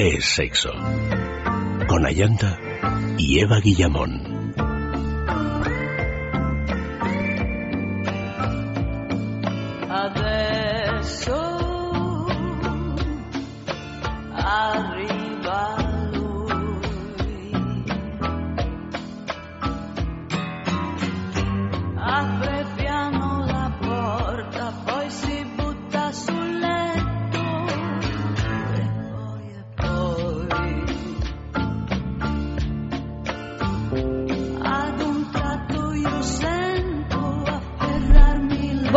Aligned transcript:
es 0.00 0.24
sexo. 0.24 0.70
Con 1.86 2.06
Ayanta 2.06 2.58
y 3.18 3.40
Eva 3.40 3.60
Guillamón. 3.60 4.30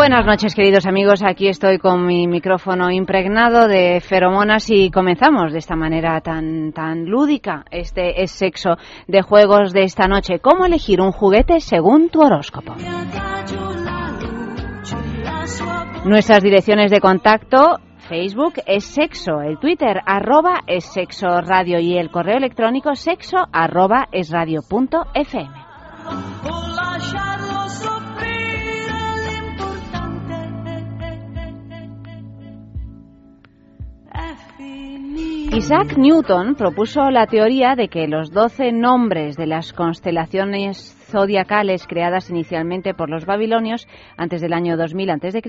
Buenas 0.03 0.25
noches, 0.25 0.53
queridos 0.53 0.85
amigos. 0.85 1.23
Aquí 1.23 1.47
estoy 1.47 1.77
con 1.77 2.05
mi 2.05 2.27
micrófono 2.27 2.91
impregnado 2.91 3.69
de 3.69 4.01
feromonas 4.01 4.69
y 4.69 4.91
comenzamos 4.91 5.53
de 5.53 5.59
esta 5.59 5.77
manera 5.77 6.19
tan, 6.19 6.73
tan 6.73 7.05
lúdica. 7.05 7.63
Este 7.71 8.21
es 8.21 8.31
sexo 8.31 8.75
de 9.07 9.21
juegos 9.21 9.71
de 9.71 9.83
esta 9.83 10.09
noche. 10.09 10.39
¿Cómo 10.39 10.65
elegir 10.65 10.99
un 10.99 11.13
juguete 11.13 11.61
según 11.61 12.09
tu 12.09 12.19
horóscopo? 12.21 12.75
Nuestras 16.03 16.43
direcciones 16.43 16.91
de 16.91 16.99
contacto 16.99 17.77
Facebook 18.09 18.55
es 18.67 18.83
sexo, 18.83 19.39
el 19.39 19.57
Twitter 19.57 20.01
arroba 20.05 20.63
es 20.67 20.83
sexo 20.83 21.39
radio 21.39 21.79
y 21.79 21.97
el 21.97 22.11
correo 22.11 22.35
electrónico 22.35 22.93
sexo 22.95 23.37
punto 24.69 25.05
fm. 25.13 25.53
Isaac 35.51 35.97
Newton 35.97 36.55
propuso 36.55 37.09
la 37.09 37.27
teoría 37.27 37.75
de 37.75 37.87
que 37.89 38.07
los 38.07 38.31
doce 38.31 38.71
nombres 38.71 39.35
de 39.35 39.45
las 39.45 39.73
constelaciones 39.73 40.95
zodiacales 41.13 41.85
creadas 41.85 42.31
inicialmente 42.31 42.95
por 42.95 43.07
los 43.07 43.27
babilonios 43.27 43.87
antes 44.17 44.41
del 44.41 44.51
año 44.51 44.77
2000 44.77 45.11
a.C., 45.11 45.41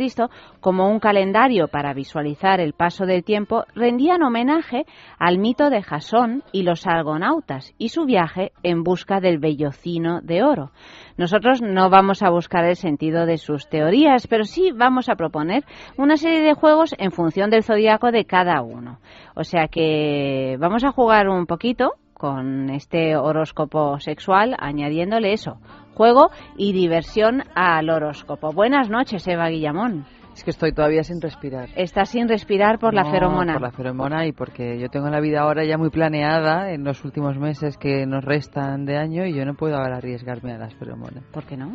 como 0.61 0.91
un 0.91 1.01
calendario 1.01 1.69
para 1.69 1.95
visualizar 1.95 2.61
el 2.61 2.75
paso 2.75 3.07
del 3.07 3.25
tiempo, 3.25 3.65
rendían 3.75 4.23
homenaje 4.23 4.85
al 5.19 5.39
mito 5.39 5.71
de 5.71 5.83
Jasón 5.83 6.43
y 6.53 6.65
los 6.65 6.87
argonautas 6.87 7.75
y 7.79 7.89
su 7.89 8.05
viaje 8.05 8.53
en 8.63 8.83
busca 8.83 9.21
del 9.21 9.39
vellocino 9.39 10.21
de 10.21 10.43
oro. 10.43 10.71
Nosotros 11.17 11.63
no 11.63 11.89
vamos 11.89 12.23
a 12.23 12.29
buscar 12.29 12.67
el 12.67 12.77
sentido 12.77 13.25
de 13.25 13.39
sus 13.39 13.69
teorías, 13.71 14.27
pero 14.27 14.45
sí 14.45 14.71
vamos 14.71 15.09
a 15.09 15.17
proponer 15.17 15.65
una 15.97 16.19
serie 16.19 16.43
de 16.43 16.53
juegos 16.53 16.95
en 16.99 17.11
función 17.11 17.49
del 17.49 17.63
zodiaco 17.63 18.13
de 18.13 18.27
cada 18.27 18.61
uno. 18.61 18.99
O 19.35 19.45
sea 19.45 19.69
que 19.69 20.57
vamos 20.59 20.85
a 20.85 20.93
jugar 20.93 21.29
un 21.29 21.47
poquito 21.47 21.93
con 22.25 22.71
este 22.71 23.19
horóscopo 23.19 24.01
sexual, 24.01 24.57
añadiéndole 24.59 25.35
eso, 25.35 25.59
juego 25.93 26.31
y 26.57 26.73
diversión 26.73 27.43
al 27.55 27.91
horóscopo. 27.91 28.51
Buenas 28.51 28.89
noches, 28.89 29.29
Eva 29.29 29.51
Guillamón. 29.51 30.07
Es 30.33 30.43
que 30.43 30.49
estoy 30.49 30.73
todavía 30.73 31.03
sin 31.03 31.21
respirar. 31.21 31.69
Estás 31.77 32.09
sin 32.09 32.27
respirar 32.27 32.79
por 32.79 32.95
la 32.95 33.05
feromona. 33.05 33.53
Por 33.53 33.63
la 33.63 33.73
feromona 33.73 34.27
y 34.27 34.33
porque 34.33 34.81
yo 34.81 34.89
tengo 34.89 35.11
la 35.11 35.21
vida 35.21 35.43
ahora 35.43 35.67
ya 35.67 35.77
muy 35.77 35.91
planeada 35.91 36.73
en 36.73 36.83
los 36.83 37.05
últimos 37.05 37.37
meses 37.37 37.77
que 37.77 38.07
nos 38.07 38.25
restan 38.25 38.87
de 38.87 38.97
año 38.97 39.27
y 39.27 39.35
yo 39.35 39.45
no 39.45 39.53
puedo 39.53 39.77
ahora 39.77 39.99
arriesgarme 39.99 40.55
a 40.55 40.57
las 40.57 40.75
feromonas. 40.77 41.25
¿Por 41.31 41.45
qué 41.45 41.59
no? 41.59 41.75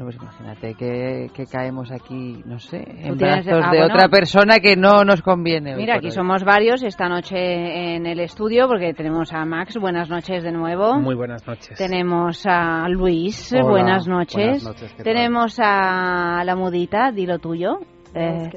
Bueno, 0.00 0.18
pues 0.18 0.22
imagínate 0.22 0.74
que, 0.74 1.44
caemos 1.50 1.90
aquí, 1.92 2.42
no 2.46 2.58
sé, 2.58 2.82
en 2.86 3.18
brazos 3.18 3.62
ah, 3.62 3.70
de, 3.70 3.82
otra 3.82 4.08
persona 4.08 4.58
que 4.58 4.74
no 4.74 5.04
nos 5.04 5.20
conviene. 5.20 5.76
Mira, 5.76 5.96
aquí 5.96 6.10
somos 6.10 6.42
varios 6.42 6.82
esta 6.82 7.08
noche 7.08 7.96
en 7.96 8.06
el 8.06 8.20
estudio 8.20 8.66
porque 8.66 8.94
tenemos 8.94 9.32
a 9.34 9.44
Max, 9.44 9.76
buenas 9.78 10.08
noches 10.08 10.42
de 10.42 10.52
nuevo. 10.52 10.98
Muy 10.98 11.14
buenas 11.14 11.46
noches. 11.46 11.76
Tenemos 11.76 12.46
a 12.46 12.88
Luis, 12.88 13.54
buenas 13.62 14.06
noches. 14.06 14.62
Buenas 14.64 14.82
noches 14.82 14.96
Tenemos 15.04 15.58
a 15.58 16.44
la 16.44 16.56
mudita, 16.56 17.12
dilo 17.12 17.38
tuyo. 17.38 17.80
Eh, 18.12 18.50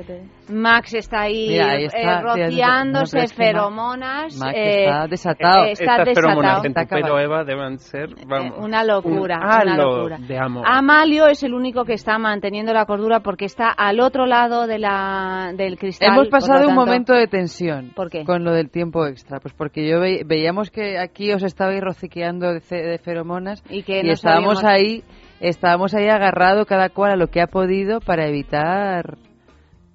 Max 0.50 0.94
está 0.96 1.22
ahí 1.22 1.58
eh, 1.58 1.88
rociándose 2.22 3.28
feromonas. 3.28 4.36
Max 4.38 4.54
eh, 4.58 4.86
está 4.86 5.08
desatado. 5.08 5.66
Estas 5.66 6.10
feromonas 6.14 6.66
en 6.66 6.74
tu 6.74 6.88
pelo, 6.88 7.20
Eva, 7.20 7.44
deben 7.44 7.78
ser 7.78 8.10
una 8.58 8.84
locura. 8.84 9.40
una 9.64 9.78
locura. 9.78 10.18
Amalio 10.66 11.28
es 11.28 11.44
el 11.44 11.54
único 11.54 11.86
que 11.86 11.94
está 11.94 12.18
manteniendo 12.18 12.74
la 12.74 12.86
cordura 12.86 13.20
porque 13.20 13.46
está 13.46 13.70
al 13.70 14.00
otro 14.00 14.26
lado 14.26 14.66
de 14.66 14.80
la, 14.80 15.52
del 15.56 15.78
cristal. 15.78 16.14
Hemos 16.14 16.30
pasado 16.30 16.68
un 16.68 16.76
momento 16.76 17.14
de 17.14 17.28
tensión 17.28 17.94
con 18.26 18.44
lo 18.44 18.52
del 18.52 18.70
tiempo 18.70 19.06
extra. 19.06 19.40
Pues 19.40 19.54
porque 19.54 19.88
yo 19.88 20.00
veíamos 20.00 20.72
que 20.72 20.98
aquí 20.98 21.32
os 21.32 21.44
estabais 21.44 21.82
rociqueando 21.82 22.54
de, 22.54 23.00
feromonas 23.04 23.64
y, 23.70 23.84
que 23.84 24.02
estábamos 24.02 24.64
ahí 24.64 25.04
estábamos 25.40 25.94
ahí 25.94 26.08
agarrado 26.08 26.66
cada 26.66 26.90
cual 26.90 27.12
a 27.12 27.16
lo 27.16 27.28
que 27.28 27.42
ha 27.42 27.48
podido 27.48 28.00
para 28.00 28.28
evitar 28.28 29.18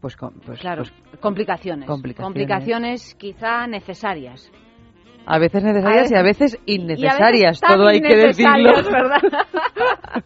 pues, 0.00 0.16
pues, 0.46 0.60
claro, 0.60 0.82
pues, 0.82 1.20
complicaciones, 1.20 1.86
complicaciones. 1.86 3.14
quizá 3.16 3.66
necesarias. 3.66 4.50
A 5.30 5.38
veces 5.38 5.62
necesarias 5.62 6.10
y 6.10 6.14
a 6.14 6.22
veces 6.22 6.58
innecesarias, 6.64 7.60
todo 7.60 7.86
hay 7.86 8.00
que 8.00 8.16
decirlo. 8.16 8.72
¿verdad? 8.90 9.20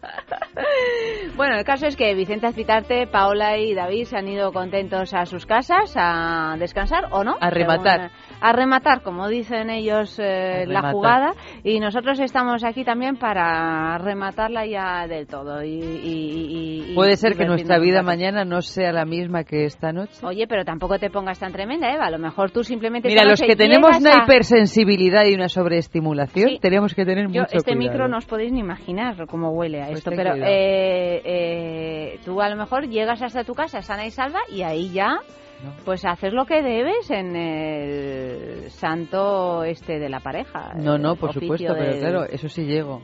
bueno, 1.35 1.57
el 1.57 1.65
caso 1.65 1.87
es 1.87 1.97
que 1.97 2.13
Vicente 2.13 2.47
Azpitarte, 2.47 3.07
Paola 3.07 3.57
y 3.57 3.73
David 3.73 4.05
se 4.05 4.17
han 4.17 4.29
ido 4.29 4.53
contentos 4.53 5.13
a 5.13 5.25
sus 5.25 5.45
casas 5.45 5.93
a 5.97 6.55
descansar, 6.57 7.09
¿o 7.11 7.25
no? 7.25 7.35
A 7.41 7.49
rematar 7.49 8.11
a 8.41 8.51
rematar, 8.51 9.01
como 9.01 9.27
dicen 9.27 9.69
ellos, 9.69 10.19
eh, 10.19 10.65
la 10.67 10.91
jugada 10.91 11.33
y 11.63 11.79
nosotros 11.79 12.19
estamos 12.19 12.63
aquí 12.63 12.83
también 12.83 13.17
para 13.17 13.97
rematarla 13.97 14.65
ya 14.65 15.07
del 15.07 15.27
todo. 15.27 15.63
Y, 15.63 16.93
Puede 16.95 17.17
ser 17.17 17.35
que 17.35 17.45
nuestra 17.45 17.79
vida 17.79 18.03
mañana 18.03 18.45
no 18.45 18.61
sea 18.61 18.91
la 18.91 19.05
misma 19.05 19.43
que 19.43 19.65
esta 19.65 19.91
noche. 19.91 20.25
Oye, 20.25 20.45
pero 20.47 20.63
tampoco 20.65 20.99
te 20.99 21.09
pongas 21.09 21.39
tan 21.39 21.51
tremenda, 21.51 21.91
Eva. 21.93 22.05
A 22.05 22.11
lo 22.11 22.19
mejor 22.19 22.51
tú 22.51 22.63
simplemente. 22.63 23.07
Mira, 23.07 23.23
los 23.25 23.41
que 23.41 23.55
tenemos 23.55 23.97
una 23.99 24.23
hipersensibilidad 24.23 25.25
y 25.25 25.33
una 25.33 25.49
sobreestimulación, 25.49 26.59
tenemos 26.59 26.93
que 26.93 27.05
tener 27.05 27.27
mucho 27.27 27.45
Este 27.51 27.75
micro 27.75 28.07
no 28.07 28.17
os 28.17 28.25
podéis 28.25 28.51
ni 28.51 28.59
imaginar 28.59 29.25
cómo 29.27 29.51
huele 29.51 29.81
a 29.81 29.85
pues 29.87 29.99
esto, 29.99 30.11
pero 30.15 30.35
eh, 30.35 31.21
eh, 31.23 32.19
tú 32.25 32.41
a 32.41 32.49
lo 32.49 32.55
mejor 32.55 32.87
llegas 32.87 33.21
hasta 33.21 33.43
tu 33.43 33.53
casa 33.53 33.81
sana 33.81 34.05
y 34.05 34.11
salva 34.11 34.39
y 34.49 34.63
ahí 34.63 34.91
ya 34.91 35.19
pues 35.85 36.05
haces 36.05 36.33
lo 36.33 36.45
que 36.45 36.61
debes 36.61 37.09
en 37.11 37.35
el 37.35 38.69
santo 38.71 39.63
este 39.63 39.99
de 39.99 40.09
la 40.09 40.19
pareja. 40.19 40.73
No, 40.75 40.97
no, 40.97 41.15
por 41.15 41.33
supuesto, 41.33 41.73
pero 41.77 41.99
claro, 41.99 42.25
eso 42.25 42.49
sí 42.49 42.65
llego. 42.65 43.01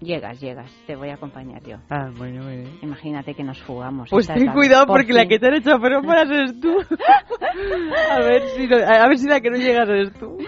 Llegas, 0.00 0.40
llegas, 0.40 0.70
te 0.86 0.94
voy 0.94 1.08
a 1.08 1.14
acompañar 1.14 1.60
yo. 1.64 1.78
Ah, 1.90 2.08
bueno, 2.16 2.44
bueno. 2.44 2.70
Imagínate 2.82 3.34
que 3.34 3.42
nos 3.42 3.60
fugamos. 3.60 4.08
Pues 4.10 4.28
ten 4.28 4.52
cuidado 4.52 4.86
porque 4.86 5.12
la 5.12 5.26
que 5.26 5.40
te 5.40 5.48
han 5.48 5.54
hecho 5.54 5.76
para 5.80 6.22
eres 6.22 6.60
tú. 6.60 6.76
a, 8.10 8.20
ver 8.20 8.42
si 8.50 8.72
a 8.72 9.08
ver 9.08 9.18
si 9.18 9.26
la 9.26 9.40
que 9.40 9.50
no 9.50 9.56
llegas 9.56 9.88
eres 9.88 10.12
tú. 10.12 10.38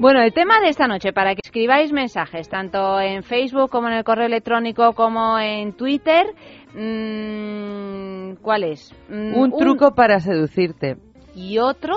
Bueno, 0.00 0.20
el 0.22 0.32
tema 0.32 0.58
de 0.60 0.70
esta 0.70 0.88
noche, 0.88 1.12
para 1.12 1.36
que 1.36 1.42
escribáis 1.44 1.92
mensajes, 1.92 2.48
tanto 2.48 3.00
en 3.00 3.22
Facebook 3.22 3.70
como 3.70 3.86
en 3.86 3.94
el 3.94 4.02
correo 4.02 4.26
electrónico 4.26 4.92
como 4.94 5.38
en 5.38 5.74
Twitter, 5.74 6.26
mmm, 6.74 8.42
¿cuál 8.42 8.64
es? 8.64 8.92
Mm, 9.08 9.38
un 9.38 9.56
truco 9.56 9.94
para 9.94 10.18
seducirte. 10.18 10.96
Y 11.36 11.58
otro 11.58 11.94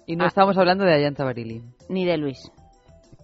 Y 0.07 0.15
no 0.15 0.25
ah. 0.25 0.27
estamos 0.27 0.57
hablando 0.57 0.83
de 0.83 0.93
Ayanta 0.93 1.23
Barili. 1.23 1.61
Ni 1.89 2.05
de 2.05 2.17
Luis. 2.17 2.51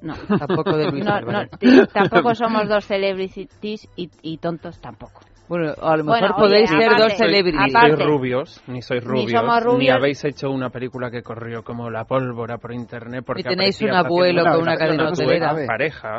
No. 0.01 0.13
Tampoco 0.15 0.77
de 0.77 0.91
Luis. 0.91 1.03
No, 1.03 1.19
no, 1.19 1.45
tampoco 1.87 2.35
somos 2.35 2.69
dos 2.69 2.85
celebrities 2.85 3.89
y, 3.95 4.09
y 4.21 4.37
tontos 4.37 4.79
tampoco. 4.79 5.21
Bueno, 5.49 5.73
a 5.81 5.97
lo 5.97 6.03
mejor 6.03 6.35
podéis 6.35 6.69
ser 6.69 6.95
dos 6.95 7.13
celebrities. 7.13 7.65
Ni 7.65 7.71
sois 7.71 7.99
rubios, 7.99 8.63
ni 8.67 8.81
sois 8.83 9.03
rubios, 9.03 9.79
ni, 9.79 9.89
habéis 9.89 10.23
hecho 10.23 10.51
una 10.51 10.69
película 10.69 11.09
que 11.09 11.23
corrió 11.23 11.63
como 11.63 11.89
la 11.89 12.05
pólvora 12.05 12.59
por 12.59 12.71
internet. 12.71 13.23
Porque 13.25 13.41
y 13.41 13.43
tenéis 13.43 13.81
un 13.81 13.89
abuelo 13.89 14.43
con 14.43 14.61
una 14.61 14.77
cadena 14.77 15.09
hotelera. 15.09 15.55
pareja. 15.65 16.17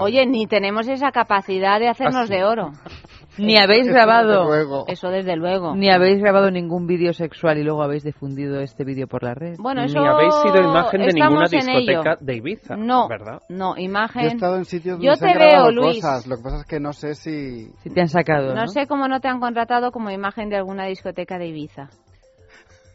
Oye, 0.00 0.24
ni 0.24 0.46
tenemos 0.46 0.88
esa 0.88 1.12
capacidad 1.12 1.78
de 1.78 1.88
hacernos 1.88 2.30
de 2.30 2.42
oro. 2.42 2.72
Ni 3.38 3.56
habéis 3.56 3.88
grabado. 3.88 4.84
Eso 4.86 5.08
desde 5.08 5.36
luego. 5.36 5.74
Ni 5.74 5.90
habéis 5.90 6.20
grabado 6.20 6.50
ningún 6.50 6.86
vídeo 6.86 7.12
sexual 7.12 7.58
y 7.58 7.64
luego 7.64 7.82
habéis 7.82 8.04
difundido 8.04 8.60
este 8.60 8.84
vídeo 8.84 9.06
por 9.06 9.22
la 9.22 9.34
red. 9.34 9.56
Bueno, 9.58 9.82
eso 9.82 10.00
Ni 10.00 10.06
habéis 10.06 10.34
sido 10.34 10.62
imagen 10.62 11.00
de 11.00 11.12
ninguna 11.12 11.46
discoteca 11.50 12.16
de 12.20 12.36
Ibiza. 12.36 12.76
No, 12.76 13.08
¿verdad? 13.08 13.40
No, 13.48 13.76
imagen. 13.76 14.22
Yo 14.22 14.28
he 14.28 14.32
estado 14.32 14.56
en 14.56 14.64
sitios 14.64 14.98
donde 14.98 15.06
Yo 15.06 15.14
se 15.14 15.26
te 15.26 15.32
han 15.32 15.38
veo, 15.38 15.70
Luis. 15.70 15.96
cosas. 15.96 16.26
Lo 16.26 16.36
que 16.36 16.42
pasa 16.42 16.56
es 16.58 16.66
que 16.66 16.80
no 16.80 16.92
sé 16.92 17.14
si. 17.14 17.70
Si 17.82 17.90
te 17.90 18.00
han 18.00 18.08
sacado. 18.08 18.54
No, 18.54 18.66
sé 18.68 18.86
cómo 18.86 19.08
no 19.08 19.20
te 19.20 19.28
han 19.28 19.40
contratado 19.40 19.90
como 19.90 20.10
imagen 20.10 20.48
de 20.48 20.56
alguna 20.56 20.86
discoteca 20.86 21.38
de 21.38 21.48
Ibiza. 21.48 21.88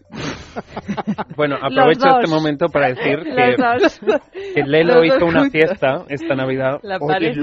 Bueno, 1.35 1.56
aprovecho 1.62 2.07
este 2.19 2.30
momento 2.30 2.68
para 2.68 2.88
decir 2.88 3.19
que, 3.24 3.56
que 4.56 4.63
Lelo 4.63 5.03
hizo 5.03 5.25
una 5.25 5.50
fiesta 5.50 6.03
esta 6.09 6.35
Navidad 6.35 6.80
La 6.81 6.97
Luis 6.97 7.38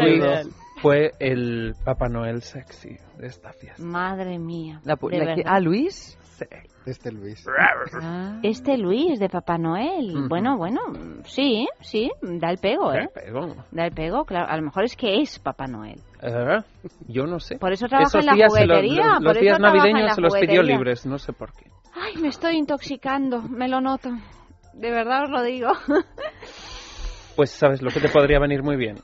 fue 0.76 1.12
el 1.18 1.74
Papá 1.84 2.08
Noel 2.08 2.42
sexy 2.42 2.96
de 3.18 3.26
esta 3.26 3.52
fiesta. 3.52 3.82
Madre 3.82 4.38
mía. 4.38 4.80
La, 4.84 4.96
de 4.96 5.18
la- 5.18 5.24
verdad. 5.24 5.44
ah, 5.46 5.60
Luis. 5.60 6.18
Este 6.84 7.10
Luis. 7.10 7.46
Ah. 8.02 8.38
Este 8.42 8.76
Luis 8.76 9.18
de 9.18 9.28
Papá 9.30 9.56
Noel. 9.56 10.26
Bueno, 10.28 10.58
bueno, 10.58 10.80
sí, 11.24 11.66
sí, 11.80 12.10
da 12.20 12.50
el 12.50 12.58
pego, 12.58 12.92
¿eh? 12.92 13.08
¿Qué 13.14 13.20
pego? 13.22 13.54
Da 13.70 13.86
el 13.86 13.92
pego, 13.92 14.24
claro. 14.26 14.46
A 14.50 14.56
lo 14.56 14.62
mejor 14.62 14.84
es 14.84 14.96
que 14.96 15.20
es 15.22 15.38
Papá 15.38 15.66
Noel. 15.66 15.98
Eh, 16.22 16.58
Yo 17.08 17.24
no 17.24 17.40
sé. 17.40 17.56
Por 17.58 17.72
eso 17.72 17.86
trabaja 17.88 18.08
Esos 18.18 18.20
en 18.20 18.26
la 18.38 18.48
juguetería. 18.48 19.04
los, 19.04 19.14
por 19.14 19.22
los 19.24 19.32
eso 19.36 19.40
días 19.40 19.60
navideños 19.60 20.14
se 20.14 20.20
los 20.20 20.34
pidió 20.36 20.62
libres, 20.62 21.06
no 21.06 21.18
sé 21.18 21.32
por 21.32 21.52
qué. 21.54 21.70
Ay, 21.94 22.20
me 22.20 22.28
estoy 22.28 22.56
intoxicando, 22.58 23.40
me 23.42 23.66
lo 23.68 23.80
noto. 23.80 24.10
De 24.74 24.90
verdad 24.90 25.24
os 25.24 25.30
lo 25.30 25.42
digo. 25.42 25.68
Pues 27.34 27.50
sabes 27.50 27.82
lo 27.82 27.90
que 27.90 28.00
te 28.00 28.08
podría 28.08 28.38
venir 28.38 28.62
muy 28.62 28.76
bien. 28.76 28.96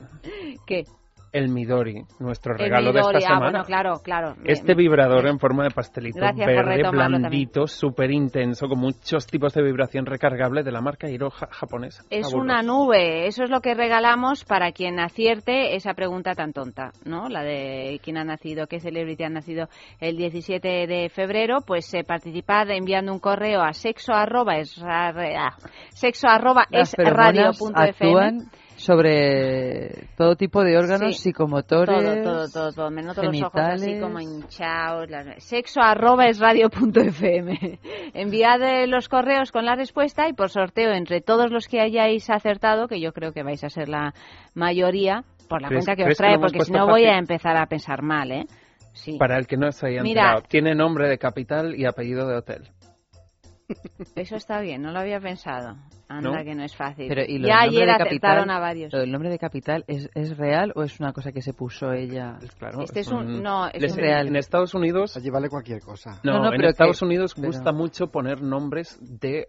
¿Qué? 0.65 0.85
El 1.33 1.49
Midori, 1.49 2.03
nuestro 2.19 2.53
El 2.53 2.59
regalo 2.59 2.93
de 2.93 2.99
esta 2.99 3.17
Ah, 3.17 3.21
semana. 3.21 3.49
bueno, 3.49 3.63
claro, 3.65 3.93
claro. 4.03 4.35
Este 4.45 4.75
vibrador 4.75 5.25
en 5.27 5.39
forma 5.39 5.63
de 5.63 5.71
pastelito 5.71 6.19
Gracias 6.19 6.45
verde, 6.45 6.83
blandito, 6.91 7.65
súper 7.67 8.11
intenso, 8.11 8.67
con 8.67 8.79
muchos 8.79 9.25
tipos 9.25 9.51
de 9.55 9.63
vibración 9.63 10.05
recargable 10.05 10.61
de 10.61 10.71
la 10.71 10.79
marca 10.81 11.09
Hiro 11.09 11.31
ja- 11.31 11.47
japonesa. 11.51 12.03
Es 12.11 12.27
Fabuloso. 12.29 12.37
una 12.37 12.61
nube, 12.61 13.25
eso 13.25 13.43
es 13.43 13.49
lo 13.49 13.61
que 13.61 13.73
regalamos 13.73 14.45
para 14.45 14.71
quien 14.71 14.99
acierte 14.99 15.75
esa 15.75 15.95
pregunta 15.95 16.35
tan 16.35 16.53
tonta, 16.53 16.91
¿no? 17.03 17.27
La 17.29 17.41
de 17.41 17.99
quién 18.03 18.17
ha 18.17 18.23
nacido, 18.23 18.67
qué 18.67 18.79
celebrity 18.79 19.23
ha 19.23 19.29
nacido 19.29 19.67
el 19.99 20.17
17 20.17 20.85
de 20.85 21.09
febrero, 21.09 21.57
pues 21.65 21.91
eh, 21.95 22.03
participad 22.03 22.69
enviando 22.69 23.11
un 23.11 23.19
correo 23.19 23.61
a 23.63 23.73
sexo 23.73 24.13
arroba 24.13 24.57
es, 24.57 24.79
ah, 24.87 25.11
sexo 25.89 26.27
arroba 26.27 26.65
es 26.69 26.93
radio 26.95 27.49
punto 27.57 27.81
FM. 27.81 27.89
actúan 27.89 28.49
sobre 28.83 30.07
todo 30.17 30.35
tipo 30.35 30.63
de 30.63 30.77
órganos 30.77 31.15
Sí. 31.17 31.23
psicomotores. 31.23 32.23
Todo, 32.23 32.23
todo, 32.23 32.49
todo, 32.49 32.71
todo. 32.73 32.91
Me 32.91 33.01
noto 33.01 33.23
los 33.23 33.41
ojos 33.41 33.51
así 33.55 33.85
genitales. 33.85 34.01
como 34.01 34.19
hinchados. 34.19 35.09
las- 35.09 35.43
Sexo 35.43 35.81
arroba 35.81 36.25
es 36.27 36.39
radio 36.39 36.69
punto 36.69 37.01
FM. 37.01 37.79
Enviad 38.13 38.61
eh, 38.61 38.87
los 38.87 39.09
correos 39.09 39.51
con 39.51 39.65
la 39.65 39.75
respuesta 39.75 40.27
y 40.27 40.33
por 40.33 40.49
sorteo 40.49 40.91
entre 40.91 41.21
todos 41.21 41.51
los 41.51 41.67
que 41.67 41.81
hayáis 41.81 42.29
acertado, 42.29 42.87
que 42.87 42.99
yo 43.01 43.13
creo 43.13 43.31
que 43.33 43.43
vais 43.43 43.63
a 43.63 43.69
ser 43.69 43.89
la 43.89 44.13
mayoría, 44.53 45.23
por 45.49 45.61
la 45.61 45.69
¿Crees- 45.69 45.85
cuenta 45.85 45.95
que 45.95 46.03
os 46.03 46.09
que 46.09 46.15
trae, 46.15 46.39
porque 46.39 46.61
si 46.65 46.71
no 46.71 46.87
voy 46.87 47.05
a 47.05 47.17
empezar 47.17 47.57
a 47.57 47.65
pensar 47.67 48.01
mal, 48.01 48.31
¿eh? 48.31 48.45
Sí. 48.93 49.17
Para 49.17 49.37
el 49.39 49.47
que 49.47 49.57
no 49.57 49.71
se 49.71 49.87
haya 49.87 50.03
Mira. 50.03 50.41
tiene 50.47 50.75
nombre 50.75 51.09
de 51.09 51.17
capital 51.17 51.73
y 51.75 51.85
apellido 51.85 52.27
de 52.27 52.35
hotel. 52.37 52.69
Eso 54.15 54.35
está 54.35 54.59
bien, 54.61 54.81
no 54.81 54.91
lo 54.91 54.99
había 54.99 55.19
pensado. 55.19 55.77
Anda, 56.09 56.31
¿No? 56.37 56.43
que 56.43 56.53
no 56.53 56.63
es 56.63 56.75
fácil. 56.75 57.07
Pero, 57.07 57.23
¿y 57.25 57.39
lo 57.39 57.47
ya 57.47 57.61
ayer 57.61 57.87
capital? 57.97 58.47
a 58.49 58.59
varios. 58.59 58.91
¿Lo 58.93 58.99
del 58.99 59.11
nombre 59.11 59.29
de 59.29 59.39
capital 59.39 59.83
es, 59.87 60.09
es 60.13 60.37
real 60.37 60.71
o 60.75 60.83
es 60.83 60.99
una 60.99 61.11
cosa 61.13 61.31
que 61.31 61.41
se 61.41 61.53
puso 61.53 61.91
ella? 61.91 62.37
Claro, 62.59 62.81
Este 62.83 62.99
es 62.99 63.07
un- 63.07 63.41
no, 63.41 63.67
es 63.69 63.81
les- 63.81 63.93
un- 63.93 63.97
real. 63.97 64.27
En 64.27 64.35
Estados 64.35 64.73
Unidos 64.75 65.15
Allí 65.17 65.29
vale 65.29 65.49
cualquier 65.49 65.81
cosa. 65.81 66.19
No, 66.23 66.33
No, 66.33 66.39
no, 66.39 66.45
en 66.51 66.57
pero 66.57 66.69
Estados 66.69 66.99
que- 66.99 67.05
Unidos 67.05 67.33
pero- 67.35 67.47
gusta 67.47 67.71
mucho 67.71 68.07
poner 68.07 68.41
nombres 68.41 68.99
de... 69.01 69.47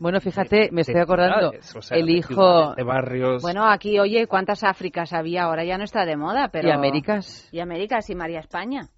Bueno, 0.00 0.20
fíjate, 0.20 0.70
me 0.72 0.80
estoy 0.80 1.00
acordando, 1.00 1.50
ciudades, 1.50 1.76
o 1.76 1.82
sea, 1.82 1.96
el 1.98 2.06
de 2.06 2.12
hijo 2.12 2.74
de 2.74 2.82
barrios. 2.82 3.42
Bueno, 3.42 3.64
aquí, 3.68 3.98
oye, 4.00 4.26
¿cuántas 4.26 4.64
Áfricas 4.64 5.12
había? 5.12 5.44
Ahora 5.44 5.64
ya 5.64 5.78
no 5.78 5.84
está 5.84 6.04
de 6.04 6.16
moda, 6.16 6.48
pero... 6.48 6.68
y 6.68 6.72
Américas, 6.72 7.48
Y 7.52 7.60
Américas 7.60 8.08
y 8.10 8.14
María 8.16 8.40
España. 8.40 8.88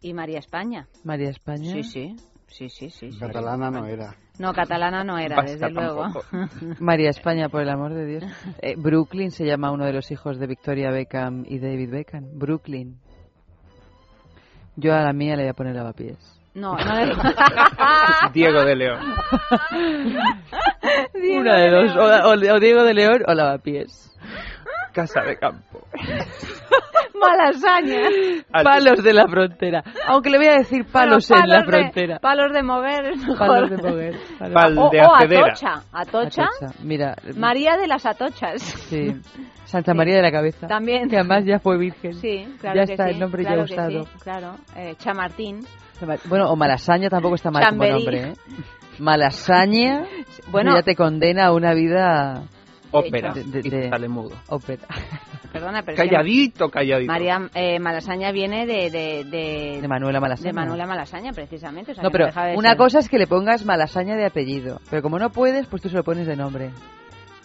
Y 0.00 0.14
María 0.14 0.38
España. 0.38 0.86
María 1.02 1.30
España. 1.30 1.72
Sí, 1.72 1.82
sí. 1.82 2.16
Sí, 2.48 2.68
sí, 2.68 2.90
sí. 2.90 3.12
sí. 3.12 3.18
Catalana 3.18 3.70
no 3.70 3.86
era. 3.86 4.14
No, 4.38 4.52
catalana 4.52 5.04
no 5.04 5.18
era, 5.18 5.42
desde 5.42 5.70
luego. 5.70 6.02
tampoco. 6.02 6.26
María 6.80 7.10
España, 7.10 7.48
por 7.48 7.62
el 7.62 7.68
amor 7.70 7.92
de 7.94 8.06
Dios. 8.06 8.24
Eh, 8.62 8.74
Brooklyn 8.76 9.30
se 9.30 9.44
llama 9.46 9.70
uno 9.70 9.84
de 9.84 9.92
los 9.92 10.10
hijos 10.10 10.38
de 10.38 10.46
Victoria 10.46 10.90
Beckham 10.90 11.44
y 11.46 11.58
David 11.58 11.90
Beckham. 11.90 12.24
Brooklyn. 12.38 12.98
Yo 14.76 14.94
a 14.94 15.00
la 15.02 15.12
mía 15.12 15.36
le 15.36 15.42
voy 15.42 15.50
a 15.50 15.54
poner 15.54 15.74
lavapiés. 15.74 16.16
No, 16.54 16.76
no 16.76 16.94
le... 17.04 17.14
Diego 18.32 18.64
de 18.64 18.76
León. 18.76 19.00
Una 21.38 21.56
de 21.58 21.70
dos. 21.70 21.96
O, 21.96 22.28
o- 22.30 22.54
o 22.56 22.60
Diego 22.60 22.82
de 22.84 22.94
León 22.94 23.22
o 23.26 23.34
lavapiés. 23.34 24.16
Casa 24.92 25.20
de 25.22 25.36
campo. 25.36 25.80
Malasaña. 27.20 28.08
Al- 28.52 28.64
Palos 28.64 29.02
de 29.02 29.12
la 29.12 29.26
frontera. 29.28 29.82
Aunque 30.06 30.30
le 30.30 30.38
voy 30.38 30.46
a 30.48 30.52
decir 30.58 30.84
palos, 30.86 31.28
Bueno, 31.28 31.44
en 31.44 31.50
la 31.50 31.58
de- 31.58 31.64
frontera. 31.66 32.18
palos 32.20 32.52
de 32.52 32.62
mover 32.62 33.04
es 33.06 33.18
mejor. 33.26 33.38
Palos 33.38 33.70
de 33.70 33.76
mover. 33.76 34.14
Palos- 34.38 34.54
Pal- 34.54 34.78
O, 34.78 34.90
de 34.90 35.00
o 35.02 35.14
acedera. 35.14 35.40
Atocha. 35.46 35.82
Atocha. 35.92 36.42
Atocha. 36.44 36.82
Mira. 36.84 37.16
María 37.36 37.76
de 37.76 37.86
las 37.86 38.06
Atochas. 38.06 38.62
Sí. 38.62 39.14
Santa 39.64 39.92
María 39.94 40.16
de 40.16 40.22
la 40.22 40.30
Cabeza. 40.32 40.66
También. 40.66 41.08
Que 41.08 41.16
además 41.18 41.44
ya 41.44 41.58
fue 41.58 41.76
virgen. 41.76 42.14
Sí, 42.14 42.46
claro 42.60 42.76
Ya 42.80 42.86
que 42.86 42.92
está 42.92 43.04
sí, 43.06 43.10
el 43.10 43.18
nombre 43.20 43.42
ya 43.42 43.48
claro 43.50 43.64
que 43.66 43.72
usado. 43.74 43.90
sí, 44.04 44.08
claro. 44.22 44.54
Eh, 44.76 44.94
Chamartín. 44.96 45.60
Bueno, 46.26 46.50
o 46.50 46.56
Malasaña 46.56 47.10
tampoco 47.10 47.34
está 47.34 47.50
mal 47.50 47.62
como 47.68 47.82
Chamberí. 47.84 47.92
nombre, 48.04 48.20
¿eh? 48.30 48.32
Malasaña 49.00 50.04
Bueno. 50.50 50.74
ya 50.76 50.82
te 50.82 50.94
condena 50.94 51.46
a 51.46 51.52
una 51.52 51.74
vida 51.74 52.44
Ópera. 52.90 53.32
De- 53.32 53.44
de- 53.44 53.60
y 53.64 53.70
de- 53.70 53.88
sale 53.90 54.08
mudo. 54.08 54.36
ópera. 54.48 54.82
Perdona, 55.52 55.82
pero 55.82 55.96
Calladito, 55.96 56.68
calladito. 56.70 57.10
María 57.10 57.48
eh, 57.54 57.78
Malasaña 57.80 58.30
viene 58.32 58.66
de, 58.66 58.90
de, 58.90 59.24
de, 59.24 59.78
De 59.80 59.88
Manuela 59.88 60.20
Malasaña. 60.20 60.48
de 60.50 60.52
Manuela 60.54 60.86
Malasaña, 60.86 61.32
precisamente. 61.32 61.92
o 61.92 61.94
sea, 61.94 62.02
No, 62.04 62.10
pero 62.10 62.26
una 62.54 62.70
ser- 62.70 62.76
cosa 62.78 62.98
es 62.98 63.08
que 63.08 63.18
le 63.18 63.26
pongas 63.26 63.64
Malasaña 63.64 64.14
de 64.16 64.26
apellido. 64.26 64.80
Pero 64.90 65.00
como 65.02 65.18
no 65.18 65.30
puedes, 65.30 65.66
pues 65.66 65.80
tú 65.82 65.88
se 65.88 65.96
lo 65.96 66.04
pones 66.04 66.26
de 66.26 66.36
nombre. 66.36 66.70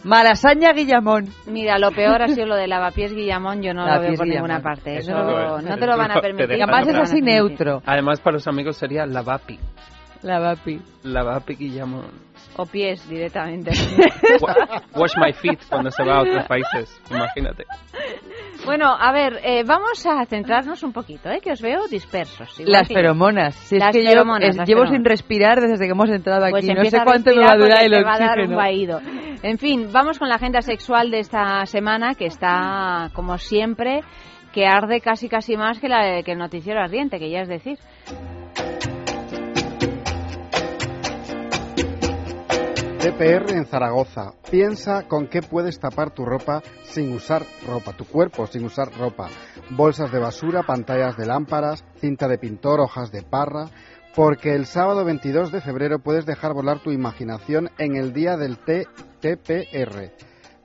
Malasaña 0.04 0.74
Guillamón. 0.74 1.30
Mira, 1.48 1.80
lo 1.80 1.92
peor 1.92 2.22
ha 2.22 2.28
sido 2.28 2.46
lo 2.48 2.56
de 2.56 2.68
lavapiés 2.68 3.14
Guillamón, 3.14 3.62
yo 3.62 3.74
no 3.74 3.86
lo 3.88 4.02
veo 4.02 4.16
por 4.16 4.28
ninguna 4.28 4.60
parte. 4.62 4.98
Eso, 4.98 5.14
no, 5.14 5.78
te 5.78 5.88
lo 5.88 5.98
van 5.98 6.12
a 6.12 6.16
permitir. 6.22 6.62
Además 6.62 6.88
es 6.88 6.96
así 6.96 7.22
neutro. 7.22 7.82
Además 7.86 8.20
para 8.20 8.34
los 8.34 8.48
amigos 8.48 8.76
sería 8.76 9.06
lavapi. 9.06 9.58
Lavapi. 10.24 10.82
Lavapi 11.04 11.56
Guillamón. 11.56 12.33
O 12.56 12.66
pies 12.66 13.08
directamente. 13.10 13.72
Wash 14.96 15.14
my 15.18 15.34
feet 15.34 15.60
cuando 15.70 15.90
se 15.90 16.04
va 16.04 16.18
a 16.18 16.22
otros 16.22 16.46
países, 16.46 17.02
imagínate. 17.10 17.66
Bueno, 18.66 18.96
a 18.98 19.12
ver, 19.12 19.40
eh, 19.44 19.64
vamos 19.66 20.06
a 20.06 20.26
centrarnos 20.26 20.84
un 20.84 20.94
poquito, 20.94 21.30
¿eh? 21.30 21.40
que 21.42 21.52
os 21.52 21.62
veo 21.62 21.88
dispersos. 21.88 22.60
Las 22.60 22.88
feromonas. 22.88 23.56
Si 23.56 23.78
es 23.78 23.84
que 23.92 24.04
yo 24.04 24.12
llevo 24.66 24.88
sin 24.88 25.04
respirar 25.04 25.60
desde 25.60 25.86
que 25.86 25.92
hemos 25.92 26.10
entrado 26.10 26.48
pues 26.50 26.64
aquí. 26.64 26.74
no 26.74 26.86
sé 26.86 27.00
cuánto 27.04 27.32
me 27.36 27.44
va 27.44 27.54
a 27.54 27.58
durar 27.58 27.84
el 27.84 27.94
oxígeno. 27.94 29.00
En 29.42 29.58
fin, 29.58 29.90
vamos 29.92 30.20
con 30.20 30.30
la 30.30 30.36
agenda 30.36 30.62
sexual 30.62 31.12
de 31.12 31.20
esta 31.20 31.66
semana, 31.66 32.16
que 32.16 32.26
está, 32.26 33.10
como 33.14 33.38
siempre, 33.38 34.02
que 34.54 34.66
arde 34.66 35.02
casi 35.02 35.28
casi 35.28 35.58
más 35.58 35.80
que, 35.80 35.90
la, 35.90 36.24
que 36.24 36.32
el 36.32 36.38
noticiero 36.38 36.80
ardiente, 36.80 37.20
que 37.20 37.30
ya 37.30 37.42
es 37.42 37.50
decir. 37.50 37.78
TPR 43.04 43.52
en 43.52 43.66
Zaragoza. 43.66 44.32
Piensa 44.50 45.10
con 45.10 45.28
qué 45.28 45.42
puedes 45.42 45.78
tapar 45.78 46.12
tu 46.12 46.24
ropa 46.24 46.64
sin 46.84 47.12
usar 47.14 47.46
ropa, 47.68 47.92
tu 47.92 48.06
cuerpo 48.06 48.48
sin 48.48 48.64
usar 48.64 48.98
ropa. 48.98 49.28
Bolsas 49.72 50.10
de 50.10 50.20
basura, 50.20 50.64
pantallas 50.64 51.18
de 51.18 51.26
lámparas, 51.26 51.84
cinta 51.98 52.30
de 52.30 52.38
pintor, 52.38 52.80
hojas 52.80 53.12
de 53.12 53.22
parra. 53.22 53.66
Porque 54.16 54.56
el 54.56 54.66
sábado 54.66 55.04
22 55.04 55.52
de 55.52 55.60
febrero 55.60 56.00
puedes 56.00 56.26
dejar 56.26 56.54
volar 56.54 56.80
tu 56.80 56.92
imaginación 56.92 57.72
en 57.78 57.98
el 57.98 58.14
día 58.14 58.38
del 58.38 58.58
TPR. 58.60 60.14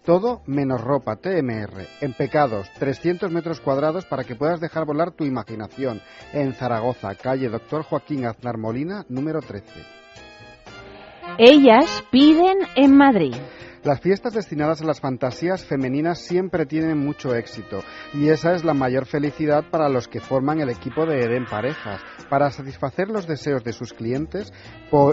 Todo 0.04 0.42
menos 0.46 0.80
ropa, 0.80 1.16
TMR. 1.16 1.88
En 2.00 2.12
Pecados, 2.12 2.70
300 2.78 3.32
metros 3.32 3.60
cuadrados 3.60 4.06
para 4.06 4.22
que 4.22 4.36
puedas 4.36 4.60
dejar 4.60 4.86
volar 4.86 5.10
tu 5.10 5.24
imaginación. 5.24 6.00
En 6.32 6.52
Zaragoza, 6.54 7.16
calle 7.16 7.48
Doctor 7.48 7.82
Joaquín 7.82 8.26
Aznar 8.26 8.58
Molina, 8.58 9.04
número 9.08 9.40
13. 9.40 9.98
Ellas 11.36 12.04
piden 12.10 12.58
en 12.74 12.96
Madrid. 12.96 13.34
Las 13.84 14.00
fiestas 14.00 14.34
destinadas 14.34 14.82
a 14.82 14.84
las 14.84 15.00
fantasías 15.00 15.64
femeninas 15.64 16.18
siempre 16.20 16.66
tienen 16.66 16.98
mucho 16.98 17.34
éxito 17.34 17.82
y 18.12 18.28
esa 18.28 18.54
es 18.54 18.64
la 18.64 18.74
mayor 18.74 19.06
felicidad 19.06 19.64
para 19.70 19.88
los 19.88 20.08
que 20.08 20.20
forman 20.20 20.60
el 20.60 20.68
equipo 20.68 21.06
de 21.06 21.24
Eden 21.24 21.46
Parejas, 21.46 22.00
para 22.28 22.50
satisfacer 22.50 23.08
los 23.08 23.26
deseos 23.26 23.62
de 23.62 23.72
sus 23.72 23.92
clientes 23.92 24.52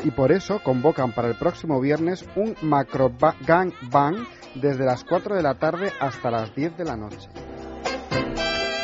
y 0.04 0.12
por 0.12 0.32
eso 0.32 0.62
convocan 0.64 1.12
para 1.12 1.28
el 1.28 1.36
próximo 1.36 1.80
viernes 1.80 2.26
un 2.36 2.56
macro 2.62 3.12
gang 3.46 3.72
bang 3.92 4.18
desde 4.56 4.86
las 4.86 5.04
4 5.04 5.36
de 5.36 5.44
la 5.44 5.56
tarde 5.56 5.92
hasta 6.00 6.32
las 6.32 6.56
10 6.56 6.78
de 6.78 6.86
la 6.86 6.96
noche. 6.96 7.30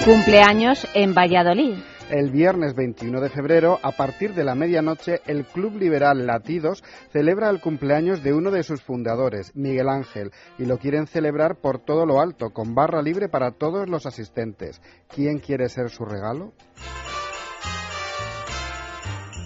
Cumpleaños 0.05 0.87
en 0.93 1.13
Valladolid. 1.13 1.77
El 2.11 2.29
viernes 2.29 2.75
21 2.75 3.21
de 3.21 3.29
febrero, 3.29 3.79
a 3.81 3.93
partir 3.93 4.33
de 4.33 4.43
la 4.43 4.53
medianoche, 4.53 5.21
el 5.27 5.45
Club 5.45 5.77
Liberal 5.77 6.27
Latidos 6.27 6.83
celebra 7.13 7.49
el 7.49 7.61
cumpleaños 7.61 8.21
de 8.21 8.33
uno 8.33 8.51
de 8.51 8.63
sus 8.63 8.81
fundadores, 8.81 9.55
Miguel 9.55 9.87
Ángel, 9.87 10.31
y 10.57 10.65
lo 10.65 10.77
quieren 10.77 11.07
celebrar 11.07 11.61
por 11.61 11.79
todo 11.79 12.05
lo 12.05 12.19
alto, 12.19 12.49
con 12.49 12.75
barra 12.75 13.01
libre 13.01 13.29
para 13.29 13.51
todos 13.51 13.87
los 13.87 14.05
asistentes. 14.05 14.81
¿Quién 15.07 15.39
quiere 15.39 15.69
ser 15.69 15.89
su 15.89 16.03
regalo? 16.03 16.51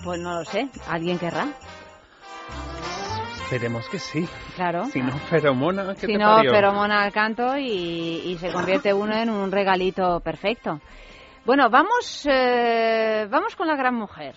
Pues 0.03 0.19
no 0.19 0.39
lo 0.39 0.45
sé, 0.45 0.67
¿alguien 0.88 1.19
querrá? 1.19 1.50
Esperemos 3.43 3.88
que 3.89 4.00
sí. 4.00 4.27
Claro. 4.55 4.86
Si 4.86 5.01
no, 5.01 5.15
feromona. 5.29 5.93
¿qué 5.93 6.07
si 6.07 6.17
no, 6.17 6.41
feromona 6.41 7.03
al 7.03 7.13
canto 7.13 7.60
y, 7.60 8.24
y 8.25 8.38
se 8.39 8.51
convierte 8.51 8.91
uno 8.91 9.15
en 9.15 9.29
un 9.29 9.51
regalito 9.51 10.19
perfecto. 10.22 10.81
Bueno, 11.46 11.70
vamos, 11.70 12.25
eh, 12.28 13.28
vamos 13.30 13.56
con 13.56 13.68
la 13.68 13.75
gran 13.75 13.94
mujer. 13.94 14.34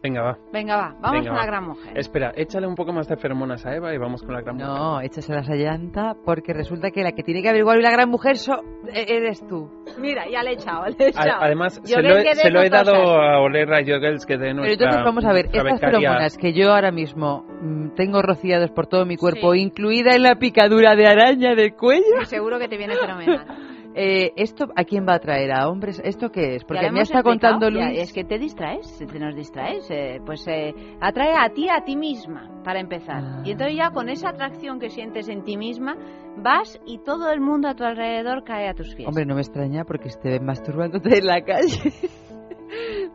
Venga, 0.00 0.22
va. 0.22 0.38
Venga, 0.52 0.76
va. 0.76 0.94
Vamos 1.00 1.26
con 1.26 1.36
la 1.36 1.44
gran 1.44 1.64
mujer. 1.64 1.98
Espera, 1.98 2.32
échale 2.36 2.68
un 2.68 2.76
poco 2.76 2.92
más 2.92 3.08
de 3.08 3.16
feromonas 3.16 3.66
a 3.66 3.74
Eva 3.74 3.92
y 3.92 3.98
vamos 3.98 4.22
con 4.22 4.32
la 4.32 4.42
gran 4.42 4.56
mujer. 4.56 4.70
No, 4.70 5.00
échaselas 5.00 5.50
a 5.50 5.56
Llanta 5.56 6.14
porque 6.24 6.52
resulta 6.52 6.92
que 6.92 7.02
la 7.02 7.12
que 7.12 7.24
tiene 7.24 7.42
que 7.42 7.48
averiguar 7.48 7.78
la 7.78 7.90
gran 7.90 8.08
mujer 8.08 8.36
so 8.36 8.62
e-, 8.92 9.16
eres 9.16 9.44
tú. 9.48 9.68
Mira, 9.98 10.28
ya 10.30 10.44
le 10.44 10.50
he 10.50 10.54
echado, 10.54 10.86
le 10.86 11.04
he 11.04 11.08
echado. 11.08 11.42
Además, 11.42 11.80
se 11.82 12.00
lo, 12.00 12.16
he, 12.16 12.34
se 12.36 12.50
lo, 12.50 12.62
he, 12.62 12.70
dado 12.70 12.94
a 12.94 13.40
oler 13.40 13.72
a 13.74 13.78
Jogels 13.78 14.24
que 14.24 14.38
de 14.38 14.54
nuestra 14.54 14.62
Pero 14.62 14.72
entonces 14.72 15.04
vamos 15.04 15.24
a 15.24 15.32
ver, 15.32 15.46
estas 15.46 15.80
feromonas 15.80 16.38
que 16.38 16.52
yo 16.52 16.72
ahora 16.72 16.92
mismo 16.92 17.44
mm, 17.60 17.94
tengo 17.96 18.22
rociadas 18.22 18.70
por 18.70 18.86
todo 18.86 19.04
mi 19.04 19.16
cuerpo, 19.16 19.56
incluida 19.56 20.14
en 20.14 20.22
la 20.22 20.36
picadura 20.36 20.94
de 20.94 21.08
araña 21.08 21.56
del 21.56 21.74
cuello. 21.74 22.24
Seguro 22.24 22.60
que 22.60 22.68
te 22.68 22.76
viene 22.76 22.94
fenomenal. 22.94 23.46
Eh, 23.98 24.34
¿Esto 24.36 24.66
a 24.76 24.84
quién 24.84 25.06
va 25.08 25.14
a 25.14 25.18
traer? 25.18 25.50
¿A 25.52 25.70
hombres? 25.70 26.02
¿Esto 26.04 26.30
qué 26.30 26.56
es? 26.56 26.64
Porque 26.64 26.90
me 26.90 27.00
está 27.00 27.22
contando 27.22 27.70
Luis... 27.70 27.98
es 27.98 28.12
que 28.12 28.24
te 28.24 28.38
distraes, 28.38 28.98
te 28.98 29.18
nos 29.18 29.34
distraes. 29.34 29.90
Eh, 29.90 30.20
pues 30.24 30.46
eh, 30.48 30.74
atrae 31.00 31.34
a 31.34 31.48
ti, 31.48 31.70
a 31.70 31.82
ti 31.82 31.96
misma, 31.96 32.60
para 32.62 32.78
empezar. 32.78 33.22
Y 33.46 33.52
entonces 33.52 33.74
ya 33.74 33.90
con 33.92 34.10
esa 34.10 34.28
atracción 34.28 34.78
que 34.78 34.90
sientes 34.90 35.30
en 35.30 35.44
ti 35.44 35.56
misma, 35.56 35.96
vas 36.36 36.78
y 36.84 36.98
todo 36.98 37.32
el 37.32 37.40
mundo 37.40 37.68
a 37.68 37.74
tu 37.74 37.84
alrededor 37.84 38.44
cae 38.44 38.68
a 38.68 38.74
tus 38.74 38.94
pies. 38.94 39.08
Hombre, 39.08 39.24
no 39.24 39.34
me 39.34 39.40
extraña 39.40 39.84
porque 39.84 40.08
esté 40.08 40.40
masturbándote 40.40 41.16
en 41.16 41.26
la 41.26 41.40
calle. 41.40 41.90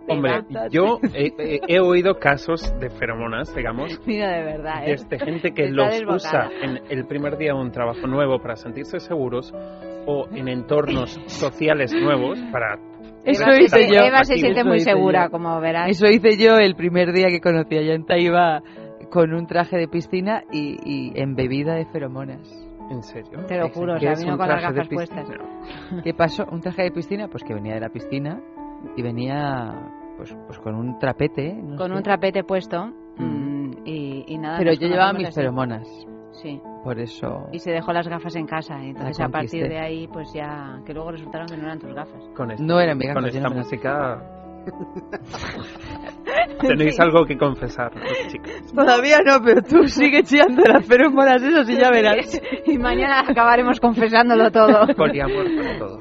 Hombre, 0.08 0.46
yo 0.72 1.00
he, 1.14 1.80
oído 1.80 2.16
casos 2.16 2.74
de 2.80 2.90
feromonas, 2.90 3.54
digamos. 3.56 4.00
Mira, 4.08 4.32
de 4.32 4.44
verdad. 4.44 4.84
De 4.84 5.20
gente 5.20 5.52
que 5.52 5.68
los 5.70 6.02
usa 6.08 6.50
en 6.64 6.80
el 6.90 7.06
primer 7.06 7.38
día 7.38 7.54
de 7.54 7.60
un 7.60 7.72
trabajo 7.72 8.08
nuevo 8.08 8.40
para 8.40 8.56
sentirse 8.56 9.00
seguros 9.00 9.54
o 10.06 10.28
en 10.32 10.48
entornos 10.48 11.20
sociales 11.26 11.94
nuevos 11.94 12.40
para 12.52 12.78
eso 13.24 13.46
hice 13.60 13.88
yo. 13.88 14.04
Eva 14.04 14.24
se 14.24 14.38
siente 14.38 14.64
muy 14.64 14.80
segura, 14.80 15.30
como 15.30 15.60
verás. 15.60 15.90
Eso 15.90 16.08
hice 16.08 16.38
yo 16.38 16.58
el 16.58 16.76
primer 16.76 17.12
día 17.14 17.28
que 17.28 17.40
conocí 17.40 17.78
a 17.78 17.82
Yanta. 17.82 18.18
Iba 18.18 18.62
con 19.12 19.34
un 19.34 19.46
traje 19.46 19.78
de 19.78 19.88
piscina 19.88 20.44
y, 20.52 20.78
y 20.84 21.22
embebida 21.22 21.76
de 21.76 21.86
feromonas. 21.86 22.52
¿En 22.90 23.04
serio? 23.04 23.46
Te 23.48 23.58
lo 23.58 23.70
juro, 23.70 23.94
o 23.96 24.00
sea, 24.00 24.14
vino 24.16 24.38
con 24.38 24.48
las 24.48 24.62
gafas 24.62 24.88
puestas. 24.90 25.30
¿Qué 26.04 26.14
pasó? 26.14 26.46
¿Un 26.52 26.62
traje 26.62 26.84
de 26.84 26.92
piscina? 26.92 27.28
Pues 27.28 27.44
que 27.44 27.54
venía 27.54 27.76
de 27.76 27.80
la 27.80 27.90
piscina 27.90 28.42
y 28.98 29.02
venía 29.02 29.94
pues, 30.18 30.36
pues 30.48 30.60
con 30.60 30.76
un 30.76 31.00
trapete. 31.00 31.56
con 31.78 31.94
un 31.94 32.04
trapete 32.04 32.44
puesto 32.44 32.88
mm. 33.18 33.72
y, 33.86 34.26
y, 34.28 34.38
nada. 34.38 34.58
Pero 34.58 34.74
yo 34.74 34.88
llevaba 34.88 35.14
mis 35.14 35.34
feromonas. 35.34 35.88
Sí. 36.42 36.60
Por 36.84 37.00
eso. 37.00 37.48
Y 37.52 37.60
se 37.60 37.72
dejó 37.72 37.94
las 37.94 38.08
gafas 38.08 38.36
en 38.36 38.48
casa. 38.48 38.76
Entonces, 38.82 39.20
a 39.20 39.30
partir 39.30 39.68
de 39.68 39.80
ahí, 39.80 40.08
pues 40.08 40.32
ya. 40.34 40.80
Que 40.86 40.94
luego 40.94 41.12
resultaron 41.12 41.48
que 41.48 41.58
no 41.58 41.64
eran 41.64 41.80
tus 41.80 41.94
gafas. 41.94 42.24
Con 42.36 42.50
no 42.60 42.80
eran 42.80 42.98
mis 42.98 43.08
gafas. 43.08 43.24
Con 43.24 43.30
esta 43.30 43.50
música. 43.50 44.22
Tenéis 46.62 47.00
algo 47.00 47.26
que 47.26 47.36
confesar, 47.38 47.92
chicos. 48.28 48.72
Todavía 48.76 49.18
no, 49.26 49.42
pero 49.44 49.64
tú 49.64 49.88
sigue 49.88 50.20
echando 50.20 50.62
las 50.64 50.86
feromonas 50.86 51.42
eso 51.42 51.72
y 51.72 51.80
ya 51.80 51.90
verás. 51.90 52.40
y 52.68 52.78
mañana 52.78 53.22
acabaremos 53.22 53.80
confesándolo 53.80 54.52
todo. 54.52 54.86
Poliamor 54.96 55.46
para 55.56 55.80
todo. 55.80 55.98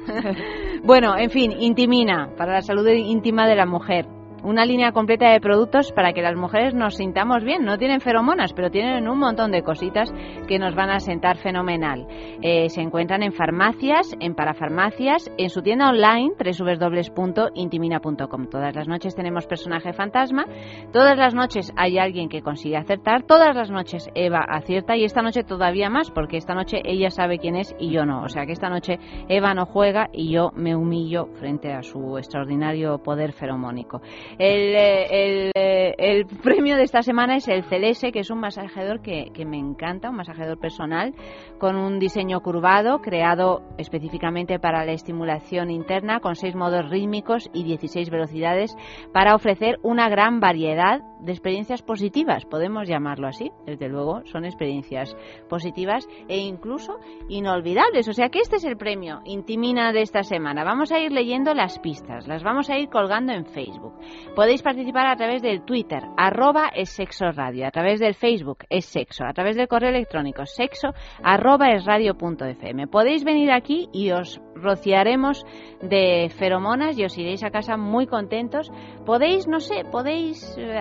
bueno, 0.83 1.17
en 1.17 1.31
fin, 1.31 1.51
Intimina, 1.59 2.29
para 2.37 2.53
la 2.53 2.61
salud 2.61 2.87
íntima 2.87 3.47
de 3.47 3.55
la 3.55 3.65
mujer 3.65 4.05
una 4.43 4.65
línea 4.65 4.91
completa 4.91 5.29
de 5.29 5.39
productos 5.39 5.91
para 5.91 6.13
que 6.13 6.21
las 6.21 6.35
mujeres 6.35 6.73
nos 6.73 6.95
sintamos 6.95 7.43
bien. 7.43 7.63
No 7.63 7.77
tienen 7.77 8.01
feromonas, 8.01 8.53
pero 8.53 8.71
tienen 8.71 9.07
un 9.07 9.19
montón 9.19 9.51
de 9.51 9.63
cositas 9.63 10.13
que 10.47 10.59
nos 10.59 10.75
van 10.75 10.89
a 10.89 10.99
sentar 10.99 11.37
fenomenal. 11.37 12.07
Eh, 12.41 12.69
se 12.69 12.81
encuentran 12.81 13.23
en 13.23 13.33
farmacias, 13.33 14.15
en 14.19 14.35
parafarmacias, 14.35 15.31
en 15.37 15.49
su 15.49 15.61
tienda 15.61 15.89
online 15.89 16.31
www.intimina.com. 16.37 18.47
Todas 18.47 18.75
las 18.75 18.87
noches 18.87 19.15
tenemos 19.15 19.47
personaje 19.47 19.93
fantasma, 19.93 20.45
todas 20.91 21.17
las 21.17 21.33
noches 21.33 21.71
hay 21.75 21.97
alguien 21.97 22.29
que 22.29 22.41
consigue 22.41 22.77
acertar, 22.77 23.23
todas 23.23 23.55
las 23.55 23.71
noches 23.71 24.09
Eva 24.15 24.45
acierta 24.47 24.95
y 24.95 25.03
esta 25.03 25.21
noche 25.21 25.43
todavía 25.43 25.89
más 25.89 26.11
porque 26.11 26.37
esta 26.37 26.53
noche 26.53 26.81
ella 26.83 27.09
sabe 27.09 27.39
quién 27.39 27.55
es 27.55 27.75
y 27.79 27.91
yo 27.91 28.05
no. 28.05 28.23
O 28.23 28.29
sea 28.29 28.45
que 28.45 28.53
esta 28.53 28.69
noche 28.69 28.99
Eva 29.27 29.53
no 29.53 29.65
juega 29.65 30.09
y 30.11 30.31
yo 30.31 30.51
me 30.55 30.75
humillo 30.75 31.27
frente 31.39 31.73
a 31.73 31.83
su 31.83 32.17
extraordinario 32.17 32.99
poder 32.99 33.33
feromónico. 33.33 34.01
El, 34.37 34.75
el, 34.75 35.51
el, 35.55 36.25
premio 36.43 36.77
de 36.77 36.83
esta 36.83 37.01
semana 37.01 37.35
es 37.35 37.47
el 37.47 37.63
Celese, 37.63 38.11
que 38.11 38.19
es 38.19 38.29
un 38.29 38.39
masajeador 38.39 39.01
que, 39.01 39.31
que, 39.33 39.45
me 39.45 39.57
encanta, 39.57 40.09
un 40.09 40.15
masajeador 40.15 40.59
personal, 40.59 41.13
con 41.59 41.75
un 41.75 41.99
diseño 41.99 42.41
curvado, 42.41 42.99
creado 43.01 43.61
específicamente 43.77 44.59
para 44.59 44.85
la 44.85 44.93
estimulación 44.93 45.69
interna, 45.69 46.19
con 46.19 46.35
seis 46.35 46.55
modos 46.55 46.89
rítmicos 46.89 47.49
y 47.53 47.63
16 47.63 48.09
velocidades, 48.09 48.75
para 49.13 49.35
ofrecer 49.35 49.79
una 49.83 50.09
gran 50.09 50.39
variedad 50.39 51.01
de 51.21 51.31
experiencias 51.31 51.81
positivas, 51.81 52.45
podemos 52.45 52.87
llamarlo 52.87 53.27
así. 53.27 53.51
Desde 53.65 53.87
luego, 53.87 54.23
son 54.25 54.45
experiencias 54.45 55.15
positivas 55.49 56.07
e 56.27 56.37
incluso 56.37 56.97
inolvidables. 57.29 58.07
O 58.07 58.13
sea 58.13 58.29
que 58.29 58.39
este 58.39 58.57
es 58.57 58.63
el 58.63 58.77
premio 58.77 59.21
Intimina 59.25 59.93
de 59.93 60.01
esta 60.01 60.23
semana. 60.23 60.63
Vamos 60.63 60.91
a 60.91 60.99
ir 60.99 61.11
leyendo 61.11 61.53
las 61.53 61.79
pistas, 61.79 62.27
las 62.27 62.43
vamos 62.43 62.69
a 62.69 62.77
ir 62.77 62.89
colgando 62.89 63.33
en 63.33 63.45
Facebook. 63.45 63.93
Podéis 64.35 64.61
participar 64.61 65.07
a 65.07 65.15
través 65.15 65.41
del 65.41 65.63
Twitter, 65.63 66.03
arroba 66.17 66.69
es 66.73 66.89
sexo 66.89 67.31
radio, 67.31 67.67
a 67.67 67.71
través 67.71 67.99
del 67.99 68.15
Facebook 68.15 68.59
es 68.69 68.85
sexo, 68.85 69.25
a 69.25 69.33
través 69.33 69.55
del 69.55 69.67
correo 69.67 69.89
electrónico 69.89 70.45
sexo 70.45 70.93
arroba 71.23 71.69
es 71.71 71.85
punto 72.17 72.45
fm. 72.45 72.87
Podéis 72.87 73.23
venir 73.23 73.51
aquí 73.51 73.89
y 73.91 74.11
os 74.11 74.41
rociaremos 74.55 75.43
de 75.81 76.31
feromonas 76.37 76.97
y 76.97 77.05
os 77.05 77.17
iréis 77.17 77.43
a 77.43 77.51
casa 77.51 77.77
muy 77.77 78.07
contentos. 78.07 78.71
Podéis, 79.05 79.47
no 79.47 79.59
sé, 79.59 79.83
podéis 79.91 80.55
eh, 80.57 80.79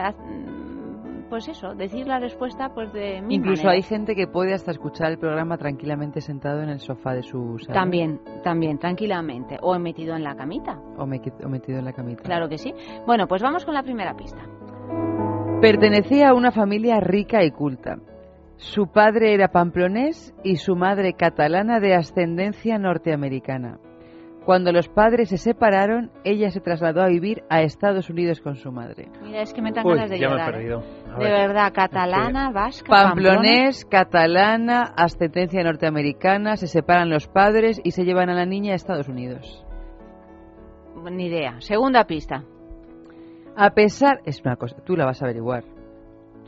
pues 1.30 1.48
eso, 1.48 1.74
decir 1.74 2.06
la 2.06 2.18
respuesta 2.18 2.70
pues 2.74 2.92
de 2.92 3.22
mi 3.22 3.36
Incluso 3.36 3.68
hay 3.68 3.82
gente 3.82 4.14
que 4.14 4.26
puede 4.26 4.52
hasta 4.52 4.72
escuchar 4.72 5.12
el 5.12 5.18
programa 5.18 5.56
tranquilamente 5.56 6.20
sentado 6.20 6.62
en 6.62 6.68
el 6.68 6.80
sofá 6.80 7.14
de 7.14 7.22
su 7.22 7.58
sala. 7.60 7.72
También, 7.72 8.20
también, 8.42 8.78
tranquilamente. 8.78 9.56
O 9.62 9.78
metido 9.78 10.16
en 10.16 10.24
la 10.24 10.34
camita. 10.34 10.78
O, 10.98 11.04
o 11.04 11.06
metido 11.06 11.78
en 11.78 11.84
la 11.84 11.92
camita. 11.92 12.22
Claro 12.24 12.48
que 12.48 12.58
sí. 12.58 12.74
Bueno, 13.06 13.26
pues 13.26 13.40
vamos 13.40 13.64
con 13.64 13.72
la 13.72 13.82
primera 13.82 14.14
pista. 14.14 14.42
Pertenecía 15.60 16.30
a 16.30 16.34
una 16.34 16.50
familia 16.50 17.00
rica 17.00 17.44
y 17.44 17.50
culta. 17.50 17.98
Su 18.56 18.88
padre 18.88 19.32
era 19.32 19.48
pamplonés 19.48 20.34
y 20.44 20.56
su 20.56 20.76
madre 20.76 21.14
catalana 21.14 21.80
de 21.80 21.94
ascendencia 21.94 22.78
norteamericana. 22.78 23.78
Cuando 24.44 24.72
los 24.72 24.88
padres 24.88 25.28
se 25.28 25.36
separaron, 25.36 26.10
ella 26.24 26.50
se 26.50 26.60
trasladó 26.60 27.02
a 27.02 27.08
vivir 27.08 27.42
a 27.50 27.62
Estados 27.62 28.08
Unidos 28.08 28.40
con 28.40 28.56
su 28.56 28.72
madre. 28.72 29.08
Mira, 29.22 29.42
es 29.42 29.52
que 29.52 29.60
me 29.60 29.70
dan 29.70 29.86
ganas 29.86 30.10
de 30.10 30.18
llorar. 30.18 30.60
¿eh? 30.60 30.78
De 31.18 31.30
verdad, 31.30 31.72
catalana, 31.72 32.50
vasca, 32.50 32.90
Pamplonés, 32.90 33.84
catalana, 33.84 34.82
ascendencia 34.96 35.62
norteamericana, 35.62 36.56
se 36.56 36.66
separan 36.66 37.10
los 37.10 37.26
padres 37.26 37.80
y 37.82 37.90
se 37.90 38.04
llevan 38.04 38.30
a 38.30 38.34
la 38.34 38.46
niña 38.46 38.72
a 38.72 38.76
Estados 38.76 39.08
Unidos. 39.08 39.64
Ni 41.10 41.26
idea. 41.26 41.60
Segunda 41.60 42.04
pista. 42.04 42.44
A 43.56 43.70
pesar, 43.70 44.20
es 44.24 44.40
una 44.42 44.56
cosa, 44.56 44.76
tú 44.84 44.96
la 44.96 45.06
vas 45.06 45.22
a 45.22 45.24
averiguar 45.24 45.64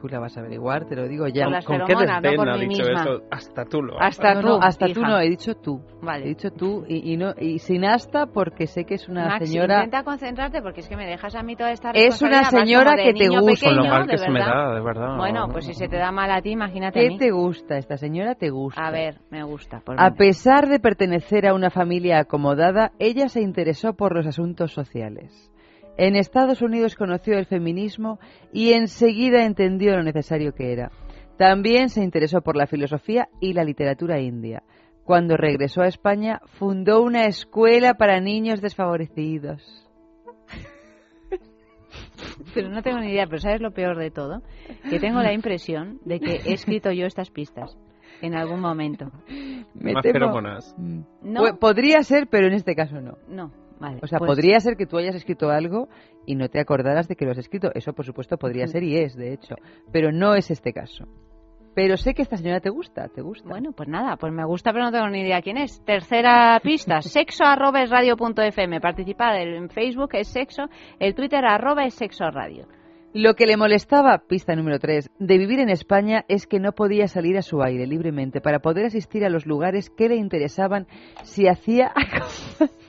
tú 0.02 0.08
la 0.08 0.18
vas 0.18 0.36
a 0.36 0.40
averiguar, 0.40 0.86
te 0.86 0.96
lo 0.96 1.06
digo 1.06 1.28
ya. 1.28 1.44
Con, 1.64 1.78
qué 1.86 1.94
desdén 1.94 2.48
ha 2.48 2.56
dicho 2.56 2.82
eso, 2.82 3.22
hasta 3.30 3.64
tú 3.64 3.82
lo 3.82 4.00
Hasta 4.00 4.40
tú, 4.40 4.48
no, 4.48 4.58
hasta 4.60 4.86
tú 4.88 5.00
no, 5.00 5.20
he 5.20 5.30
dicho 5.30 5.54
tú. 5.54 5.80
Vale. 6.02 6.24
He 6.24 6.28
dicho 6.30 6.50
tú 6.50 6.84
y, 6.88 7.12
y, 7.12 7.16
no, 7.16 7.34
y 7.38 7.60
sin 7.60 7.84
hasta 7.84 8.26
porque 8.26 8.66
sé 8.66 8.84
que 8.84 8.94
es 8.94 9.08
una 9.08 9.28
Max, 9.28 9.48
señora... 9.48 9.84
intenta 9.84 10.02
concentrarte 10.02 10.60
porque 10.60 10.80
es 10.80 10.88
que 10.88 10.96
me 10.96 11.06
dejas 11.06 11.36
a 11.36 11.44
mí 11.44 11.54
toda 11.54 11.70
esta 11.70 11.92
Es 11.92 12.20
una 12.20 12.42
señora 12.44 12.96
que 12.96 13.12
te 13.14 13.28
gusta. 13.28 13.68
Con 13.68 13.76
lo 13.76 13.84
mal 13.84 14.08
que 14.08 14.18
se 14.18 14.28
me 14.28 14.40
da, 14.40 14.74
de 14.74 14.80
verdad. 14.80 15.16
Bueno, 15.16 15.46
pues 15.52 15.66
si 15.66 15.74
se 15.74 15.86
te 15.86 15.96
da 15.96 16.10
mal 16.10 16.32
a 16.32 16.42
ti, 16.42 16.50
imagínate 16.50 16.98
¿Qué 16.98 17.06
a 17.06 17.10
mí. 17.10 17.18
te 17.18 17.30
gusta? 17.30 17.76
Esta 17.76 17.96
señora 17.96 18.34
te 18.34 18.50
gusta. 18.50 18.84
A 18.84 18.90
ver, 18.90 19.20
me 19.30 19.44
gusta. 19.44 19.82
a 19.96 20.10
pesar 20.14 20.68
de 20.68 20.80
pertenecer 20.80 21.46
a 21.46 21.54
una 21.54 21.70
familia 21.70 22.18
acomodada, 22.18 22.90
ella 22.98 23.28
se 23.28 23.40
interesó 23.40 23.94
por 23.94 24.16
los 24.16 24.26
asuntos 24.26 24.72
sociales. 24.72 25.51
En 25.96 26.16
Estados 26.16 26.62
Unidos 26.62 26.96
conoció 26.96 27.36
el 27.36 27.46
feminismo 27.46 28.18
y 28.52 28.72
enseguida 28.72 29.44
entendió 29.44 29.94
lo 29.96 30.02
necesario 30.02 30.54
que 30.54 30.72
era. 30.72 30.90
También 31.36 31.90
se 31.90 32.02
interesó 32.02 32.40
por 32.40 32.56
la 32.56 32.66
filosofía 32.66 33.28
y 33.40 33.52
la 33.52 33.64
literatura 33.64 34.20
india. 34.20 34.62
Cuando 35.04 35.36
regresó 35.36 35.82
a 35.82 35.88
España, 35.88 36.40
fundó 36.58 37.02
una 37.02 37.26
escuela 37.26 37.94
para 37.94 38.20
niños 38.20 38.62
desfavorecidos. 38.62 39.88
Pero 42.54 42.70
no 42.70 42.82
tengo 42.82 42.98
ni 42.98 43.10
idea, 43.10 43.26
pero 43.26 43.38
¿sabes 43.38 43.60
lo 43.60 43.72
peor 43.72 43.98
de 43.98 44.10
todo? 44.10 44.42
Que 44.88 44.98
tengo 44.98 45.20
la 45.20 45.32
impresión 45.32 45.98
de 46.04 46.20
que 46.20 46.36
he 46.36 46.52
escrito 46.52 46.90
yo 46.92 47.06
estas 47.06 47.30
pistas 47.30 47.76
en 48.20 48.34
algún 48.34 48.60
momento. 48.60 49.10
Más 49.74 50.02
feromonas. 50.02 50.74
¿No? 51.22 51.58
Podría 51.58 52.02
ser, 52.02 52.28
pero 52.28 52.46
en 52.46 52.54
este 52.54 52.74
caso 52.74 53.00
no. 53.00 53.18
No 53.28 53.52
o 54.02 54.06
sea, 54.06 54.18
pues 54.18 54.28
podría 54.28 54.60
ser 54.60 54.76
que 54.76 54.86
tú 54.86 54.98
hayas 54.98 55.14
escrito 55.14 55.50
algo 55.50 55.88
y 56.26 56.36
no 56.36 56.48
te 56.48 56.60
acordaras 56.60 57.08
de 57.08 57.16
que 57.16 57.24
lo 57.24 57.32
has 57.32 57.38
escrito. 57.38 57.70
Eso, 57.74 57.92
por 57.92 58.04
supuesto, 58.04 58.36
podría 58.36 58.66
ser 58.66 58.82
y 58.82 58.96
es, 58.98 59.16
de 59.16 59.32
hecho. 59.32 59.56
Pero 59.92 60.12
no 60.12 60.34
es 60.34 60.50
este 60.50 60.72
caso. 60.72 61.06
Pero 61.74 61.96
sé 61.96 62.12
que 62.12 62.22
esta 62.22 62.36
señora 62.36 62.60
te 62.60 62.68
gusta, 62.68 63.08
te 63.08 63.22
gusta. 63.22 63.48
Bueno, 63.48 63.72
pues 63.72 63.88
nada, 63.88 64.16
pues 64.16 64.32
me 64.32 64.44
gusta, 64.44 64.72
pero 64.72 64.84
no 64.84 64.92
tengo 64.92 65.08
ni 65.08 65.20
idea 65.20 65.40
quién 65.40 65.56
es. 65.56 65.82
Tercera 65.84 66.60
pista, 66.62 67.00
sexo 67.00 67.44
arroba 67.44 67.82
es 67.82 67.90
radio 67.90 68.16
punto 68.16 68.42
fm. 68.42 68.80
Participad 68.80 69.40
en 69.40 69.70
Facebook 69.70 70.10
es 70.12 70.28
sexo, 70.28 70.64
el 70.98 71.14
Twitter 71.14 71.44
arroba 71.44 71.84
es 71.84 71.94
sexo 71.94 72.30
radio. 72.30 72.66
Lo 73.14 73.34
que 73.34 73.44
le 73.44 73.58
molestaba, 73.58 74.22
pista 74.26 74.56
número 74.56 74.78
3, 74.78 75.10
de 75.18 75.36
vivir 75.36 75.60
en 75.60 75.68
España 75.68 76.24
es 76.28 76.46
que 76.46 76.60
no 76.60 76.72
podía 76.72 77.08
salir 77.08 77.36
a 77.36 77.42
su 77.42 77.62
aire 77.62 77.86
libremente 77.86 78.40
para 78.40 78.60
poder 78.60 78.86
asistir 78.86 79.22
a 79.26 79.28
los 79.28 79.44
lugares 79.44 79.90
que 79.90 80.08
le 80.08 80.16
interesaban 80.16 80.86
si 81.22 81.46
hacía 81.46 81.92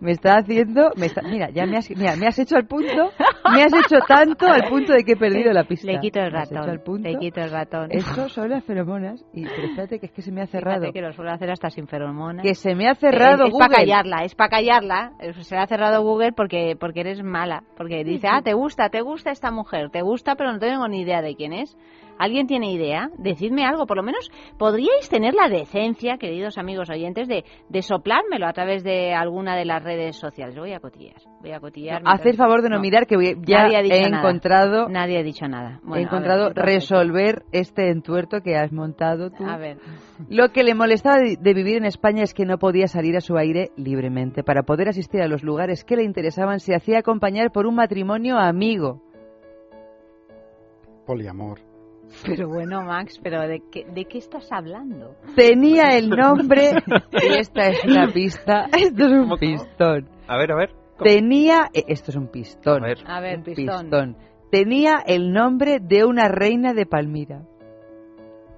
me 0.00 0.12
está 0.12 0.38
haciendo, 0.38 0.90
mira, 1.28 1.50
ya 1.50 1.66
me 1.66 1.76
has, 1.76 1.90
mira, 1.90 2.16
me 2.16 2.26
has 2.26 2.38
hecho 2.38 2.56
al 2.56 2.66
punto, 2.66 3.10
me 3.52 3.62
has 3.62 3.72
hecho 3.72 3.98
tanto 4.06 4.46
al 4.46 4.68
punto 4.68 4.92
de 4.92 5.04
que 5.04 5.12
he 5.12 5.16
perdido 5.16 5.52
la 5.52 5.64
pista. 5.64 5.90
Le 5.90 6.00
quito 6.00 6.20
el 6.20 6.30
ratón, 6.30 6.80
le 7.02 7.18
quito 7.18 7.40
el 7.40 7.50
ratón. 7.50 7.88
Eso 7.90 8.28
son 8.28 8.50
las 8.50 8.64
feromonas 8.64 9.24
y 9.32 9.44
pero 9.44 9.68
espérate 9.68 9.98
que 9.98 10.06
es 10.06 10.12
que 10.12 10.22
se 10.22 10.32
me 10.32 10.42
ha 10.42 10.46
cerrado. 10.46 10.80
Fíjate 10.80 10.92
que 10.92 11.02
lo 11.02 11.12
suelo 11.12 11.32
hacer 11.32 11.50
hasta 11.50 11.70
sin 11.70 11.86
feromonas. 11.86 12.44
Que 12.44 12.54
se 12.54 12.74
me 12.74 12.88
ha 12.88 12.94
cerrado 12.94 13.44
es, 13.44 13.50
Google. 13.50 13.64
Es 13.64 13.68
para 13.68 13.80
callarla, 13.80 14.24
es 14.24 14.34
para 14.34 14.50
callarla. 14.50 15.12
Se 15.40 15.54
le 15.54 15.60
ha 15.60 15.66
cerrado 15.66 16.02
Google 16.02 16.32
porque 16.32 16.76
porque 16.78 17.00
eres 17.00 17.22
mala, 17.22 17.64
porque 17.76 18.04
dice, 18.04 18.28
"Ah, 18.30 18.42
te 18.42 18.52
gusta, 18.52 18.88
te 18.90 19.00
gusta 19.00 19.30
esta 19.30 19.50
mujer, 19.50 19.90
te 19.90 20.02
gusta, 20.02 20.36
pero 20.36 20.52
no 20.52 20.58
tengo 20.58 20.86
ni 20.88 21.02
idea 21.02 21.22
de 21.22 21.34
quién 21.34 21.52
es." 21.52 21.76
¿Alguien 22.20 22.46
tiene 22.46 22.70
idea? 22.70 23.08
Decidme 23.16 23.64
algo. 23.64 23.86
Por 23.86 23.96
lo 23.96 24.02
menos 24.02 24.30
podríais 24.58 25.08
tener 25.08 25.32
la 25.32 25.48
decencia, 25.48 26.18
queridos 26.18 26.58
amigos 26.58 26.90
oyentes, 26.90 27.26
de, 27.28 27.46
de 27.70 27.82
soplármelo 27.82 28.46
a 28.46 28.52
través 28.52 28.84
de 28.84 29.14
alguna 29.14 29.56
de 29.56 29.64
las 29.64 29.82
redes 29.82 30.16
sociales. 30.16 30.54
Voy 30.54 30.74
a 30.74 30.80
cotillar. 30.80 31.16
Voy 31.40 31.52
a 31.52 31.60
cotillar. 31.60 32.02
No, 32.02 32.10
el 32.12 32.36
favor 32.36 32.60
de 32.60 32.68
no, 32.68 32.78
mirar 32.78 33.06
que 33.06 33.16
ya 33.46 33.68
he 33.68 34.06
encontrado. 34.06 34.90
Nadie 34.90 35.18
ha 35.18 35.22
dicho 35.22 35.48
nada. 35.48 35.80
he 35.94 36.02
encontrado 36.02 36.50
resolver 36.50 37.42
este 37.52 37.88
entuerto 37.88 38.42
que 38.42 38.54
has 38.54 38.70
montado 38.70 39.30
tú. 39.30 39.46
A 39.46 39.56
ver. 39.56 39.78
Lo 40.28 40.50
que 40.50 40.62
le 40.62 40.74
molestaba 40.74 41.20
de 41.20 41.54
vivir 41.54 41.78
en 41.78 41.86
España 41.86 42.22
es 42.22 42.34
que 42.34 42.44
no 42.44 42.58
podía 42.58 42.86
salir 42.86 43.16
a 43.16 43.22
su 43.22 43.38
aire 43.38 43.70
libremente. 43.78 44.44
Para 44.44 44.64
poder 44.64 44.90
asistir 44.90 45.22
a 45.22 45.26
los 45.26 45.42
lugares 45.42 45.84
que 45.84 45.96
le 45.96 46.04
interesaban, 46.04 46.60
se 46.60 46.74
hacía 46.74 46.98
acompañar 46.98 47.50
por 47.50 47.66
un 47.66 47.76
matrimonio 47.76 48.36
amigo. 48.36 49.00
Poliamor. 51.06 51.69
Pero 52.24 52.48
bueno, 52.48 52.82
Max, 52.82 53.18
pero 53.22 53.46
¿de 53.46 53.62
qué, 53.70 53.84
¿de 53.84 54.04
qué 54.04 54.18
estás 54.18 54.50
hablando? 54.50 55.14
Tenía 55.36 55.96
el 55.96 56.10
nombre, 56.10 56.72
y 57.12 57.38
esta 57.38 57.68
es 57.68 57.84
una 57.84 58.12
pista, 58.12 58.66
esto 58.72 59.06
es 59.06 59.12
un 59.12 59.38
pistón. 59.38 60.08
A 60.26 60.36
ver, 60.36 60.52
a 60.52 60.56
ver. 60.56 60.70
Tenía, 61.02 61.70
eh, 61.72 61.84
esto 61.88 62.10
es 62.10 62.16
un 62.16 62.28
pistón. 62.28 62.84
A 62.84 62.86
ver, 62.86 62.98
a 63.06 63.20
ver 63.20 63.42
pistón. 63.42 63.82
pistón. 63.82 64.16
Tenía 64.50 65.02
el 65.06 65.32
nombre 65.32 65.78
de 65.80 66.04
una 66.04 66.28
reina 66.28 66.74
de 66.74 66.86
Palmira. 66.86 67.42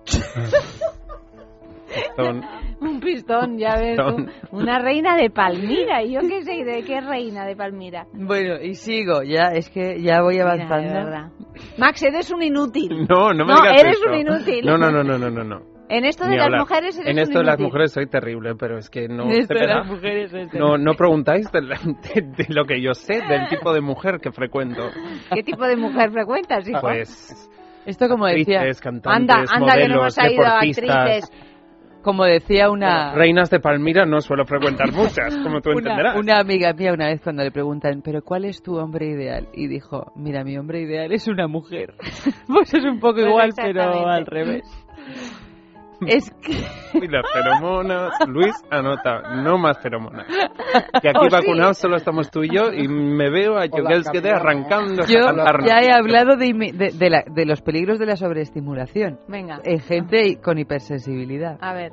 Un 2.91 3.01
pistón, 3.01 3.59
ya 3.59 3.77
ves 3.77 3.99
Una 4.51 4.79
reina 4.79 5.17
de 5.17 5.31
Palmira. 5.31 6.03
¿Y 6.03 6.15
yo 6.15 6.21
qué 6.21 6.43
sé 6.43 6.65
de 6.65 6.83
qué 6.83 7.01
reina 7.01 7.47
de 7.47 7.57
Palmira? 7.57 8.07
Bueno, 8.13 8.61
y 8.61 8.75
sigo, 8.75 9.23
ya, 9.23 9.53
es 9.55 9.71
que 9.71 10.01
ya 10.01 10.23
voy 10.23 10.39
avanzando. 10.39 11.31
Max, 11.79 12.03
eres 12.03 12.31
un 12.33 12.43
inútil. 12.43 13.07
No, 13.09 13.33
no 13.33 13.45
me 13.45 13.53
no, 13.53 13.63
digas 13.63 13.83
eres 13.83 14.01
un 14.07 14.15
inútil. 14.15 14.67
No, 14.67 14.77
no, 14.77 14.91
no, 14.91 15.03
no, 15.03 15.19
no, 15.19 15.45
no. 15.45 15.73
En 15.89 16.07
esto 16.07 16.27
de 16.27 16.37
las 16.37 16.51
mujeres 16.51 16.99
eres 16.99 17.11
En 17.11 17.19
esto 17.19 17.39
de 17.41 17.45
las 17.45 17.59
mujeres 17.59 17.93
soy 17.93 18.07
terrible, 18.07 18.55
pero 18.55 18.79
es 18.79 18.89
que 18.89 19.09
no... 19.09 19.25
En 19.25 19.33
esto 19.33 19.55
de 19.55 19.67
las 19.67 19.87
mujeres 19.87 20.33
no, 20.55 20.79
no 20.79 20.95
preguntáis 20.95 21.51
de, 21.53 21.61
de, 21.61 22.47
lo 22.49 22.65
que 22.65 22.81
yo 22.81 22.95
sé, 22.95 23.21
del 23.29 23.49
tipo 23.51 23.75
de 23.75 23.83
mujer 23.83 24.19
que 24.19 24.33
frecuento. 24.33 24.89
¿Qué 25.35 25.43
tipo 25.43 25.67
de 25.67 25.77
mujer 25.77 26.11
frecuentas, 26.11 26.67
hijo? 26.67 26.81
Pues... 26.81 27.49
Esto 27.85 28.09
como 28.09 28.27
decía... 28.27 28.61
Actrices, 28.61 28.81
cantantes, 28.81 29.37
anda, 29.37 29.55
anda 29.55 29.75
que 29.75 29.89
no 29.89 30.01
hemos 30.01 30.17
ido 30.17 30.45
a 30.47 30.61
actrices 30.61 31.31
como 32.03 32.25
decía 32.25 32.71
una... 32.71 33.15
reinas 33.15 33.51
de 33.51 33.61
Palmira 33.61 34.05
no 34.05 34.21
suelo 34.21 34.45
frecuentar 34.45 34.93
muchas, 34.93 35.37
como 35.39 35.61
tú 35.61 35.71
entenderás. 35.77 36.19
Una 36.19 36.39
amiga 36.39 36.73
mía 36.73 36.93
una 36.93 37.07
vez 37.07 37.21
cuando 37.23 37.43
le 37.43 37.51
preguntan, 37.51 38.03
¿pero 38.03 38.23
cuál 38.23 38.45
es 38.45 38.63
tu 38.63 38.77
hombre 38.77 39.07
ideal? 39.07 39.49
Y 39.55 39.69
dijo, 39.69 40.13
mira, 40.17 40.45
mi 40.45 40.59
hombre 40.59 40.83
ideal 40.83 41.13
es 41.13 41.29
una 41.29 41.47
mujer. 41.47 41.95
pues 42.47 42.75
es 42.75 42.85
un 42.85 43.01
poco 43.01 43.15
pues 43.15 43.27
igual, 43.27 43.53
pero 43.57 44.09
al 44.09 44.27
revés. 44.27 44.63
Es 46.07 46.31
que... 46.43 46.53
Y 46.95 47.09
las 47.09 47.25
feromonas, 47.33 48.13
Luis 48.29 48.55
anota, 48.71 49.35
no 49.43 49.57
más 49.57 49.79
feromonas. 49.79 50.27
Que 51.01 51.09
aquí 51.09 51.19
oh, 51.27 51.31
vacunados 51.31 51.79
solo 51.79 51.97
estamos 51.97 52.31
tú 52.31 52.45
y 52.45 52.55
yo 52.55 52.71
y 52.73 52.87
me 52.87 53.31
veo 53.31 53.59
a 53.59 53.67
quede 53.67 54.31
arrancando. 54.31 55.05
Yo 55.07 55.21
ya 55.65 55.81
he 55.81 55.91
hablado 55.93 56.37
de, 56.37 56.93
de, 56.93 57.11
la, 57.11 57.25
de, 57.27 57.47
los 57.47 57.63
peligros 57.63 57.99
de 57.99 58.07
la 58.07 58.17
sobreestimulación. 58.17 59.21
Venga. 59.27 59.61
En 59.65 59.81
gente 59.81 60.39
con 60.43 60.59
hipersensibilidad. 60.59 61.57
A 61.61 61.73
ver. 61.73 61.93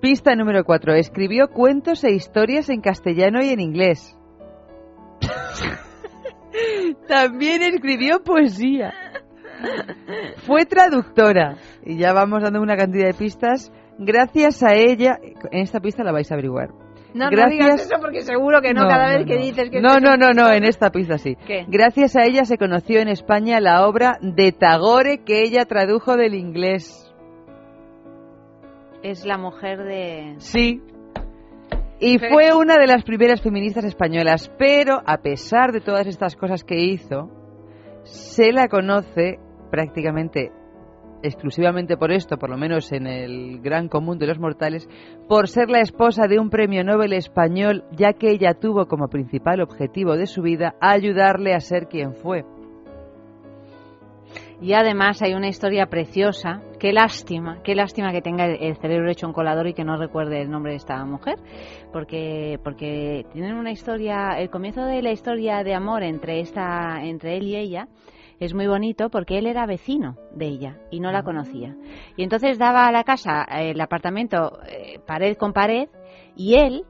Pista 0.00 0.34
número 0.34 0.64
4. 0.64 0.94
Escribió 0.94 1.48
cuentos 1.48 2.04
e 2.04 2.12
historias 2.12 2.68
en 2.70 2.80
castellano 2.80 3.42
y 3.42 3.50
en 3.50 3.60
inglés. 3.60 4.16
También 7.08 7.62
escribió 7.62 8.22
poesía. 8.22 8.92
Fue 10.46 10.64
traductora. 10.66 11.56
Y 11.84 11.98
ya 11.98 12.12
vamos 12.12 12.42
dando 12.42 12.60
una 12.60 12.76
cantidad 12.76 13.06
de 13.06 13.14
pistas. 13.14 13.72
Gracias 13.98 14.62
a 14.62 14.74
ella, 14.74 15.18
en 15.50 15.60
esta 15.60 15.80
pista 15.80 16.02
la 16.02 16.12
vais 16.12 16.30
a 16.30 16.34
averiguar. 16.34 16.70
No, 17.14 17.30
no 17.30 17.46
digas 17.48 17.82
eso 17.82 17.96
porque 18.00 18.22
seguro 18.22 18.62
que 18.62 18.72
no, 18.72 18.88
cada 18.88 19.18
vez 19.18 19.26
que 19.26 19.36
dices 19.36 19.68
que... 19.68 19.82
No, 19.82 20.00
no, 20.00 20.16
no, 20.16 20.30
no, 20.30 20.50
en 20.50 20.64
esta 20.64 20.90
pista 20.90 21.18
sí. 21.18 21.36
Gracias 21.68 22.16
a 22.16 22.24
ella 22.24 22.44
se 22.44 22.56
conoció 22.56 23.00
en 23.00 23.08
España 23.08 23.60
la 23.60 23.86
obra 23.86 24.18
de 24.22 24.50
Tagore 24.52 25.18
que 25.18 25.42
ella 25.42 25.66
tradujo 25.66 26.16
del 26.16 26.34
inglés. 26.34 27.12
Es 29.02 29.26
la 29.26 29.36
mujer 29.36 29.84
de... 29.84 30.36
Sí, 30.38 30.80
y 32.04 32.18
fue 32.18 32.52
una 32.52 32.78
de 32.78 32.88
las 32.88 33.04
primeras 33.04 33.40
feministas 33.40 33.84
españolas, 33.84 34.50
pero 34.58 35.00
a 35.06 35.18
pesar 35.18 35.70
de 35.70 35.80
todas 35.80 36.08
estas 36.08 36.34
cosas 36.34 36.64
que 36.64 36.80
hizo, 36.80 37.30
se 38.02 38.50
la 38.50 38.66
conoce 38.66 39.38
prácticamente 39.72 40.52
exclusivamente 41.22 41.96
por 41.96 42.12
esto, 42.12 42.36
por 42.36 42.50
lo 42.50 42.58
menos 42.58 42.92
en 42.92 43.06
el 43.06 43.60
gran 43.60 43.88
común 43.88 44.18
de 44.18 44.26
los 44.26 44.38
mortales, 44.38 44.86
por 45.28 45.48
ser 45.48 45.70
la 45.70 45.80
esposa 45.80 46.26
de 46.28 46.38
un 46.38 46.50
premio 46.50 46.84
Nobel 46.84 47.14
español, 47.14 47.84
ya 47.92 48.12
que 48.12 48.30
ella 48.30 48.54
tuvo 48.54 48.86
como 48.86 49.08
principal 49.08 49.62
objetivo 49.62 50.16
de 50.16 50.26
su 50.26 50.42
vida 50.42 50.74
ayudarle 50.80 51.54
a 51.54 51.60
ser 51.60 51.86
quien 51.86 52.14
fue. 52.14 52.44
Y 54.60 54.74
además 54.74 55.22
hay 55.22 55.34
una 55.34 55.48
historia 55.48 55.86
preciosa. 55.86 56.62
Qué 56.78 56.92
lástima, 56.92 57.62
qué 57.64 57.74
lástima 57.74 58.12
que 58.12 58.22
tenga 58.22 58.46
el 58.46 58.76
cerebro 58.76 59.10
hecho 59.10 59.26
un 59.26 59.32
colador 59.32 59.66
y 59.66 59.74
que 59.74 59.84
no 59.84 59.96
recuerde 59.96 60.42
el 60.42 60.50
nombre 60.50 60.72
de 60.72 60.76
esta 60.76 61.04
mujer, 61.04 61.36
porque 61.92 62.60
porque 62.62 63.24
tienen 63.32 63.54
una 63.54 63.72
historia, 63.72 64.38
el 64.38 64.50
comienzo 64.50 64.84
de 64.84 65.02
la 65.02 65.12
historia 65.12 65.64
de 65.64 65.74
amor 65.74 66.02
entre 66.02 66.40
esta 66.40 67.02
entre 67.02 67.38
él 67.38 67.44
y 67.44 67.56
ella 67.56 67.88
es 68.44 68.54
muy 68.54 68.66
bonito 68.66 69.08
porque 69.08 69.38
él 69.38 69.46
era 69.46 69.66
vecino 69.66 70.16
de 70.34 70.46
ella 70.46 70.80
y 70.90 70.98
no 70.98 71.12
la 71.12 71.22
conocía. 71.22 71.76
Y 72.16 72.24
entonces 72.24 72.58
daba 72.58 72.86
a 72.86 72.92
la 72.92 73.04
casa, 73.04 73.44
el 73.44 73.80
apartamento, 73.80 74.58
eh, 74.66 74.98
pared 75.06 75.36
con 75.36 75.52
pared, 75.52 75.88
y 76.34 76.56
él, 76.56 76.84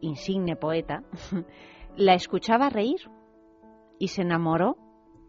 insigne 0.00 0.56
poeta, 0.56 1.04
la 1.96 2.14
escuchaba 2.14 2.68
reír 2.68 3.08
y 4.00 4.08
se 4.08 4.22
enamoró 4.22 4.76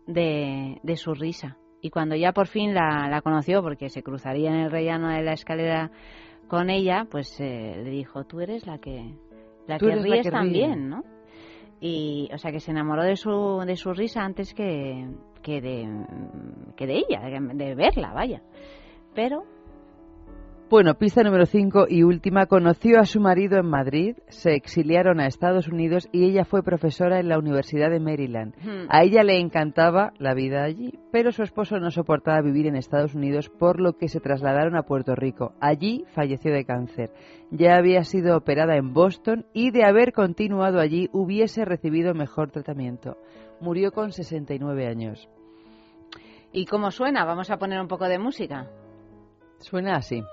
de, 0.07 0.79
de 0.81 0.95
su 0.95 1.13
risa. 1.13 1.57
Y 1.81 1.91
cuando 1.91 2.15
ya 2.15 2.33
por 2.33 2.47
fin 2.47 2.73
la, 2.73 3.07
la, 3.07 3.21
conoció, 3.21 3.61
porque 3.61 3.89
se 3.89 4.01
cruzaría 4.01 4.49
en 4.49 4.61
el 4.61 4.71
rellano 4.71 5.09
de 5.09 5.21
la 5.21 5.33
escalera 5.33 5.91
con 6.47 6.71
ella, 6.71 7.05
pues 7.11 7.39
eh, 7.39 7.79
le 7.83 7.91
dijo, 7.91 8.23
tú 8.23 8.39
eres 8.39 8.65
la 8.65 8.79
que, 8.79 9.15
la 9.67 9.77
que 9.77 9.95
ríes 9.97 10.31
también, 10.31 10.89
¿no? 10.89 11.03
Y, 11.79 12.29
o 12.33 12.37
sea, 12.37 12.51
que 12.51 12.59
se 12.59 12.71
enamoró 12.71 13.03
de 13.03 13.15
su, 13.15 13.63
de 13.65 13.75
su 13.75 13.93
risa 13.93 14.23
antes 14.23 14.53
que, 14.53 15.07
que, 15.41 15.61
de, 15.61 15.87
que 16.75 16.87
de 16.87 16.97
ella, 16.97 17.21
de 17.53 17.75
verla, 17.75 18.13
vaya. 18.13 18.41
Pero 19.13 19.43
bueno, 20.67 20.95
pista 20.95 21.21
número 21.21 21.45
5 21.45 21.85
y 21.89 22.01
última. 22.01 22.47
Conoció 22.47 22.99
a 22.99 23.05
su 23.05 23.19
marido 23.19 23.59
en 23.59 23.67
Madrid, 23.67 24.17
se 24.29 24.55
exiliaron 24.55 25.19
a 25.19 25.27
Estados 25.27 25.67
Unidos 25.67 26.09
y 26.11 26.25
ella 26.25 26.43
fue 26.43 26.63
profesora 26.63 27.19
en 27.19 27.29
la 27.29 27.37
Universidad 27.37 27.91
de 27.91 27.99
Maryland. 27.99 28.55
Hmm. 28.63 28.87
A 28.89 29.03
ella 29.03 29.23
le 29.23 29.39
encantaba 29.39 30.11
la 30.17 30.33
vida 30.33 30.63
allí, 30.63 30.99
pero 31.11 31.31
su 31.31 31.43
esposo 31.43 31.79
no 31.79 31.91
soportaba 31.91 32.41
vivir 32.41 32.65
en 32.65 32.75
Estados 32.75 33.13
Unidos, 33.13 33.49
por 33.49 33.79
lo 33.79 33.93
que 33.93 34.07
se 34.07 34.19
trasladaron 34.19 34.75
a 34.75 34.83
Puerto 34.83 35.13
Rico. 35.15 35.53
Allí 35.61 36.03
falleció 36.15 36.51
de 36.51 36.65
cáncer. 36.65 37.11
Ya 37.51 37.75
había 37.75 38.03
sido 38.03 38.35
operada 38.35 38.75
en 38.75 38.91
Boston 38.91 39.45
y 39.53 39.69
de 39.69 39.85
haber 39.85 40.13
continuado 40.13 40.79
allí 40.79 41.09
hubiese 41.13 41.63
recibido 41.63 42.15
mejor 42.15 42.49
tratamiento. 42.49 43.17
Murió 43.61 43.91
con 43.91 44.11
69 44.11 44.87
años. 44.87 45.29
¿Y 46.51 46.65
cómo 46.65 46.89
suena? 46.89 47.23
Vamos 47.23 47.51
a 47.51 47.57
poner 47.57 47.79
un 47.79 47.87
poco 47.87 48.05
de 48.05 48.17
música. 48.17 48.67
Suena 49.59 49.97
así. 49.97 50.23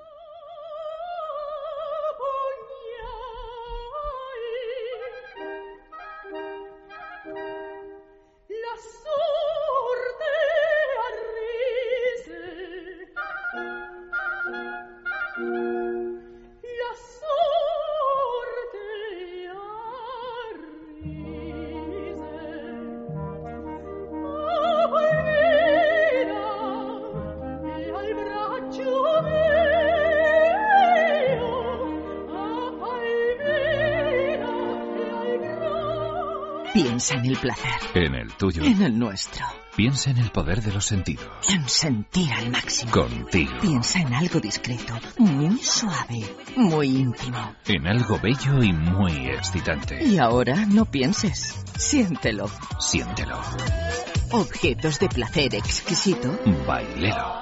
Piensa 37.02 37.14
en 37.16 37.26
el 37.26 37.36
placer. 37.36 37.72
En 37.94 38.14
el 38.14 38.32
tuyo. 38.34 38.62
En 38.62 38.80
el 38.80 38.96
nuestro. 38.96 39.44
Piensa 39.74 40.10
en 40.10 40.18
el 40.18 40.30
poder 40.30 40.62
de 40.62 40.70
los 40.70 40.84
sentidos. 40.84 41.26
En 41.48 41.68
sentir 41.68 42.32
al 42.32 42.50
máximo. 42.50 42.92
Contigo. 42.92 43.50
Piensa 43.60 43.98
en 43.98 44.14
algo 44.14 44.38
discreto, 44.38 44.94
muy 45.18 45.58
suave, 45.58 46.22
muy 46.54 46.98
íntimo. 46.98 47.56
En 47.66 47.88
algo 47.88 48.20
bello 48.20 48.62
y 48.62 48.72
muy 48.72 49.30
excitante. 49.30 50.04
Y 50.04 50.18
ahora 50.18 50.64
no 50.64 50.84
pienses. 50.84 51.60
Siéntelo. 51.76 52.48
Siéntelo. 52.78 53.40
Objetos 54.30 55.00
de 55.00 55.08
placer 55.08 55.56
exquisito. 55.56 56.38
Bailelo. 56.68 57.41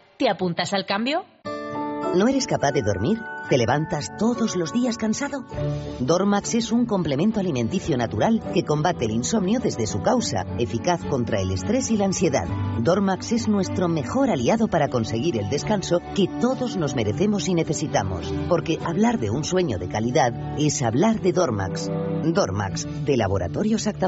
¿Te 0.21 0.29
apuntas 0.29 0.71
al 0.73 0.85
cambio? 0.85 1.25
¿No 2.13 2.27
eres 2.27 2.45
capaz 2.45 2.73
de 2.73 2.83
dormir? 2.83 3.17
¿Te 3.49 3.57
levantas 3.57 4.15
todos 4.19 4.55
los 4.55 4.71
días 4.71 4.95
cansado? 4.95 5.43
Dormax 5.99 6.53
es 6.53 6.71
un 6.71 6.85
complemento 6.85 7.39
alimenticio 7.39 7.97
natural 7.97 8.39
que 8.53 8.63
combate 8.63 9.05
el 9.05 9.11
insomnio 9.13 9.59
desde 9.59 9.87
su 9.87 10.03
causa, 10.03 10.45
eficaz 10.59 11.03
contra 11.05 11.41
el 11.41 11.49
estrés 11.49 11.89
y 11.89 11.97
la 11.97 12.05
ansiedad. 12.05 12.45
Dormax 12.81 13.31
es 13.31 13.47
nuestro 13.47 13.87
mejor 13.87 14.29
aliado 14.29 14.67
para 14.67 14.89
conseguir 14.89 15.37
el 15.37 15.49
descanso 15.49 16.01
que 16.13 16.27
todos 16.39 16.77
nos 16.77 16.95
merecemos 16.95 17.47
y 17.47 17.55
necesitamos, 17.55 18.31
porque 18.47 18.77
hablar 18.85 19.17
de 19.17 19.31
un 19.31 19.43
sueño 19.43 19.79
de 19.79 19.89
calidad 19.89 20.35
es 20.59 20.83
hablar 20.83 21.19
de 21.21 21.33
Dormax. 21.33 21.89
Dormax, 22.25 22.85
de 23.05 23.17
Laboratorio 23.17 23.77
Acta 23.83 24.07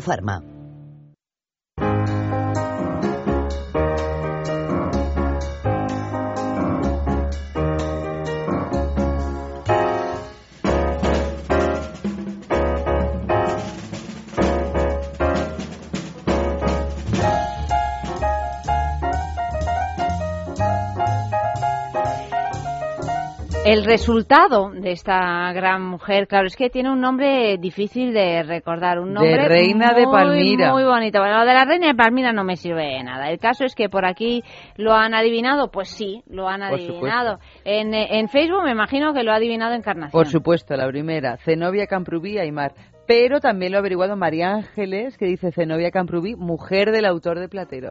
El 23.73 23.85
resultado 23.85 24.69
de 24.69 24.91
esta 24.91 25.51
gran 25.51 25.81
mujer, 25.81 26.27
claro, 26.27 26.45
es 26.45 26.55
que 26.55 26.69
tiene 26.69 26.91
un 26.91 27.01
nombre 27.01 27.57
difícil 27.57 28.13
de 28.13 28.43
recordar, 28.43 28.99
un 28.99 29.13
nombre 29.13 29.31
de 29.31 29.47
Reina 29.47 29.95
de 29.95 30.05
Palmira. 30.05 30.71
Muy 30.71 30.83
bonito. 30.83 31.17
Bueno, 31.17 31.39
lo 31.39 31.45
de 31.45 31.53
la 31.55 31.65
Reina 31.65 31.87
de 31.87 31.95
Palmira 31.95 32.31
no 32.33 32.43
me 32.43 32.55
sirve 32.55 32.83
de 32.83 33.03
nada. 33.03 33.31
El 33.31 33.39
caso 33.39 33.65
es 33.65 33.73
que 33.73 33.89
por 33.89 34.05
aquí 34.05 34.43
lo 34.77 34.93
han 34.93 35.15
adivinado, 35.15 35.71
pues 35.71 35.89
sí, 35.89 36.21
lo 36.27 36.47
han 36.47 36.61
adivinado. 36.61 37.39
En, 37.65 37.95
en, 37.95 38.29
Facebook 38.29 38.61
me 38.63 38.73
imagino 38.73 39.11
que 39.11 39.23
lo 39.23 39.31
ha 39.31 39.37
adivinado 39.37 39.73
Encarnación. 39.73 40.11
Por 40.11 40.27
supuesto, 40.27 40.75
la 40.75 40.87
primera, 40.87 41.37
Zenobia 41.37 41.87
Camprubí 41.87 42.37
Aymar. 42.37 42.75
Pero 43.07 43.39
también 43.39 43.71
lo 43.71 43.79
ha 43.79 43.81
averiguado 43.81 44.15
María 44.15 44.51
Ángeles, 44.51 45.17
que 45.17 45.25
dice 45.25 45.51
Zenobia 45.51 45.89
Camprubí, 45.89 46.35
mujer 46.35 46.91
del 46.91 47.05
autor 47.05 47.39
de 47.39 47.49
Platero. 47.49 47.89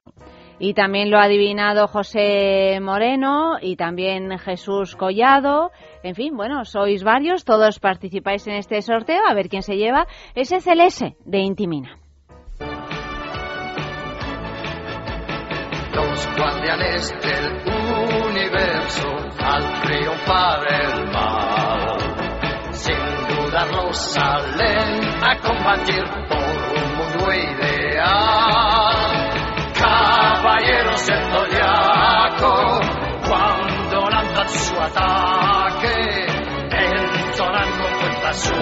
Y 0.64 0.74
también 0.74 1.10
lo 1.10 1.18
ha 1.18 1.24
adivinado 1.24 1.88
José 1.88 2.78
Moreno 2.80 3.56
y 3.60 3.74
también 3.74 4.38
Jesús 4.38 4.94
Collado. 4.94 5.72
En 6.04 6.14
fin, 6.14 6.36
bueno, 6.36 6.64
sois 6.64 7.02
varios, 7.02 7.44
todos 7.44 7.80
participáis 7.80 8.46
en 8.46 8.54
este 8.54 8.80
sorteo, 8.80 9.22
a 9.28 9.34
ver 9.34 9.48
quién 9.48 9.62
se 9.62 9.74
lleva 9.74 10.06
ese 10.36 10.58
CLS 10.58 11.16
de 11.24 11.38
Intimina. 11.40 11.98
Los 15.96 16.28
guardianes 16.38 17.12
del 17.20 17.44
universo 18.30 19.08
al 19.40 19.82
triunfar 19.82 20.60
el 20.80 21.06
mal, 21.10 21.98
sin 22.70 22.94
duda 23.34 23.66
todos 23.68 23.98
salen 23.98 25.24
a 25.24 25.36
combatir 25.38 26.04
por 26.28 26.38
un 26.38 26.96
mundo 26.98 27.32
ideal. 27.32 28.71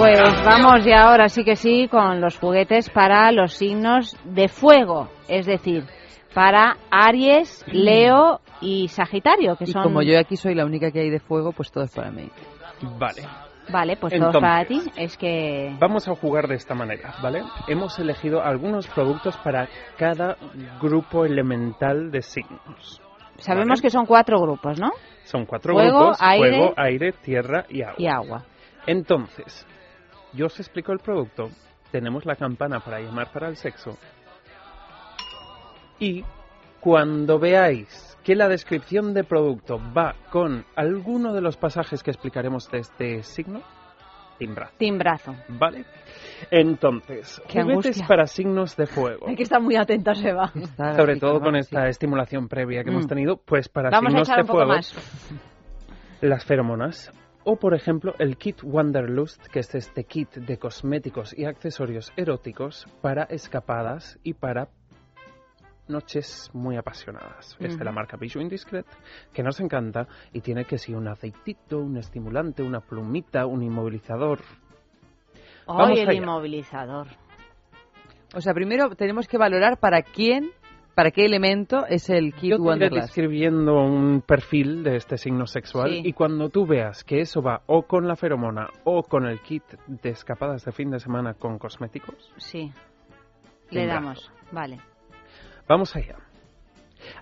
Pues 0.00 0.44
vamos 0.46 0.82
ya 0.86 1.02
ahora 1.02 1.28
sí 1.28 1.44
que 1.44 1.56
sí 1.56 1.86
con 1.86 2.22
los 2.22 2.38
juguetes 2.38 2.88
para 2.88 3.30
los 3.32 3.52
signos 3.52 4.16
de 4.24 4.48
fuego, 4.48 5.10
es 5.28 5.44
decir, 5.44 5.84
para 6.32 6.78
Aries, 6.90 7.66
Leo 7.70 8.40
y 8.62 8.88
Sagitario, 8.88 9.56
que 9.56 9.64
y 9.64 9.66
son... 9.66 9.82
como 9.82 10.00
yo 10.00 10.18
aquí 10.18 10.36
soy 10.36 10.54
la 10.54 10.64
única 10.64 10.90
que 10.90 11.00
hay 11.00 11.10
de 11.10 11.20
fuego, 11.20 11.52
pues 11.52 11.70
todo 11.70 11.84
es 11.84 11.94
para 11.94 12.10
mí. 12.10 12.30
Vale. 12.98 13.24
Vale, 13.70 13.98
pues 13.98 14.18
todo 14.18 14.40
para 14.40 14.64
ti. 14.64 14.80
Es 14.96 15.18
que... 15.18 15.76
Vamos 15.78 16.08
a 16.08 16.14
jugar 16.14 16.48
de 16.48 16.54
esta 16.54 16.74
manera, 16.74 17.14
¿vale? 17.22 17.42
Hemos 17.68 17.98
elegido 17.98 18.42
algunos 18.42 18.88
productos 18.88 19.36
para 19.36 19.68
cada 19.98 20.38
grupo 20.80 21.26
elemental 21.26 22.10
de 22.10 22.22
signos. 22.22 23.02
Sabemos 23.36 23.82
que 23.82 23.90
son 23.90 24.06
cuatro 24.06 24.40
grupos, 24.40 24.80
¿no? 24.80 24.92
Son 25.24 25.44
cuatro 25.44 25.76
grupos, 25.76 26.18
fuego, 26.18 26.72
aire, 26.78 27.12
tierra 27.12 27.66
y 27.68 27.82
agua. 27.82 27.94
Y 27.98 28.06
agua. 28.06 28.44
Entonces, 28.86 29.66
yo 30.32 30.46
os 30.46 30.58
explico 30.60 30.92
el 30.92 30.98
producto. 30.98 31.50
Tenemos 31.90 32.24
la 32.24 32.36
campana 32.36 32.80
para 32.80 33.00
llamar 33.00 33.32
para 33.32 33.48
el 33.48 33.56
sexo. 33.56 33.96
Y 35.98 36.24
cuando 36.80 37.38
veáis 37.38 38.18
que 38.24 38.34
la 38.34 38.48
descripción 38.48 39.12
de 39.12 39.24
producto 39.24 39.78
va 39.78 40.14
con 40.30 40.64
alguno 40.76 41.32
de 41.32 41.40
los 41.40 41.56
pasajes 41.56 42.02
que 42.02 42.10
explicaremos 42.10 42.70
de 42.70 42.78
este 42.78 43.22
signo, 43.22 43.62
timbrazo. 44.38 44.74
Timbrazo. 44.78 45.36
¿Vale? 45.48 45.84
Entonces, 46.50 47.42
Qué 47.48 47.62
juguetes 47.62 48.02
para 48.02 48.26
signos 48.26 48.76
de 48.76 48.86
fuego. 48.86 49.26
Hay 49.28 49.36
que 49.36 49.42
estar 49.42 49.60
muy 49.60 49.76
atento, 49.76 50.14
Seba. 50.14 50.52
Sobre 50.96 51.16
todo 51.16 51.40
con 51.40 51.56
esta 51.56 51.88
estimulación 51.88 52.48
previa 52.48 52.82
que 52.82 52.90
hemos 52.90 53.04
mm. 53.04 53.08
tenido, 53.08 53.36
pues 53.36 53.68
para 53.68 53.90
signos 53.90 54.28
de 54.28 54.44
fuego. 54.44 54.74
Las 56.22 56.44
feromonas. 56.44 57.12
O, 57.44 57.56
por 57.56 57.74
ejemplo, 57.74 58.14
el 58.18 58.36
kit 58.36 58.62
Wanderlust, 58.62 59.46
que 59.46 59.60
es 59.60 59.74
este 59.74 60.04
kit 60.04 60.30
de 60.34 60.58
cosméticos 60.58 61.36
y 61.36 61.46
accesorios 61.46 62.12
eróticos 62.16 62.86
para 63.00 63.24
escapadas 63.24 64.18
y 64.22 64.34
para 64.34 64.68
noches 65.88 66.50
muy 66.52 66.76
apasionadas. 66.76 67.56
Es 67.58 67.78
de 67.78 67.84
la 67.84 67.92
marca 67.92 68.16
Bijou 68.16 68.40
Indiscret, 68.40 68.86
que 69.32 69.42
nos 69.42 69.58
encanta 69.60 70.06
y 70.32 70.40
tiene 70.40 70.64
que 70.64 70.78
ser 70.78 70.96
un 70.96 71.08
aceitito, 71.08 71.78
un 71.78 71.96
estimulante, 71.96 72.62
una 72.62 72.80
plumita, 72.80 73.46
un 73.46 73.62
inmovilizador. 73.62 74.40
¡Ay, 75.66 76.00
el 76.00 76.12
inmovilizador! 76.12 77.08
O 78.34 78.40
sea, 78.40 78.54
primero 78.54 78.94
tenemos 78.94 79.26
que 79.26 79.38
valorar 79.38 79.78
para 79.78 80.02
quién, 80.02 80.50
para 81.00 81.12
qué 81.12 81.24
elemento 81.24 81.86
es 81.86 82.10
el 82.10 82.34
kit 82.34 82.50
Yo 82.50 82.78
te 82.78 82.90
describiendo 82.90 83.72
un 83.82 84.20
perfil 84.20 84.82
de 84.82 84.96
este 84.96 85.16
signo 85.16 85.46
sexual 85.46 86.06
y 86.06 86.12
cuando 86.12 86.50
tú 86.50 86.66
veas 86.66 87.04
que 87.04 87.22
eso 87.22 87.40
va 87.40 87.62
o 87.68 87.84
con 87.84 88.06
la 88.06 88.16
feromona 88.16 88.68
o 88.84 89.02
con 89.02 89.24
el 89.24 89.40
kit 89.40 89.62
de 89.86 90.10
escapadas 90.10 90.62
de 90.66 90.72
fin 90.72 90.90
de 90.90 91.00
semana 91.00 91.32
con 91.32 91.58
cosméticos. 91.58 92.30
Sí. 92.36 92.70
Le 93.70 93.86
damos, 93.86 94.30
vale. 94.52 94.78
Vamos 95.66 95.96
allá. 95.96 96.16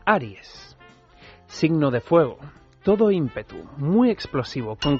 Aries, 0.04 0.76
signo 1.46 1.92
de 1.92 2.00
fuego, 2.00 2.38
todo 2.82 3.12
ímpetu, 3.12 3.62
muy 3.76 4.10
explosivo. 4.10 4.76
Con... 4.82 4.98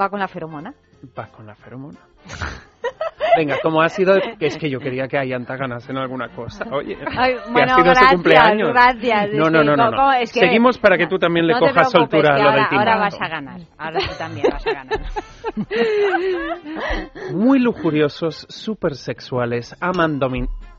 ¿Va 0.00 0.08
con 0.08 0.18
la 0.18 0.28
feromona? 0.28 0.74
Va 1.18 1.26
con 1.26 1.46
la 1.46 1.56
feromona. 1.56 1.98
Venga, 3.36 3.56
como 3.62 3.82
ha 3.82 3.88
sido, 3.88 4.14
es 4.38 4.58
que 4.58 4.70
yo 4.70 4.78
quería 4.78 5.08
que 5.08 5.18
Ayanta 5.18 5.56
ganase 5.56 5.92
en 5.92 5.98
alguna 5.98 6.28
cosa. 6.28 6.64
Oye, 6.72 6.96
Ay, 7.18 7.34
que 7.54 7.62
ha 7.62 7.74
sido 7.76 7.94
su 7.94 8.06
cumpleaños. 8.10 8.70
Gracias. 8.70 9.30
No, 9.34 9.50
no, 9.50 9.62
no, 9.62 9.76
no. 9.76 10.26
Seguimos 10.26 10.78
para 10.78 10.96
que 10.96 11.06
tú 11.06 11.18
también 11.18 11.46
le 11.46 11.58
cojas 11.58 11.90
soltura 11.90 12.34
a 12.34 12.38
lo 12.38 12.52
del 12.52 12.64
Ahora 12.70 12.96
vas 12.98 13.20
a 13.20 13.28
ganar. 13.28 13.60
Ahora 13.78 13.98
tú 14.00 14.14
también 14.18 14.46
vas 14.50 14.66
a 14.66 14.72
ganar. 14.72 15.00
Muy 17.34 17.58
lujuriosos, 17.58 18.46
súper 18.48 18.94
sexuales, 18.94 19.76
aman 19.80 20.18
dominar 20.18 20.69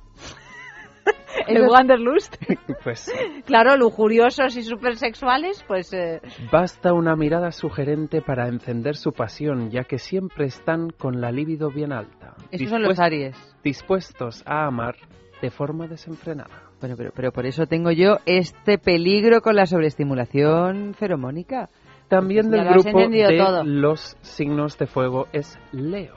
el 1.48 1.68
Wanderlust. 1.68 2.36
pues. 2.84 3.12
Claro, 3.46 3.76
lujuriosos 3.78 4.56
y 4.58 4.64
supersexuales, 4.64 5.64
pues. 5.68 5.94
Eh. 5.94 6.22
Basta 6.52 6.94
una 6.94 7.16
mirada 7.16 7.52
sugerente 7.52 8.22
para 8.22 8.48
encender 8.48 8.96
su 8.96 9.12
pasión, 9.12 9.70
ya 9.70 9.84
que 9.84 9.98
siempre 9.98 10.46
están 10.46 10.90
con 10.90 11.22
la 11.22 11.32
libido 11.32 11.70
bien 11.70 11.92
alta. 11.92 12.36
Esos 12.52 12.70
son 12.70 12.84
los 12.84 13.00
Aries. 13.00 13.36
Dispuestos 13.64 14.44
a 14.46 14.66
amar 14.66 14.96
de 15.42 15.50
forma 15.50 15.88
desenfrenada. 15.88 16.70
Bueno, 16.80 16.96
pero, 16.98 17.12
pero 17.16 17.32
por 17.32 17.46
eso 17.46 17.68
tengo 17.68 17.92
yo 17.92 18.18
este 18.26 18.78
peligro 18.78 19.42
con 19.42 19.56
la 19.56 19.66
sobreestimulación 19.66 20.94
feromónica. 20.94 21.70
También 22.08 22.52
del 22.52 22.66
grupo 22.66 23.08
de 23.08 23.64
los 23.64 24.18
signos 24.22 24.78
de 24.78 24.86
fuego 24.86 25.28
es 25.32 25.58
Leo. 25.72 26.16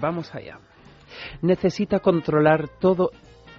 Vamos 0.00 0.34
allá. 0.34 0.58
Necesita 1.42 2.00
controlar 2.00 2.68
todo 2.80 3.10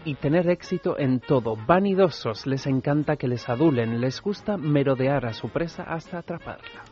y 0.06 0.15
tener 0.15 0.50
éxito 0.50 0.98
en 0.98 1.20
todo. 1.20 1.58
Vanidosos, 1.68 2.48
les 2.48 2.65
encanta 2.68 3.18
que 3.18 3.28
les 3.28 3.50
adulen, 3.50 4.00
les 4.00 4.22
gusta 4.22 4.56
merodear 4.58 5.26
a 5.26 5.34
su 5.34 5.50
presa 5.50 5.84
hasta 5.84 6.20
atraparla. 6.20 6.84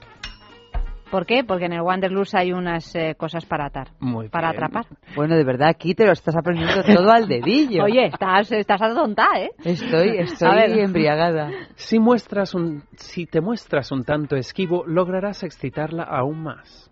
¿Por 1.14 1.28
qué? 1.28 1.44
Porque 1.44 1.66
en 1.66 1.74
el 1.74 1.82
Wanderlust 1.82 2.34
hay 2.34 2.54
unas 2.54 2.96
eh, 2.96 3.14
cosas 3.16 3.46
para 3.46 3.68
atar, 3.68 3.90
Muy 4.00 4.30
para 4.30 4.50
atrapar. 4.50 4.88
Bueno, 5.16 5.36
de 5.36 5.44
verdad, 5.44 5.70
aquí 5.70 5.94
te 5.94 6.08
lo 6.08 6.12
estás 6.12 6.36
aprendiendo 6.36 6.82
todo 6.84 7.12
al 7.12 7.28
dedillo. 7.28 7.84
Oye, 7.86 8.08
estás, 8.08 8.52
estás 8.52 8.80
tonta, 8.96 9.28
¿eh? 9.38 9.52
Estoy, 9.64 10.18
estoy 10.18 10.80
embriagada. 10.80 11.52
Si, 11.76 12.00
muestras 12.00 12.56
un, 12.56 12.82
si 12.96 13.28
te 13.28 13.42
muestras 13.42 13.92
un 13.92 14.04
tanto 14.04 14.36
esquivo, 14.36 14.86
lograrás 14.88 15.44
excitarla 15.44 16.02
aún 16.02 16.42
más. 16.42 16.92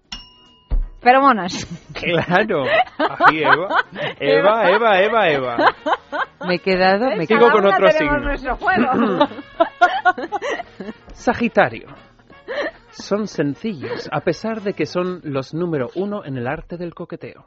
Feromonas. 1.02 1.68
Claro. 1.94 2.64
Así, 2.98 3.40
Eva. 3.42 3.68
Eva, 4.20 4.70
Eva, 4.70 5.02
Eva, 5.02 5.30
Eva. 5.30 5.58
Me 6.48 6.56
he 6.56 6.60
quedado... 6.60 7.16
Me 7.16 7.26
Sigo 7.26 7.52
con 7.52 7.66
otro 7.66 7.90
signo. 7.90 8.58
Juego. 8.58 9.28
Sagitario. 11.14 11.88
Son 12.92 13.28
sencillos, 13.28 14.10
a 14.12 14.22
pesar 14.22 14.62
de 14.62 14.74
que 14.74 14.86
son 14.86 15.22
los 15.24 15.54
número 15.54 15.90
uno 15.96 16.24
en 16.26 16.38
el 16.38 16.48
arte 16.48 16.78
del 16.78 16.94
coqueteo. 16.94 17.46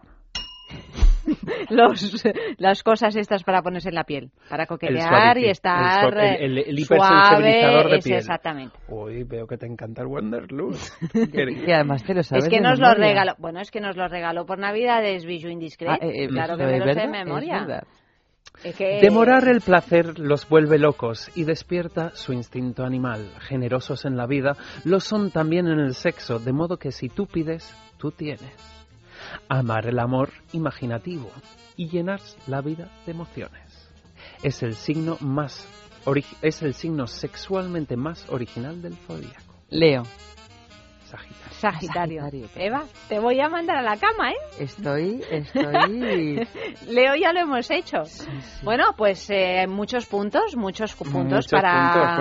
los, 1.71 2.25
las 2.59 2.83
cosas 2.83 3.17
estas 3.17 3.43
para 3.45 3.63
ponerse 3.63 3.89
en 3.89 3.95
la 3.95 4.05
piel, 4.05 4.31
para 4.49 4.67
coquetear 4.67 5.39
y 5.39 5.47
estar 5.47 6.17
el, 6.17 6.59
el, 6.59 6.79
hipersensibilizador 6.79 7.91
de 7.91 7.99
piel. 7.99 8.17
Exactamente. 8.17 8.77
Uy, 8.89 9.25
veo 9.25 9.47
que 9.47 9.57
te 9.57 9.67
encanta 9.67 10.03
el 10.03 10.09
Wanderlust. 10.09 10.95
y 11.15 11.73
además 11.73 12.05
te 12.05 12.15
lo 12.15 12.23
sabes 12.23 12.45
Es 12.45 12.51
que 12.51 12.61
nos 12.61 12.79
lo 12.79 12.95
regaló, 12.95 13.35
bueno, 13.39 13.61
es 13.61 13.71
que 13.71 13.81
nos 13.81 13.97
lo 13.97 14.09
regaló 14.09 14.47
por 14.47 14.59
Navidad, 14.59 15.05
es 15.05 15.25
Bijou 15.25 15.51
Indiscret. 15.51 15.91
Ah, 15.91 15.99
eh, 16.01 16.25
eh, 16.25 16.29
claro 16.29 16.57
que 16.57 16.65
me 16.65 16.79
lo 16.79 16.93
sé 16.93 17.01
de 17.01 17.09
memoria. 17.09 17.85
Demorar 19.01 19.49
el 19.49 19.61
placer 19.61 20.19
los 20.19 20.49
vuelve 20.49 20.79
locos 20.79 21.31
y 21.35 21.45
despierta 21.45 22.11
su 22.15 22.33
instinto 22.33 22.85
animal. 22.85 23.29
Generosos 23.41 24.05
en 24.05 24.17
la 24.17 24.27
vida, 24.27 24.57
lo 24.85 25.01
son 25.01 25.31
también 25.31 25.67
en 25.67 25.81
el 25.81 25.95
sexo, 25.95 26.39
de 26.39 26.53
modo 26.53 26.77
que 26.77 26.93
si 26.93 27.09
tú 27.09 27.27
pides, 27.27 27.75
tú 27.99 28.13
tienes 28.13 28.74
amar 29.49 29.87
el 29.87 29.99
amor 29.99 30.31
imaginativo 30.53 31.31
y 31.77 31.89
llenar 31.89 32.21
la 32.47 32.61
vida 32.61 32.91
de 33.07 33.13
emociones. 33.13 33.91
Es 34.43 34.63
el 34.63 34.75
signo 34.75 35.17
más 35.21 35.67
es 36.43 36.63
el 36.63 36.75
signo 36.75 37.07
sexualmente 37.07 37.97
más 37.97 38.29
original 38.29 38.83
del 38.83 38.95
zodíaco. 38.95 39.55
Leo. 39.71 40.03
Sagitario. 41.07 41.44
Eva, 42.57 42.85
te 43.09 43.19
voy 43.19 43.41
a 43.41 43.49
mandar 43.49 43.79
a 43.79 43.83
la 43.83 43.97
cama, 43.97 44.31
¿eh? 44.31 44.37
Estoy, 44.59 45.23
estoy. 45.31 46.47
Leo 46.89 47.15
ya 47.17 47.33
lo 47.33 47.41
hemos 47.41 47.71
hecho. 47.71 47.99
Bueno, 48.63 48.85
pues 48.97 49.29
eh, 49.31 49.67
muchos 49.69 50.07
puntos, 50.07 50.57
muchos 50.57 50.95
puntos 50.95 51.49
para. 51.49 52.19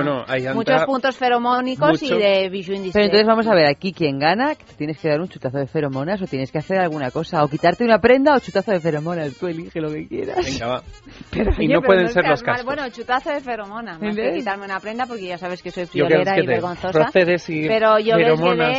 muchos 0.53 0.85
puntos 0.85 1.17
feromónicos 1.17 2.01
y 2.03 2.09
de 2.09 2.49
Bijou 2.49 2.75
Pero 2.93 3.05
entonces 3.05 3.27
vamos 3.27 3.47
a 3.47 3.53
ver, 3.53 3.67
aquí 3.67 3.91
quién 3.91 4.19
gana, 4.19 4.55
te 4.55 4.73
tienes 4.75 4.97
que 4.99 5.09
dar 5.09 5.19
un 5.19 5.27
chutazo 5.27 5.57
de 5.57 5.67
feromonas 5.67 6.21
o 6.21 6.25
tienes 6.25 6.51
que 6.51 6.59
hacer 6.59 6.79
alguna 6.79 7.11
cosa, 7.11 7.43
o 7.43 7.47
quitarte 7.47 7.83
una 7.83 7.99
prenda 7.99 8.35
o 8.35 8.39
chutazo 8.39 8.71
de 8.71 8.79
feromonas. 8.79 9.35
Tú 9.37 9.47
elige 9.47 9.81
lo 9.81 9.89
que 9.89 10.07
quieras. 10.07 10.45
Venga, 10.45 10.67
va. 10.67 10.83
y 11.59 11.67
no 11.67 11.81
pueden 11.81 12.07
ser 12.09 12.25
los 12.25 12.41
casos. 12.41 12.65
Bueno, 12.65 12.87
chutazo 12.89 13.31
de 13.31 13.41
feromonas, 13.41 13.99
más 13.99 14.15
que 14.15 14.33
quitarme 14.33 14.65
una 14.65 14.79
prenda 14.79 15.05
porque 15.05 15.27
ya 15.27 15.37
sabes 15.37 15.61
que 15.61 15.71
soy 15.71 15.85
friolera 15.85 16.39
y 16.39 16.45
vergonzosa. 16.45 16.91
Procedes 16.91 17.49
y 17.49 17.67
pero 17.67 17.99
yo 17.99 18.15
feromonas 18.15 18.77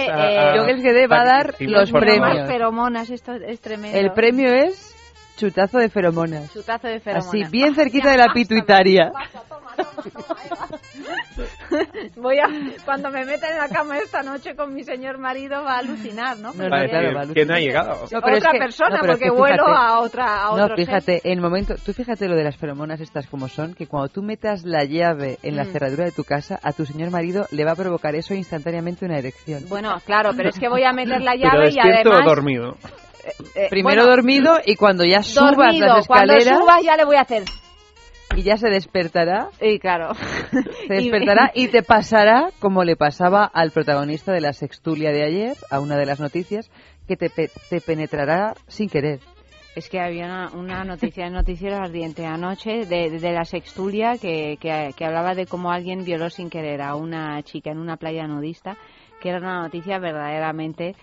yo 0.57 0.65
que 0.65 0.83
que 0.83 1.07
va 1.07 1.21
a 1.21 1.25
dar 1.25 1.55
los 1.61 1.91
premios. 1.91 2.47
feromonas, 2.47 3.11
esto 3.11 3.35
es 3.35 3.61
tremendo. 3.61 3.99
El 3.99 4.13
premio 4.13 4.53
es 4.53 4.94
chutazo 5.37 5.79
de 5.79 5.89
feromonas. 5.89 6.53
Chutazo 6.53 6.89
de 6.89 7.01
feromonas. 7.01 7.29
Así, 7.29 7.45
bien 7.51 7.75
cerquita 7.75 8.11
de 8.11 8.19
la 8.19 8.33
pituitaria. 8.33 9.13
Voy 12.17 12.39
a, 12.39 12.47
cuando 12.85 13.11
me 13.11 13.25
meta 13.25 13.51
en 13.51 13.59
la 13.59 13.69
cama 13.69 13.99
esta 13.99 14.23
noche 14.23 14.55
con 14.55 14.73
mi 14.73 14.85
señor 14.85 15.19
marido 15.19 15.63
va 15.63 15.75
a 15.75 15.79
alucinar, 15.79 16.39
¿no? 16.39 16.53
no, 16.53 17.35
que, 17.35 17.45
no 17.45 17.55
ha 17.55 17.59
llegado. 17.59 18.05
otra 18.05 18.53
persona, 18.53 19.01
porque 19.01 19.31
vuelo 19.31 19.67
a 19.67 20.01
otra 20.01 20.43
a 20.43 20.51
otro 20.53 20.69
No, 20.69 20.77
fíjate, 20.77 21.21
en 21.25 21.33
el 21.33 21.41
momento, 21.41 21.75
tú 21.85 21.93
fíjate 21.93 22.29
lo 22.29 22.37
de 22.37 22.45
las 22.45 22.57
feromonas 22.57 23.01
estas 23.01 23.27
como 23.27 23.49
son, 23.49 23.75
que 23.75 23.87
cuando 23.87 24.09
tú 24.09 24.23
metas 24.23 24.65
la 24.65 24.85
llave 24.85 25.39
en 25.43 25.57
la 25.57 25.65
mm. 25.65 25.73
cerradura 25.73 26.05
de 26.05 26.13
tu 26.13 26.25
casa, 26.25 26.61
a 26.63 26.73
tu 26.73 26.87
señor 26.87 27.11
marido 27.11 27.47
le 27.51 27.65
va 27.65 27.73
a 27.73 27.77
provocar 27.77 28.15
eso 28.15 28.35
instantáneamente 28.35 29.05
una 29.05 29.19
erección. 29.19 29.65
Bueno, 29.69 29.97
claro, 30.05 30.31
pero 30.37 30.51
es 30.51 30.59
que 30.59 30.69
voy 30.69 30.85
a 30.85 30.93
meter 30.93 31.21
la 31.21 31.35
llave 31.35 31.71
y 31.71 31.79
además... 31.79 32.25
dormido? 32.25 32.77
Eh, 33.25 33.33
eh, 33.55 33.67
Primero 33.71 34.07
dormido 34.07 34.59
y 34.65 34.77
cuando 34.77 35.05
ya 35.05 35.23
subas 35.23 35.77
las 35.77 36.01
escaleras... 36.01 36.07
cuando 36.07 36.61
subas 36.61 36.83
ya 36.85 36.97
le 36.97 37.05
voy 37.05 37.17
a 37.17 37.23
hacer 37.23 37.45
y 38.37 38.43
ya 38.43 38.57
se 38.57 38.69
despertará. 38.69 39.49
Y 39.61 39.79
claro. 39.79 40.15
Se 40.87 40.95
despertará 40.95 41.51
y 41.55 41.69
te 41.69 41.83
pasará 41.83 42.51
como 42.61 42.85
le 42.85 42.97
pasaba 42.97 43.45
al 43.45 43.71
protagonista 43.71 44.33
de 44.33 44.41
la 44.41 44.53
sextulia 44.53 45.11
de 45.11 45.25
ayer, 45.25 45.57
a 45.71 45.81
una 45.81 45.97
de 45.97 46.07
las 46.07 46.21
noticias, 46.21 46.71
que 47.07 47.17
te, 47.17 47.29
te 47.29 47.81
penetrará 47.81 48.55
sin 48.67 48.89
querer. 48.89 49.21
Es 49.75 49.89
que 49.89 50.01
había 50.01 50.51
una, 50.55 50.85
noticia 50.85 51.27
en 51.27 51.33
Noticiero 51.33 51.77
Ardiente 51.77 52.25
anoche 52.25 52.87
de, 52.87 53.11
de 53.11 53.33
la 53.33 53.45
sextulia 53.45 54.19
que, 54.19 54.57
que, 54.61 55.05
hablaba 55.05 55.35
de 55.35 55.47
cómo 55.47 55.73
alguien 55.73 56.05
violó 56.05 56.31
sin 56.31 56.49
querer 56.49 56.81
a 56.81 56.95
una 56.95 57.43
chica 57.43 57.73
en 57.73 57.79
una 57.79 57.97
playa 57.97 58.29
nudista, 58.29 58.77
que 59.21 59.31
era 59.31 59.39
una 59.39 59.63
noticia 59.63 59.99
verdaderamente 59.99 60.95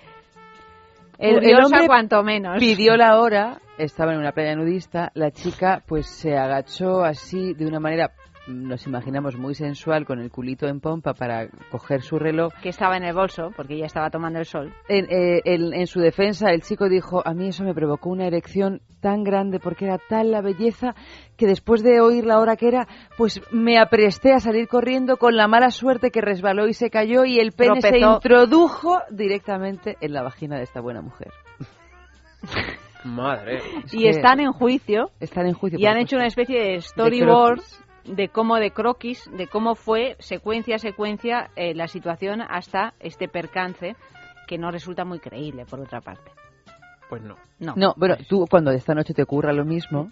el, 1.22 1.64
hombre 1.64 1.88
cuanto 1.88 2.24
menos. 2.24 2.58
pidió 2.60 2.98
la 2.98 3.20
hora, 3.20 3.60
estaba 3.78 4.14
en 4.14 4.20
una 4.20 4.32
playa 4.32 4.56
nudista, 4.56 5.12
la 5.14 5.32
chica 5.32 5.84
pues 5.86 6.08
se 6.08 6.38
agachó 6.38 7.04
así 7.04 7.54
de 7.54 7.66
una 7.66 7.80
manera 7.80 8.12
nos 8.48 8.88
imaginamos 8.88 9.38
muy 9.38 9.54
sensual 9.54 10.06
con 10.06 10.20
el 10.20 10.32
culito 10.32 10.68
en 10.68 10.80
pompa 10.80 11.14
para 11.14 11.48
coger 11.70 12.02
su 12.02 12.18
reloj. 12.18 12.54
Que 12.62 12.70
estaba 12.70 12.98
en 12.98 13.04
el 13.04 13.14
bolso, 13.14 13.52
porque 13.56 13.76
ella 13.76 13.86
estaba 13.86 14.10
tomando 14.10 14.40
el 14.40 14.46
sol. 14.46 14.74
En, 14.88 15.06
eh, 15.10 15.42
en, 15.46 15.88
su 15.88 16.00
defensa, 16.00 16.50
el 16.50 16.62
chico 16.62 16.90
dijo, 16.90 17.22
a 17.26 17.34
mí 17.34 17.50
eso 17.50 17.64
me 17.64 17.74
provocó 17.74 18.10
una 18.10 18.26
erección 18.26 18.82
tan 19.00 19.24
grande 19.24 19.60
porque 19.60 19.86
era 19.86 19.98
tal 19.98 20.32
la 20.32 20.42
belleza 20.42 20.96
que 21.38 21.48
después 21.48 21.84
de 21.84 22.02
oír 22.02 22.26
la 22.26 22.40
hora 22.40 22.56
que 22.56 22.68
era, 22.68 22.88
pues 23.18 23.42
me 23.52 23.80
apresté 23.80 24.34
a 24.34 24.40
salir 24.40 24.68
corriendo 24.68 25.18
con 25.18 25.36
la 25.36 25.48
mala 25.48 25.70
suerte 25.70 26.12
que 26.12 26.22
resbaló 26.22 26.68
y 26.68 26.74
se 26.74 26.90
cayó 26.90 27.26
y 27.26 27.40
el 27.40 27.52
pene 27.52 27.82
se 27.82 28.00
introdujo 28.00 29.00
directamente 29.10 29.98
en 30.02 30.14
la 30.14 30.24
vagina 30.24 30.58
de 30.58 30.64
esta 30.64 30.82
buena 30.82 31.02
mujer. 31.02 31.32
Madre. 33.04 33.60
y 33.92 34.08
están 34.08 34.40
en 34.40 34.52
juicio. 34.52 35.10
Están 35.20 35.48
en 35.48 35.54
juicio. 35.54 35.80
Y 35.80 35.86
han 35.88 35.98
hecho 35.98 36.16
una 36.16 36.28
especie 36.28 36.60
de 36.60 36.82
storyboards 36.82 37.84
de 38.06 38.30
cómo 38.30 38.58
de 38.58 38.72
croquis, 38.72 39.30
de 39.38 39.48
cómo 39.48 39.76
fue 39.76 40.16
secuencia 40.20 40.76
a 40.76 40.80
secuencia 40.80 41.50
eh, 41.56 41.74
la 41.76 41.88
situación 41.88 42.42
hasta 42.42 42.94
este 43.00 43.28
percance 43.28 43.96
que 44.48 44.58
no 44.58 44.72
resulta 44.72 45.06
muy 45.06 45.20
creíble 45.20 45.66
por 45.66 45.80
otra 45.80 46.02
parte. 46.02 46.32
Pues 47.10 47.22
no. 47.22 47.36
No, 47.60 47.74
no 47.76 47.94
bueno, 47.98 48.16
tú 48.28 48.46
cuando 48.50 48.72
esta 48.72 48.94
noche 48.94 49.14
te 49.14 49.24
ocurra 49.24 49.54
lo 49.54 49.66
mismo, 49.66 50.10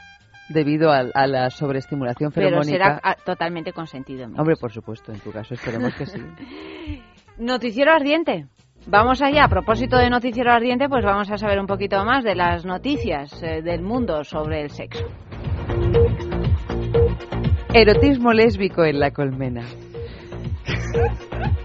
debido 0.49 0.91
a, 0.91 1.27
la 1.27 1.49
sobreestimulación 1.49 2.31
feromónica. 2.31 2.71
Pero 2.71 2.95
será 2.95 3.17
totalmente 3.23 3.71
consentido. 3.71 4.25
Hombre, 4.25 4.55
por 4.59 4.71
supuesto, 4.71 5.11
en 5.11 5.19
tu 5.19 5.31
caso, 5.31 5.53
esperemos 5.53 5.93
que 5.95 6.05
sí. 6.05 6.19
Noticiero 7.37 7.91
ardiente. 7.91 8.47
Vamos 8.87 9.21
allá, 9.21 9.45
a 9.45 9.49
propósito 9.49 9.97
de 9.97 10.09
Noticiero 10.09 10.51
Ardiente, 10.51 10.87
pues 10.87 11.03
vamos 11.03 11.29
a 11.29 11.37
saber 11.37 11.59
un 11.59 11.67
poquito 11.67 12.03
más 12.05 12.23
de 12.23 12.33
las 12.33 12.65
noticias 12.65 13.43
eh, 13.43 13.61
del 13.61 13.81
mundo 13.81 14.23
sobre 14.23 14.61
el 14.61 14.69
sexo. 14.69 15.05
Erotismo 17.73 18.33
lésbico 18.33 18.83
en 18.83 18.99
la 18.99 19.11
colmena. 19.11 19.63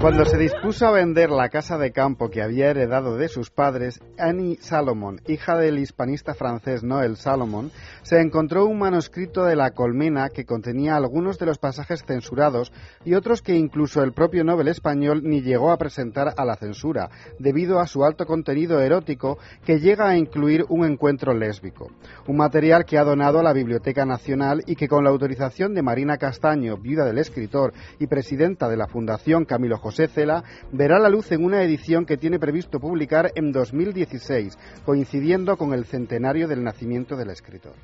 Cuando 0.00 0.24
se 0.24 0.38
dispuso 0.38 0.86
a 0.86 0.92
vender 0.92 1.28
la 1.28 1.50
casa 1.50 1.76
de 1.76 1.92
campo 1.92 2.30
que 2.30 2.40
había 2.40 2.70
heredado 2.70 3.18
de 3.18 3.28
sus 3.28 3.50
padres, 3.50 4.00
Annie 4.16 4.56
Salomon, 4.56 5.20
hija 5.26 5.58
del 5.58 5.78
hispanista 5.78 6.32
francés 6.32 6.82
Noel 6.82 7.18
Salomon, 7.18 7.70
se 8.00 8.18
encontró 8.18 8.64
un 8.64 8.78
manuscrito 8.78 9.44
de 9.44 9.56
La 9.56 9.72
Colmena 9.72 10.30
que 10.30 10.46
contenía 10.46 10.96
algunos 10.96 11.38
de 11.38 11.44
los 11.44 11.58
pasajes 11.58 12.02
censurados 12.06 12.72
y 13.04 13.12
otros 13.12 13.42
que 13.42 13.54
incluso 13.54 14.02
el 14.02 14.14
propio 14.14 14.42
Nobel 14.42 14.68
español 14.68 15.20
ni 15.22 15.42
llegó 15.42 15.70
a 15.70 15.76
presentar 15.76 16.32
a 16.34 16.46
la 16.46 16.56
censura, 16.56 17.10
debido 17.38 17.78
a 17.78 17.86
su 17.86 18.02
alto 18.02 18.24
contenido 18.24 18.80
erótico 18.80 19.36
que 19.66 19.80
llega 19.80 20.08
a 20.08 20.16
incluir 20.16 20.64
un 20.70 20.86
encuentro 20.86 21.34
lésbico. 21.34 21.90
Un 22.26 22.38
material 22.38 22.86
que 22.86 22.96
ha 22.96 23.04
donado 23.04 23.38
a 23.38 23.42
la 23.42 23.52
Biblioteca 23.52 24.06
Nacional 24.06 24.62
y 24.66 24.76
que 24.76 24.88
con 24.88 25.04
la 25.04 25.10
autorización 25.10 25.74
de 25.74 25.82
Marina 25.82 26.16
Castaño, 26.16 26.78
viuda 26.78 27.04
del 27.04 27.18
escritor 27.18 27.74
y 27.98 28.06
presidenta 28.06 28.66
de 28.66 28.78
la 28.78 28.86
Fundación 28.86 29.44
Camilo 29.44 29.76
José 29.76 29.89
José 29.90 30.06
Cela, 30.06 30.44
verá 30.70 31.00
la 31.00 31.08
luz 31.08 31.32
en 31.32 31.44
una 31.44 31.64
edición 31.64 32.06
que 32.06 32.16
tiene 32.16 32.38
previsto 32.38 32.78
publicar 32.78 33.32
en 33.34 33.50
2016, 33.50 34.56
coincidiendo 34.84 35.56
con 35.56 35.74
el 35.74 35.84
centenario 35.84 36.46
del 36.46 36.62
nacimiento 36.62 37.16
del 37.16 37.30
escritor. 37.30 37.74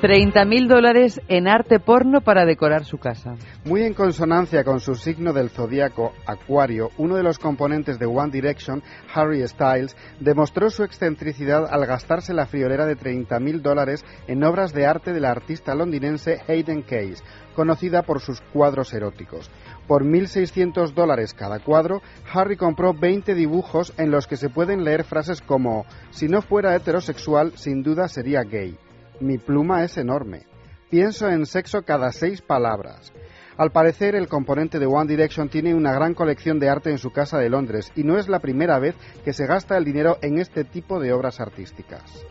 30.000 0.00 0.68
dólares 0.68 1.20
en 1.28 1.46
arte 1.46 1.78
porno 1.78 2.20
para 2.22 2.46
decorar 2.46 2.84
su 2.84 2.96
casa. 2.96 3.34
Muy 3.64 3.82
en 3.82 3.92
consonancia 3.92 4.64
con 4.64 4.80
su 4.80 4.94
signo 4.94 5.32
del 5.32 5.50
zodiaco, 5.50 6.12
Acuario, 6.24 6.90
uno 6.96 7.16
de 7.16 7.22
los 7.22 7.38
componentes 7.38 7.98
de 7.98 8.06
One 8.06 8.30
Direction, 8.30 8.82
Harry 9.12 9.46
Styles, 9.46 9.96
demostró 10.20 10.70
su 10.70 10.84
excentricidad 10.84 11.66
al 11.70 11.84
gastarse 11.86 12.32
la 12.32 12.46
friolera 12.46 12.86
de 12.86 12.96
30.000 12.96 13.60
dólares 13.60 14.04
en 14.26 14.42
obras 14.44 14.72
de 14.72 14.86
arte 14.86 15.12
de 15.12 15.20
la 15.20 15.32
artista 15.32 15.74
londinense 15.74 16.40
Hayden 16.48 16.82
Case, 16.82 17.22
conocida 17.54 18.02
por 18.02 18.20
sus 18.20 18.40
cuadros 18.40 18.94
eróticos. 18.94 19.50
Por 19.90 20.04
1.600 20.04 20.94
dólares 20.94 21.34
cada 21.34 21.58
cuadro, 21.58 22.00
Harry 22.32 22.56
compró 22.56 22.94
20 22.94 23.34
dibujos 23.34 23.92
en 23.98 24.12
los 24.12 24.28
que 24.28 24.36
se 24.36 24.48
pueden 24.48 24.84
leer 24.84 25.02
frases 25.02 25.42
como 25.42 25.84
si 26.10 26.28
no 26.28 26.42
fuera 26.42 26.76
heterosexual, 26.76 27.54
sin 27.56 27.82
duda 27.82 28.06
sería 28.06 28.44
gay. 28.44 28.78
Mi 29.18 29.36
pluma 29.38 29.82
es 29.82 29.98
enorme. 29.98 30.46
Pienso 30.90 31.28
en 31.28 31.44
sexo 31.44 31.82
cada 31.82 32.12
seis 32.12 32.40
palabras. 32.40 33.12
Al 33.56 33.72
parecer, 33.72 34.14
el 34.14 34.28
componente 34.28 34.78
de 34.78 34.86
One 34.86 35.08
Direction 35.08 35.48
tiene 35.48 35.74
una 35.74 35.92
gran 35.92 36.14
colección 36.14 36.60
de 36.60 36.68
arte 36.68 36.90
en 36.90 36.98
su 36.98 37.10
casa 37.10 37.38
de 37.38 37.50
Londres 37.50 37.90
y 37.96 38.04
no 38.04 38.16
es 38.16 38.28
la 38.28 38.38
primera 38.38 38.78
vez 38.78 38.94
que 39.24 39.32
se 39.32 39.46
gasta 39.46 39.76
el 39.76 39.84
dinero 39.84 40.18
en 40.22 40.38
este 40.38 40.62
tipo 40.62 41.00
de 41.00 41.12
obras 41.12 41.40
artísticas. 41.40 42.24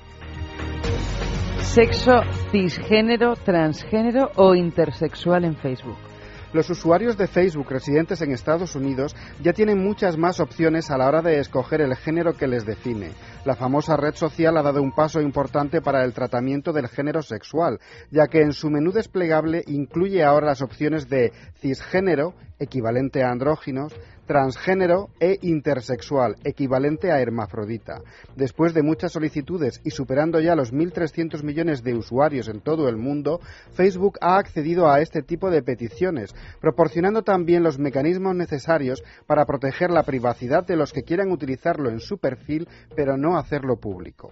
Sexo 1.57 2.21
cisgénero, 2.53 3.33
transgénero 3.35 4.31
o 4.37 4.55
intersexual 4.55 5.43
en 5.43 5.57
Facebook. 5.57 6.08
Los 6.51 6.67
usuarios 6.71 7.15
de 7.15 7.27
Facebook 7.27 7.69
residentes 7.69 8.21
en 8.21 8.31
Estados 8.31 8.75
Unidos 8.75 9.15
ya 9.43 9.53
tienen 9.53 9.83
muchas 9.83 10.17
más 10.17 10.39
opciones 10.39 10.89
a 10.89 10.97
la 10.97 11.07
hora 11.07 11.21
de 11.21 11.39
escoger 11.39 11.79
el 11.81 11.95
género 11.95 12.35
que 12.35 12.47
les 12.47 12.65
define. 12.65 13.11
La 13.45 13.55
famosa 13.55 13.95
red 13.95 14.15
social 14.15 14.57
ha 14.57 14.63
dado 14.63 14.81
un 14.81 14.91
paso 14.91 15.21
importante 15.21 15.79
para 15.79 16.03
el 16.03 16.13
tratamiento 16.13 16.73
del 16.73 16.87
género 16.87 17.21
sexual, 17.21 17.79
ya 18.09 18.25
que 18.27 18.41
en 18.41 18.53
su 18.53 18.71
menú 18.71 18.91
desplegable 18.91 19.63
incluye 19.67 20.23
ahora 20.23 20.47
las 20.47 20.63
opciones 20.63 21.07
de 21.07 21.31
cisgénero, 21.61 22.33
equivalente 22.57 23.23
a 23.23 23.29
andróginos, 23.29 23.93
transgénero 24.29 25.09
e 25.19 25.39
intersexual, 25.41 26.35
equivalente 26.43 27.11
a 27.11 27.19
hermafrodita. 27.19 28.03
Después 28.35 28.75
de 28.75 28.83
muchas 28.83 29.11
solicitudes 29.11 29.81
y 29.83 29.89
superando 29.89 30.39
ya 30.39 30.53
los 30.53 30.71
1.300 30.71 31.41
millones 31.41 31.81
de 31.81 31.95
usuarios 31.95 32.47
en 32.47 32.61
todo 32.61 32.89
el 32.89 32.95
mundo, 32.95 33.41
Facebook 33.73 34.19
ha 34.21 34.37
accedido 34.37 34.87
a 34.87 35.01
este 35.01 35.23
tipo 35.23 35.49
de 35.49 35.63
peticiones, 35.63 36.35
proporcionando 36.61 37.23
también 37.23 37.63
los 37.63 37.79
mecanismos 37.79 38.35
necesarios 38.35 39.03
para 39.25 39.45
proteger 39.45 39.89
la 39.89 40.03
privacidad 40.03 40.63
de 40.63 40.75
los 40.75 40.93
que 40.93 41.01
quieran 41.01 41.31
utilizarlo 41.31 41.89
en 41.89 41.99
su 41.99 42.19
perfil, 42.19 42.67
pero 42.95 43.17
no 43.17 43.35
hacerlo 43.35 43.77
público. 43.77 44.31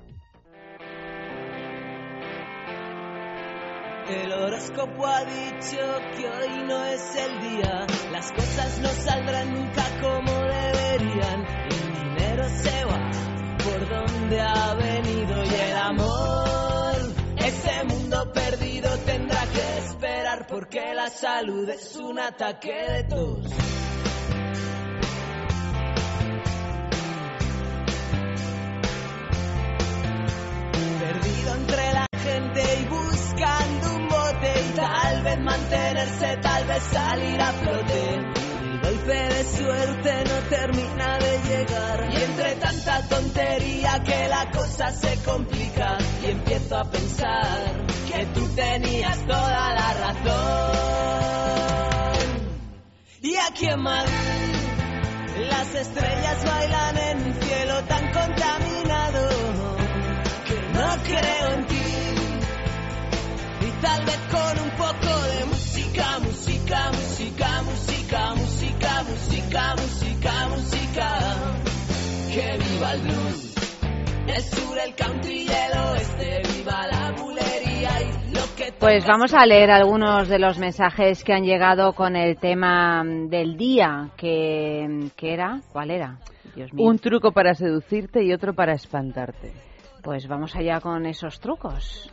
El 4.10 4.32
horóscopo 4.32 5.06
ha 5.06 5.26
dicho 5.26 5.78
que 6.16 6.30
hoy 6.30 6.64
no 6.66 6.86
es 6.86 7.16
el 7.18 7.42
día, 7.42 7.86
las 8.10 8.32
cosas 8.32 8.80
no 8.80 8.88
saldrán 8.88 9.54
nunca 9.54 9.84
como 10.02 10.32
deberían, 10.32 11.46
el 11.66 11.94
dinero 11.94 12.48
se 12.48 12.86
va 12.86 13.12
por 13.66 13.90
donde 13.90 14.40
ha 14.40 14.74
venido 14.76 15.44
y 15.44 15.56
el 15.56 15.76
amor, 15.76 16.96
ese 17.36 17.84
mundo 17.84 18.32
perdido 18.32 18.98
tendrá 19.00 19.42
que 19.42 19.78
esperar 19.80 20.48
porque 20.48 20.94
la 20.94 21.10
salud 21.10 21.68
es 21.68 21.98
un 21.98 22.18
ataque 22.18 22.74
de 22.74 23.04
tos. 23.04 23.46
Perdido 31.00 31.56
entre 31.56 31.94
la 31.94 32.07
gente 32.38 32.80
y 32.82 32.86
buscando 32.86 33.98
tal 34.76 35.24
vez 35.24 35.40
mantenerse, 35.40 36.38
tal 36.38 36.66
vez 36.68 36.84
salir 36.84 37.42
a 37.42 37.52
flote. 37.52 38.16
El 38.64 38.80
golpe 38.80 39.14
de 39.14 39.44
suerte 39.44 40.24
no 40.26 40.50
termina 40.50 41.18
de 41.18 41.40
llegar. 41.50 42.10
Y 42.12 42.16
entre 42.22 42.56
tanta 42.56 43.02
tontería 43.08 44.04
que 44.04 44.28
la 44.28 44.52
cosa 44.52 44.92
se 44.92 45.18
complica 45.24 45.98
y 46.22 46.26
empiezo 46.32 46.78
a 46.78 46.84
pensar 46.86 47.88
que 48.12 48.26
tú 48.28 48.48
tenías 48.56 49.18
toda 49.26 49.74
la 49.74 49.94
razón. 49.94 50.78
Y 53.24 53.36
aquí 53.36 53.66
en 53.66 53.82
Madrid 53.82 54.14
las 55.50 55.76
estrellas 55.76 56.46
bailan 56.46 56.98
en 56.98 57.18
un 57.28 57.34
cielo 57.42 57.84
tan 57.84 58.12
contaminado 58.12 59.30
que 60.46 60.62
no 60.74 60.98
creo 61.04 61.54
en 61.54 61.66
ti. 61.68 61.77
Tal 63.82 64.06
vez 64.06 64.20
con 64.32 64.64
un 64.64 64.72
poco 64.72 65.22
de 65.28 65.46
música, 65.46 66.20
música, 66.20 66.92
música, 66.92 67.62
música, 67.62 68.34
música, 68.34 69.04
música, 69.04 69.76
música, 69.76 70.48
música. 70.50 71.08
Que 72.34 72.58
viva 72.58 72.94
el 72.94 73.02
blues, 73.02 73.56
el 74.28 74.42
sur, 74.42 74.78
el 74.80 74.96
country 74.96 75.44
y 75.44 75.48
el 75.48 75.80
oeste, 75.92 76.42
viva 76.56 76.88
la 76.88 77.12
bulería 77.22 78.02
y 78.02 78.34
lo 78.34 78.42
que 78.56 78.74
Pues 78.80 79.06
vamos 79.06 79.34
a 79.36 79.46
leer 79.46 79.70
algunos 79.70 80.28
de 80.28 80.40
los 80.40 80.58
mensajes 80.58 81.24
que 81.24 81.34
han 81.34 81.44
llegado 81.44 81.94
con 81.94 82.16
el 82.16 82.38
tema 82.38 83.04
del 83.06 83.58
día, 83.58 84.10
que, 84.18 85.10
que 85.16 85.34
era, 85.34 85.62
¿cuál 85.72 85.92
era? 85.92 86.18
Dios 86.56 86.74
mío. 86.74 86.88
Un 86.88 86.98
truco 86.98 87.32
para 87.32 87.54
seducirte 87.54 88.24
y 88.24 88.34
otro 88.34 88.54
para 88.54 88.74
espantarte. 88.74 89.54
Pues 90.02 90.28
vamos 90.28 90.56
allá 90.56 90.80
con 90.80 91.06
esos 91.06 91.40
trucos. 91.40 92.10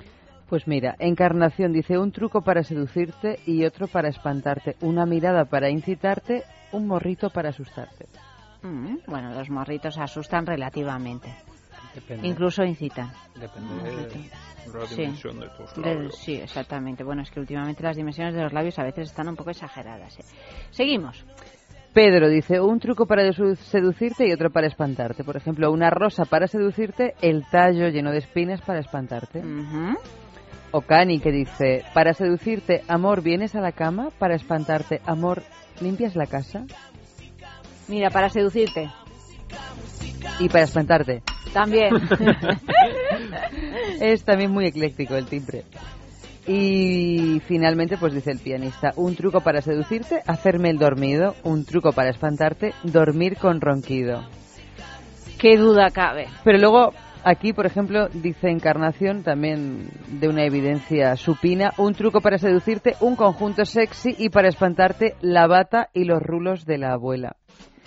Pues 0.55 0.69
mira, 0.69 0.95
Encarnación 1.01 1.73
dice 1.73 1.99
un 1.99 2.13
truco 2.13 2.43
para 2.43 2.63
seducirte 2.63 3.41
y 3.45 3.65
otro 3.65 3.89
para 3.89 4.09
espantarte, 4.09 4.77
una 4.83 5.05
mirada 5.05 5.47
para 5.47 5.69
incitarte, 5.69 6.45
un 6.71 6.87
morrito 6.87 7.29
para 7.29 7.49
asustarte. 7.49 8.07
Mm, 8.63 8.99
bueno, 9.09 9.35
los 9.35 9.51
morritos 9.51 9.99
asustan 9.99 10.47
relativamente. 10.47 11.35
Incluso 12.23 12.63
incitan. 12.63 13.11
Depende 13.35 13.83
de 13.83 14.79
la 14.79 14.87
dimensión 14.87 15.41
de 15.41 15.49
tus 15.49 15.77
labios. 15.77 16.17
sí, 16.19 16.37
exactamente. 16.37 17.03
Bueno, 17.03 17.23
es 17.23 17.33
que 17.33 17.41
últimamente 17.41 17.83
las 17.83 17.97
dimensiones 17.97 18.37
de 18.37 18.43
los 18.43 18.53
labios 18.53 18.79
a 18.79 18.85
veces 18.85 19.09
están 19.09 19.27
un 19.27 19.35
poco 19.35 19.51
exageradas. 19.51 20.21
¿eh? 20.21 20.25
Seguimos. 20.71 21.25
Pedro 21.93 22.29
dice, 22.29 22.61
un 22.61 22.79
truco 22.79 23.07
para 23.07 23.33
seducirte 23.33 24.29
y 24.29 24.33
otro 24.33 24.51
para 24.51 24.69
espantarte. 24.69 25.25
Por 25.25 25.37
ejemplo, 25.37 25.73
una 25.73 25.91
rosa 25.91 26.25
para 26.25 26.47
seducirte, 26.47 27.15
el 27.23 27.45
tallo 27.51 27.89
lleno 27.89 28.13
de 28.13 28.19
espinas 28.19 28.61
para 28.63 28.79
espantarte. 28.79 29.41
O 29.41 30.24
Cani 30.83 31.21
que 31.21 31.31
dice, 31.31 31.85
para 31.95 32.15
seducirte, 32.15 32.83
amor, 32.89 33.23
vienes 33.23 33.55
a 33.55 33.61
la 33.61 33.73
cama, 33.73 34.11
para 34.19 34.35
espantarte, 34.35 35.01
amor, 35.07 35.43
limpias 35.81 36.17
la 36.17 36.27
casa. 36.27 36.67
Mira, 37.89 38.11
para 38.11 38.29
seducirte. 38.29 38.91
Y 40.41 40.49
para 40.49 40.65
espantarte. 40.65 41.23
También. 41.53 41.95
es 44.01 44.25
también 44.25 44.51
muy 44.51 44.67
ecléctico 44.67 45.17
el 45.17 45.27
timbre. 45.27 45.65
Y 46.47 47.41
finalmente, 47.47 47.97
pues 47.97 48.13
dice 48.13 48.31
el 48.31 48.39
pianista, 48.39 48.93
un 48.97 49.17
truco 49.17 49.41
para 49.41 49.63
seducirte, 49.63 50.23
hacerme 50.27 50.71
el 50.71 50.79
dormido, 50.79 51.35
un 51.43 51.65
truco 51.65 51.93
para 51.93 52.11
espantarte, 52.11 52.75
dormir 52.83 53.37
con 53.37 53.61
ronquido. 53.61 54.29
Qué 55.39 55.57
duda 55.57 55.91
cabe. 55.91 56.27
Pero 56.43 56.59
luego, 56.59 56.93
aquí, 57.25 57.53
por 57.53 57.67
ejemplo, 57.67 58.09
dice 58.09 58.51
Encarnación, 58.51 59.23
también 59.23 59.89
de 60.09 60.29
una 60.29 60.45
evidencia 60.45 61.17
supina, 61.17 61.73
un 61.79 61.95
truco 61.95 62.21
para 62.21 62.39
seducirte, 62.39 62.95
un 63.01 63.17
conjunto 63.17 63.65
sexy 63.65 64.15
y 64.19 64.29
para 64.29 64.49
espantarte, 64.49 65.15
la 65.21 65.47
bata 65.47 65.89
y 65.93 66.05
los 66.05 66.23
rulos 66.23 66.65
de 66.67 66.79
la 66.79 66.93
abuela. 66.93 67.37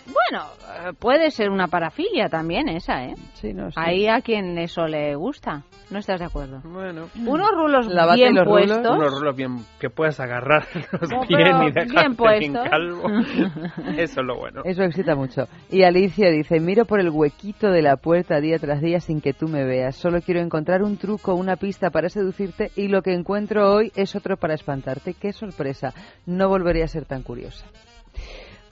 Bueno, 0.08 0.45
eh, 0.89 0.93
puede 0.97 1.32
ser 1.32 1.49
una 1.49 1.68
parafilia 1.68 2.30
también 2.30 2.70
esa, 2.70 3.03
¿eh? 3.03 3.16
Sí, 3.34 3.53
no 3.53 3.72
sé. 3.72 3.80
Ahí 3.80 4.08
a 4.08 4.22
quien 4.22 4.58
eso 4.58 4.88
le 4.88 5.16
gusta. 5.16 5.64
¿No 5.89 5.99
estás 5.99 6.20
de 6.20 6.26
acuerdo? 6.26 6.62
Bueno. 6.64 7.08
Unos 7.26 7.49
rulos 7.51 7.88
bien 8.16 8.36
puestos. 8.43 8.97
Unos 8.97 9.12
rulos 9.12 9.36
bien 9.36 9.66
que 9.80 9.89
puedas 9.89 10.20
agarrar 10.20 10.66
bien 11.30 11.64
y 11.64 11.72
dejarte 11.72 12.39
bien, 12.39 12.53
calvo. 12.53 13.03
eso 13.97 14.22
es 14.22 14.26
lo 14.26 14.38
bueno. 14.38 14.62
Eso 14.66 14.84
excita 14.84 15.16
mucho. 15.16 15.47
Y 15.70 15.84
Alicia 15.84 16.30
dice, 16.30 16.60
miro 16.60 16.86
por 16.86 16.99
el 16.99 17.10
huequito 17.10 17.70
de 17.70 17.82
la 17.82 17.97
puerta 17.97 18.39
día 18.41 18.60
tras 18.60 18.82
día 18.82 18.99
sin 18.99 19.22
que 19.22 19.34
tú 19.34 19.47
me 19.47 19.64
veas. 19.64 19.95
Solo 19.95 20.22
quiero 20.22 20.41
encontrar 20.41 20.84
un 20.84 20.97
truco, 20.97 21.36
una 21.36 21.55
pista 21.55 21.89
para 21.89 22.10
seducirte 22.10 22.72
y 22.76 22.88
lo 22.88 23.01
que 23.01 23.14
encuentro 23.14 23.74
hoy 23.74 23.91
es 23.95 24.16
otro 24.16 24.38
para 24.38 24.55
espantarte. 24.55 25.14
¡Qué 25.14 25.32
sorpresa! 25.32 25.93
No 26.26 26.49
volveré 26.49 26.84
a 26.84 26.88
ser 26.88 27.05
tan 27.05 27.24
curiosa. 27.24 27.66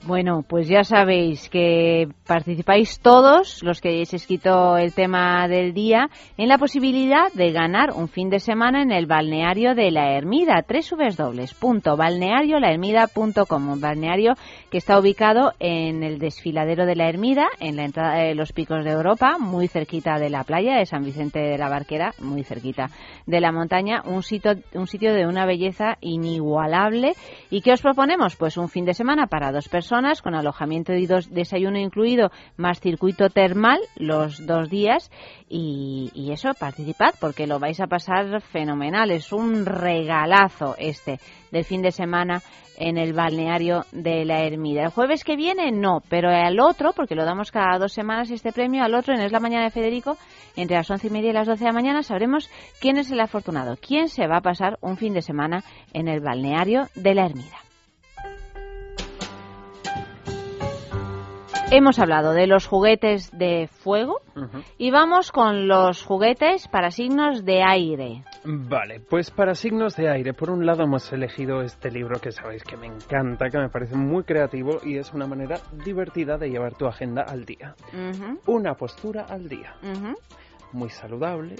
Bueno, 0.06 0.44
pues 0.48 0.68
ya 0.68 0.84
sabéis 0.84 1.48
que 1.48 2.06
participáis 2.28 3.00
todos 3.00 3.64
los 3.64 3.80
que 3.80 3.88
hayáis 3.88 4.14
escrito 4.14 4.76
el 4.76 4.92
tema 4.92 5.48
del 5.48 5.74
día 5.74 6.10
en 6.36 6.48
la 6.48 6.58
posibilidad 6.58 7.32
de 7.32 7.50
ganar 7.50 7.90
un 7.92 8.06
fin 8.06 8.30
de 8.30 8.38
semana 8.38 8.82
en 8.82 8.92
el 8.92 9.06
balneario 9.06 9.74
de 9.74 9.90
la 9.90 10.12
Ermida, 10.12 10.64
www.balneariolahermida.com, 10.68 13.68
un 13.68 13.80
balneario 13.80 14.34
que 14.70 14.78
está 14.78 14.96
ubicado 14.96 15.54
en 15.58 16.04
el 16.04 16.20
desfiladero 16.20 16.86
de 16.86 16.94
la 16.94 17.08
Ermida, 17.08 17.48
en 17.58 17.74
la 17.74 17.84
entrada 17.84 18.18
de 18.18 18.36
los 18.36 18.52
Picos 18.52 18.84
de 18.84 18.92
Europa, 18.92 19.38
muy 19.40 19.66
cerquita 19.66 20.20
de 20.20 20.30
la 20.30 20.44
playa 20.44 20.76
de 20.76 20.86
San 20.86 21.02
Vicente 21.02 21.40
de 21.40 21.58
la 21.58 21.68
Barquera, 21.68 22.14
muy 22.20 22.44
cerquita 22.44 22.90
de 23.26 23.40
la 23.40 23.50
montaña, 23.50 24.02
un 24.06 24.22
sitio, 24.22 24.52
un 24.72 24.86
sitio 24.86 25.12
de 25.14 25.26
una 25.26 25.46
belleza 25.46 25.96
inigualable. 26.00 27.14
¿Y 27.50 27.60
qué 27.60 27.72
os 27.72 27.82
proponemos? 27.82 28.36
Pues 28.36 28.56
un 28.56 28.68
fin 28.68 28.84
de 28.84 28.94
semana 28.94 29.26
para 29.26 29.50
dos 29.50 29.68
personas 29.68 29.95
con 30.22 30.34
alojamiento 30.34 30.92
y 30.92 31.06
dos, 31.06 31.32
desayuno 31.32 31.78
incluido, 31.78 32.30
más 32.56 32.80
circuito 32.80 33.30
termal 33.30 33.78
los 33.96 34.46
dos 34.46 34.68
días. 34.68 35.10
Y, 35.48 36.10
y 36.14 36.32
eso, 36.32 36.50
participad 36.58 37.14
porque 37.20 37.46
lo 37.46 37.58
vais 37.58 37.80
a 37.80 37.86
pasar 37.86 38.40
fenomenal. 38.40 39.10
Es 39.10 39.32
un 39.32 39.64
regalazo 39.64 40.74
este 40.78 41.18
del 41.50 41.64
fin 41.64 41.82
de 41.82 41.92
semana 41.92 42.42
en 42.78 42.98
el 42.98 43.12
balneario 43.12 43.84
de 43.92 44.24
la 44.24 44.42
Ermida. 44.42 44.82
El 44.84 44.90
jueves 44.90 45.24
que 45.24 45.36
viene 45.36 45.72
no, 45.72 46.02
pero 46.08 46.30
al 46.30 46.60
otro, 46.60 46.92
porque 46.92 47.14
lo 47.14 47.24
damos 47.24 47.50
cada 47.50 47.78
dos 47.78 47.92
semanas 47.92 48.30
este 48.30 48.52
premio, 48.52 48.84
al 48.84 48.94
otro 48.94 49.14
en 49.14 49.20
Es 49.20 49.32
la 49.32 49.40
Mañana 49.40 49.64
de 49.64 49.70
Federico, 49.70 50.16
entre 50.56 50.76
las 50.76 50.90
once 50.90 51.08
y 51.08 51.10
media 51.10 51.30
y 51.30 51.34
las 51.34 51.46
doce 51.46 51.64
de 51.64 51.70
la 51.70 51.72
mañana, 51.72 52.02
sabremos 52.02 52.50
quién 52.80 52.98
es 52.98 53.10
el 53.10 53.20
afortunado, 53.20 53.76
quién 53.80 54.08
se 54.08 54.26
va 54.26 54.38
a 54.38 54.42
pasar 54.42 54.78
un 54.80 54.96
fin 54.96 55.14
de 55.14 55.22
semana 55.22 55.64
en 55.92 56.08
el 56.08 56.20
balneario 56.20 56.88
de 56.94 57.14
la 57.14 57.26
Ermida. 57.26 57.65
Hemos 61.68 61.98
hablado 61.98 62.32
de 62.32 62.46
los 62.46 62.66
juguetes 62.68 63.30
de 63.36 63.68
fuego 63.68 64.20
y 64.78 64.92
vamos 64.92 65.32
con 65.32 65.66
los 65.66 66.04
juguetes 66.04 66.68
para 66.68 66.92
signos 66.92 67.44
de 67.44 67.62
aire. 67.64 68.22
Vale, 68.44 69.00
pues 69.00 69.32
para 69.32 69.54
signos 69.54 69.96
de 69.96 70.08
aire, 70.08 70.32
por 70.32 70.50
un 70.50 70.64
lado 70.64 70.84
hemos 70.84 71.12
elegido 71.12 71.62
este 71.62 71.90
libro 71.90 72.20
que 72.20 72.30
sabéis 72.30 72.62
que 72.62 72.76
me 72.76 72.86
encanta, 72.86 73.50
que 73.50 73.58
me 73.58 73.68
parece 73.68 73.96
muy 73.96 74.22
creativo 74.22 74.78
y 74.84 74.96
es 74.96 75.12
una 75.12 75.26
manera 75.26 75.56
divertida 75.84 76.38
de 76.38 76.50
llevar 76.50 76.74
tu 76.74 76.86
agenda 76.86 77.22
al 77.22 77.44
día. 77.44 77.74
Una 78.46 78.74
postura 78.74 79.26
al 79.28 79.48
día. 79.48 79.74
Muy 80.72 80.90
saludable, 80.90 81.56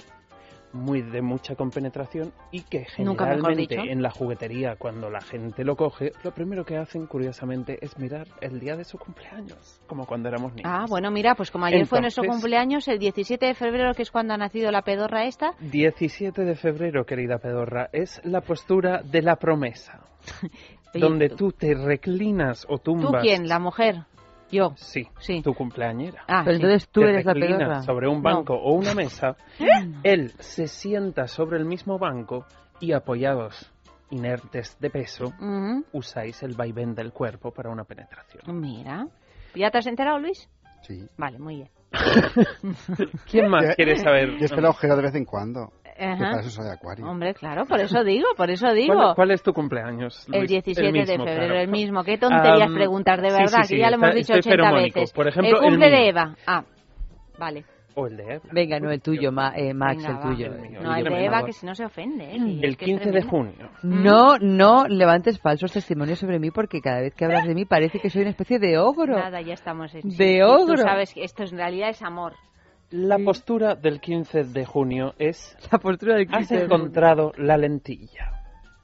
muy 0.77 1.01
de 1.01 1.21
mucha 1.21 1.55
compenetración 1.55 2.31
y 2.51 2.61
que 2.61 2.85
generalmente 2.85 3.75
en 3.75 4.01
la 4.01 4.11
juguetería 4.11 4.75
cuando 4.77 5.09
la 5.09 5.21
gente 5.21 5.63
lo 5.63 5.75
coge 5.75 6.11
lo 6.23 6.31
primero 6.31 6.65
que 6.65 6.77
hacen 6.77 7.07
curiosamente 7.07 7.77
es 7.81 7.97
mirar 7.97 8.27
el 8.41 8.59
día 8.59 8.75
de 8.75 8.83
su 8.83 8.97
cumpleaños 8.97 9.81
como 9.87 10.05
cuando 10.05 10.29
éramos 10.29 10.53
niños 10.53 10.71
ah 10.71 10.85
bueno 10.87 11.11
mira 11.11 11.35
pues 11.35 11.51
como 11.51 11.65
ayer 11.65 11.85
fue 11.85 12.01
nuestro 12.01 12.23
cumpleaños 12.23 12.87
el 12.87 12.99
17 12.99 13.45
de 13.45 13.53
febrero 13.53 13.93
que 13.93 14.03
es 14.03 14.11
cuando 14.11 14.33
ha 14.33 14.37
nacido 14.37 14.71
la 14.71 14.83
pedorra 14.83 15.25
esta 15.25 15.53
17 15.59 16.43
de 16.43 16.55
febrero 16.55 17.05
querida 17.05 17.39
pedorra 17.39 17.89
es 17.91 18.21
la 18.23 18.41
postura 18.41 19.01
de 19.03 19.21
la 19.21 19.35
promesa 19.35 20.07
donde 20.93 21.29
tú 21.29 21.51
te 21.51 21.73
reclinas 21.73 22.65
o 22.69 22.77
tumbas 22.77 23.11
¿Tú 23.11 23.17
quién? 23.21 23.47
¿La 23.47 23.59
mujer? 23.59 24.05
Yo. 24.51 24.73
Sí, 24.77 25.07
sí. 25.19 25.41
tu 25.41 25.53
cumpleañera. 25.53 26.23
Ah, 26.27 26.41
Pero 26.45 26.55
entonces 26.55 26.87
tú 26.89 27.01
eres 27.01 27.25
la 27.25 27.33
pedorra. 27.33 27.81
sobre 27.81 28.07
un 28.07 28.21
banco 28.21 28.53
o 28.53 28.73
una 28.73 28.93
mesa, 28.93 29.35
él 30.03 30.31
se 30.39 30.67
sienta 30.67 31.27
sobre 31.27 31.57
el 31.57 31.65
mismo 31.65 31.99
banco 31.99 32.45
y 32.79 32.93
apoyados 32.93 33.71
inertes 34.09 34.77
de 34.79 34.89
peso, 34.89 35.33
usáis 35.91 36.41
el 36.43 36.55
vaivén 36.55 36.95
del 36.95 37.11
cuerpo 37.11 37.51
para 37.51 37.69
una 37.69 37.83
penetración. 37.83 38.59
Mira. 38.59 39.07
¿Ya 39.53 39.71
te 39.71 39.79
has 39.79 39.87
enterado, 39.87 40.19
Luis? 40.19 40.49
Sí. 40.83 41.07
Vale, 41.17 41.39
muy 41.39 41.55
bien. 41.57 41.69
¿Quién 43.29 43.49
más 43.49 43.75
quiere 43.75 43.97
saber? 43.97 44.37
Yo 44.37 44.45
espero 44.45 44.73
de 44.73 45.01
vez 45.01 45.15
en 45.15 45.25
cuando. 45.25 45.71
Para 45.97 46.39
eso 46.39 46.49
soy 46.49 46.69
acuario. 46.69 47.05
Hombre, 47.05 47.33
claro, 47.33 47.65
por 47.65 47.79
eso 47.79 48.03
digo, 48.03 48.27
por 48.35 48.49
eso 48.49 48.71
digo. 48.73 49.13
¿Cuál, 49.15 49.31
es 49.31 49.41
tu 49.41 49.53
cumpleaños? 49.53 50.27
El 50.31 50.47
17 50.47 50.91
de 50.91 51.05
febrero, 51.05 51.55
el 51.55 51.67
mismo. 51.67 52.03
Qué 52.03 52.17
tonterías 52.17 52.71
preguntar, 52.71 53.21
de 53.21 53.31
verdad, 53.31 53.67
que 53.67 53.77
ya 53.77 53.89
lo 53.89 53.95
hemos 53.95 54.15
dicho 54.15 54.33
80 54.33 54.71
veces. 54.73 55.13
Por 55.13 55.27
ejemplo, 55.27 55.59
el 55.59 55.63
cumple 55.63 55.89
de 55.89 56.09
Eva. 56.09 56.35
Ah, 56.45 56.63
vale. 57.37 57.65
O 57.99 58.05
el 58.05 58.15
de 58.15 58.35
Eva. 58.35 58.43
Venga, 58.51 58.79
no 58.79 58.91
el 58.91 59.01
tuyo, 59.01 59.31
eh, 59.55 59.73
Max, 59.73 60.05
el 60.05 60.19
tuyo. 60.19 60.49
no, 60.81 60.95
el 60.95 61.03
de 61.03 61.25
Eva, 61.25 61.43
que 61.43 61.51
si 61.51 61.65
no 61.65 61.73
se 61.73 61.83
ofende. 61.83 62.25
¿eh? 62.25 62.59
El 62.61 62.77
15 62.77 63.09
de 63.09 63.23
junio. 63.23 63.71
No, 63.81 64.37
no 64.37 64.87
levantes 64.87 65.39
falsos 65.39 65.71
testimonios 65.71 66.19
sobre 66.19 66.37
mí 66.37 66.51
porque 66.51 66.79
cada 66.79 67.01
vez 67.01 67.15
que 67.15 67.25
hablas 67.25 67.47
de 67.47 67.55
mí 67.55 67.65
parece 67.65 67.99
que 67.99 68.11
soy 68.11 68.21
una 68.21 68.29
especie 68.29 68.59
de 68.59 68.77
ogro. 68.77 69.17
Nada, 69.17 69.41
ya 69.41 69.53
estamos 69.53 69.95
en 69.95 70.01
De 70.15 70.43
ogro. 70.43 70.75
Tú 70.75 70.81
sabes 70.83 71.11
que 71.11 71.23
esto 71.23 71.43
en 71.43 71.57
realidad 71.57 71.89
es 71.89 72.03
amor. 72.03 72.33
La 72.91 73.17
postura 73.19 73.75
del 73.75 73.99
15 73.99 74.43
de 74.45 74.65
junio 74.65 75.13
es... 75.17 75.57
La 75.71 75.77
postura 75.77 76.15
del 76.15 76.27
15 76.27 76.55
Has 76.55 76.63
encontrado 76.63 77.33
la 77.37 77.57
lentilla. 77.57 78.31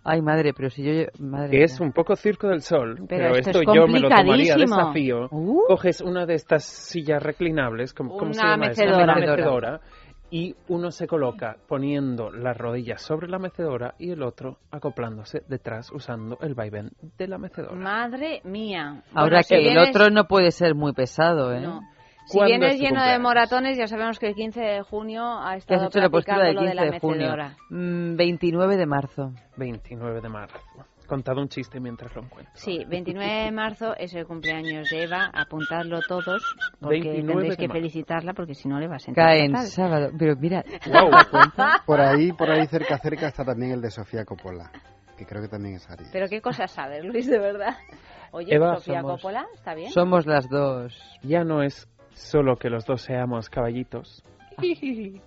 Ay, 0.03 0.21
madre, 0.21 0.53
pero 0.53 0.69
si 0.69 0.83
yo... 0.83 1.05
Madre 1.19 1.51
que 1.51 1.63
es 1.63 1.79
un 1.79 1.93
poco 1.93 2.17
circo 2.17 2.49
del 2.49 2.61
sol, 2.61 3.05
pero, 3.07 3.35
esto, 3.35 3.61
yo 3.73 3.87
me 3.87 4.01
lo 4.01 4.09
tomaría 4.09 4.55
desafío. 4.55 5.29
Uh. 5.31 5.63
Coges 5.67 6.01
una 6.01 6.25
de 6.25 6.33
estas 6.33 6.65
sillas 6.65 7.23
reclinables, 7.23 7.93
como, 7.93 8.17
¿cómo 8.17 8.33
se 8.33 8.41
llama? 8.41 8.67
Mecedora. 8.67 9.03
Una 9.03 9.15
mecedora. 9.15 9.81
Y 10.29 10.55
uno 10.67 10.89
se 10.89 11.07
coloca 11.07 11.57
poniendo 11.67 12.31
las 12.31 12.57
rodillas 12.57 13.01
sobre 13.01 13.29
la 13.29 13.37
mecedora 13.37 13.93
y 13.99 14.09
el 14.11 14.23
otro 14.23 14.57
acoplándose 14.71 15.43
detrás 15.47 15.91
usando 15.91 16.39
el 16.41 16.55
vaivén 16.55 16.89
de 17.17 17.27
la 17.27 17.37
mecedora. 17.37 17.75
Madre 17.75 18.41
mía. 18.43 19.03
Ahora 19.13 19.43
que 19.43 19.55
el 19.55 19.77
otro 19.77 20.09
no 20.09 20.25
puede 20.25 20.49
ser 20.51 20.73
muy 20.73 20.91
pesado, 20.93 21.53
¿eh? 21.53 21.61
No. 21.61 21.81
Si 22.25 22.41
vienes 22.43 22.79
lleno 22.79 23.03
de 23.03 23.19
moratones, 23.19 23.77
ya 23.77 23.87
sabemos 23.87 24.19
que 24.19 24.27
el 24.27 24.35
15 24.35 24.61
de 24.61 24.81
junio 24.81 25.23
ha 25.23 25.55
estado 25.55 25.87
hecho 25.87 25.99
la 25.99 26.09
postura 26.09 26.43
del 26.43 26.55
15 26.55 26.69
de, 26.69 26.75
la 26.75 26.85
de 26.85 26.99
junio? 26.99 27.35
29 27.69 28.75
mm, 28.75 28.77
de 28.77 28.85
marzo. 28.85 29.31
29 29.57 30.21
de 30.21 30.29
marzo. 30.29 30.59
Contado 31.07 31.41
un 31.41 31.49
chiste 31.49 31.79
mientras 31.79 32.15
lo 32.15 32.23
encuentro. 32.23 32.53
Sí, 32.55 32.85
29 32.87 33.43
de 33.45 33.51
marzo 33.51 33.95
es 33.97 34.13
el 34.15 34.25
cumpleaños 34.25 34.89
de 34.89 35.03
Eva. 35.03 35.29
Apuntadlo 35.33 35.99
todos 36.07 36.41
porque 36.79 37.01
tendréis 37.01 37.57
que 37.57 37.67
felicitarla 37.67 38.33
porque 38.33 38.53
si 38.53 38.69
no 38.69 38.79
le 38.79 38.87
va 38.87 38.95
a 38.95 38.99
sentir 38.99 39.21
Cae 39.21 39.45
en 39.45 39.57
sábado. 39.67 40.11
Pero 40.17 40.35
mira, 40.37 40.63
por 41.85 41.99
ahí, 41.99 42.31
por 42.31 42.49
ahí 42.49 42.65
cerca, 42.67 42.97
cerca 42.99 43.27
está 43.27 43.43
también 43.43 43.73
el 43.73 43.81
de 43.81 43.91
Sofía 43.91 44.23
Coppola, 44.23 44.71
que 45.17 45.25
creo 45.25 45.41
que 45.41 45.49
también 45.49 45.75
es 45.75 45.89
Aries. 45.89 46.09
Pero 46.11 46.27
qué 46.29 46.41
cosas 46.41 46.71
sabes, 46.71 47.03
Luis, 47.03 47.27
de 47.27 47.39
verdad. 47.39 47.75
Oye, 48.31 48.57
Sofía 48.57 49.01
Coppola, 49.03 49.45
¿está 49.53 49.75
bien? 49.75 49.91
Somos 49.91 50.25
las 50.25 50.49
dos. 50.49 50.97
Ya 51.21 51.43
no 51.43 51.61
es 51.61 51.87
solo 52.13 52.55
que 52.55 52.69
los 52.69 52.85
dos 52.85 53.01
seamos 53.01 53.49
caballitos, 53.49 54.23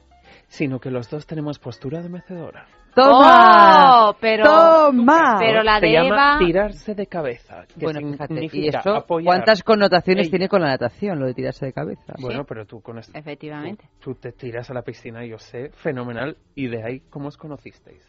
sino 0.49 0.79
que 0.79 0.91
los 0.91 1.11
dos 1.11 1.27
tenemos 1.27 1.59
postura 1.59 2.01
de 2.01 2.09
mecedora. 2.09 2.67
¡Toma! 2.97 4.09
Oh, 4.09 4.17
pero, 4.19 4.45
¡Toma! 4.45 5.37
Pero 5.39 5.63
la 5.63 5.79
de 5.81 5.89
Se 5.89 5.93
llama 5.93 6.39
tirarse 6.39 6.95
de 6.95 7.07
cabeza. 7.07 7.67
bueno, 7.77 8.01
fíjate, 8.01 8.49
¿y 8.51 8.69
eso 8.69 9.05
cuántas 9.23 9.63
connotaciones 9.63 10.31
tiene 10.31 10.49
con 10.49 10.63
la 10.63 10.69
natación, 10.69 11.21
lo 11.21 11.27
de 11.27 11.35
tirarse 11.35 11.67
de 11.67 11.75
cabeza? 11.75 12.15
Bueno, 12.19 12.45
pero 12.45 12.65
tú 12.65 12.81
con 12.81 12.99
esto... 12.99 13.13
Efectivamente. 13.19 13.85
Tú, 14.01 14.15
te 14.15 14.33
tiras 14.33 14.71
a 14.71 14.75
la 14.75 14.81
piscina, 14.81 15.27
y 15.27 15.29
yo 15.29 15.39
sé, 15.39 15.69
fenomenal, 15.75 16.39
y 16.55 16.69
de 16.69 16.83
ahí, 16.83 17.01
¿cómo 17.11 17.29
os 17.29 17.37
conocisteis? 17.37 18.03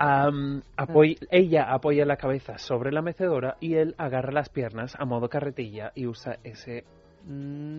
Um, 0.00 0.60
ella 1.30 1.72
apoya 1.72 2.04
la 2.04 2.16
cabeza 2.16 2.58
sobre 2.58 2.90
la 2.90 3.02
mecedora 3.02 3.56
y 3.60 3.74
él 3.74 3.94
agarra 3.96 4.32
las 4.32 4.48
piernas 4.48 4.96
a 4.98 5.04
modo 5.04 5.28
carretilla 5.28 5.92
y 5.94 6.06
usa 6.06 6.38
ese 6.42 6.84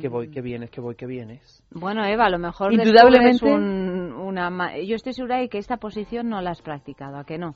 que 0.02 0.10
voy, 0.10 0.30
que 0.30 0.42
vienes, 0.42 0.70
que 0.70 0.82
voy, 0.82 0.96
que 0.96 1.06
vienes. 1.06 1.64
Bueno, 1.72 2.04
Eva, 2.06 2.26
a 2.26 2.30
lo 2.30 2.38
mejor 2.38 2.74
indudablemente 2.74 3.46
un, 3.46 4.12
una. 4.14 4.78
Yo 4.80 4.96
estoy 4.96 5.14
segura 5.14 5.38
de 5.38 5.48
que 5.48 5.58
esta 5.58 5.78
posición 5.78 6.28
no 6.28 6.42
la 6.42 6.52
has 6.52 6.62
practicado, 6.62 7.18
¿a 7.18 7.24
que 7.24 7.38
no? 7.38 7.56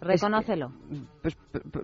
Reconócelo. 0.00 0.72
pues, 1.20 1.36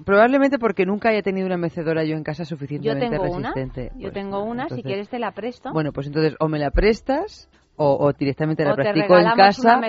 probablemente 0.07 0.59
porque 0.59 0.87
nunca 0.87 1.11
haya 1.11 1.20
tenido 1.20 1.47
una 1.47 1.59
mecedora 1.59 2.03
yo 2.03 2.16
en 2.16 2.24
casa 2.24 2.47
suficientemente 2.47 3.05
yo 3.05 3.11
tengo 3.11 3.24
resistente. 3.24 3.91
Una, 3.95 4.03
yo 4.03 4.12
tengo 4.12 4.43
una, 4.43 4.68
si 4.70 4.82
quieres 4.82 5.11
te 5.11 5.18
la 5.18 5.32
presto. 5.32 5.70
Bueno, 5.72 5.93
pues 5.93 6.07
entonces 6.07 6.34
o 6.41 6.49
me 6.49 6.59
la 6.59 6.70
prestas 6.70 7.51
o, 7.79 8.12
directamente 8.12 8.64
la 8.64 8.74
practico 8.74 9.18
en 9.18 9.31
casa 9.37 9.81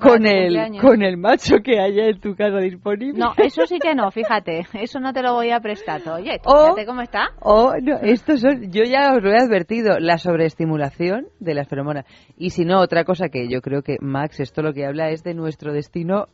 con 0.00 0.26
el 0.26 0.80
con 0.80 1.02
el 1.02 1.16
macho 1.16 1.56
que 1.62 1.78
haya 1.78 2.06
en 2.06 2.20
tu 2.20 2.34
casa 2.34 2.58
disponible. 2.58 3.18
No, 3.18 3.32
eso 3.36 3.66
sí 3.66 3.78
que 3.78 3.94
no, 3.94 4.10
fíjate, 4.10 4.66
eso 4.74 5.00
no 5.00 5.12
te 5.12 5.22
lo 5.22 5.34
voy 5.34 5.50
a 5.50 5.60
prestar. 5.60 6.00
Oye, 6.08 6.40
fíjate 6.44 6.86
cómo 6.86 7.02
está. 7.02 7.28
O 7.40 7.74
no, 7.80 7.98
estos 8.02 8.40
son, 8.40 8.70
yo 8.70 8.82
ya 8.82 9.14
os 9.14 9.22
lo 9.22 9.30
he 9.30 9.38
advertido, 9.38 9.98
la 9.98 10.18
sobreestimulación 10.18 11.28
de 11.38 11.54
las 11.54 11.68
feromonas. 11.68 12.04
Y 12.36 12.50
si 12.50 12.64
no, 12.64 12.80
otra 12.80 13.04
cosa 13.04 13.28
que 13.28 13.48
yo 13.48 13.60
creo 13.60 13.82
que 13.82 13.96
Max, 14.00 14.40
esto 14.40 14.62
lo 14.62 14.72
que 14.72 14.84
habla 14.84 15.10
es 15.10 15.22
de 15.22 15.34
nuestro 15.34 15.72
destino 15.72 16.26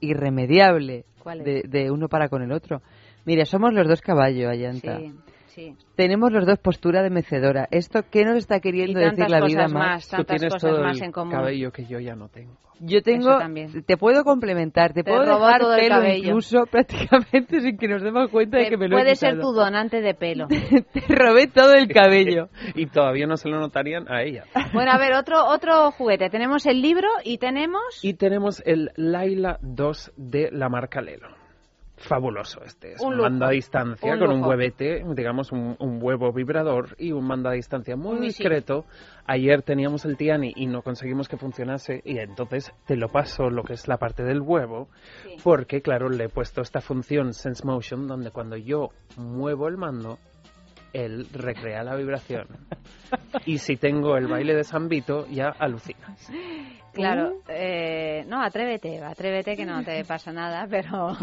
irremediable 0.00 1.04
de, 1.24 1.62
de, 1.68 1.90
uno 1.90 2.08
para 2.08 2.28
con 2.28 2.42
el 2.42 2.52
otro. 2.52 2.80
Mira, 3.26 3.44
somos 3.44 3.74
los 3.74 3.86
dos 3.86 4.00
caballos, 4.00 4.50
Ayanta. 4.50 4.98
Sí. 4.98 5.12
Tenemos 5.94 6.32
los 6.32 6.46
dos 6.46 6.58
postura 6.58 7.02
de 7.02 7.10
mecedora. 7.10 7.68
¿Esto 7.70 8.02
qué 8.10 8.24
nos 8.24 8.36
está 8.36 8.60
queriendo 8.60 8.98
decir 8.98 9.28
la 9.28 9.40
vida 9.40 9.68
más? 9.68 10.08
Tú 10.08 10.24
tienes 10.24 10.54
todo 10.56 10.84
el 10.84 11.12
cabello 11.30 11.72
que 11.72 11.86
yo 11.86 11.98
ya 11.98 12.14
no 12.14 12.28
tengo. 12.28 12.56
Yo 12.80 13.02
tengo, 13.02 13.38
te 13.86 13.96
puedo 13.96 14.22
complementar, 14.22 14.92
te, 14.92 15.02
puedo 15.02 15.24
dejar 15.24 15.62
pelo 15.62 16.14
incluso 16.14 16.64
prácticamente 16.70 17.60
sin 17.60 17.76
que 17.76 17.88
nos 17.88 18.02
demos 18.02 18.30
cuenta 18.30 18.58
de 18.58 18.68
que 18.68 18.76
me 18.76 18.86
lo 18.86 18.96
Puede 18.96 19.12
he 19.12 19.16
ser 19.16 19.40
tu 19.40 19.52
donante 19.52 20.00
de 20.00 20.14
pelo. 20.14 20.46
te 20.92 21.00
robé 21.08 21.48
todo 21.48 21.74
el 21.74 21.88
cabello. 21.88 22.50
y 22.76 22.86
todavía 22.86 23.26
no 23.26 23.36
se 23.36 23.48
lo 23.48 23.58
notarían 23.58 24.10
a 24.10 24.22
ella. 24.22 24.44
Bueno, 24.72 24.92
a 24.92 24.98
ver, 24.98 25.14
otro 25.14 25.44
otro 25.46 25.90
juguete. 25.90 26.30
Tenemos 26.30 26.66
el 26.66 26.80
libro 26.80 27.08
y 27.24 27.38
tenemos... 27.38 27.82
Y 28.02 28.14
tenemos 28.14 28.62
el 28.64 28.92
Laila 28.94 29.58
2 29.62 30.12
de 30.16 30.50
la 30.52 30.68
marca 30.68 31.00
Lelo 31.00 31.37
fabuloso 31.98 32.62
este. 32.64 32.92
Es 32.92 33.00
un, 33.00 33.18
mando 33.18 33.46
a 33.46 33.50
distancia 33.50 34.18
con 34.18 34.30
un 34.30 34.44
huevete, 34.44 35.04
digamos 35.14 35.52
un, 35.52 35.76
huevo 36.00 36.32
vibrador 36.32 36.94
y 36.98 37.12
un 37.12 37.26
mando 37.26 37.48
a 37.48 37.52
distancia 37.52 37.96
muy 37.96 38.18
discreto. 38.18 38.84
Ayer 39.26 39.62
teníamos 39.62 40.04
el 40.04 40.16
Tiani 40.16 40.52
y 40.56 40.66
no 40.66 40.82
conseguimos 40.82 41.28
que 41.28 41.36
funcionase 41.36 42.00
y 42.04 42.18
entonces 42.18 42.72
te 42.86 42.96
lo 42.96 43.08
paso 43.08 43.50
lo 43.50 43.62
que 43.62 43.74
es 43.74 43.88
la 43.88 43.98
parte 43.98 44.22
del 44.22 44.40
huevo 44.40 44.88
porque 45.44 45.82
claro 45.82 46.08
le 46.08 46.24
he 46.24 46.28
puesto 46.28 46.62
esta 46.62 46.80
función 46.80 47.34
Sense 47.34 47.64
Motion 47.66 48.06
donde 48.06 48.30
cuando 48.30 48.56
yo 48.56 48.90
muevo 49.16 49.68
el 49.68 49.76
mando 49.76 50.18
él 50.92 51.26
recrea 51.32 51.82
la 51.82 51.94
vibración. 51.96 52.46
y 53.46 53.58
si 53.58 53.76
tengo 53.76 54.16
el 54.16 54.26
baile 54.26 54.54
de 54.54 54.64
San 54.64 54.88
Vito, 54.88 55.26
ya 55.26 55.48
alucinas. 55.48 56.30
Claro, 56.98 57.34
eh, 57.48 58.24
no, 58.26 58.42
atrévete, 58.42 59.02
atrévete 59.02 59.56
que 59.56 59.64
no 59.64 59.82
te 59.84 60.04
pasa 60.08 60.32
nada, 60.32 60.66
pero 60.68 61.16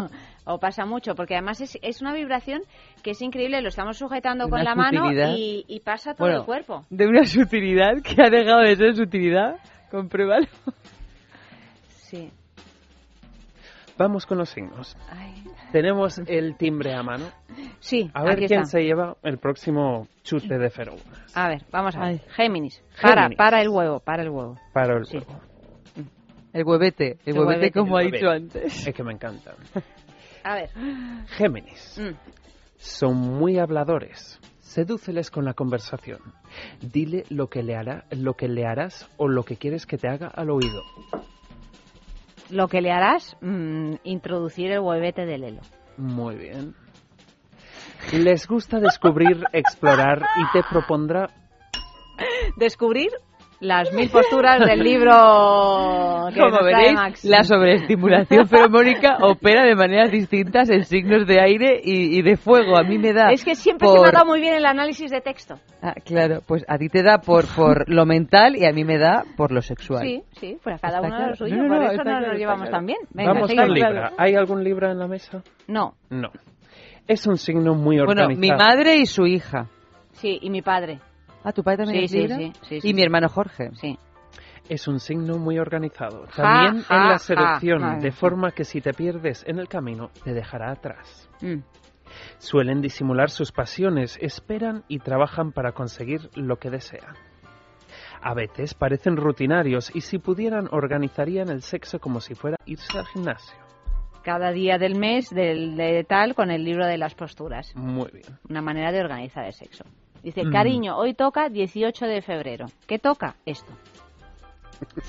o 0.46 0.60
pasa 0.60 0.86
mucho, 0.86 1.16
porque 1.16 1.36
además 1.36 1.62
es, 1.62 1.78
es 1.82 2.02
una 2.02 2.14
vibración 2.14 2.62
que 3.04 3.12
es 3.12 3.22
increíble, 3.22 3.62
lo 3.62 3.70
estamos 3.70 3.98
sujetando 3.98 4.48
con 4.48 4.64
la 4.64 4.76
mano 4.76 5.12
y, 5.12 5.82
pasa 5.84 6.14
todo 6.14 6.30
el 6.30 6.44
cuerpo. 6.44 6.86
De 6.90 7.06
una 7.06 7.26
sutilidad 7.26 8.02
que 8.02 8.22
ha 8.22 8.30
dejado 8.30 8.62
de 8.62 8.76
ser 8.76 8.96
sutilidad, 8.96 9.58
compruébalo. 9.92 10.48
Sí. 11.88 12.32
Vamos 13.98 14.26
con 14.26 14.38
los 14.38 14.50
signos. 14.50 14.98
Tenemos 15.72 16.20
el 16.28 16.58
timbre 16.58 16.94
a 16.94 17.04
mano. 17.04 17.26
Sí, 17.80 18.10
A 18.14 18.24
ver 18.24 18.46
quién 18.46 18.66
se 18.66 18.82
lleva 18.82 19.16
el 19.24 19.38
próximo 19.38 20.08
chute 20.24 20.58
de 20.58 20.70
feromonas. 20.70 21.36
A 21.36 21.48
ver, 21.48 21.64
vamos 21.72 21.96
a 21.96 22.06
ver. 22.06 22.20
Géminis. 22.36 22.84
Para, 23.02 23.30
para 23.30 23.62
el 23.62 23.70
huevo, 23.70 24.00
para 24.00 24.24
el 24.24 24.30
huevo. 24.30 24.58
Para 24.74 24.98
el 24.98 25.04
huevo. 25.04 25.55
El 26.56 26.64
huevete, 26.64 27.18
el, 27.26 27.38
huevete, 27.38 27.70
como 27.70 27.98
ha 27.98 28.02
dicho 28.02 28.30
antes. 28.30 28.88
Es 28.88 28.96
que 28.96 29.04
me 29.04 29.12
encanta. 29.12 29.56
A 30.42 30.56
ver. 30.56 30.70
Géminis. 31.28 32.00
Mm. 32.00 32.16
Son 32.78 33.14
muy 33.14 33.60
habladores. 33.60 34.40
Sedúceles 34.62 35.30
con 35.30 35.44
la 35.44 35.54
conversación. 35.54 36.20
Dile 36.80 37.26
lo 37.30 37.48
que 37.48 37.62
le 37.62 37.76
hará, 37.76 38.06
lo 38.12 38.36
que 38.36 38.48
le 38.48 38.66
harás 38.66 39.10
o 39.18 39.28
lo 39.28 39.44
que 39.44 39.58
quieres 39.58 39.86
que 39.86 39.98
te 39.98 40.08
haga 40.08 40.28
al 40.28 40.50
oído. 40.50 40.82
Lo 42.50 42.70
que 42.70 42.80
le 42.80 42.94
harás, 42.94 43.36
mm, 43.42 43.96
introducir 44.06 44.72
el 44.72 44.80
huevete 44.80 45.26
del 45.26 45.42
Lelo. 45.42 45.62
Muy 45.98 46.38
bien. 46.38 46.74
Les 48.14 48.48
gusta 48.48 48.80
descubrir, 48.80 49.44
explorar 49.52 50.22
y 50.38 50.54
te 50.54 50.64
propondrá... 50.70 51.28
¿Descubrir? 52.56 53.10
Las 53.66 53.92
mil 53.94 54.10
posturas 54.10 54.60
del 54.60 54.80
libro 54.80 55.12
que 56.34 56.40
Como 56.40 56.64
veréis, 56.64 57.26
la 57.26 57.44
sobreestimulación 57.44 58.48
feromónica 58.50 59.18
opera 59.22 59.66
de 59.66 59.76
maneras 59.76 60.12
distintas 60.12 60.70
en 60.70 60.84
signos 60.84 61.26
de 61.28 61.42
aire 61.42 61.82
y, 61.84 62.22
de 62.22 62.38
fuego. 62.38 62.78
A 62.78 62.84
mí 62.84 62.98
me 62.98 63.14
da. 63.14 63.32
Es 63.32 63.44
que 63.44 63.56
siempre 63.56 63.88
se 63.88 64.00
me 64.00 64.08
ha 64.08 64.12
dado 64.12 64.26
muy 64.26 64.40
bien 64.40 64.54
el 64.54 64.66
análisis 64.66 65.10
de 65.12 65.22
texto. 65.22 65.56
Ah, 65.82 65.96
claro, 66.04 66.42
pues 66.46 66.64
a 66.68 66.78
ti 66.78 66.90
te 66.90 67.04
da 67.04 67.18
por, 67.20 67.46
por 67.56 67.90
lo 67.90 68.06
mental 68.06 68.56
y 68.56 68.66
a 68.66 68.72
mí 68.72 68.84
me 68.84 68.98
da 68.98 69.24
por 69.36 69.52
lo 69.52 69.62
sexual. 69.62 70.02
Sí, 70.04 70.24
sí, 70.34 70.58
pues 70.64 70.76
a 70.76 70.80
cada 70.80 71.02
uno 71.02 71.20
de 71.20 71.28
lo 71.28 71.36
suyo. 71.36 71.58
por 71.68 71.84
eso 71.84 72.04
no 72.04 72.22
nos 72.22 72.38
llevamos 72.38 72.70
tan 72.70 72.86
bien. 72.86 73.00
Vamos 73.14 73.52
con 73.54 73.74
Libra. 73.74 74.12
¿Hay 74.18 74.36
algún 74.36 74.64
Libra 74.64 74.92
en 74.92 75.00
la 75.00 75.08
mesa? 75.08 75.42
No. 75.68 75.96
No. 76.10 76.30
Es 77.08 77.28
un 77.28 77.38
signo 77.38 77.76
muy 77.76 78.00
organizado. 78.00 78.30
Bueno, 78.30 78.40
mi 78.40 78.50
madre 78.50 78.98
y 78.98 79.06
su 79.06 79.26
hija. 79.28 79.68
Sí, 80.14 80.40
y 80.42 80.50
mi 80.50 80.62
padre. 80.62 81.00
Ah, 81.46 81.54
tu 81.54 81.64
padre 81.64 81.86
también 81.86 82.08
sí, 82.08 82.22
es 82.24 82.36
sí, 82.36 82.54
sí, 82.64 82.82
sí, 82.82 82.90
Y 82.90 82.94
mi 82.96 83.04
hermano 83.04 83.30
Jorge. 83.30 83.70
Sí. 83.74 84.00
Es 84.68 84.88
un 84.88 85.00
signo 85.00 85.38
muy 85.38 85.60
organizado. 85.60 86.26
También 86.36 86.84
en 86.90 87.08
la 87.08 87.20
selección, 87.20 88.00
de 88.00 88.12
forma 88.12 88.50
que 88.50 88.64
si 88.64 88.82
te 88.82 88.94
pierdes 88.94 89.46
en 89.48 89.60
el 89.60 89.68
camino, 89.68 90.10
te 90.24 90.34
dejará 90.34 90.72
atrás. 90.72 91.30
Mm. 91.42 91.60
Suelen 92.40 92.82
disimular 92.82 93.30
sus 93.30 93.52
pasiones, 93.52 94.18
esperan 94.20 94.86
y 94.88 94.98
trabajan 94.98 95.52
para 95.52 95.74
conseguir 95.74 96.32
lo 96.34 96.58
que 96.58 96.72
desean. 96.72 97.14
A 98.24 98.34
veces 98.34 98.74
parecen 98.74 99.16
rutinarios 99.16 99.96
y 99.96 100.02
si 100.02 100.18
pudieran 100.18 100.68
organizarían 100.72 101.50
el 101.50 101.62
sexo 101.62 102.00
como 102.00 102.22
si 102.22 102.34
fuera 102.34 102.58
irse 102.66 102.98
al 102.98 103.06
gimnasio. 103.06 103.60
Cada 104.24 104.52
día 104.52 104.80
del 104.80 104.96
mes, 104.96 105.30
del, 105.30 105.78
de 105.78 106.04
tal, 106.06 106.34
con 106.34 106.50
el 106.50 106.64
libro 106.64 106.88
de 106.88 106.98
las 106.98 107.14
posturas. 107.14 107.72
Muy 107.76 108.10
bien. 108.12 108.40
Una 108.50 108.64
manera 108.64 108.92
de 108.92 109.02
organizar 109.02 109.46
el 109.46 109.54
sexo 109.54 109.84
Dice, 110.26 110.44
mm. 110.44 110.52
cariño, 110.52 110.98
hoy 110.98 111.14
toca 111.14 111.50
18 111.50 112.08
de 112.08 112.24
febrero. 112.24 112.66
¿Qué 112.88 112.98
toca? 112.98 113.36
Esto. 113.46 113.72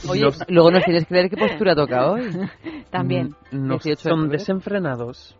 Oye, 0.10 0.26
luego 0.48 0.70
nos 0.70 0.84
tienes 0.84 1.06
que 1.06 1.14
ver 1.14 1.30
qué 1.30 1.38
postura 1.38 1.74
toca 1.74 2.10
hoy. 2.10 2.30
También. 2.90 3.34
Mm, 3.50 3.66
no 3.66 3.78
son 3.96 4.28
desenfrenados, 4.28 5.34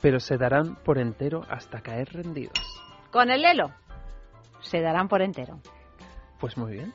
pero 0.00 0.18
se 0.18 0.38
darán 0.38 0.76
por 0.76 0.96
entero 0.96 1.42
hasta 1.50 1.82
caer 1.82 2.08
rendidos. 2.10 2.54
Con 3.10 3.30
el 3.30 3.42
Lelo, 3.42 3.70
se 4.60 4.80
darán 4.80 5.08
por 5.08 5.20
entero. 5.20 5.60
Pues 6.40 6.56
muy 6.56 6.72
bien. 6.72 6.94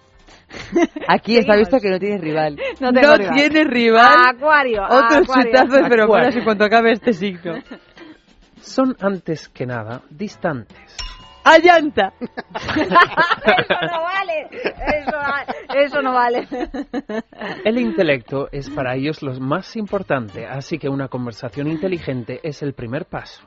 Aquí 1.07 1.37
está 1.37 1.55
visto 1.55 1.79
que 1.79 1.91
no 1.91 1.99
tiene 1.99 2.17
rival. 2.17 2.57
No, 2.79 2.91
tiene 3.35 3.63
rival. 3.63 4.15
Acuario. 4.35 4.81
Otro 4.85 5.21
chutazo 5.23 5.83
de 5.83 5.87
feromonas 5.87 6.35
en 6.35 6.43
cuanto 6.43 6.65
acabe 6.65 6.93
este 6.93 7.13
signo. 7.13 7.59
Son 8.59 8.95
antes 8.99 9.49
que 9.49 9.67
nada 9.67 10.01
distantes. 10.09 10.97
¡Allanta! 11.43 12.13
eso 12.21 12.71
no 13.81 14.03
vale. 14.03 14.49
Eso, 15.75 16.01
no 16.01 16.13
vale. 16.13 16.47
El 17.65 17.79
intelecto 17.79 18.47
es 18.51 18.69
para 18.69 18.95
ellos 18.95 19.21
lo 19.21 19.33
más 19.39 19.75
importante, 19.75 20.45
así 20.45 20.77
que 20.77 20.89
una 20.89 21.07
conversación 21.07 21.67
inteligente 21.67 22.39
es 22.43 22.61
el 22.61 22.73
primer 22.73 23.05
paso 23.05 23.43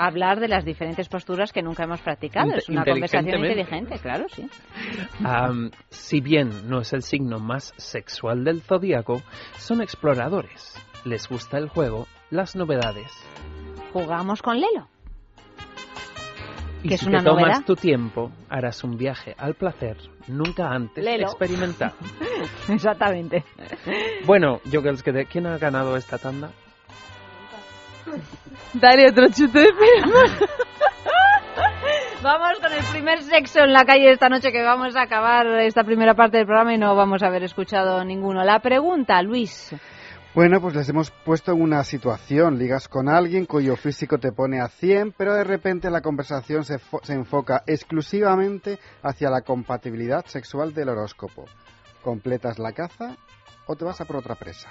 hablar 0.00 0.40
de 0.40 0.48
las 0.48 0.64
diferentes 0.64 1.10
posturas 1.10 1.52
que 1.52 1.60
nunca 1.60 1.84
hemos 1.84 2.00
practicado. 2.00 2.54
Es 2.54 2.70
una 2.70 2.84
conversación 2.84 3.44
inteligente, 3.44 3.98
claro, 3.98 4.24
sí. 4.30 4.48
si 5.90 6.20
bien 6.22 6.70
no 6.70 6.80
es 6.80 6.94
el 6.94 7.02
signo 7.02 7.38
más 7.38 7.74
sexual 7.76 8.42
del 8.42 8.62
zodíaco, 8.62 9.20
son 9.58 9.82
exploradores. 9.82 10.74
Les 11.04 11.28
gusta 11.28 11.58
el 11.58 11.68
juego, 11.68 12.06
las 12.30 12.56
novedades. 12.56 13.12
¿Jugamos 13.92 14.40
con 14.40 14.58
Lelo? 14.58 14.88
Y 16.82 16.96
si 16.96 17.10
te 17.10 17.22
tomas 17.22 17.64
tu 17.64 17.74
tiempo, 17.76 18.30
harás 18.48 18.82
un 18.84 18.96
viaje 18.96 19.34
al 19.36 19.54
placer 19.54 19.96
nunca 20.28 20.70
antes 20.70 21.04
experimentado. 21.06 21.94
Exactamente. 22.68 23.44
Bueno, 24.24 24.60
que 25.02 25.26
¿quién 25.26 25.46
ha 25.46 25.58
ganado 25.58 25.96
esta 25.96 26.18
tanda? 26.18 26.50
Dale 28.74 29.10
otro 29.10 29.28
chute 29.28 29.66
Vamos 32.22 32.60
con 32.60 32.72
el 32.72 32.84
primer 32.92 33.22
sexo 33.22 33.60
en 33.60 33.72
la 33.72 33.86
calle 33.86 34.10
esta 34.10 34.28
noche 34.28 34.52
que 34.52 34.62
vamos 34.62 34.94
a 34.94 35.02
acabar 35.02 35.46
esta 35.60 35.84
primera 35.84 36.14
parte 36.14 36.36
del 36.36 36.44
programa 36.46 36.74
y 36.74 36.78
no 36.78 36.94
vamos 36.94 37.22
a 37.22 37.28
haber 37.28 37.44
escuchado 37.44 38.04
ninguno. 38.04 38.44
La 38.44 38.60
pregunta, 38.60 39.22
Luis. 39.22 39.74
Bueno, 40.32 40.60
pues 40.60 40.76
les 40.76 40.88
hemos 40.88 41.10
puesto 41.10 41.50
en 41.50 41.60
una 41.60 41.82
situación. 41.82 42.56
Ligas 42.56 42.86
con 42.86 43.08
alguien 43.08 43.46
cuyo 43.46 43.74
físico 43.74 44.18
te 44.18 44.30
pone 44.30 44.60
a 44.60 44.68
100, 44.68 45.12
pero 45.18 45.34
de 45.34 45.42
repente 45.42 45.90
la 45.90 46.02
conversación 46.02 46.64
se, 46.64 46.78
se 47.02 47.14
enfoca 47.14 47.64
exclusivamente 47.66 48.78
hacia 49.02 49.28
la 49.28 49.40
compatibilidad 49.42 50.24
sexual 50.26 50.72
del 50.72 50.90
horóscopo. 50.90 51.46
¿Completas 52.04 52.60
la 52.60 52.70
caza 52.70 53.16
o 53.66 53.74
te 53.74 53.84
vas 53.84 54.00
a 54.00 54.04
por 54.04 54.18
otra 54.18 54.36
presa? 54.36 54.68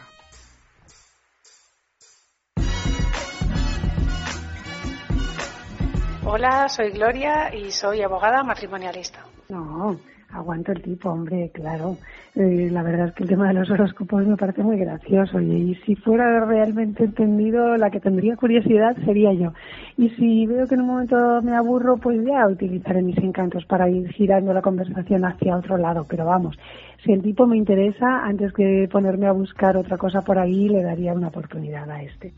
Hola, 6.31 6.69
soy 6.69 6.91
Gloria 6.91 7.51
y 7.55 7.71
soy 7.71 8.03
abogada 8.03 8.43
matrimonialista. 8.43 9.25
No, 9.49 9.97
aguanto 10.31 10.71
el 10.71 10.83
tipo, 10.83 11.09
hombre, 11.09 11.49
claro. 11.51 11.97
Eh, 12.35 12.69
la 12.71 12.83
verdad 12.83 13.07
es 13.07 13.15
que 13.15 13.23
el 13.23 13.29
tema 13.29 13.47
de 13.47 13.55
los 13.55 13.71
horóscopos 13.71 14.27
me 14.27 14.37
parece 14.37 14.61
muy 14.61 14.77
gracioso 14.77 15.41
y, 15.41 15.73
si 15.87 15.95
fuera 15.95 16.45
realmente 16.45 17.05
entendido, 17.05 17.75
la 17.77 17.89
que 17.89 17.99
tendría 17.99 18.35
curiosidad 18.35 18.95
sería 19.05 19.33
yo. 19.33 19.53
Y 19.97 20.09
si 20.09 20.45
veo 20.45 20.67
que 20.67 20.75
en 20.75 20.81
un 20.81 20.87
momento 20.87 21.41
me 21.41 21.55
aburro, 21.55 21.97
pues 21.97 22.23
ya 22.23 22.47
utilizaré 22.47 23.01
mis 23.01 23.17
encantos 23.17 23.65
para 23.65 23.89
ir 23.89 24.07
girando 24.13 24.53
la 24.53 24.61
conversación 24.61 25.25
hacia 25.25 25.57
otro 25.57 25.77
lado. 25.77 26.05
Pero 26.07 26.27
vamos, 26.27 26.55
si 27.03 27.11
el 27.11 27.23
tipo 27.23 27.47
me 27.47 27.57
interesa, 27.57 28.23
antes 28.23 28.53
que 28.53 28.87
ponerme 28.91 29.25
a 29.25 29.31
buscar 29.31 29.75
otra 29.77 29.97
cosa 29.97 30.21
por 30.21 30.37
ahí, 30.37 30.69
le 30.69 30.83
daría 30.83 31.11
una 31.13 31.29
oportunidad 31.29 31.89
a 31.89 32.03
este. 32.03 32.33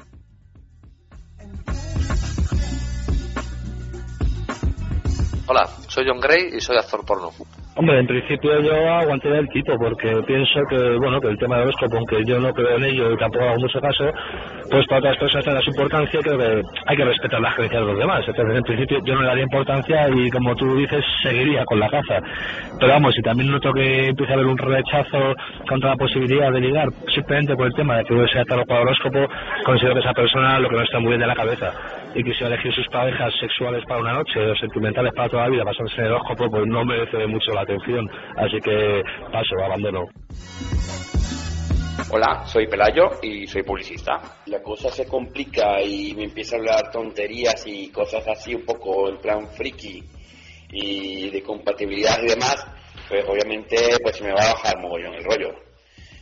Hola, 5.51 5.67
soy 5.89 6.05
John 6.07 6.21
Gray 6.21 6.47
y 6.55 6.61
soy 6.61 6.77
actor 6.77 7.05
porno. 7.05 7.27
Hombre, 7.75 7.99
en 7.99 8.07
principio 8.07 8.61
yo 8.61 8.73
aguantaría 8.73 9.39
el 9.39 9.49
quito 9.49 9.73
porque 9.77 10.23
pienso 10.25 10.61
que, 10.69 10.95
bueno, 10.95 11.19
que 11.19 11.27
el 11.27 11.37
tema 11.37 11.57
del 11.57 11.67
horóscopo, 11.67 11.97
aunque 11.97 12.23
yo 12.25 12.39
no 12.39 12.53
creo 12.53 12.77
en 12.77 12.85
ello 12.85 13.11
y 13.11 13.17
tampoco 13.17 13.43
hago 13.43 13.59
mucho 13.59 13.81
caso, 13.81 14.05
pues 14.69 14.87
para 14.87 14.99
otras 14.99 15.17
personas 15.17 15.43
tiene 15.43 15.61
su 15.61 15.71
importancia 15.71 16.21
creo 16.21 16.37
que 16.37 16.61
hay 16.85 16.95
que 16.95 17.03
respetar 17.03 17.41
las 17.41 17.53
creencias 17.55 17.81
de 17.81 17.87
los 17.91 17.99
demás. 17.99 18.23
Entonces, 18.25 18.55
en 18.55 18.63
principio 18.63 18.99
yo 19.03 19.13
no 19.13 19.21
le 19.23 19.27
daría 19.27 19.43
importancia 19.43 20.07
y, 20.07 20.29
como 20.29 20.55
tú 20.55 20.73
dices, 20.77 21.03
seguiría 21.21 21.65
con 21.65 21.81
la 21.81 21.89
caza. 21.89 22.21
Pero 22.79 22.93
vamos, 22.93 23.13
si 23.13 23.21
también 23.21 23.51
noto 23.51 23.73
que 23.73 24.07
empieza 24.07 24.31
a 24.31 24.35
haber 24.35 24.47
un 24.47 24.57
rechazo 24.57 25.35
contra 25.67 25.89
la 25.89 25.95
posibilidad 25.97 26.49
de 26.49 26.61
ligar, 26.61 26.87
simplemente 27.13 27.57
por 27.57 27.67
el 27.67 27.73
tema 27.73 27.97
de 27.97 28.05
que 28.05 28.27
sea 28.31 28.45
tarot 28.45 28.65
para 28.65 28.83
horóscopo, 28.83 29.27
considero 29.65 29.95
que 29.95 29.99
esa 29.99 30.13
persona 30.13 30.59
lo 30.59 30.69
que 30.69 30.77
no 30.77 30.83
está 30.83 30.99
muy 30.99 31.09
bien 31.09 31.19
de 31.19 31.27
la 31.27 31.35
cabeza 31.35 31.73
y 32.15 32.23
que 32.23 32.33
si 32.33 32.43
elegir 32.43 32.73
sus 32.73 32.87
parejas 32.89 33.33
sexuales 33.39 33.83
para 33.87 34.01
una 34.01 34.13
noche 34.13 34.39
o 34.39 34.55
sentimentales 34.55 35.13
para 35.15 35.29
toda 35.29 35.43
la 35.43 35.49
vida 35.49 35.63
basándose 35.63 36.01
en 36.01 36.05
el 36.07 36.13
horóscopo, 36.13 36.49
pues 36.49 36.67
no 36.67 36.83
merece 36.85 37.25
mucho 37.27 37.51
la 37.53 37.61
atención. 37.61 38.09
Así 38.37 38.59
que 38.59 39.01
paso, 39.31 39.55
abandono. 39.63 40.05
Hola, 42.13 42.43
soy 42.45 42.67
Pelayo 42.67 43.11
y 43.21 43.47
soy 43.47 43.63
publicista. 43.63 44.19
La 44.47 44.61
cosa 44.61 44.89
se 44.89 45.07
complica 45.07 45.81
y 45.81 46.13
me 46.13 46.25
empieza 46.25 46.55
a 46.55 46.59
hablar 46.59 46.91
tonterías 46.91 47.65
y 47.65 47.89
cosas 47.89 48.27
así 48.27 48.53
un 48.53 48.65
poco 48.65 49.07
en 49.07 49.17
plan 49.17 49.47
friki 49.47 50.03
y 50.73 51.29
de 51.29 51.41
compatibilidad 51.41 52.21
y 52.21 52.27
demás, 52.27 52.67
pues 53.07 53.23
obviamente 53.25 53.77
pues 54.03 54.21
me 54.21 54.33
va 54.33 54.41
a 54.41 54.53
bajar 54.53 54.79
mogollón 54.81 55.13
el 55.13 55.23
rollo. 55.23 55.55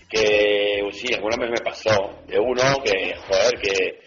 Que 0.07 0.87
sí, 0.91 1.13
alguna 1.13 1.37
vez 1.37 1.51
me 1.51 1.63
pasó 1.63 2.23
de 2.27 2.39
uno 2.39 2.61
que, 2.83 3.15
joder, 3.15 3.59
que 3.59 3.99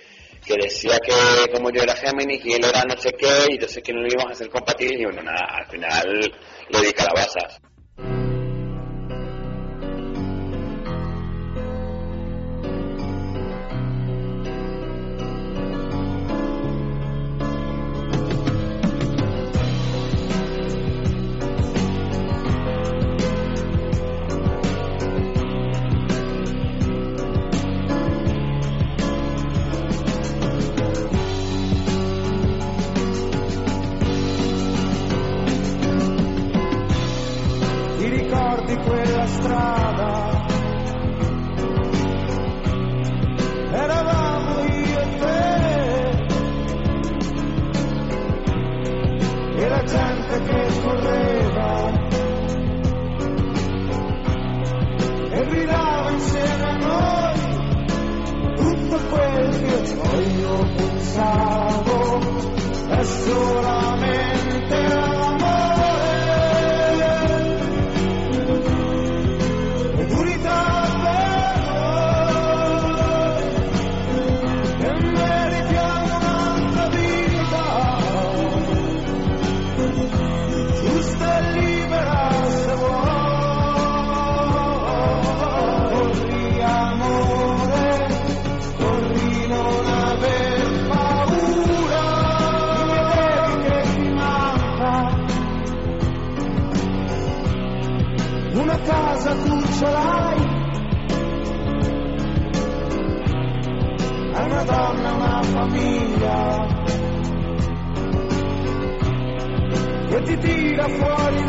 que 0.45 0.57
decía 0.57 0.99
que 0.99 1.53
como 1.53 1.70
yo 1.70 1.82
era 1.82 1.95
Géminis 1.95 2.45
y 2.45 2.55
él 2.55 2.64
era 2.64 2.84
no 2.84 2.97
sé 2.97 3.12
qué, 3.12 3.47
y 3.51 3.55
entonces 3.55 3.82
que 3.82 3.93
no 3.93 4.07
íbamos 4.07 4.32
a 4.32 4.34
ser 4.34 4.51
compatibles, 4.51 5.01
y 5.01 5.05
bueno, 5.05 5.22
nada, 5.22 5.47
al 5.59 5.66
final 5.66 6.32
le 6.68 6.80
di 6.80 6.93
calabazas. 6.93 7.61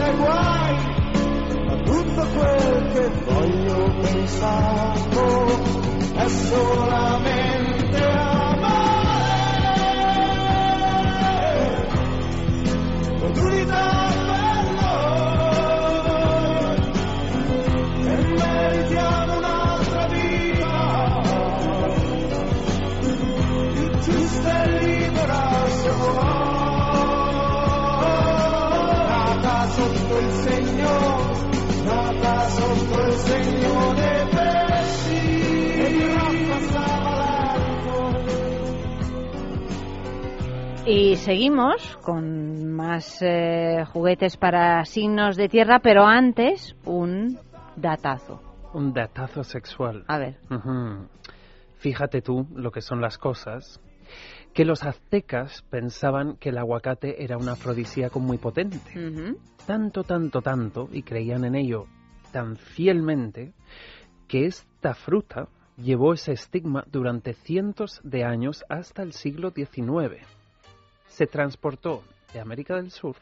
Dai 0.03 0.15
guai, 0.17 0.75
ma 1.65 1.75
tutto 1.83 2.27
quel 2.35 2.91
che 2.91 3.09
voglio 3.25 3.97
pensato 4.01 5.47
è 6.15 6.27
solamente 6.27 7.62
Y 40.85 41.15
seguimos 41.15 41.95
con 42.03 42.73
más 42.73 43.21
eh, 43.21 43.85
juguetes 43.93 44.35
para 44.35 44.83
signos 44.83 45.37
de 45.37 45.47
tierra, 45.47 45.79
pero 45.79 46.05
antes 46.05 46.75
un 46.83 47.39
datazo. 47.77 48.41
Un 48.73 48.91
datazo 48.91 49.45
sexual. 49.45 50.03
A 50.07 50.17
ver. 50.17 50.39
Fíjate 51.77 52.21
tú 52.21 52.47
lo 52.53 52.71
que 52.71 52.81
son 52.81 52.99
las 52.99 53.17
cosas. 53.17 53.79
Que 54.53 54.65
los 54.65 54.83
aztecas 54.83 55.61
pensaban 55.69 56.35
que 56.35 56.49
el 56.49 56.57
aguacate 56.57 57.23
era 57.23 57.37
un 57.37 57.47
afrodisíaco 57.47 58.19
muy 58.19 58.37
potente. 58.37 58.91
Tanto, 59.65 60.03
tanto, 60.03 60.41
tanto, 60.41 60.89
y 60.91 61.03
creían 61.03 61.45
en 61.45 61.55
ello 61.55 61.85
tan 62.33 62.57
fielmente, 62.57 63.53
que 64.27 64.47
esta 64.47 64.95
fruta 64.95 65.47
llevó 65.77 66.13
ese 66.13 66.33
estigma 66.33 66.83
durante 66.91 67.33
cientos 67.33 68.01
de 68.03 68.25
años 68.25 68.65
hasta 68.67 69.01
el 69.01 69.13
siglo 69.13 69.51
XIX 69.51 70.42
se 71.13 71.27
transportó 71.27 72.03
de 72.33 72.39
América 72.39 72.75
del 72.75 72.89
Sur 72.89 73.15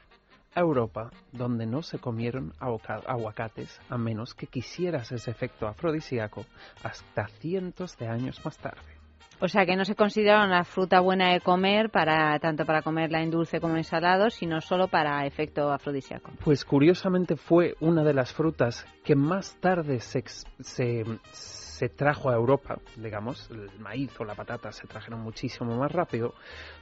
a 0.55 0.61
Europa, 0.61 1.11
donde 1.33 1.65
no 1.65 1.81
se 1.81 1.99
comieron 1.99 2.53
aguacates 2.59 3.79
a 3.89 3.97
menos 3.97 4.33
que 4.33 4.47
quisieras 4.47 5.11
ese 5.11 5.31
efecto 5.31 5.67
afrodisíaco 5.67 6.45
hasta 6.83 7.27
cientos 7.27 7.97
de 7.97 8.07
años 8.07 8.43
más 8.45 8.57
tarde. 8.57 9.01
O 9.41 9.47
sea 9.47 9.65
que 9.65 9.75
no 9.75 9.85
se 9.85 9.95
considera 9.95 10.45
una 10.45 10.63
fruta 10.63 10.99
buena 10.99 11.33
de 11.33 11.41
comer 11.41 11.89
para 11.89 12.37
tanto 12.39 12.65
para 12.65 12.81
comerla 12.81 13.23
en 13.23 13.31
dulce 13.31 13.59
como 13.59 13.75
en 13.75 13.83
salado, 13.83 14.29
sino 14.29 14.61
solo 14.61 14.87
para 14.87 15.25
efecto 15.25 15.71
afrodisíaco. 15.71 16.31
Pues 16.43 16.63
curiosamente 16.63 17.35
fue 17.35 17.75
una 17.79 18.03
de 18.03 18.13
las 18.13 18.31
frutas 18.33 18.85
que 19.03 19.15
más 19.15 19.55
tarde 19.59 19.99
se, 19.99 20.23
se, 20.59 21.03
se 21.31 21.60
trajo 21.89 22.29
a 22.29 22.35
Europa, 22.35 22.79
digamos, 22.95 23.49
el 23.51 23.69
maíz 23.79 24.11
o 24.19 24.25
la 24.25 24.35
patata 24.35 24.71
se 24.71 24.87
trajeron 24.87 25.21
muchísimo 25.21 25.75
más 25.77 25.91
rápido, 25.91 26.33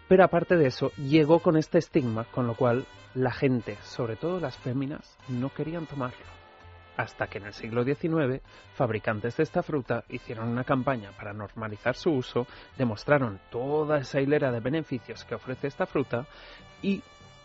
pero 0.08 0.24
aparte 0.24 0.56
de 0.56 0.68
eso, 0.68 0.92
llegó 0.98 1.40
con 1.40 1.58
este 1.58 1.78
estigma, 1.78 2.26
con 2.26 2.48
lo 2.48 2.56
cual 2.56 2.86
la 3.14 3.32
gente, 3.32 3.78
sobre 3.84 4.16
todo 4.16 4.40
las 4.40 4.58
féminas, 4.58 5.18
no 5.28 5.50
querían 5.54 5.86
tomarlo. 5.86 6.26
Hasta 6.98 7.28
que 7.28 7.38
en 7.38 7.46
el 7.46 7.54
siglo 7.54 7.84
XIX, 7.84 8.42
fabricantes 8.74 9.38
de 9.38 9.44
esta 9.44 9.64
fruta 9.64 10.04
hicieron 10.10 10.50
una 10.50 10.66
campaña 10.66 11.12
para 11.12 11.32
normalizar 11.32 11.96
su 11.96 12.12
uso, 12.12 12.46
demostraron 12.78 13.40
toda 13.50 14.00
esa 14.00 14.20
hilera 14.20 14.52
de 14.52 14.60
beneficios 14.60 15.24
que 15.24 15.36
ofrece 15.36 15.68
esta 15.68 15.86
fruta 15.86 16.26
y 16.82 17.02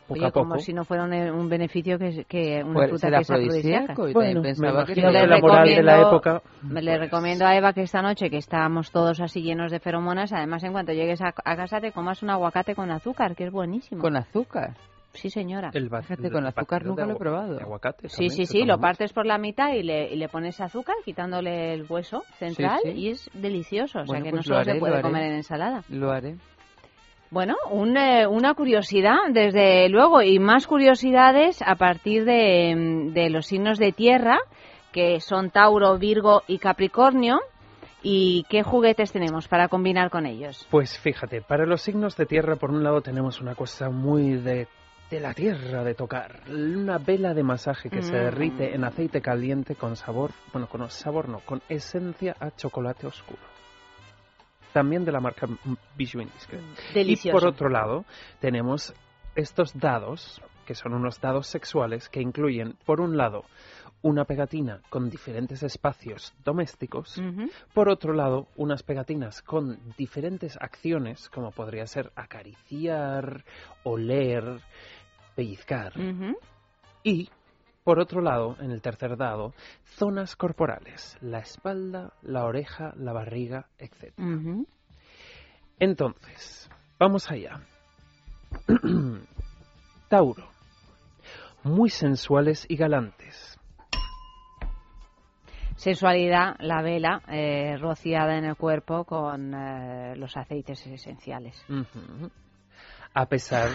poco 0.07 0.25
a 0.25 0.31
poco. 0.31 0.49
como 0.49 0.59
si 0.59 0.73
no 0.73 0.85
fuera 0.85 1.05
un, 1.05 1.49
beneficio 1.49 1.99
que, 1.99 2.25
que 2.25 2.63
una 2.63 2.89
fruta 2.89 3.09
que 3.11 3.17
es 3.17 3.31
afrodisíaca. 3.31 3.95
Bueno, 4.13 4.43
pensaba 4.43 4.85
que 4.85 4.95
la 5.01 5.39
moral 5.39 5.69
de 5.69 5.83
la 5.83 6.01
época. 6.01 6.43
Le 6.71 6.99
recomiendo 6.99 7.47
a 7.47 7.57
Eva 7.57 7.73
que 7.73 7.83
esta 7.83 8.03
noche, 8.03 8.31
que 8.31 8.39
estábamos 8.39 8.91
todos 8.91 9.21
así 9.21 9.43
llenos 9.43 9.71
de 9.71 9.81
feromonas, 9.81 10.33
además 10.33 10.63
en 10.65 10.73
cuanto 10.73 10.93
llegues 10.93 11.21
a, 11.23 11.33
casa 11.33 11.81
te 11.81 11.93
comas 11.93 12.23
un 12.23 12.31
aguacate 12.31 12.75
con 12.75 12.91
azúcar, 12.91 13.35
que 13.35 13.45
es 13.45 13.53
buenísimo. 13.53 14.01
¿Con 14.01 14.17
azúcar? 14.17 14.75
Sí, 15.15 15.31
señora. 15.31 15.71
El 15.73 15.89
Fíjate, 15.89 16.31
con 16.31 16.45
azúcar 16.45 16.85
nunca 16.85 17.07
lo 17.07 17.13
he 17.13 17.17
probado. 17.17 17.61
Aguacate 17.61 18.09
sí, 18.09 18.31
sí, 18.31 18.47
sí, 18.47 18.65
lo 18.65 18.79
partes 18.79 19.13
por 19.13 19.27
la 19.27 19.39
mitad 19.39 19.73
y 19.73 19.83
le, 19.83 20.13
y 20.13 20.17
le 20.17 20.29
pones 20.29 20.61
azúcar, 20.61 20.97
quitándole 21.05 21.73
el 21.73 21.87
hueso 21.89 22.25
central 22.39 22.81
y 22.85 23.11
es 23.11 23.31
delicioso. 23.33 24.01
O 24.01 24.07
sea 24.07 24.21
que 24.21 24.31
no 24.31 24.39
pues 24.39 24.47
solo 24.47 24.65
se 24.65 24.75
puede 24.75 25.01
comer 25.03 25.23
en 25.25 25.35
ensalada. 25.35 25.83
Lo 25.89 26.11
haré. 26.11 26.37
Bueno, 27.35 27.57
eh, 27.97 28.29
una 28.29 28.55
curiosidad, 28.55 29.17
desde 29.33 29.89
luego, 29.89 30.23
y 30.23 30.39
más 30.39 30.69
curiosidades 30.69 31.61
a 31.63 31.75
partir 31.75 32.25
de, 32.25 33.11
de 33.13 33.29
los 33.29 33.47
signos 33.47 33.77
de 33.81 33.91
tierra, 33.91 34.39
que 34.93 35.19
son 35.19 35.51
Tauro, 35.51 35.99
Virgo 35.99 36.43
y 36.47 36.59
Capricornio. 36.59 37.41
¿Y 38.05 38.47
qué 38.49 38.63
juguetes 38.63 39.11
tenemos 39.11 39.49
para 39.49 39.67
combinar 39.67 40.11
con 40.11 40.27
ellos? 40.27 40.65
Pues 40.71 40.97
fíjate, 40.97 41.43
para 41.43 41.67
los 41.67 41.83
signos 41.83 42.17
de 42.17 42.27
tierra, 42.27 42.55
por 42.55 42.71
un 42.71 42.85
lado, 42.85 43.01
tenemos 43.01 43.41
una 43.41 43.57
cosa 43.57 43.91
muy 43.91 44.37
de, 44.37 44.69
de 45.11 45.19
la 45.19 45.35
tierra 45.35 45.83
de 45.83 45.95
tocar. 45.95 46.39
Una 46.49 46.99
vela 46.99 47.35
de 47.35 47.43
masaje 47.43 47.91
que 47.91 48.03
se 48.03 48.13
mm. 48.13 48.25
derrite 48.27 48.75
en 48.77 48.85
aceite 48.85 49.21
caliente 49.21 49.75
con 49.75 49.97
sabor, 49.97 50.31
bueno, 50.53 50.69
con 50.69 50.89
sabor 50.89 51.29
no, 51.29 51.41
con 51.41 51.63
esencia 51.69 52.37
a 52.39 52.53
chocolate 52.53 53.09
oscuro 53.09 53.54
también 54.75 55.05
de 55.05 55.13
la 55.13 55.21
marca 55.21 55.47
Bijou 55.97 56.21
Indiscret. 56.21 56.61
Delicioso. 56.93 57.29
Y 57.29 57.41
por 57.41 57.49
otro 57.49 57.69
lado, 57.69 58.05
tenemos 58.41 58.93
estos 59.37 59.79
dados, 59.79 60.43
que 60.67 60.75
son 60.75 60.95
unos 60.95 61.21
dados 61.21 61.47
sexuales 61.47 62.09
que 62.09 62.21
incluyen, 62.21 62.77
por 62.85 63.01
un 63.01 63.17
lado, 63.17 63.45
una 64.03 64.25
pegatina 64.25 64.81
con 64.91 65.09
diferentes 65.09 65.63
espacios 65.63 66.35
domésticos, 66.45 67.23
por 67.73 67.89
otro 67.89 68.13
lado, 68.13 68.49
unas 68.57 68.83
pegatinas 68.83 69.43
con 69.43 69.79
diferentes 69.97 70.59
acciones, 70.61 71.31
como 71.31 71.53
podría 71.53 71.87
ser 71.87 72.11
acariciar, 72.17 73.45
oler, 73.85 74.61
pellizcar, 75.37 75.93
y 77.05 77.31
por 77.85 78.01
otro 78.01 78.23
lado, 78.23 78.57
en 78.61 78.71
el 78.71 78.81
tercer 78.81 79.17
dado, 79.17 79.53
zonas 79.85 80.37
corporales, 80.37 81.19
la 81.21 81.41
espalda, 81.41 82.15
la 82.23 82.45
oreja, 82.45 82.95
la 82.97 83.13
barriga, 83.13 83.67
etc. 83.79 84.15
Entonces, 85.79 86.71
vamos 86.99 87.31
allá. 87.31 87.61
Tauro, 90.09 90.49
muy 91.63 91.91
sensuales 91.91 92.65
y 92.69 92.77
galantes. 92.77 93.59
Sensualidad, 95.77 96.57
la 96.61 96.81
vela 96.81 97.21
eh, 97.29 97.77
rociada 97.79 98.39
en 98.39 98.45
el 98.45 98.57
cuerpo 98.57 99.05
con 99.05 99.53
eh, 99.53 100.17
los 100.17 100.35
aceites 100.37 100.87
esenciales. 100.87 101.63
A 103.13 103.27
pesar 103.27 103.69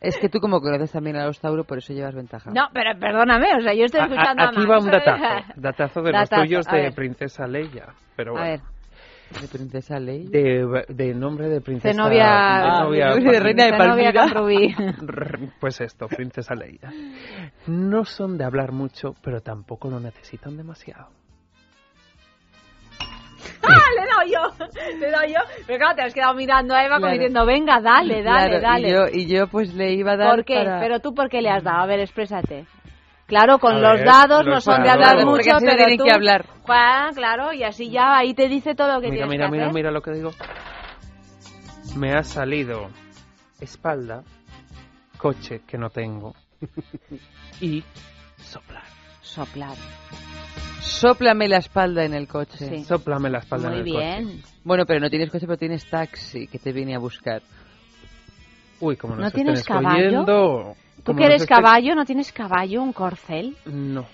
es 0.00 0.16
que 0.18 0.28
tú 0.28 0.40
como 0.40 0.60
conoces 0.60 0.92
también 0.92 1.16
a 1.16 1.26
los 1.26 1.40
Tauro, 1.40 1.64
por 1.64 1.78
eso 1.78 1.92
llevas 1.92 2.14
ventaja. 2.14 2.50
No, 2.50 2.68
pero 2.72 2.98
perdóname, 2.98 3.54
o 3.56 3.60
sea, 3.60 3.74
yo 3.74 3.84
estoy 3.84 4.02
escuchando 4.02 4.42
a, 4.42 4.48
Aquí 4.48 4.66
va 4.66 4.78
un 4.78 4.90
datazo, 4.90 5.52
datazo 5.56 6.02
de 6.02 6.12
los 6.12 6.30
tuyos 6.30 6.66
de 6.66 6.92
Princesa 6.92 7.46
Leia, 7.46 7.94
pero 8.16 8.32
bueno. 8.32 8.46
A 8.46 8.50
ver. 8.50 8.60
¿De 9.40 9.48
Princesa 9.48 9.98
Leia? 9.98 10.28
De, 10.30 11.14
nombre 11.14 11.48
de 11.48 11.60
Princesa... 11.60 11.88
De 11.88 11.94
novia... 11.94 12.26
De, 12.62 12.84
novia, 12.84 13.14
de 13.14 13.40
Reina 13.40 13.64
de 13.64 13.72
Palmira. 13.72 14.26
pues 15.60 15.80
esto, 15.80 16.06
Princesa 16.08 16.54
Leia. 16.54 16.92
No 17.66 18.04
son 18.04 18.38
de 18.38 18.44
hablar 18.44 18.72
mucho, 18.72 19.14
pero 19.22 19.40
tampoco 19.40 19.88
lo 19.90 19.98
necesitan 19.98 20.56
demasiado. 20.56 21.08
¡Ah! 23.62 23.88
Le 23.96 24.06
le 25.00 25.10
doy 25.10 25.32
yo. 25.32 25.40
Pero 25.66 25.78
claro, 25.78 25.96
te 25.96 26.02
has 26.02 26.14
quedado 26.14 26.34
mirando 26.34 26.74
a 26.74 26.84
Eva 26.84 26.96
como 26.96 27.10
diciendo, 27.10 27.44
venga, 27.46 27.80
dale, 27.80 28.22
dale, 28.22 28.60
dale. 28.60 28.88
Y 28.88 28.92
yo, 28.92 29.06
y 29.12 29.26
yo, 29.26 29.46
pues 29.48 29.74
le 29.74 29.92
iba 29.92 30.12
a 30.12 30.16
dar. 30.16 30.34
¿Por 30.34 30.44
qué? 30.44 30.64
Pero 30.80 31.00
tú, 31.00 31.14
¿por 31.14 31.28
qué 31.28 31.42
le 31.42 31.50
has 31.50 31.62
dado? 31.62 31.82
A 31.82 31.86
ver, 31.86 32.00
exprésate. 32.00 32.66
Claro, 33.26 33.58
con 33.58 33.80
los 33.80 34.04
dados 34.04 34.44
no 34.44 34.60
son 34.60 34.82
de 34.82 34.90
hablar 34.90 35.24
mucho, 35.24 35.56
pero 35.58 35.76
tienen 35.76 35.96
tú, 35.96 36.04
que 36.04 36.12
hablar. 36.12 36.46
Juan, 36.62 37.14
claro, 37.14 37.52
y 37.54 37.62
así 37.62 37.90
ya 37.90 38.18
ahí 38.18 38.34
te 38.34 38.48
dice 38.48 38.74
todo 38.74 38.88
lo 38.94 39.00
que 39.00 39.08
mira, 39.08 39.26
tienes 39.26 39.30
mira, 39.30 39.46
que 39.46 39.52
mira, 39.52 39.64
hacer. 39.64 39.74
Mira, 39.74 39.90
mira 39.90 39.90
lo 39.90 40.02
que 40.02 40.12
digo. 40.12 40.30
Me 41.96 42.12
ha 42.12 42.22
salido 42.22 42.90
espalda, 43.60 44.24
coche 45.16 45.62
que 45.66 45.78
no 45.78 45.88
tengo 45.88 46.34
y 47.60 47.82
soplar. 48.36 48.84
Soplar. 49.22 49.76
Sóplame 50.84 51.48
la 51.48 51.58
espalda 51.58 52.04
en 52.04 52.14
el 52.14 52.28
coche. 52.28 52.68
Sí. 52.68 52.84
Sóplame 52.84 53.30
la 53.30 53.38
espalda 53.38 53.68
Muy 53.70 53.80
en 53.80 53.86
el 53.86 53.92
bien. 53.92 54.24
coche. 54.40 54.54
Bueno, 54.64 54.84
pero 54.86 55.00
no 55.00 55.10
tienes 55.10 55.30
coche, 55.30 55.46
pero 55.46 55.56
tienes 55.58 55.88
taxi 55.88 56.46
que 56.46 56.58
te 56.58 56.72
viene 56.72 56.94
a 56.94 56.98
buscar. 56.98 57.42
Uy, 58.80 58.96
como 58.96 59.16
¿No 59.16 59.30
tienes 59.30 59.60
estén 59.60 59.76
caballo? 59.76 59.96
escogiendo, 59.98 60.74
¿Tú 61.04 61.14
que 61.14 61.24
eres 61.24 61.42
estén- 61.42 61.56
caballo, 61.56 61.94
no 61.94 62.04
tienes 62.04 62.32
caballo, 62.32 62.82
un 62.82 62.92
corcel? 62.92 63.56
No. 63.66 64.06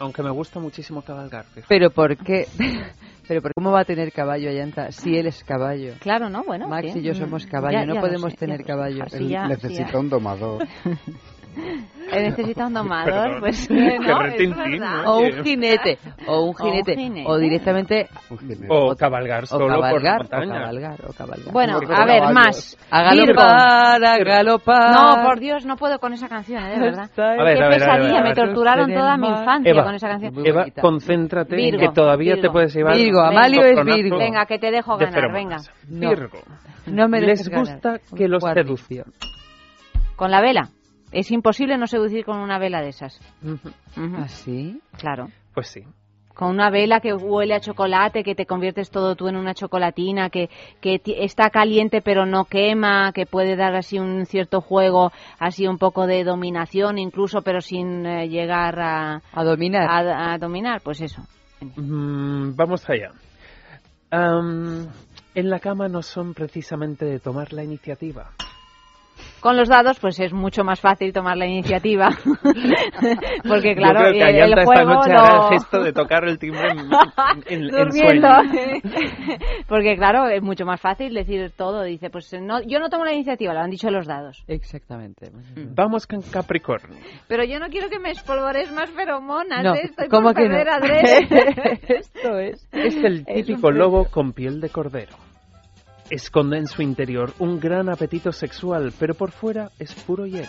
Aunque 0.00 0.22
me 0.22 0.30
gusta 0.30 0.60
muchísimo 0.60 1.02
cabalgar. 1.02 1.44
fíjate. 1.46 1.66
Pero 1.68 1.90
¿por 1.90 2.16
qué? 2.16 2.46
Pero 3.28 3.42
¿cómo 3.54 3.72
va 3.72 3.80
a 3.80 3.84
tener 3.84 4.10
caballo 4.12 4.48
Ayanta 4.48 4.90
si 4.92 5.16
él 5.16 5.26
es 5.26 5.44
caballo? 5.44 5.94
Claro, 6.00 6.30
¿no? 6.30 6.44
Bueno, 6.44 6.66
Max 6.68 6.96
y 6.96 7.02
yo 7.02 7.14
somos 7.14 7.44
caballo, 7.46 7.84
no 7.84 8.00
podemos 8.00 8.34
tener 8.36 8.64
caballo. 8.64 9.04
Él 9.12 9.28
necesita 9.48 9.98
un 9.98 10.08
domador. 10.08 10.66
necesita 12.12 12.66
un 12.66 12.74
domador, 12.74 13.40
pues 13.40 13.68
no, 13.70 15.12
O 15.12 15.18
un 15.20 15.44
jinete, 15.44 15.98
o 16.26 16.42
un 16.44 16.54
jinete, 16.54 17.24
o, 17.26 17.38
directamente 17.38 18.08
o 18.68 18.94
cabalgar 18.96 19.46
solo 19.46 19.80
cabalgar, 19.80 20.28
por 20.28 20.30
montaña. 20.30 20.58
O 20.58 20.60
cabalgar, 20.60 21.00
o 21.06 21.12
cabalgar. 21.12 21.52
Bueno, 21.52 21.80
a 21.88 22.04
ver, 22.04 22.32
más. 22.32 22.76
A 22.90 23.02
galopar, 23.02 24.04
a 24.04 24.18
galopar. 24.18 24.92
No, 24.92 25.24
por 25.24 25.38
Dios, 25.38 25.66
no 25.66 25.76
puedo 25.76 25.98
con 25.98 26.12
esa 26.12 26.28
canción, 26.28 26.64
¿eh? 26.64 26.70
de 26.70 26.80
verdad. 26.80 27.10
A 27.16 27.44
ver, 27.44 27.56
Qué 27.56 27.64
a 27.64 27.68
ver, 27.68 27.78
pesadilla, 27.78 28.22
me 28.22 28.34
torturaron 28.34 28.92
toda 28.92 29.16
mi 29.16 29.28
infancia 29.28 29.84
con 29.84 29.94
esa 29.94 30.08
canción. 30.08 30.46
Eva, 30.46 30.66
concéntrate 30.80 31.56
Virgo, 31.56 31.80
que 31.80 31.88
todavía 31.88 32.40
te 32.40 32.50
puedes 32.50 32.74
llevar. 32.74 32.96
Virgo, 32.96 33.20
Amalio 33.20 33.64
es 33.64 33.84
Virgo. 33.84 34.18
Venga, 34.18 34.46
que 34.46 34.58
te 34.58 34.70
dejo 34.70 34.96
ganar, 34.96 35.32
venga. 35.32 35.58
Virgo. 35.88 36.38
No 36.86 37.08
me 37.08 37.20
Les 37.20 37.48
gusta 37.50 37.98
que 38.16 38.28
los 38.28 38.42
seduzcan. 38.42 39.12
¿Con 40.16 40.30
la 40.30 40.40
vela? 40.40 40.70
Es 41.12 41.30
imposible 41.30 41.78
no 41.78 41.86
seducir 41.86 42.24
con 42.24 42.38
una 42.38 42.58
vela 42.58 42.82
de 42.82 42.88
esas. 42.88 43.18
¿Ah, 43.96 44.28
sí? 44.28 44.80
Claro. 44.98 45.28
Pues 45.54 45.68
sí. 45.68 45.82
Con 46.34 46.50
una 46.50 46.70
vela 46.70 47.00
que 47.00 47.12
huele 47.12 47.54
a 47.54 47.60
chocolate, 47.60 48.22
que 48.22 48.36
te 48.36 48.46
conviertes 48.46 48.90
todo 48.90 49.16
tú 49.16 49.26
en 49.26 49.34
una 49.34 49.54
chocolatina, 49.54 50.30
que, 50.30 50.48
que 50.80 51.00
está 51.04 51.50
caliente 51.50 52.00
pero 52.00 52.26
no 52.26 52.44
quema, 52.44 53.12
que 53.12 53.26
puede 53.26 53.56
dar 53.56 53.74
así 53.74 53.98
un 53.98 54.24
cierto 54.24 54.60
juego, 54.60 55.10
así 55.40 55.66
un 55.66 55.78
poco 55.78 56.06
de 56.06 56.22
dominación 56.22 56.98
incluso, 56.98 57.42
pero 57.42 57.60
sin 57.60 58.06
eh, 58.06 58.28
llegar 58.28 58.78
a... 58.78 59.22
A 59.32 59.44
dominar. 59.44 59.88
A, 59.90 60.38
dominar, 60.38 60.80
pues 60.82 61.00
eso. 61.00 61.22
Mm, 61.60 62.54
vamos 62.54 62.88
allá. 62.88 63.10
en 64.12 65.50
la 65.50 65.58
cama 65.58 65.88
no 65.88 66.02
son 66.02 66.34
precisamente 66.34 67.04
de 67.04 67.18
tomar 67.18 67.52
la 67.52 67.64
iniciativa. 67.64 68.30
Con 69.40 69.56
los 69.56 69.68
dados, 69.68 69.98
pues 70.00 70.18
es 70.18 70.32
mucho 70.32 70.64
más 70.64 70.80
fácil 70.80 71.12
tomar 71.12 71.36
la 71.36 71.46
iniciativa. 71.46 72.10
Porque, 73.48 73.74
claro, 73.76 74.00
Yo 74.00 74.18
creo 74.18 74.32
que 74.32 74.40
el, 74.40 74.54
juego. 74.64 74.72
Esta 74.72 74.84
noche 74.84 75.12
hará 75.12 75.36
el 75.36 75.48
gesto 75.50 75.82
de 75.82 75.92
tocar 75.92 76.24
el 76.24 76.38
timbre 76.38 76.70
en, 77.46 77.70
sueño. 77.70 78.28
Porque, 79.68 79.96
claro, 79.96 80.28
es 80.28 80.42
mucho 80.42 80.64
más 80.64 80.80
fácil 80.80 81.14
decir 81.14 81.52
todo. 81.56 81.84
Dice, 81.84 82.10
pues 82.10 82.32
no, 82.40 82.60
yo 82.62 82.80
no 82.80 82.88
tomo 82.88 83.04
la 83.04 83.12
iniciativa, 83.12 83.54
lo 83.54 83.60
han 83.60 83.70
dicho 83.70 83.90
los 83.90 84.06
dados. 84.06 84.42
Exactamente. 84.48 85.30
Mm. 85.30 85.74
Vamos 85.74 86.06
con 86.06 86.20
Capricornio. 86.22 86.98
Pero 87.28 87.44
yo 87.44 87.60
no 87.60 87.68
quiero 87.68 87.88
que 87.88 87.98
me 87.98 88.10
espolvores 88.10 88.72
más 88.72 88.90
feromonas. 88.90 89.62
No, 89.62 89.74
¿eh? 89.74 89.82
Estoy 89.84 90.08
¿cómo 90.08 90.32
por 90.32 90.42
que 90.42 90.48
no? 90.48 90.58
Esto 91.88 92.38
es. 92.38 92.68
Es 92.72 92.96
el 92.96 93.24
típico 93.24 93.70
lobo 93.70 94.06
con 94.06 94.32
piel 94.32 94.60
de 94.60 94.68
cordero. 94.70 95.27
Esconde 96.10 96.56
en 96.56 96.66
su 96.66 96.80
interior 96.80 97.34
un 97.38 97.60
gran 97.60 97.90
apetito 97.90 98.32
sexual, 98.32 98.92
pero 98.98 99.14
por 99.14 99.30
fuera 99.30 99.70
es 99.78 99.94
puro 99.94 100.26
hielo. 100.26 100.48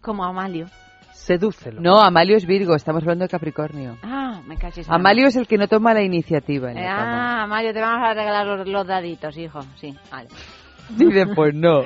Como 0.00 0.24
Amalio. 0.24 0.66
Sedúcelo. 1.12 1.80
No, 1.80 2.00
Amalio 2.00 2.36
es 2.36 2.44
Virgo, 2.44 2.74
estamos 2.74 3.02
hablando 3.02 3.24
de 3.24 3.28
Capricornio. 3.28 3.96
Ah, 4.02 4.42
me 4.44 4.56
cachis. 4.56 4.90
Amalio 4.90 5.28
es 5.28 5.36
el 5.36 5.46
que 5.46 5.56
no 5.56 5.68
toma 5.68 5.94
la 5.94 6.02
iniciativa. 6.02 6.72
En 6.72 6.78
ah, 6.78 7.44
Amalio, 7.44 7.72
te 7.72 7.80
vamos 7.80 8.08
a 8.08 8.12
regalar 8.12 8.66
los, 8.66 8.86
daditos, 8.86 9.36
hijo. 9.38 9.60
Sí, 9.76 9.96
vale. 10.10 10.28
Dice, 10.90 11.26
pues 11.34 11.54
no. 11.54 11.82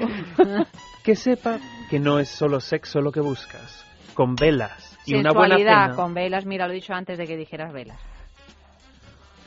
que 1.05 1.14
sepa 1.14 1.59
que 1.90 2.01
no 2.01 2.18
es 2.18 2.30
solo 2.30 2.61
sexo 2.61 3.01
lo 3.01 3.12
que 3.12 3.20
buscas. 3.20 3.84
Con 4.14 4.34
velas 4.34 4.99
y 5.07 5.14
una 5.14 5.32
buena 5.32 5.57
cena. 5.57 5.92
con 5.94 6.14
velas, 6.14 6.44
mira, 6.46 6.66
lo 6.66 6.72
he 6.72 6.76
dicho 6.76 6.94
antes 6.94 7.18
de 7.18 7.26
que 7.26 7.36
dijeras 7.36 7.72
velas. 7.72 8.01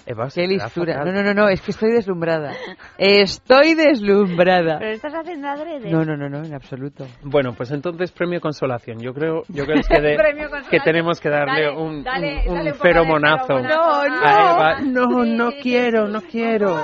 Qué 0.05 0.47
listura. 0.47 1.03
No, 1.03 1.11
no, 1.11 1.23
no, 1.23 1.33
no, 1.33 1.49
es 1.49 1.61
que 1.61 1.71
estoy 1.71 1.91
deslumbrada. 1.91 2.53
Estoy 2.97 3.75
deslumbrada. 3.75 4.79
Pero 4.79 4.91
estás 4.91 5.13
haciendo 5.13 5.47
adrede. 5.47 5.89
No, 5.89 6.03
no, 6.03 6.17
no, 6.17 6.29
no, 6.29 6.43
en 6.43 6.53
absoluto. 6.53 7.07
Bueno, 7.23 7.53
pues 7.53 7.71
entonces 7.71 8.11
premio 8.11 8.41
consolación. 8.41 8.99
Yo 8.99 9.13
creo, 9.13 9.43
yo 9.47 9.65
creo 9.65 9.81
que, 9.81 10.17
que 10.69 10.79
tenemos 10.79 11.19
que 11.19 11.29
darle 11.29 11.69
un, 11.69 12.05
un, 12.47 12.73
feromonazo. 12.75 13.59
No, 13.59 14.07
no, 14.07 14.79
no, 14.81 15.25
no 15.25 15.51
quiero, 15.61 16.07
no 16.07 16.21
quiero. 16.21 16.83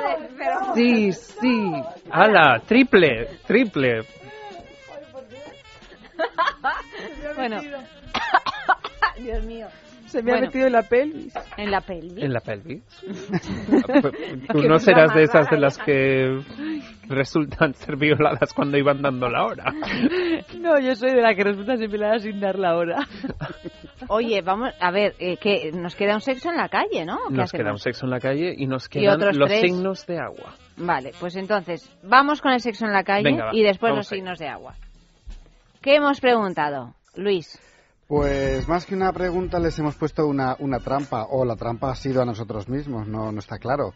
Sí, 0.76 1.11
sí. 1.11 1.74
¡Hala! 2.11 2.61
Triple, 2.65 3.39
triple. 3.45 4.01
bueno. 7.36 7.61
Dios 9.18 9.43
mío. 9.43 9.68
Se 10.08 10.24
me 10.24 10.34
ha 10.34 10.41
metido 10.41 10.68
en 10.68 10.74
la 10.74 10.84
pelvis. 10.84 11.34
¿En 11.58 11.70
la 11.70 11.82
pelvis? 11.82 12.24
¿En 12.24 12.34
la 12.34 12.39
pelvis? 12.39 12.84
Tú 14.51 14.62
no 14.64 14.80
serás 14.80 15.14
de 15.14 15.24
esas 15.24 15.49
de 15.49 15.58
las 15.58 15.78
que 15.78 16.39
resultan 17.10 17.74
ser 17.74 17.97
violadas 17.97 18.53
cuando 18.53 18.78
iban 18.78 19.01
dando 19.01 19.30
la 19.30 19.45
hora. 19.45 19.74
No, 20.60 20.80
yo 20.80 20.95
soy 20.95 21.12
de 21.12 21.22
la 21.22 21.36
que 21.36 21.43
resulta 21.43 21.78
ser 21.78 21.89
violada 21.89 22.20
sin 22.20 22.39
dar 22.39 22.58
la 22.58 22.76
hora. 22.76 23.05
Oye, 24.08 24.41
vamos, 24.41 24.70
a 24.80 24.91
ver, 24.91 25.14
eh, 25.20 25.38
que 25.38 25.72
nos 25.72 25.95
queda 25.95 26.16
un 26.16 26.22
sexo 26.22 26.49
en 26.49 26.58
la 26.58 26.70
calle, 26.70 27.05
¿no? 27.05 27.18
Nos 27.30 27.51
queda 27.51 27.72
un 27.72 27.80
sexo 27.80 28.05
en 28.05 28.12
la 28.12 28.20
calle 28.20 28.53
y 28.58 28.66
nos 28.66 28.89
quedan 28.89 29.20
los 29.38 29.51
signos 29.51 30.05
de 30.05 30.20
agua. 30.20 30.55
Vale, 30.78 31.12
pues 31.20 31.36
entonces, 31.36 31.89
vamos 32.03 32.41
con 32.41 32.53
el 32.53 32.60
sexo 32.60 32.86
en 32.86 32.93
la 32.93 33.03
calle 33.03 33.38
y 33.51 33.64
después 33.64 33.93
los 33.95 34.08
signos 34.08 34.39
de 34.39 34.47
agua. 34.47 34.76
¿Qué 35.82 35.95
hemos 35.95 36.20
preguntado, 36.20 36.95
Luis? 37.16 37.60
Pues 38.08 38.66
más 38.70 38.86
que 38.86 38.95
una 38.95 39.12
pregunta 39.12 39.60
les 39.60 39.78
hemos 39.80 39.95
puesto 39.95 40.26
una, 40.28 40.55
una 40.60 40.80
trampa, 40.80 41.26
o 41.30 41.43
la 41.43 41.58
trampa 41.58 41.91
ha 41.91 41.95
sido 41.95 42.22
a 42.22 42.26
nosotros 42.26 42.70
mismos, 42.70 43.05
no, 43.05 43.34
no 43.34 43.39
está 43.39 43.60
claro. 43.60 43.93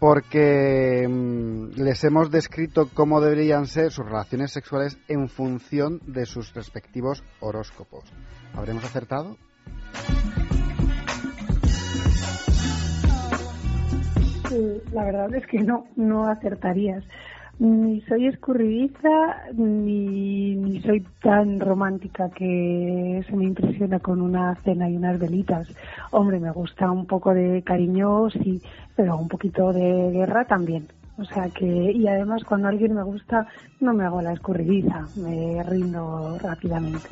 Porque 0.00 1.06
mm, 1.08 1.80
les 1.80 2.02
hemos 2.02 2.32
descrito 2.32 2.88
cómo 2.92 3.20
deberían 3.20 3.66
ser 3.66 3.92
sus 3.92 4.06
relaciones 4.06 4.50
sexuales 4.50 4.98
en 5.06 5.28
función 5.28 6.00
de 6.04 6.26
sus 6.26 6.52
respectivos 6.52 7.22
horóscopos. 7.38 8.04
¿Habremos 8.54 8.84
acertado? 8.84 9.36
la 14.92 15.04
verdad 15.04 15.34
es 15.34 15.44
que 15.48 15.58
no, 15.58 15.86
no 15.96 16.28
acertarías 16.28 17.02
ni 17.58 18.00
soy 18.02 18.26
escurridiza 18.26 19.08
ni, 19.54 20.03
ni 20.03 20.03
soy 20.84 21.04
tan 21.22 21.60
romántica 21.60 22.30
que 22.30 23.24
se 23.28 23.36
me 23.36 23.44
impresiona 23.44 23.98
con 23.98 24.20
una 24.20 24.54
cena 24.62 24.88
y 24.88 24.96
unas 24.96 25.18
velitas. 25.18 25.68
Hombre, 26.10 26.38
me 26.38 26.50
gusta 26.52 26.90
un 26.90 27.06
poco 27.06 27.32
de 27.34 27.62
cariño, 27.62 28.28
sí, 28.30 28.60
pero 28.94 29.16
un 29.16 29.28
poquito 29.28 29.72
de 29.72 30.10
guerra 30.12 30.44
también. 30.44 30.88
O 31.16 31.24
sea 31.24 31.48
que, 31.48 31.66
y 31.66 32.06
además 32.08 32.42
cuando 32.44 32.68
alguien 32.68 32.94
me 32.94 33.02
gusta, 33.02 33.46
no 33.80 33.94
me 33.94 34.04
hago 34.04 34.20
la 34.20 34.32
escurridiza, 34.32 35.06
me 35.16 35.62
rindo 35.62 36.38
rápidamente. 36.38 37.08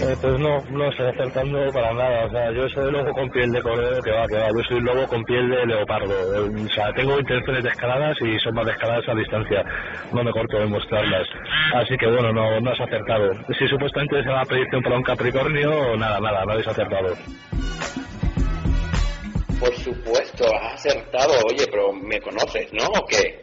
Eh, 0.00 0.16
pues 0.20 0.38
no, 0.38 0.60
no 0.70 0.90
estoy 0.90 1.06
acertando 1.08 1.72
para 1.72 1.92
nada. 1.92 2.26
O 2.26 2.30
sea, 2.30 2.52
yo 2.52 2.68
soy 2.68 2.92
lobo 2.92 3.12
con 3.12 3.28
piel 3.30 3.50
de 3.50 3.60
cordero 3.60 4.00
que 4.00 4.12
va, 4.12 4.26
que 4.28 4.36
va. 4.36 4.48
Yo 4.48 4.62
soy 4.68 4.80
lobo 4.80 5.06
con 5.08 5.24
piel 5.24 5.50
de 5.50 5.66
leopardo. 5.66 6.14
O 6.14 6.68
sea, 6.68 6.92
tengo 6.92 7.18
intenciones 7.18 7.64
descaradas 7.64 8.16
y 8.20 8.38
son 8.38 8.54
más 8.54 8.66
descaradas 8.66 9.08
a 9.08 9.14
distancia. 9.14 9.64
No 10.12 10.22
me 10.22 10.30
corto 10.30 10.56
de 10.58 10.66
mostrarlas. 10.66 11.26
Así 11.74 11.96
que 11.96 12.06
bueno, 12.06 12.32
no, 12.32 12.70
has 12.70 12.80
acertado. 12.80 13.32
Si 13.58 13.66
supuestamente 13.66 14.22
se 14.22 14.28
va 14.28 14.42
a 14.42 14.44
pedirte 14.44 14.76
un 14.76 14.88
un 14.88 15.02
Capricornio, 15.02 15.96
nada, 15.96 16.20
nada, 16.20 16.44
no 16.44 16.52
habéis 16.52 16.68
acertado. 16.68 17.14
Por 19.58 19.74
supuesto, 19.74 20.44
has 20.62 20.74
acertado. 20.74 21.32
Oye, 21.50 21.66
pero 21.70 21.92
me 21.92 22.20
conoces, 22.20 22.72
¿no? 22.72 22.84
¿O 22.86 23.06
qué? 23.06 23.40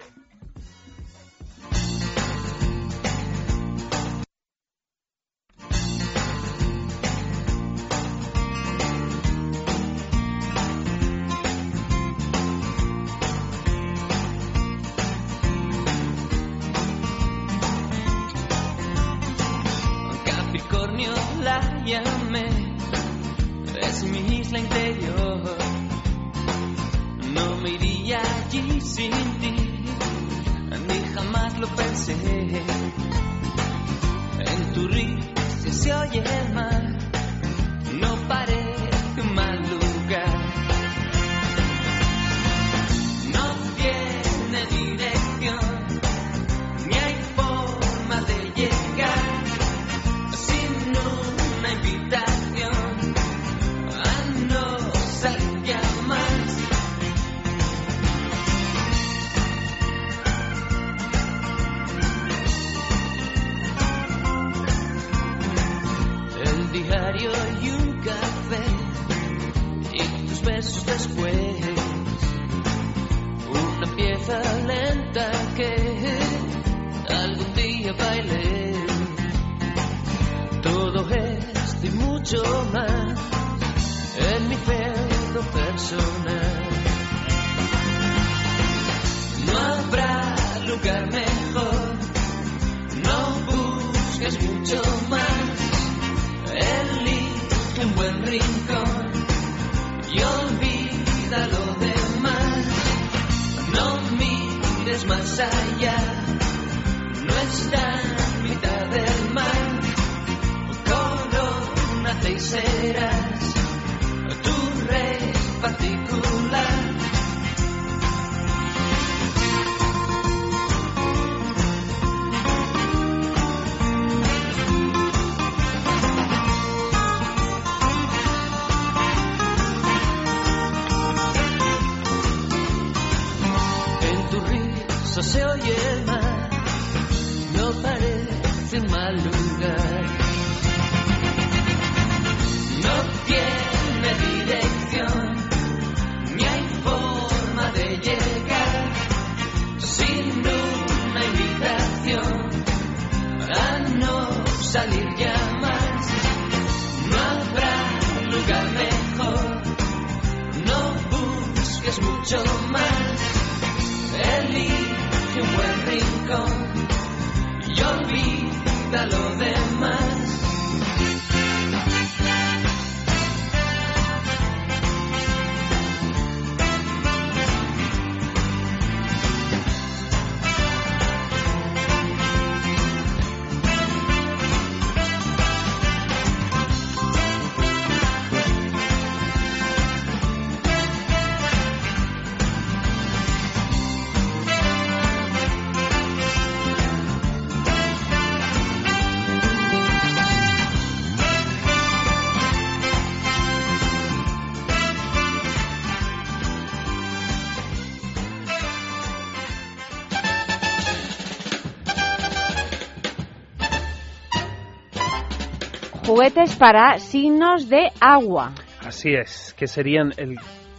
Juguetes 216.16 216.56
para 216.56 216.98
signos 216.98 217.68
de 217.68 217.90
agua. 218.00 218.54
Así 218.80 219.14
es, 219.14 219.54
que 219.58 219.68
serían 219.68 220.14
el 220.16 220.38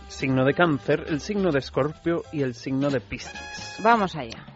signo 0.09 0.47
de 0.47 0.55
cáncer, 0.55 1.05
el 1.09 1.21
signo 1.21 1.53
de 1.53 1.59
escorpio 1.59 2.23
y 2.33 2.41
el 2.41 2.55
signo 2.55 2.89
de 2.89 3.01
piscis. 3.03 3.79
Vamos 3.85 4.17
allá. 4.17 4.47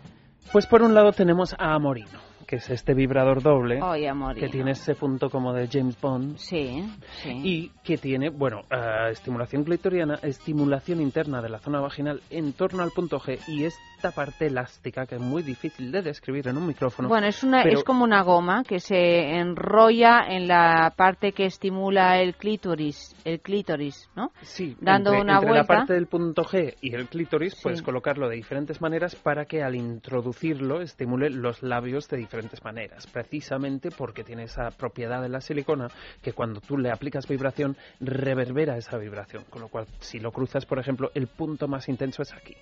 Pues 0.51 0.67
por 0.67 0.81
un 0.81 0.95
lado 0.95 1.13
tenemos 1.13 1.53
a 1.59 1.75
Amorino, 1.75 2.19
que 2.47 2.57
es 2.57 2.71
este 2.71 2.95
vibrador 2.95 3.43
doble 3.43 3.83
Oye, 3.83 4.09
Amorino. 4.09 4.41
que 4.41 4.51
tiene 4.51 4.71
ese 4.71 4.95
punto 4.95 5.29
como 5.29 5.53
de 5.53 5.69
James 5.71 6.01
Bond 6.01 6.39
Sí, 6.39 6.83
sí. 7.23 7.29
y 7.45 7.69
que 7.85 7.99
tiene, 7.99 8.31
bueno, 8.31 8.63
eh, 8.71 9.11
estimulación 9.11 9.65
clitoriana, 9.65 10.15
estimulación 10.23 11.03
interna 11.03 11.43
de 11.43 11.51
la 11.51 11.59
zona 11.59 11.81
vaginal 11.81 12.23
en 12.31 12.55
torno 12.55 12.83
al 12.83 12.91
punto 12.93 13.21
G 13.21 13.39
y 13.49 13.65
esta 14.01 14.13
parte 14.13 14.47
elástica 14.47 15.05
que 15.05 15.17
es 15.17 15.21
muy 15.21 15.43
difícil 15.43 15.93
de 15.93 16.01
describir 16.01 16.49
en 16.49 16.57
un 16.57 16.67
micrófono. 16.67 17.07
Bueno, 17.07 17.27
es, 17.27 17.45
una, 17.45 17.63
pero- 17.63 17.77
es 17.79 17.85
como 17.85 18.03
una 18.03 18.23
goma 18.23 18.65
que 18.67 18.81
se 18.81 19.37
enrolla 19.37 20.21
en 20.27 20.49
la 20.49 20.95
parte 20.97 21.33
que 21.33 21.45
estimula 21.45 22.19
el 22.19 22.35
clítoris, 22.35 23.15
el 23.27 23.41
clítoris, 23.41 24.09
¿no? 24.17 24.33
Sí, 24.41 24.75
Dando 24.81 25.11
entre, 25.11 25.23
una 25.23 25.35
entre 25.35 25.49
vuelta. 25.51 25.75
la 25.75 25.79
parte 25.81 25.93
del 25.93 26.07
punto 26.07 26.45
G 26.45 26.77
y 26.81 26.95
el 26.95 27.09
clítoris 27.09 27.53
Sí. 27.53 27.61
puedes 27.63 27.83
colocarlo 27.83 28.27
de 28.31 28.37
diferentes 28.37 28.81
maneras 28.81 29.15
para 29.17 29.45
que 29.45 29.63
al 29.63 29.75
introducirlo 29.75 30.81
estimule 30.81 31.29
los 31.29 31.63
labios 31.63 32.09
de 32.09 32.17
diferentes 32.17 32.65
maneras, 32.65 33.07
precisamente 33.07 33.91
porque 33.91 34.25
tiene 34.25 34.45
esa 34.45 34.71
propiedad 34.71 35.21
de 35.21 35.29
la 35.29 35.43
silicona 35.43 35.89
que 36.23 36.33
cuando 36.33 36.63
tú 36.63 36.79
le 36.79 36.91
aplicas 36.91 37.29
vibración 37.29 37.77
reverbera 38.01 38.79
esa 38.79 38.97
vibración, 38.97 39.45
con 39.51 39.61
lo 39.61 39.69
cual 39.69 39.87
si 39.99 40.21
lo 40.21 40.33
cruzas, 40.33 40.65
por 40.65 40.79
ejemplo, 40.79 41.11
el 41.15 41.27
punto 41.27 41.69
más 41.69 41.87
intenso 41.91 42.23
es 42.23 42.33
aquí. 42.33 42.55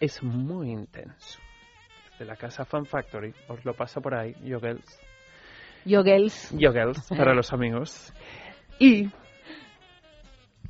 Es 0.00 0.11
muy 0.22 0.70
intenso. 0.70 1.38
De 2.18 2.24
la 2.24 2.36
casa 2.36 2.64
Fan 2.64 2.86
Factory, 2.86 3.32
os 3.48 3.64
lo 3.64 3.74
paso 3.74 4.00
por 4.00 4.14
ahí, 4.14 4.34
Yogels. 4.44 5.00
Yogels. 5.84 6.50
Yogels, 6.56 7.08
para 7.08 7.34
los 7.34 7.52
amigos. 7.52 8.12
Y 8.78 9.08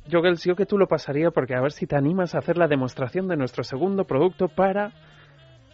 Yogels, 0.07 0.43
yo 0.43 0.55
que 0.55 0.65
tú 0.65 0.77
lo 0.77 0.87
pasaría 0.87 1.31
porque 1.31 1.55
a 1.55 1.61
ver 1.61 1.71
si 1.71 1.87
te 1.87 1.95
animas 1.95 2.35
a 2.35 2.39
hacer 2.39 2.57
la 2.57 2.67
demostración 2.67 3.27
de 3.27 3.37
nuestro 3.37 3.63
segundo 3.63 4.05
producto 4.05 4.47
para 4.49 4.91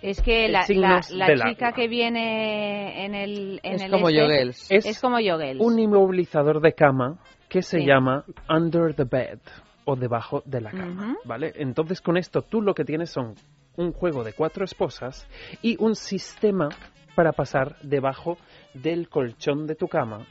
Es 0.02 0.22
que 0.22 0.48
la, 0.50 0.66
la, 0.70 1.02
la 1.10 1.50
chica 1.50 1.68
agua. 1.68 1.72
que 1.76 1.88
viene 1.88 3.06
en 3.06 3.16
el 3.16 3.60
en 3.64 3.74
Es 3.76 3.82
el 3.84 3.92
como 3.92 4.10
este 4.10 4.22
Yogels. 4.22 4.72
Es, 4.72 4.86
Es 4.86 5.02
como 5.02 5.20
Yogels. 5.20 5.60
un 5.62 5.80
inmovilizador 5.80 6.62
de 6.62 6.74
cama 6.74 7.18
que 7.48 7.62
se 7.64 7.80
Sí. 7.80 7.86
llama 7.86 8.24
Under 8.50 8.94
the 8.94 9.06
Bed 9.06 9.40
o 9.86 9.96
debajo 9.96 10.44
de 10.46 10.62
la 10.62 10.72
cama, 10.72 11.12
Ujú. 11.14 11.20
¿vale? 11.26 11.52
Entonces 11.56 12.00
con 12.02 12.16
esto 12.18 12.44
tú 12.44 12.62
lo 12.62 12.76
que 12.76 12.86
tienes 12.86 13.10
son 13.10 13.34
un 13.76 13.94
juego 13.94 14.24
de 14.24 14.34
cuatro 14.34 14.66
esposas 14.66 15.28
y 15.62 15.82
un 15.82 15.96
sistema 15.96 16.70
para 17.16 17.32
pasar 17.32 17.78
debajo 17.82 18.38
del 18.74 19.10
colchón 19.10 19.68
de 19.68 19.76
tu 19.76 19.88
cama. 19.88 20.26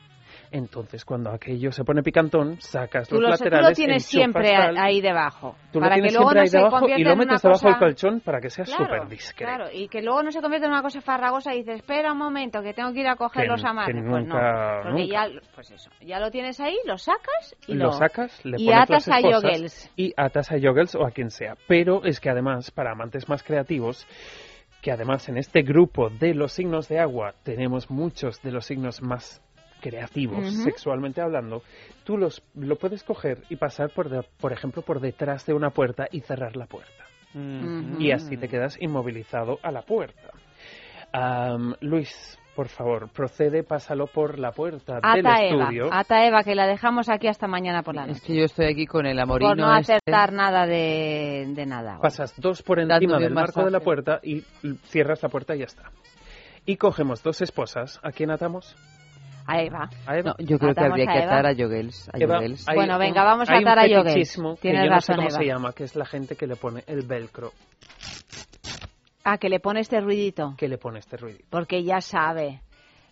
Entonces, 0.51 1.05
cuando 1.05 1.31
aquello 1.31 1.71
se 1.73 1.85
pone 1.85 2.03
picantón, 2.03 2.61
sacas 2.61 3.09
Tú 3.09 3.21
los 3.21 3.31
lo, 3.31 3.37
tú 3.37 3.45
lo 3.45 3.51
laterales, 3.51 3.77
tienes 3.77 4.05
siempre 4.05 4.55
ahí 4.57 5.01
debajo. 5.01 5.57
Tú 5.73 5.79
para 5.81 5.91
lo 5.91 6.03
tienes 6.03 6.13
que 6.13 6.19
luego 6.19 6.31
siempre 6.31 6.35
no 6.39 6.43
ahí 6.43 6.49
se 6.49 6.57
debajo 6.57 6.77
y 6.89 7.05
lo 7.05 7.17
metes 7.17 7.43
debajo 7.43 7.65
del 7.67 7.75
cosa- 7.75 7.79
colchón 7.79 8.21
para 8.21 8.41
que 8.41 8.51
sea 8.51 8.65
Claro, 8.65 8.85
súper 8.85 9.09
discreto. 9.09 9.53
Claro, 9.55 9.71
y 9.73 9.89
que 9.89 10.03
luego 10.03 10.23
no 10.23 10.31
se 10.33 10.41
convierta 10.41 10.67
en 10.67 10.73
una 10.73 10.83
cosa 10.83 11.01
farragosa 11.01 11.55
y 11.55 11.59
dices, 11.59 11.77
espera 11.77 12.13
un 12.13 12.19
momento, 12.19 12.63
que 12.63 12.73
tengo 12.75 12.93
que 12.93 13.01
ir 13.01 13.09
a 13.09 13.17
coger 13.17 13.43
Que- 13.43 13.49
los 13.49 13.63
que 13.63 13.69
amarres. 13.69 13.95
Pues 13.95 14.05
no, 14.05 14.19
nunca- 14.21 14.81
porque 14.85 15.03
nunca. 15.03 15.29
ya, 15.29 15.41
pues 15.55 15.71
eso, 15.71 15.91
ya 16.01 16.19
lo 16.21 16.31
tienes 16.31 16.59
ahí, 16.61 16.77
lo 16.87 16.97
sacas 16.99 17.55
y 17.67 17.75
lo 17.75 17.85
lo, 17.87 17.93
sacas, 17.93 18.45
le 18.45 18.61
y 18.61 18.73
atas 18.73 19.07
las 19.07 19.09
a 19.09 19.21
Yogels. 19.21 19.91
y 19.97 20.15
atas 20.17 20.51
a 20.51 20.57
Yogels 20.57 20.95
o 20.95 21.05
a 21.07 21.11
quien 21.11 21.31
sea. 21.31 21.57
Pero 21.67 22.05
es 22.05 22.21
que 22.21 22.31
además, 22.31 22.71
para 22.71 22.93
amantes 22.93 23.29
más 23.29 23.43
creativos, 23.43 24.07
que 24.81 24.93
además 24.93 25.29
en 25.29 25.37
este 25.37 25.63
grupo 25.63 26.09
de 26.09 26.35
los 26.35 26.53
signos 26.53 26.89
de 26.89 27.01
agua 27.01 27.35
tenemos 27.43 27.91
muchos 27.91 28.41
de 28.43 28.53
los 28.53 28.65
signos 28.65 29.03
más 29.03 29.43
creativos 29.81 30.53
sexualmente 30.65 31.21
hablando, 31.21 31.63
tú 32.05 32.17
los 32.17 32.43
lo 32.55 32.77
puedes 32.77 33.03
coger 33.05 33.43
y 33.49 33.57
pasar 33.57 33.91
por 33.91 34.09
de- 34.09 34.25
por 34.41 34.53
ejemplo 34.53 34.83
por 34.83 35.01
detrás 35.01 35.45
de 35.47 35.55
una 35.55 35.71
puerta 35.71 36.07
y 36.11 36.21
cerrar 36.21 36.57
la 36.57 36.67
puerta. 36.67 37.05
Y 37.99 38.11
así 38.11 38.37
te 38.37 38.49
quedas 38.49 38.77
inmovilizado 38.81 39.59
a 39.63 39.71
la 39.71 39.83
puerta. 39.83 40.31
Luis, 41.81 42.39
por 42.57 42.69
favor, 42.69 43.09
procede, 43.13 43.63
pásalo 43.63 44.07
por 44.09 44.39
la 44.39 44.51
puerta 44.51 44.95
del 44.95 45.27
Ata 45.27 45.43
Eva, 45.45 45.63
estudio. 45.63 45.89
ata 45.93 46.27
Eva, 46.27 46.43
que 46.43 46.55
la 46.57 46.67
dejamos 46.67 47.09
aquí 47.09 47.29
hasta 47.29 47.47
mañana 47.47 47.83
por 47.83 47.95
la 47.95 48.03
Es 48.03 48.09
noche. 48.09 48.23
que 48.27 48.35
yo 48.37 48.45
estoy 48.45 48.67
aquí 48.67 48.87
con 48.87 49.07
el 49.07 49.19
amorino 49.21 49.51
Por 49.51 49.59
no 49.59 49.77
este. 49.77 49.93
acertar 49.95 50.33
nada 50.33 50.67
de, 50.67 51.47
de 51.55 51.67
nada. 51.67 51.97
hoy. 51.97 52.03
Pasas 52.03 52.35
dos 52.41 52.63
por 52.63 52.79
Dándome 52.79 52.97
encima 52.97 53.17
un 53.19 53.23
del 53.23 53.33
marco 53.35 53.65
de 53.65 53.71
la 53.71 53.81
puerta 53.81 54.21
y 54.23 54.41
cierras 54.87 55.23
la 55.23 55.29
puerta 55.29 55.55
y 55.55 55.61
ya 55.61 55.67
está. 55.67 55.91
Y 56.67 56.77
cogemos 56.77 57.23
dos 57.23 57.41
esposas. 57.41 58.01
¿A 58.03 58.11
quién 58.11 58.31
atamos? 58.31 58.75
A 59.49 59.63
Eva. 59.63 59.89
No, 60.25 60.35
yo 60.39 60.59
creo 60.59 60.75
que 60.75 60.85
habría 60.85 61.07
que 61.07 61.23
atar 61.23 61.47
a 61.47 61.53
Yogels. 61.53 62.11
bueno, 62.75 62.99
venga, 62.99 63.25
vamos 63.25 63.49
a 63.49 63.57
atar 63.57 63.79
a 63.79 63.87
Yogels. 63.87 64.39
Tienes 64.61 64.83
que 64.83 64.89
razón, 64.89 64.91
no 64.91 65.01
sé 65.01 65.29
cómo 65.29 65.31
se 65.31 65.47
llama, 65.47 65.73
que 65.73 65.85
es 65.85 65.97
la 65.97 66.05
gente 66.05 66.37
que 66.37 66.47
le 66.47 66.57
pone 66.57 66.85
el 66.87 67.07
velcro. 67.07 67.53
Ah, 69.25 69.39
que 69.39 69.49
le 69.49 69.59
pone 69.59 69.81
este 69.81 70.01
ruidito. 70.01 70.55
Que 70.59 70.69
le 70.69 70.77
pone 70.77 70.99
este 70.99 71.17
ruidito. 71.17 71.47
Porque 71.51 71.83
ya 71.83 72.01
sabe. 72.01 72.61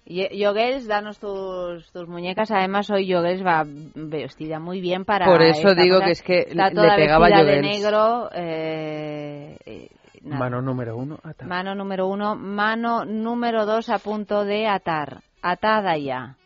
Yogels, 0.06 0.86
danos 0.86 1.18
tus, 1.18 1.90
tus 1.90 2.06
muñecas. 2.06 2.50
Además, 2.50 2.90
hoy 2.90 3.06
Yogels 3.06 3.44
va 3.44 3.64
vestida 3.66 4.60
muy 4.60 4.80
bien 4.80 5.04
para. 5.04 5.26
Por 5.26 5.42
eso 5.42 5.74
digo 5.74 6.00
que 6.00 6.10
es 6.10 6.22
que 6.22 6.46
le 6.52 6.70
pegaba 6.70 7.28
vestida 7.28 7.44
de 7.44 7.60
negro. 7.62 8.30
Eh, 8.32 9.56
eh, 9.64 9.88
mano 10.22 10.60
número 10.62 10.96
uno, 10.96 11.18
atar. 11.22 11.48
Mano 11.48 11.74
número 11.74 12.06
uno. 12.06 12.36
Mano 12.36 13.04
número 13.04 13.66
dos 13.66 13.88
a 13.88 13.98
punto 13.98 14.44
de 14.44 14.68
atar. 14.68 15.22
Atada 15.42 15.96
ya. 15.96 16.36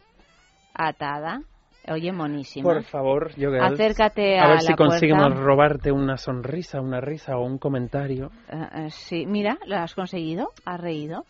Atada. 0.74 1.42
Oye, 1.88 2.12
monísima. 2.12 2.68
Por 2.68 2.82
favor, 2.84 3.34
yo 3.36 3.50
Acércate 3.60 4.38
a, 4.38 4.44
a 4.44 4.48
ver 4.48 4.60
si 4.60 4.74
conseguimos 4.74 5.34
robarte 5.38 5.90
una 5.90 6.16
sonrisa, 6.16 6.80
una 6.80 7.00
risa 7.00 7.36
o 7.36 7.44
un 7.44 7.58
comentario. 7.58 8.30
Eh, 8.48 8.90
sí, 8.90 9.26
mira, 9.26 9.58
lo 9.66 9.76
has 9.76 9.94
conseguido, 9.94 10.50
has 10.64 10.80
reído. 10.80 11.24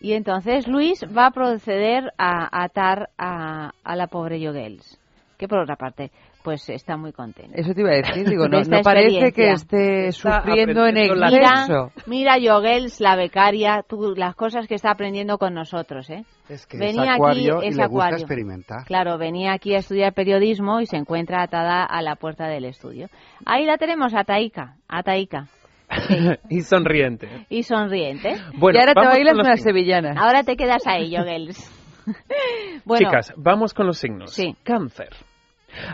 Y 0.00 0.12
entonces 0.12 0.66
Luis 0.66 1.04
va 1.04 1.26
a 1.26 1.30
proceder 1.30 2.12
a 2.16 2.62
atar 2.64 3.10
a, 3.18 3.72
a 3.84 3.96
la 3.96 4.06
pobre 4.06 4.40
Yogels. 4.40 4.98
Que 5.36 5.48
por 5.48 5.58
otra 5.58 5.76
parte, 5.76 6.10
pues 6.42 6.68
está 6.68 6.96
muy 6.96 7.12
contento. 7.12 7.52
Eso 7.54 7.74
te 7.74 7.80
iba 7.80 7.90
a 7.90 7.96
decir, 7.96 8.28
digo, 8.28 8.48
no, 8.48 8.60
parece 8.82 9.32
que 9.32 9.52
esté 9.52 10.12
sufriendo 10.12 10.86
en 10.86 10.96
el 10.96 11.10
mira, 11.14 11.66
mira 12.06 12.38
Yogels, 12.38 13.00
la 13.00 13.16
becaria, 13.16 13.84
tú, 13.86 14.14
las 14.16 14.34
cosas 14.34 14.66
que 14.66 14.74
está 14.74 14.90
aprendiendo 14.90 15.38
con 15.38 15.54
nosotros, 15.54 16.08
¿eh? 16.10 16.24
Es 16.48 16.66
que 16.66 16.78
venía 16.78 17.14
es 17.14 17.20
aquí, 17.20 17.48
es 17.62 17.76
y 17.76 17.78
le 17.78 17.84
experimentar. 17.84 18.84
Claro, 18.84 19.18
venía 19.18 19.52
aquí 19.52 19.74
a 19.74 19.78
estudiar 19.78 20.14
periodismo 20.14 20.80
y 20.80 20.86
se 20.86 20.96
encuentra 20.96 21.42
atada 21.42 21.84
a 21.84 22.02
la 22.02 22.16
puerta 22.16 22.48
del 22.48 22.64
estudio. 22.64 23.08
Ahí 23.46 23.64
la 23.64 23.76
tenemos, 23.76 24.14
a 24.14 24.24
Taika, 24.24 24.76
a 24.88 25.02
Taika. 25.02 25.46
y 26.48 26.60
sonriente. 26.62 27.46
Y 27.48 27.62
sonriente. 27.62 28.36
Bueno, 28.56 28.78
y 28.78 28.80
ahora 28.80 28.94
te 28.94 29.06
bailas 29.06 29.34
una 29.34 29.56
sevillana. 29.56 30.14
Ahora 30.16 30.42
te 30.42 30.56
quedas 30.56 30.86
ahí, 30.86 31.10
Yogels. 31.10 31.70
bueno, 32.84 33.08
Chicas, 33.08 33.32
vamos 33.36 33.74
con 33.74 33.86
los 33.86 33.98
signos. 33.98 34.32
Sí. 34.32 34.56
Cáncer. 34.62 35.10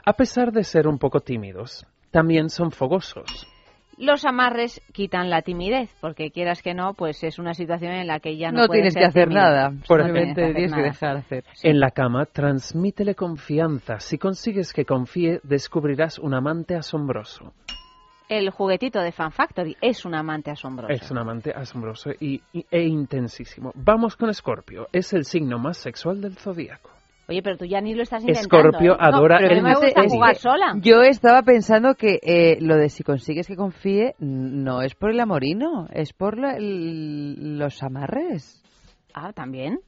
A 0.04 0.12
pesar 0.14 0.52
de 0.52 0.64
ser 0.64 0.86
un 0.86 0.98
poco 0.98 1.20
tímidos, 1.20 1.86
también 2.10 2.48
son 2.48 2.70
fogosos. 2.70 3.46
Los 3.98 4.26
amarres 4.26 4.82
quitan 4.92 5.30
la 5.30 5.40
timidez, 5.40 5.90
porque 6.02 6.30
quieras 6.30 6.62
que 6.62 6.74
no, 6.74 6.92
pues 6.92 7.24
es 7.24 7.38
una 7.38 7.54
situación 7.54 7.92
en 7.92 8.06
la 8.06 8.20
que 8.20 8.36
ya 8.36 8.52
no, 8.52 8.62
no 8.62 8.68
tienes 8.68 8.94
que 8.94 9.04
hacer 9.04 9.30
nada, 9.30 9.72
solamente 9.84 10.52
tienes 10.52 10.74
que 10.74 10.82
dejar 10.82 11.16
hacer. 11.16 11.44
En 11.62 11.80
la 11.80 11.90
cama, 11.92 12.26
transmítele 12.26 13.14
confianza. 13.14 13.98
Si 13.98 14.18
consigues 14.18 14.74
que 14.74 14.84
confíe, 14.84 15.40
descubrirás 15.44 16.18
un 16.18 16.34
amante 16.34 16.76
asombroso. 16.76 17.54
El 18.28 18.50
juguetito 18.50 19.00
de 19.00 19.12
Fan 19.12 19.30
Factory 19.30 19.76
es 19.80 20.04
un 20.04 20.14
amante 20.14 20.50
asombroso. 20.50 20.92
Es 20.92 21.10
un 21.10 21.18
amante 21.18 21.52
asombroso 21.52 22.10
y, 22.20 22.42
e 22.70 22.82
intensísimo. 22.82 23.72
Vamos 23.76 24.16
con 24.16 24.28
Escorpio. 24.28 24.88
Es 24.92 25.12
el 25.12 25.24
signo 25.24 25.58
más 25.58 25.78
sexual 25.78 26.20
del 26.20 26.36
zodíaco. 26.36 26.95
Oye, 27.28 27.42
pero 27.42 27.56
tú 27.56 27.64
ya 27.64 27.80
ni 27.80 27.94
lo 27.94 28.02
estás 28.02 28.22
intentando. 28.22 28.68
Escorpio 28.68 28.92
¿eh? 28.92 28.98
adora 29.00 29.38
el... 29.38 29.62
me 29.62 29.74
gusta 29.74 30.04
jugar 30.08 30.36
sola. 30.36 30.74
Yo 30.76 31.02
estaba 31.02 31.42
pensando 31.42 31.94
que 31.94 32.20
eh, 32.22 32.58
lo 32.60 32.76
de 32.76 32.88
si 32.88 33.02
consigues 33.02 33.48
que 33.48 33.56
confíe 33.56 34.14
no 34.20 34.82
es 34.82 34.94
por 34.94 35.10
el 35.10 35.18
amorino, 35.18 35.88
es 35.92 36.12
por 36.12 36.36
los 36.38 37.82
amarres. 37.82 38.62
Ah, 39.12 39.32
¿también? 39.32 39.80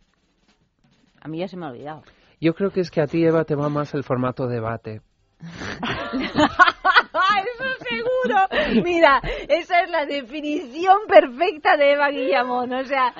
A 1.21 1.29
mí 1.29 1.39
ya 1.39 1.47
se 1.47 1.57
me 1.57 1.67
ha 1.67 1.71
olvidado. 1.71 2.03
Yo 2.41 2.55
creo 2.55 2.71
que 2.71 2.81
es 2.81 2.91
que 2.91 3.01
a 3.01 3.07
ti, 3.07 3.25
Eva, 3.25 3.45
te 3.45 3.55
va 3.55 3.69
más 3.69 3.95
el 3.95 4.03
formato 4.03 4.47
debate. 4.47 5.01
¡Eso 7.39 7.65
seguro! 7.89 8.83
Mira, 8.83 9.21
esa 9.49 9.81
es 9.81 9.91
la 9.91 10.07
definición 10.07 10.97
perfecta 11.07 11.77
de 11.77 11.93
Eva 11.93 12.11
Guillamón. 12.11 12.73
O 12.73 12.85
sea, 12.85 13.15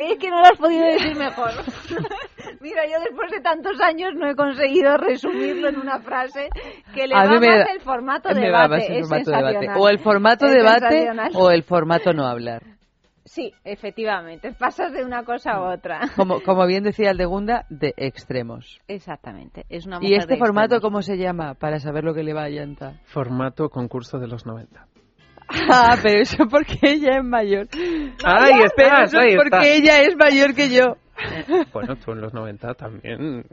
es 0.00 0.18
que 0.18 0.30
no 0.30 0.40
lo 0.40 0.46
has 0.46 0.58
podido 0.58 0.84
decir 0.84 1.16
mejor. 1.16 1.50
Mira, 2.64 2.86
yo 2.86 2.98
después 2.98 3.30
de 3.30 3.42
tantos 3.42 3.78
años 3.78 4.14
no 4.14 4.26
he 4.26 4.34
conseguido 4.34 4.96
resumirlo 4.96 5.68
en 5.68 5.78
una 5.78 5.98
frase 6.00 6.48
que 6.94 7.06
le 7.06 7.14
va 7.14 7.26
más 7.26 7.68
el 7.70 7.80
formato 7.82 8.32
debate. 8.32 9.00
Es 9.00 9.10
debate. 9.10 9.68
O 9.76 9.86
el 9.90 9.98
formato 9.98 10.46
debate 10.46 11.10
o 11.34 11.50
el 11.50 11.62
formato 11.62 12.14
no 12.14 12.26
hablar. 12.26 12.62
Sí, 13.26 13.52
efectivamente. 13.64 14.54
Pasas 14.58 14.94
de 14.94 15.04
una 15.04 15.24
cosa 15.24 15.52
a 15.52 15.74
otra. 15.74 16.00
Como, 16.16 16.40
como 16.44 16.66
bien 16.66 16.84
decía 16.84 17.10
el 17.10 17.18
de 17.18 17.26
Gunda, 17.26 17.66
de 17.68 17.92
extremos. 17.98 18.80
Exactamente. 18.88 19.66
Es 19.68 19.86
una 19.86 19.98
¿Y 20.00 20.14
este 20.14 20.38
formato 20.38 20.80
cómo 20.80 21.02
se 21.02 21.18
llama? 21.18 21.52
Para 21.52 21.80
saber 21.80 22.02
lo 22.02 22.14
que 22.14 22.22
le 22.22 22.32
va 22.32 22.44
a 22.44 22.48
llanta. 22.48 22.94
Formato 23.04 23.68
concurso 23.68 24.18
de 24.18 24.26
los 24.26 24.46
90. 24.46 24.86
Ah, 25.70 25.98
pero 26.02 26.22
eso 26.22 26.46
porque 26.50 26.78
ella 26.80 27.18
es 27.18 27.24
mayor. 27.24 27.68
Está, 27.70 29.02
eso 29.02 29.20
es 29.20 29.36
porque 29.36 29.76
ella 29.76 30.00
es 30.00 30.16
mayor 30.16 30.54
que 30.54 30.70
yo. 30.70 30.96
Bueno, 31.72 31.96
tú 31.96 32.12
en 32.12 32.20
los 32.20 32.34
90 32.34 32.74
también. 32.74 33.44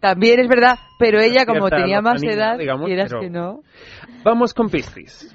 También 0.00 0.40
es 0.40 0.48
verdad, 0.48 0.78
pero 0.98 1.20
ella 1.20 1.46
como 1.46 1.68
tenía 1.68 2.00
más 2.00 2.22
edad, 2.22 2.58
quieras 2.84 3.12
que 3.12 3.30
no. 3.30 3.60
Vamos 4.24 4.54
con 4.54 4.68
Piscis. 4.68 5.34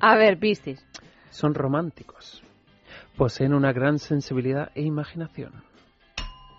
A 0.00 0.16
ver, 0.16 0.38
Piscis. 0.38 0.84
Son 1.30 1.54
románticos. 1.54 2.42
Poseen 3.16 3.54
una 3.54 3.72
gran 3.72 3.98
sensibilidad 3.98 4.70
e 4.74 4.82
imaginación. 4.82 5.52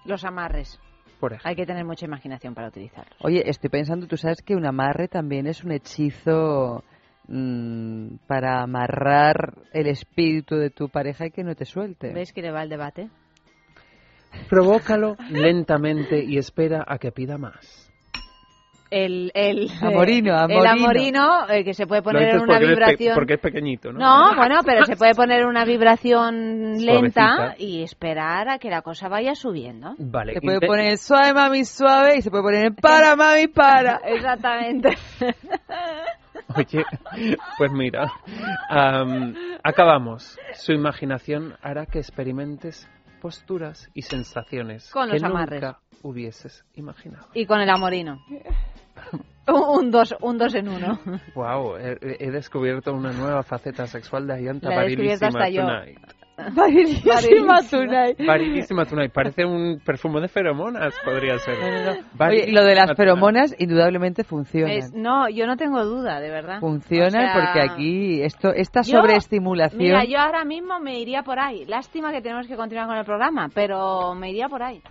Los 0.05 0.23
amarres. 0.23 0.79
Por 1.19 1.33
ejemplo. 1.33 1.49
Hay 1.49 1.55
que 1.55 1.65
tener 1.65 1.85
mucha 1.85 2.05
imaginación 2.05 2.53
para 2.53 2.67
utilizarlos. 2.67 3.17
Oye, 3.21 3.49
estoy 3.49 3.69
pensando, 3.69 4.07
tú 4.07 4.17
sabes 4.17 4.41
que 4.41 4.55
un 4.55 4.65
amarre 4.65 5.07
también 5.07 5.47
es 5.47 5.63
un 5.63 5.71
hechizo 5.71 6.83
Mm, 7.27 8.17
para 8.27 8.61
amarrar 8.61 9.55
el 9.73 9.87
espíritu 9.87 10.57
de 10.57 10.69
tu 10.69 10.89
pareja 10.89 11.25
y 11.25 11.31
que 11.31 11.43
no 11.43 11.55
te 11.55 11.65
suelte. 11.65 12.13
¿Ves 12.13 12.31
que 12.33 12.41
le 12.43 12.51
va 12.51 12.61
el 12.61 12.69
debate? 12.69 13.09
Provócalo 14.49 15.15
lentamente 15.29 16.23
y 16.23 16.37
espera 16.37 16.83
a 16.87 16.97
que 16.97 17.11
pida 17.11 17.37
más. 17.37 17.85
El, 18.91 19.31
el 19.33 19.69
amorino, 19.81 20.35
amorino. 20.37 20.61
El 20.61 20.67
amorino, 20.67 21.49
eh, 21.49 21.63
que 21.63 21.73
se 21.73 21.87
puede 21.87 22.03
poner 22.03 22.35
en 22.35 22.41
una 22.41 22.59
vibración. 22.59 23.15
porque 23.15 23.33
es 23.33 23.39
pequeñito, 23.39 23.91
¿no? 23.91 23.99
No, 23.99 24.35
bueno, 24.35 24.61
pero 24.63 24.85
se 24.85 24.95
puede 24.95 25.15
poner 25.15 25.45
una 25.45 25.65
vibración 25.65 26.77
lenta 26.77 27.55
y 27.57 27.81
esperar 27.81 28.47
a 28.47 28.59
que 28.59 28.69
la 28.69 28.83
cosa 28.83 29.09
vaya 29.09 29.33
subiendo. 29.33 29.95
Vale. 29.97 30.33
Se 30.35 30.41
puede 30.41 30.61
poner 30.61 30.97
suave, 30.97 31.33
mami, 31.33 31.65
suave 31.65 32.17
y 32.17 32.21
se 32.21 32.29
puede 32.29 32.43
poner 32.43 32.75
para, 32.75 33.15
mami, 33.17 33.47
para. 33.47 34.01
Exactamente. 34.05 34.89
Oye, 36.55 36.85
pues 37.57 37.71
mira, 37.71 38.11
acabamos. 39.63 40.37
Su 40.53 40.73
imaginación 40.73 41.55
hará 41.61 41.85
que 41.85 41.99
experimentes 41.99 42.87
posturas 43.25 43.89
y 43.95 44.03
sensaciones 44.03 44.93
que 44.93 45.19
nunca 45.19 45.79
hubieses 46.03 46.63
imaginado. 46.75 47.27
Y 47.33 47.47
con 47.47 47.59
el 47.59 47.67
amorino. 47.71 48.23
un, 49.47 49.89
dos, 49.89 50.13
un 50.21 50.37
dos 50.37 50.53
en 50.53 50.69
uno. 50.69 50.99
Wow, 51.33 51.75
he, 51.77 52.29
descubierto 52.29 52.93
una 52.93 53.11
nueva 53.13 53.41
faceta 53.41 53.87
sexual 53.87 54.27
de 54.27 54.35
Ayanta 54.35 54.69
Barilísima 54.69 55.49
Tonight. 55.49 55.99
Varilísima 56.37 57.61
Tonight. 57.69 58.19
Varilísima 58.25 58.85
Tonight. 58.85 59.11
Parece 59.11 59.45
un 59.45 59.79
perfume 59.79 60.21
de 60.21 60.27
feromonas, 60.27 60.93
podría 61.03 61.37
ser. 61.39 61.55
Oye, 62.19 62.51
lo 62.51 62.63
de 62.63 62.75
las 62.75 62.95
feromonas 62.95 63.55
indudablemente 63.57 64.23
funciona. 64.23 64.73
no, 64.93 65.29
yo 65.29 65.47
no 65.47 65.55
tengo 65.55 65.83
duda, 65.85 66.19
de 66.19 66.29
verdad. 66.29 66.59
Funciona 66.59 67.31
porque 67.33 67.61
aquí 67.61 68.21
esto 68.21 68.49
esta 68.53 68.83
sobreestimulación... 68.83 69.81
Mira, 69.81 70.03
yo 70.05 70.19
ahora 70.19 70.43
mismo 70.43 70.79
me 70.79 70.99
iría 70.99 71.23
por 71.23 71.39
ahí. 71.39 71.65
Lástima 71.65 72.11
que 72.11 72.21
tenemos 72.21 72.47
que 72.47 72.55
continuar 72.55 72.87
con 72.87 72.97
el 72.97 73.05
programa, 73.05 73.49
pero 73.53 74.13
me 74.15 74.29
iría 74.31 74.47
por 74.47 74.63
ahí. 74.63 74.81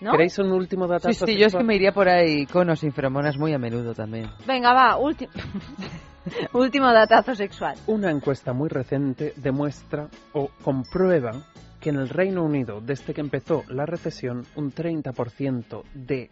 ¿No? 0.00 0.12
¿Queréis 0.12 0.38
un 0.38 0.52
último 0.52 0.86
dato? 0.86 1.10
Sí, 1.10 1.14
sí, 1.14 1.38
yo 1.38 1.46
es 1.46 1.54
que 1.54 1.64
me 1.64 1.74
iría 1.74 1.92
por 1.92 2.08
ahí 2.08 2.44
con 2.46 2.68
o 2.68 2.76
sin 2.76 2.92
feromonas 2.92 3.38
muy 3.38 3.54
a 3.54 3.58
menudo 3.58 3.94
también. 3.94 4.26
Venga, 4.46 4.74
va, 4.74 4.96
último. 4.96 5.32
Último 6.52 6.92
datazo 6.92 7.34
sexual. 7.34 7.76
Una 7.86 8.10
encuesta 8.10 8.52
muy 8.52 8.68
reciente 8.68 9.32
demuestra 9.36 10.08
o 10.32 10.48
comprueba 10.62 11.32
que 11.80 11.90
en 11.90 11.96
el 11.96 12.08
Reino 12.08 12.42
Unido, 12.42 12.80
desde 12.80 13.14
que 13.14 13.20
empezó 13.20 13.64
la 13.68 13.86
recesión, 13.86 14.44
un 14.56 14.72
30% 14.72 15.84
de 15.94 16.30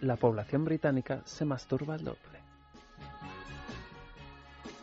la 0.00 0.16
población 0.16 0.64
británica 0.64 1.22
se 1.24 1.44
masturba 1.44 1.94
al 1.94 2.04
doble. 2.04 2.39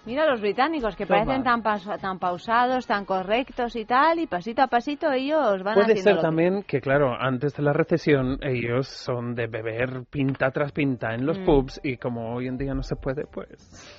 Mira 0.08 0.26
los 0.26 0.40
británicos 0.40 0.96
que 0.96 1.06
parecen 1.06 1.44
tan, 1.44 1.62
tan 1.62 2.18
pausados, 2.18 2.88
tan 2.88 3.04
correctos 3.04 3.76
y 3.76 3.84
tal, 3.84 4.20
y 4.20 4.28
pasito 4.28 4.62
a 4.62 4.68
pasito 4.68 5.12
ellos 5.12 5.62
van 5.64 5.74
Puede 5.74 5.98
ser 5.98 6.22
también 6.22 6.64
que, 6.64 6.80
claro, 6.80 7.14
antes 7.14 7.54
de 7.54 7.62
la 7.62 7.74
recesión 7.74 8.40
ellos 8.42 8.88
son 8.88 9.36
de 9.36 9.48
beber 9.48 10.06
pinta 10.10 10.50
tras 10.52 10.72
pinta 10.72 11.14
en 11.14 11.26
los 11.26 11.38
mm. 11.38 11.44
pubs 11.44 11.82
y 11.84 11.98
como 11.98 12.34
hoy 12.34 12.48
en 12.48 12.58
día 12.58 12.74
no 12.74 12.84
se 12.84 12.96
puede, 12.96 13.26
pues... 13.26 13.50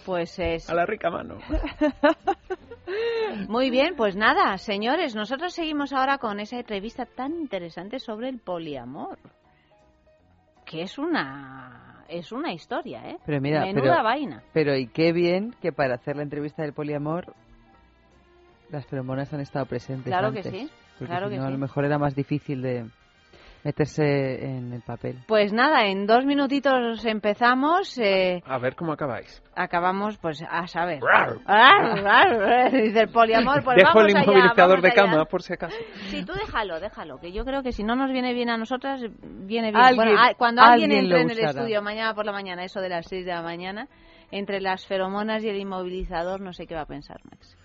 Pues 0.06 0.38
es... 0.38 0.70
A 0.70 0.74
la 0.74 0.86
rica 0.86 1.10
mano. 1.10 1.40
Muy 3.50 3.68
bien, 3.68 3.94
pues 3.94 4.16
nada, 4.16 4.56
señores, 4.56 5.14
nosotros 5.14 5.52
seguimos 5.52 5.92
ahora 5.92 6.16
con 6.16 6.40
esa 6.40 6.56
entrevista 6.58 7.04
tan 7.04 7.34
interesante 7.34 7.98
sobre 7.98 8.30
el 8.30 8.38
poliamor. 8.38 9.18
que 10.64 10.80
es 10.80 10.96
una 10.96 11.87
es 12.08 12.32
una 12.32 12.52
historia, 12.52 13.08
¿eh? 13.08 13.18
Pero 13.24 13.40
mira, 13.40 13.64
Menuda 13.64 14.02
vaina. 14.02 14.42
Pero 14.52 14.76
y 14.76 14.86
qué 14.86 15.12
bien 15.12 15.54
que 15.60 15.72
para 15.72 15.94
hacer 15.94 16.16
la 16.16 16.22
entrevista 16.22 16.62
del 16.62 16.72
poliamor 16.72 17.34
las 18.70 18.86
feromonas 18.86 19.32
han 19.32 19.40
estado 19.40 19.66
presentes 19.66 20.06
Claro 20.06 20.32
que 20.32 20.42
sí. 20.42 20.70
Claro 20.98 21.28
que 21.28 21.36
sí. 21.36 21.42
A 21.42 21.50
lo 21.50 21.58
mejor 21.58 21.84
era 21.84 21.98
más 21.98 22.14
difícil 22.14 22.60
de 22.60 22.86
meterse 23.64 24.44
en 24.44 24.72
el 24.72 24.82
papel. 24.82 25.18
Pues 25.26 25.52
nada, 25.52 25.86
en 25.86 26.06
dos 26.06 26.24
minutitos 26.24 27.04
empezamos. 27.04 27.98
Eh, 27.98 28.42
a 28.46 28.58
ver 28.58 28.74
cómo 28.76 28.92
acabáis. 28.92 29.42
Acabamos, 29.54 30.16
pues, 30.18 30.42
a 30.48 30.66
saber. 30.66 31.00
Dice 32.72 33.00
el 33.00 33.08
poliamor, 33.08 33.64
pues 33.64 33.76
Dejo 33.76 33.90
vamos 33.94 34.14
el 34.14 34.22
inmovilizador 34.22 34.80
de 34.80 34.92
cama, 34.92 35.24
por 35.24 35.42
si 35.42 35.52
acaso. 35.52 35.76
Sí, 36.06 36.24
tú 36.24 36.32
déjalo, 36.32 36.80
déjalo, 36.80 37.18
que 37.18 37.32
yo 37.32 37.44
creo 37.44 37.62
que 37.62 37.72
si 37.72 37.82
no 37.82 37.96
nos 37.96 38.10
viene 38.12 38.32
bien 38.32 38.50
a 38.50 38.56
nosotras, 38.56 39.02
viene 39.22 39.72
bien. 39.72 39.96
bueno, 39.96 40.12
cuando 40.36 40.62
alguien, 40.62 40.92
entre 40.92 41.22
en 41.22 41.30
el 41.30 41.38
estudio 41.40 41.82
mañana 41.82 42.14
por 42.14 42.24
la 42.24 42.32
mañana, 42.32 42.64
eso 42.64 42.80
de 42.80 42.88
las 42.88 43.06
6 43.06 43.26
de 43.26 43.32
la 43.32 43.42
mañana, 43.42 43.88
entre 44.30 44.60
las 44.60 44.86
feromonas 44.86 45.42
y 45.42 45.48
el 45.48 45.56
inmovilizador, 45.56 46.40
no 46.40 46.52
sé 46.52 46.66
qué 46.66 46.74
va 46.74 46.82
a 46.82 46.86
pensar 46.86 47.18
Max. 47.24 47.57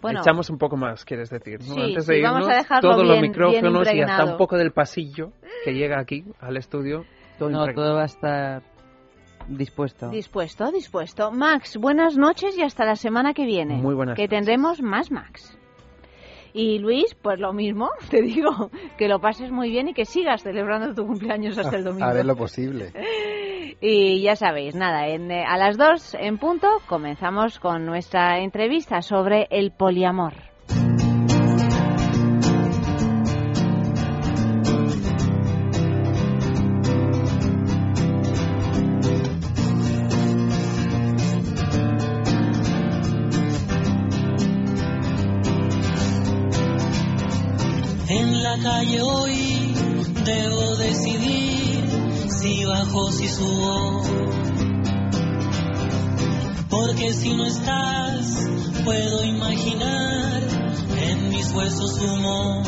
Bueno, 0.00 0.20
Echamos 0.20 0.48
un 0.48 0.58
poco 0.58 0.76
más, 0.76 1.04
quieres 1.04 1.28
decir, 1.30 1.58
¿no? 1.66 1.82
Antes 1.82 2.06
de 2.06 2.18
irnos, 2.18 2.46
todos 2.80 3.04
los 3.04 3.20
micrófonos 3.20 3.92
y 3.92 4.00
hasta 4.00 4.24
un 4.24 4.36
poco 4.36 4.56
del 4.56 4.72
pasillo 4.72 5.32
que 5.64 5.72
llega 5.72 5.98
aquí 5.98 6.24
al 6.40 6.56
estudio. 6.56 7.04
Todo 7.38 7.50
no, 7.50 7.66
todo 7.74 7.94
va 7.94 8.02
a 8.02 8.06
estar 8.06 8.62
dispuesto. 9.48 10.08
Dispuesto, 10.10 10.70
dispuesto. 10.70 11.32
Max, 11.32 11.76
buenas 11.76 12.16
noches 12.16 12.56
y 12.56 12.62
hasta 12.62 12.84
la 12.84 12.94
semana 12.94 13.34
que 13.34 13.44
viene. 13.44 13.76
Muy 13.76 13.94
buenas 13.94 14.16
Que 14.16 14.28
tendremos 14.28 14.80
más 14.80 15.10
Max. 15.10 15.58
Y 16.52 16.78
Luis, 16.78 17.16
pues 17.20 17.40
lo 17.40 17.52
mismo, 17.52 17.90
te 18.10 18.22
digo, 18.22 18.70
que 18.96 19.08
lo 19.08 19.20
pases 19.20 19.50
muy 19.50 19.70
bien 19.70 19.88
y 19.88 19.94
que 19.94 20.04
sigas 20.04 20.44
celebrando 20.44 20.94
tu 20.94 21.04
cumpleaños 21.04 21.58
hasta 21.58 21.76
el 21.76 21.84
domingo. 21.84 22.06
Haré 22.06 22.22
lo 22.22 22.36
posible. 22.36 22.92
Y 23.80 24.22
ya 24.22 24.36
sabéis, 24.36 24.74
nada, 24.74 25.08
en, 25.08 25.30
eh, 25.30 25.44
a 25.46 25.56
las 25.56 25.76
dos 25.76 26.14
en 26.14 26.38
punto 26.38 26.68
comenzamos 26.86 27.58
con 27.58 27.84
nuestra 27.84 28.40
entrevista 28.40 29.02
sobre 29.02 29.46
el 29.50 29.72
poliamor. 29.72 30.34
En 48.08 48.42
la 48.42 48.56
calle 48.62 49.00
hoy 49.02 49.43
si 52.84 52.90
bajo, 52.90 53.10
si 53.10 53.28
subo. 53.28 54.02
Porque 56.68 57.12
si 57.12 57.34
no 57.34 57.46
estás, 57.46 58.48
puedo 58.84 59.24
imaginar 59.24 60.42
en 60.98 61.28
mis 61.30 61.52
huesos 61.52 62.00
humo. 62.02 62.62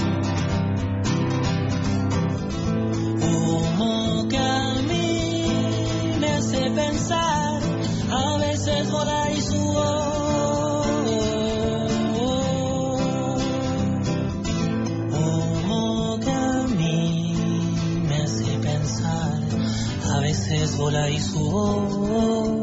Humo 3.21 4.29
que 4.29 4.39
a 4.39 4.75
mí 4.89 6.17
me 6.21 6.29
hace 6.29 6.71
pensar, 6.71 7.61
a 8.11 8.39
veces 8.39 8.91
volar 8.91 9.33
y 9.33 9.41
subo. 9.41 9.86
Volar 20.77 21.11
y 21.11 21.21
su 21.21 21.41
Y 21.51 22.56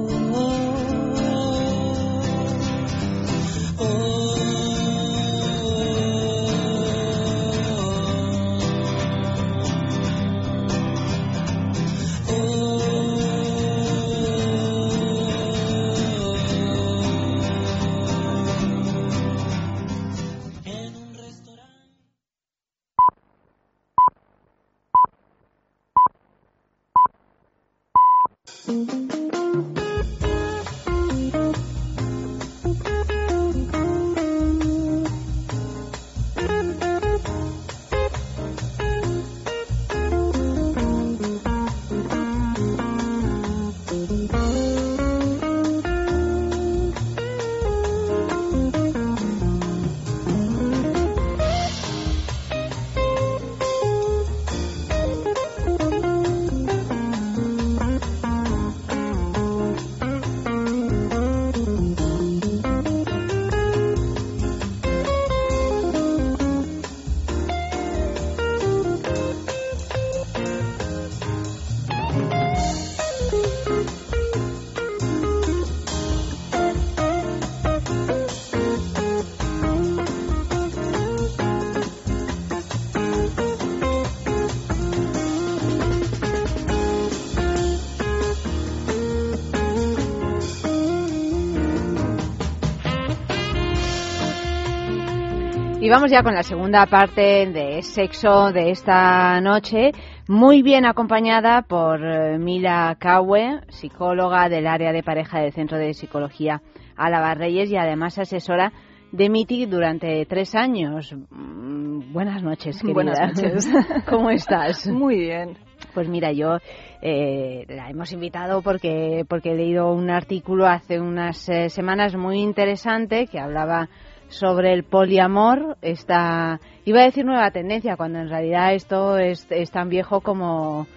vamos 95.93 96.09
ya 96.09 96.23
con 96.23 96.33
la 96.33 96.41
segunda 96.41 96.87
parte 96.87 97.45
de 97.45 97.83
sexo 97.83 98.51
de 98.51 98.71
esta 98.71 99.39
noche, 99.41 99.91
muy 100.27 100.63
bien 100.63 100.87
acompañada 100.87 101.61
por 101.61 102.03
eh, 102.03 102.39
Mila 102.39 102.97
Caue, 102.97 103.61
psicóloga 103.69 104.49
del 104.49 104.65
área 104.65 104.91
de 104.91 105.03
pareja 105.03 105.41
del 105.41 105.53
Centro 105.53 105.77
de 105.77 105.93
Psicología 105.93 106.63
Álava 106.97 107.35
Reyes 107.35 107.69
y 107.69 107.77
además 107.77 108.17
asesora 108.17 108.73
de 109.11 109.29
MITI 109.29 109.67
durante 109.67 110.25
tres 110.25 110.55
años. 110.55 111.15
Mm, 111.29 112.11
buenas 112.11 112.41
noches, 112.41 112.81
querida. 112.81 112.93
Buenas 112.95 113.19
noches. 113.19 113.71
¿Cómo 114.09 114.31
estás? 114.31 114.87
Muy 114.87 115.19
bien. 115.19 115.59
Pues 115.93 116.09
mira, 116.09 116.31
yo 116.31 116.57
eh, 117.03 117.65
la 117.69 117.91
hemos 117.91 118.11
invitado 118.13 118.63
porque, 118.63 119.25
porque 119.29 119.51
he 119.51 119.55
leído 119.55 119.93
un 119.93 120.09
artículo 120.09 120.65
hace 120.65 120.99
unas 120.99 121.47
eh, 121.49 121.69
semanas 121.69 122.15
muy 122.15 122.39
interesante 122.39 123.27
que 123.27 123.39
hablaba 123.39 123.89
sobre 124.33 124.73
el 124.73 124.83
poliamor, 124.83 125.77
esta, 125.81 126.59
iba 126.85 127.01
a 127.01 127.05
decir 127.05 127.25
nueva 127.25 127.51
tendencia, 127.51 127.95
cuando 127.95 128.19
en 128.19 128.29
realidad 128.29 128.73
esto 128.73 129.17
es, 129.17 129.47
tan 129.71 129.89
viejo 129.89 130.21
como, 130.21 130.87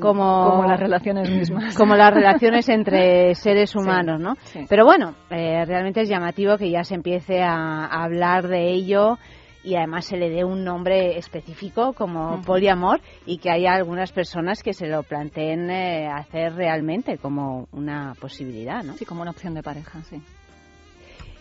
como, 0.00 0.64
las 0.66 0.78
relaciones 0.78 1.30
mismas. 1.30 1.74
Como 1.76 1.96
las 1.96 2.12
relaciones 2.12 2.68
entre 2.68 3.34
seres 3.34 3.74
humanos, 3.74 4.20
¿no? 4.20 4.34
Pero 4.68 4.84
bueno, 4.84 5.14
eh, 5.30 5.64
realmente 5.64 6.02
es 6.02 6.08
llamativo 6.08 6.56
que 6.56 6.70
ya 6.70 6.84
se 6.84 6.94
empiece 6.94 7.42
a, 7.42 7.86
hablar 7.86 8.48
de 8.48 8.72
ello 8.72 9.18
y 9.62 9.76
además 9.76 10.04
se 10.04 10.18
le 10.18 10.28
dé 10.28 10.44
un 10.44 10.62
nombre 10.62 11.16
específico 11.16 11.94
como 11.94 12.42
poliamor 12.42 13.00
y 13.24 13.38
que 13.38 13.50
haya 13.50 13.72
algunas 13.72 14.12
personas 14.12 14.62
que 14.62 14.74
se 14.74 14.86
lo 14.86 15.02
planteen 15.02 15.70
eh, 15.70 16.06
hacer 16.06 16.54
realmente 16.54 17.16
como 17.16 17.66
una 17.72 18.14
posibilidad, 18.20 18.82
¿no? 18.82 18.92
Sí, 18.94 19.06
como 19.06 19.22
una 19.22 19.30
opción 19.30 19.54
de 19.54 19.62
pareja, 19.62 20.02
sí. 20.02 20.22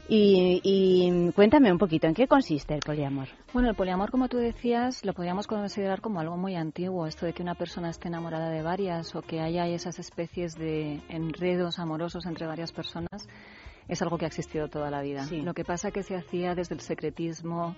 Y, 0.10 1.32
cuéntame 1.34 1.72
un 1.72 1.78
poquito, 1.78 2.08
¿en 2.08 2.14
qué 2.14 2.28
consiste 2.28 2.74
el 2.74 2.82
poliamor? 2.82 3.30
Bueno, 3.54 3.70
el 3.70 3.76
poliamor, 3.76 4.12
como 4.12 4.28
tú 4.28 4.38
decías, 4.38 5.06
lo 5.06 5.14
podríamos 5.14 5.48
considerar 5.48 6.02
como 6.02 6.20
algo 6.20 6.36
muy 6.36 6.56
antiguo, 6.56 7.08
esto 7.08 7.26
de 7.26 7.34
que 7.34 7.42
una 7.42 7.56
persona 7.56 7.90
esté 7.90 8.10
enamorada 8.10 8.50
de 8.50 8.62
varias 8.62 9.16
o 9.16 9.22
que 9.22 9.40
haya 9.40 9.66
esas 9.68 10.00
especies 10.00 10.56
de 10.56 11.02
enredos 11.08 11.80
amorosos 11.80 12.26
entre 12.26 12.48
varias 12.48 12.74
personas, 12.74 13.28
es 13.88 14.02
algo 14.02 14.18
que 14.18 14.26
ha 14.26 14.28
existido 14.28 14.68
toda 14.68 14.90
la 14.90 15.02
vida. 15.02 15.26
Lo 15.32 15.54
que 15.54 15.64
pasa 15.64 15.92
que 15.92 16.04
se 16.04 16.16
hacía 16.16 16.56
desde 16.56 16.76
el 16.76 16.82
secretismo, 16.82 17.76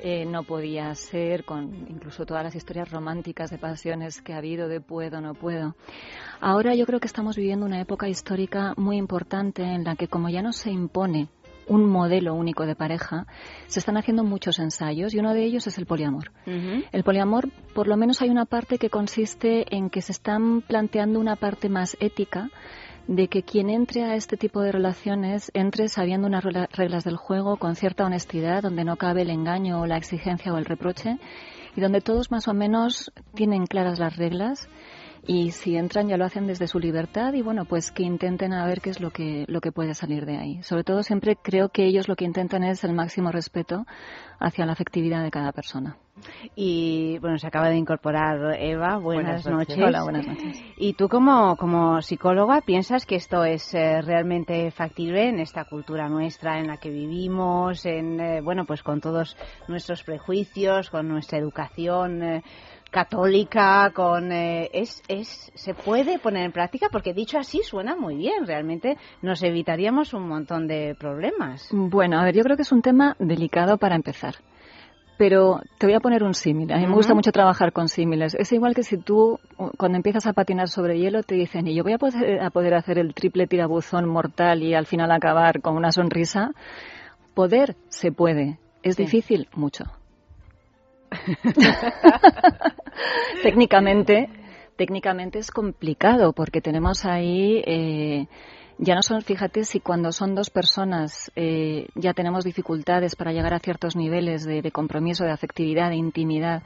eh, 0.00 0.24
no 0.24 0.42
podía 0.42 0.94
ser, 0.94 1.44
con 1.44 1.86
incluso 1.88 2.26
todas 2.26 2.42
las 2.42 2.54
historias 2.54 2.90
románticas 2.90 3.50
de 3.50 3.58
pasiones 3.58 4.20
que 4.22 4.32
ha 4.32 4.38
habido, 4.38 4.68
de 4.68 4.80
puedo, 4.80 5.20
no 5.20 5.34
puedo. 5.34 5.76
Ahora 6.40 6.74
yo 6.74 6.86
creo 6.86 6.98
que 6.98 7.06
estamos 7.06 7.36
viviendo 7.36 7.66
una 7.66 7.80
época 7.80 8.08
histórica 8.08 8.74
muy 8.76 8.96
importante 8.96 9.62
en 9.62 9.84
la 9.84 9.94
que 9.94 10.08
como 10.08 10.28
ya 10.28 10.42
no 10.42 10.52
se 10.52 10.70
impone 10.70 11.28
un 11.66 11.84
modelo 11.84 12.34
único 12.34 12.66
de 12.66 12.74
pareja, 12.74 13.26
se 13.66 13.78
están 13.78 13.96
haciendo 13.96 14.24
muchos 14.24 14.58
ensayos 14.58 15.14
y 15.14 15.18
uno 15.18 15.34
de 15.34 15.44
ellos 15.44 15.66
es 15.66 15.78
el 15.78 15.86
poliamor. 15.86 16.32
El 16.46 17.04
poliamor, 17.04 17.50
por 17.74 17.88
lo 17.88 17.96
menos 17.96 18.22
hay 18.22 18.30
una 18.30 18.44
parte 18.44 18.78
que 18.78 18.90
consiste 18.90 19.74
en 19.74 19.90
que 19.90 20.02
se 20.02 20.12
están 20.12 20.62
planteando 20.62 21.20
una 21.20 21.36
parte 21.36 21.68
más 21.68 21.96
ética 22.00 22.50
de 23.08 23.28
que 23.28 23.42
quien 23.42 23.68
entre 23.68 24.04
a 24.04 24.14
este 24.14 24.36
tipo 24.36 24.60
de 24.60 24.72
relaciones 24.72 25.50
entre 25.54 25.88
sabiendo 25.88 26.28
unas 26.28 26.44
reglas 26.44 27.04
del 27.04 27.16
juego 27.16 27.56
con 27.56 27.74
cierta 27.74 28.04
honestidad, 28.04 28.62
donde 28.62 28.84
no 28.84 28.96
cabe 28.96 29.22
el 29.22 29.30
engaño 29.30 29.80
o 29.80 29.86
la 29.86 29.96
exigencia 29.96 30.52
o 30.52 30.58
el 30.58 30.64
reproche 30.64 31.18
y 31.74 31.80
donde 31.80 32.00
todos 32.00 32.30
más 32.30 32.48
o 32.48 32.54
menos 32.54 33.12
tienen 33.34 33.66
claras 33.66 33.98
las 33.98 34.16
reglas 34.16 34.68
y 35.24 35.52
si 35.52 35.76
entran 35.76 36.08
ya 36.08 36.16
lo 36.16 36.24
hacen 36.24 36.46
desde 36.46 36.66
su 36.66 36.80
libertad 36.80 37.32
y 37.34 37.42
bueno 37.42 37.64
pues 37.64 37.92
que 37.92 38.02
intenten 38.02 38.52
a 38.52 38.66
ver 38.66 38.80
qué 38.80 38.90
es 38.90 39.00
lo 39.00 39.10
que 39.10 39.44
lo 39.46 39.60
que 39.60 39.70
puede 39.70 39.94
salir 39.94 40.26
de 40.26 40.36
ahí. 40.36 40.62
Sobre 40.62 40.82
todo 40.82 41.02
siempre 41.02 41.36
creo 41.36 41.68
que 41.68 41.84
ellos 41.84 42.08
lo 42.08 42.16
que 42.16 42.24
intentan 42.24 42.64
es 42.64 42.82
el 42.82 42.92
máximo 42.92 43.30
respeto 43.30 43.86
hacia 44.40 44.66
la 44.66 44.72
afectividad 44.72 45.22
de 45.22 45.30
cada 45.30 45.52
persona. 45.52 45.96
Y 46.56 47.18
bueno 47.20 47.38
se 47.38 47.46
acaba 47.46 47.68
de 47.68 47.76
incorporar 47.76 48.56
Eva. 48.58 48.98
Buenas, 48.98 49.46
noches. 49.46 49.78
hola 49.78 50.02
buenas 50.02 50.26
noches. 50.26 50.60
Y 50.76 50.94
tú 50.94 51.08
como 51.08 51.56
como 51.56 52.02
psicóloga 52.02 52.60
piensas 52.60 53.06
que 53.06 53.14
esto 53.14 53.44
es 53.44 53.72
eh, 53.74 54.02
realmente 54.02 54.72
factible 54.72 55.28
en 55.28 55.38
esta 55.38 55.64
cultura 55.66 56.08
nuestra 56.08 56.58
en 56.58 56.66
la 56.66 56.78
que 56.78 56.90
vivimos 56.90 57.86
en 57.86 58.20
eh, 58.20 58.40
bueno 58.40 58.64
pues 58.64 58.82
con 58.82 59.00
todos 59.00 59.36
nuestros 59.68 60.02
prejuicios 60.02 60.90
con 60.90 61.06
nuestra 61.06 61.38
educación 61.38 62.22
eh, 62.22 62.42
católica, 62.92 63.90
con 63.92 64.30
eh, 64.30 64.70
es, 64.72 65.02
es 65.08 65.50
se 65.54 65.74
puede 65.74 66.18
poner 66.18 66.44
en 66.44 66.52
práctica 66.52 66.88
porque 66.92 67.14
dicho 67.14 67.38
así 67.38 67.62
suena 67.64 67.96
muy 67.96 68.14
bien. 68.16 68.46
Realmente 68.46 68.98
nos 69.22 69.42
evitaríamos 69.42 70.14
un 70.14 70.28
montón 70.28 70.68
de 70.68 70.94
problemas. 70.96 71.68
Bueno, 71.72 72.20
a 72.20 72.24
ver, 72.24 72.36
yo 72.36 72.44
creo 72.44 72.56
que 72.56 72.62
es 72.62 72.70
un 72.70 72.82
tema 72.82 73.16
delicado 73.18 73.78
para 73.78 73.96
empezar. 73.96 74.34
Pero 75.18 75.60
te 75.78 75.86
voy 75.86 75.94
a 75.94 76.00
poner 76.00 76.22
un 76.22 76.34
símil. 76.34 76.72
A 76.72 76.78
mí 76.78 76.86
me 76.86 76.94
gusta 76.94 77.14
mucho 77.14 77.32
trabajar 77.32 77.72
con 77.72 77.88
símiles. 77.88 78.34
Es 78.34 78.52
igual 78.52 78.74
que 78.74 78.82
si 78.82 78.96
tú, 78.96 79.38
cuando 79.76 79.96
empiezas 79.96 80.26
a 80.26 80.32
patinar 80.32 80.68
sobre 80.68 80.98
hielo, 80.98 81.22
te 81.22 81.34
dicen, 81.34 81.68
y 81.68 81.74
yo 81.74 81.84
voy 81.84 81.92
a 81.92 81.98
poder, 81.98 82.40
a 82.40 82.50
poder 82.50 82.74
hacer 82.74 82.98
el 82.98 83.14
triple 83.14 83.46
tirabuzón 83.46 84.08
mortal 84.08 84.62
y 84.62 84.74
al 84.74 84.86
final 84.86 85.12
acabar 85.12 85.60
con 85.60 85.76
una 85.76 85.92
sonrisa. 85.92 86.50
Poder 87.34 87.76
se 87.88 88.10
puede. 88.10 88.58
Es 88.82 88.96
difícil, 88.96 89.48
mucho. 89.54 89.84
técnicamente, 93.42 94.28
técnicamente 94.76 95.38
es 95.38 95.50
complicado 95.50 96.32
porque 96.32 96.60
tenemos 96.60 97.04
ahí 97.04 97.62
eh, 97.66 98.26
ya 98.78 98.94
no 98.94 99.02
son, 99.02 99.22
fíjate, 99.22 99.64
si 99.64 99.80
cuando 99.80 100.12
son 100.12 100.34
dos 100.34 100.50
personas 100.50 101.30
eh, 101.36 101.88
ya 101.94 102.14
tenemos 102.14 102.44
dificultades 102.44 103.16
para 103.16 103.32
llegar 103.32 103.54
a 103.54 103.60
ciertos 103.60 103.96
niveles 103.96 104.44
de, 104.44 104.70
compromiso, 104.72 105.24
de 105.24 105.30
afectividad, 105.30 105.90
de 105.90 105.96
intimidad. 105.96 106.62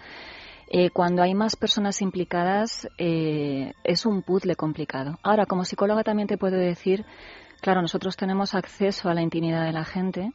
Eh, 0.69 0.91
cuando 0.91 1.23
hay 1.23 1.35
más 1.35 1.55
personas 1.55 2.03
implicadas 2.03 2.89
es 2.99 4.07
un 4.07 4.23
puzzle 4.23 4.57
complicado. 4.57 5.19
Ahora, 5.23 5.47
como 5.47 5.65
psicóloga 5.65 6.03
también 6.03 6.27
te 6.27 6.39
puedo 6.39 6.57
decir, 6.57 7.05
claro, 7.61 7.83
nosotros 7.83 8.17
tenemos 8.17 8.55
acceso 8.55 9.09
a 9.09 9.15
la 9.15 9.23
intimidad 9.23 9.65
de 9.65 9.73
la 9.73 9.85
gente 9.85 10.33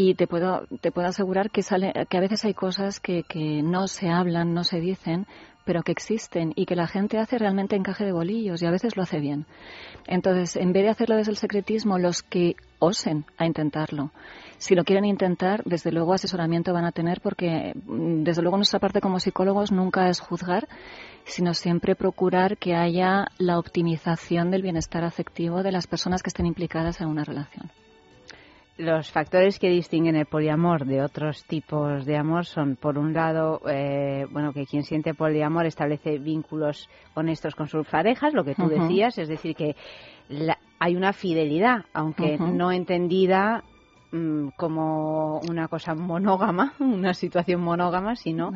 y 0.00 0.14
te 0.14 0.28
puedo 0.28 0.64
te 0.80 0.92
puedo 0.92 1.08
asegurar 1.08 1.50
que 1.50 1.64
sale 1.64 1.92
que 2.08 2.16
a 2.16 2.20
veces 2.20 2.44
hay 2.44 2.54
cosas 2.54 3.00
que, 3.00 3.24
que 3.24 3.64
no 3.64 3.88
se 3.88 4.08
hablan 4.08 4.54
no 4.54 4.62
se 4.62 4.78
dicen 4.78 5.26
pero 5.64 5.82
que 5.82 5.90
existen 5.90 6.52
y 6.54 6.66
que 6.66 6.76
la 6.76 6.86
gente 6.86 7.18
hace 7.18 7.36
realmente 7.36 7.74
encaje 7.74 8.04
de 8.04 8.12
bolillos 8.12 8.62
y 8.62 8.66
a 8.66 8.70
veces 8.70 8.96
lo 8.96 9.02
hace 9.02 9.18
bien. 9.18 9.44
Entonces 10.06 10.54
en 10.54 10.72
vez 10.72 10.84
de 10.84 10.90
hacerlo 10.90 11.16
desde 11.16 11.32
el 11.32 11.36
secretismo 11.36 11.98
los 11.98 12.22
que 12.22 12.54
osen 12.78 13.26
a 13.36 13.44
intentarlo. 13.44 14.12
Si 14.56 14.76
lo 14.76 14.84
quieren 14.84 15.04
intentar 15.04 15.62
desde 15.64 15.90
luego 15.90 16.14
asesoramiento 16.14 16.72
van 16.72 16.84
a 16.84 16.92
tener 16.92 17.20
porque 17.20 17.74
mm, 17.74 18.22
desde 18.22 18.40
luego 18.40 18.56
nuestra 18.56 18.78
parte 18.78 19.00
como 19.00 19.18
psicólogos 19.18 19.72
nunca 19.72 20.08
es 20.08 20.20
juzgar 20.20 20.68
sino 21.24 21.54
siempre 21.54 21.96
procurar 21.96 22.56
que 22.56 22.76
haya 22.76 23.26
la 23.38 23.58
optimización 23.58 24.52
del 24.52 24.62
bienestar 24.62 25.02
afectivo 25.02 25.64
de 25.64 25.72
las 25.72 25.88
personas 25.88 26.22
que 26.22 26.28
estén 26.28 26.46
implicadas 26.46 27.00
en 27.00 27.08
una 27.08 27.24
relación 27.24 27.68
los 28.78 29.10
factores 29.10 29.58
que 29.58 29.68
distinguen 29.68 30.14
el 30.14 30.26
poliamor 30.26 30.86
de 30.86 31.02
otros 31.02 31.44
tipos 31.44 32.06
de 32.06 32.16
amor 32.16 32.46
son, 32.46 32.76
por 32.76 32.96
un 32.96 33.12
lado, 33.12 33.60
eh, 33.68 34.24
bueno, 34.30 34.52
que 34.52 34.66
quien 34.66 34.84
siente 34.84 35.14
poliamor 35.14 35.66
establece 35.66 36.18
vínculos 36.18 36.88
honestos 37.14 37.56
con 37.56 37.66
sus 37.66 37.86
parejas, 37.88 38.32
lo 38.34 38.44
que 38.44 38.54
tú 38.54 38.68
decías, 38.68 39.18
es 39.18 39.28
decir, 39.28 39.56
que 39.56 39.74
hay 40.78 40.94
una 40.94 41.12
fidelidad, 41.12 41.86
aunque 41.92 42.38
no 42.38 42.70
entendida 42.70 43.64
Mm, 44.10 44.48
como 44.56 45.38
una 45.50 45.68
cosa 45.68 45.94
monógama, 45.94 46.72
una 46.80 47.12
situación 47.12 47.60
monógama, 47.60 48.16
sino 48.16 48.52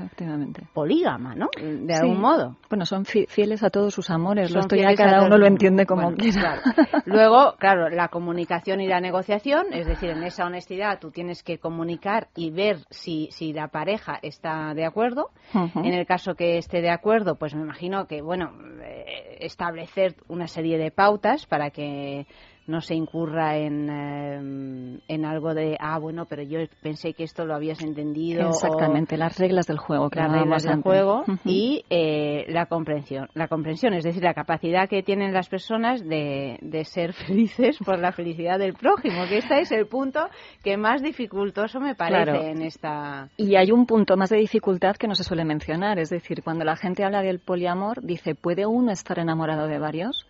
polígama, 0.73 1.35
¿no? 1.35 1.51
De 1.55 1.95
algún 1.95 2.21
modo. 2.21 2.57
Bueno, 2.71 2.87
son 2.87 3.05
fieles 3.05 3.63
a 3.63 3.69
todos 3.69 3.93
sus 3.93 4.09
amores, 4.09 4.51
lo 4.51 4.61
esto 4.61 4.77
ya 4.77 4.95
cada 4.95 5.23
uno 5.23 5.37
lo 5.37 5.47
entiende 5.47 5.85
como 5.85 6.15
quiera. 6.15 6.59
Luego, 7.05 7.57
claro, 7.59 7.91
la 7.91 8.09
comunicación 8.09 8.81
y 8.81 8.89
la 8.89 9.01
negociación, 9.01 9.67
es 9.73 9.87
decir, 9.87 10.09
en 10.11 10.23
esa 10.23 10.47
honestidad 10.47 10.99
tú 10.99 11.11
tienes 11.11 11.43
que 11.43 11.59
comunicar 11.59 12.29
y 12.35 12.51
ver 12.51 12.79
si, 12.89 13.29
si 13.33 13.53
la 13.53 13.69
pareja 13.69 14.19
está 14.23 14.73
de 14.73 14.87
acuerdo. 14.87 15.33
En 15.53 15.93
el 15.93 16.07
caso 16.07 16.35
que 16.35 16.57
esté 16.57 16.81
de 16.81 16.91
acuerdo, 16.91 17.37
pues 17.37 17.55
me 17.55 17.61
imagino 17.61 18.07
que, 18.07 18.23
bueno, 18.23 18.53
eh, 18.83 19.37
establecer 19.41 20.17
una 20.29 20.47
serie 20.47 20.79
de 20.79 20.91
pautas 20.91 21.45
para 21.45 21.71
que 21.71 22.27
no 22.67 22.81
se 22.81 22.95
incurra 22.95 23.57
en, 23.57 23.89
eh, 23.91 25.01
en 25.09 25.25
algo 25.25 25.55
de, 25.55 25.77
ah, 25.81 25.99
bueno, 25.99 26.27
pero 26.27 26.43
yo 26.43 26.59
pensé 26.81 27.13
que 27.13 27.25
esto 27.25 27.45
lo 27.45 27.55
habías 27.55 27.83
entendido. 27.83 28.49
Exactamente, 28.49 29.17
las 29.17 29.39
reglas 29.39 29.67
del 29.67 29.79
juego. 29.79 30.09
las 30.13 30.33
reglas 30.33 30.63
del 30.63 30.83
juego 30.83 31.25
y 31.45 31.85
eh, 31.91 32.45
la 32.49 32.67
comprensión. 32.67 33.29
La 33.35 33.49
comprensión, 33.49 33.95
es 33.95 34.05
decir, 34.05 34.23
la 34.23 34.35
capacidad 34.35 34.89
que 34.89 35.03
tienen 35.03 35.33
las 35.33 35.49
personas 35.49 36.07
de, 36.07 36.59
de 36.61 36.85
ser 36.85 37.13
felices 37.27 37.79
por 37.85 37.99
la 37.99 38.13
felicidad 38.13 38.59
del 38.59 38.75
prójimo, 38.75 39.25
que 39.29 39.39
este 39.39 39.61
es 39.61 39.73
el 39.73 39.87
punto 39.87 40.29
que 40.63 40.77
más 40.77 41.03
dificultoso 41.03 41.81
me 41.81 41.95
parece 41.95 42.51
en 42.51 42.63
esta... 42.63 43.29
Y 43.37 43.57
hay 43.57 43.73
un 43.73 43.87
punto 43.87 44.17
más 44.17 44.31
de 44.31 44.39
dificultad 44.39 44.97
que 44.97 45.09
no 45.09 45.15
se 45.15 45.25
suele 45.25 45.45
mencionar, 45.45 45.99
es 45.99 46.11
decir, 46.11 46.43
cuando 46.43 46.65
la 46.65 46.77
gente 46.77 47.05
habla 47.05 47.23
del 47.23 47.41
poliamor, 47.41 48.03
dice, 48.03 48.35
¿puede 48.35 48.67
uno 48.67 48.93
estar 48.93 49.19
enamorado 49.19 49.67
de 49.67 49.79
varios? 49.79 50.27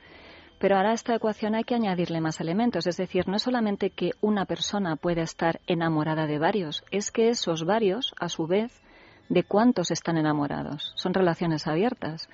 Pero 0.63 0.77
ahora 0.77 0.91
a 0.91 0.95
esta 0.95 1.17
ecuación 1.17 1.57
hay 1.57 1.65
que 1.65 1.75
añadirle 1.75 2.21
más 2.21 2.41
elementos, 2.41 2.87
es 2.87 2.97
decir, 2.97 3.27
no 3.27 3.35
es 3.35 3.43
solamente 3.43 3.91
que 3.91 4.13
una 4.21 4.45
persona 4.45 4.95
pueda 4.95 5.23
estar 5.23 5.61
enamorada 5.67 6.29
de 6.29 6.39
varios, 6.39 6.85
es 6.93 7.11
que 7.11 7.31
esos 7.31 7.65
varios, 7.65 8.15
a 8.21 8.29
su 8.29 8.47
vez, 8.47 8.71
de 9.29 9.43
cuántos 9.43 9.91
están 9.91 10.19
enamorados. 10.19 10.93
Son 10.95 11.15
relaciones 11.15 11.67
abiertas. 11.67 12.29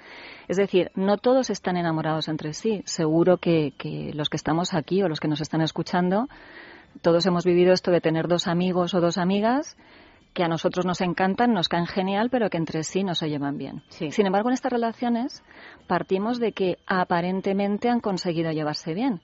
Es 0.47 0.59
decir, 0.59 0.91
no 0.95 1.17
todos 1.17 1.49
están 1.49 1.79
enamorados 1.79 2.29
entre 2.29 2.53
sí. 2.53 2.83
Seguro 2.85 3.39
que, 3.39 3.73
que, 3.79 4.13
los 4.13 4.29
que 4.29 4.37
estamos 4.37 4.75
aquí 4.75 5.03
o 5.03 5.09
los 5.09 5.21
que 5.21 5.29
nos 5.29 5.41
están 5.41 5.63
escuchando, 5.63 6.29
todos 7.01 7.25
hemos 7.25 7.47
vivido 7.47 7.73
esto 7.73 7.91
de 7.91 8.03
tener 8.03 8.29
dos 8.29 8.47
amigos 8.47 8.93
o 8.93 9.01
dos 9.01 9.17
amigas 9.17 9.75
que 10.39 10.45
a 10.45 10.49
nosotros 10.49 10.87
nos 10.87 11.01
encantan, 11.01 11.53
nos 11.53 11.69
caen 11.69 11.89
genial, 11.89 12.31
pero 12.31 12.49
que 12.49 12.59
entre 12.59 12.85
sí 12.85 13.03
no 13.03 13.17
se 13.17 13.29
llevan 13.29 13.59
bien. 13.59 13.83
Sin 13.89 14.25
embargo, 14.25 14.51
en 14.51 14.55
estas 14.55 14.71
relaciones 14.71 15.43
partimos 15.89 16.39
de 16.39 16.53
que 16.53 16.79
aparentemente 16.87 17.89
han 17.89 17.99
conseguido 17.99 18.53
llevarse 18.53 18.95
bien. 18.95 19.21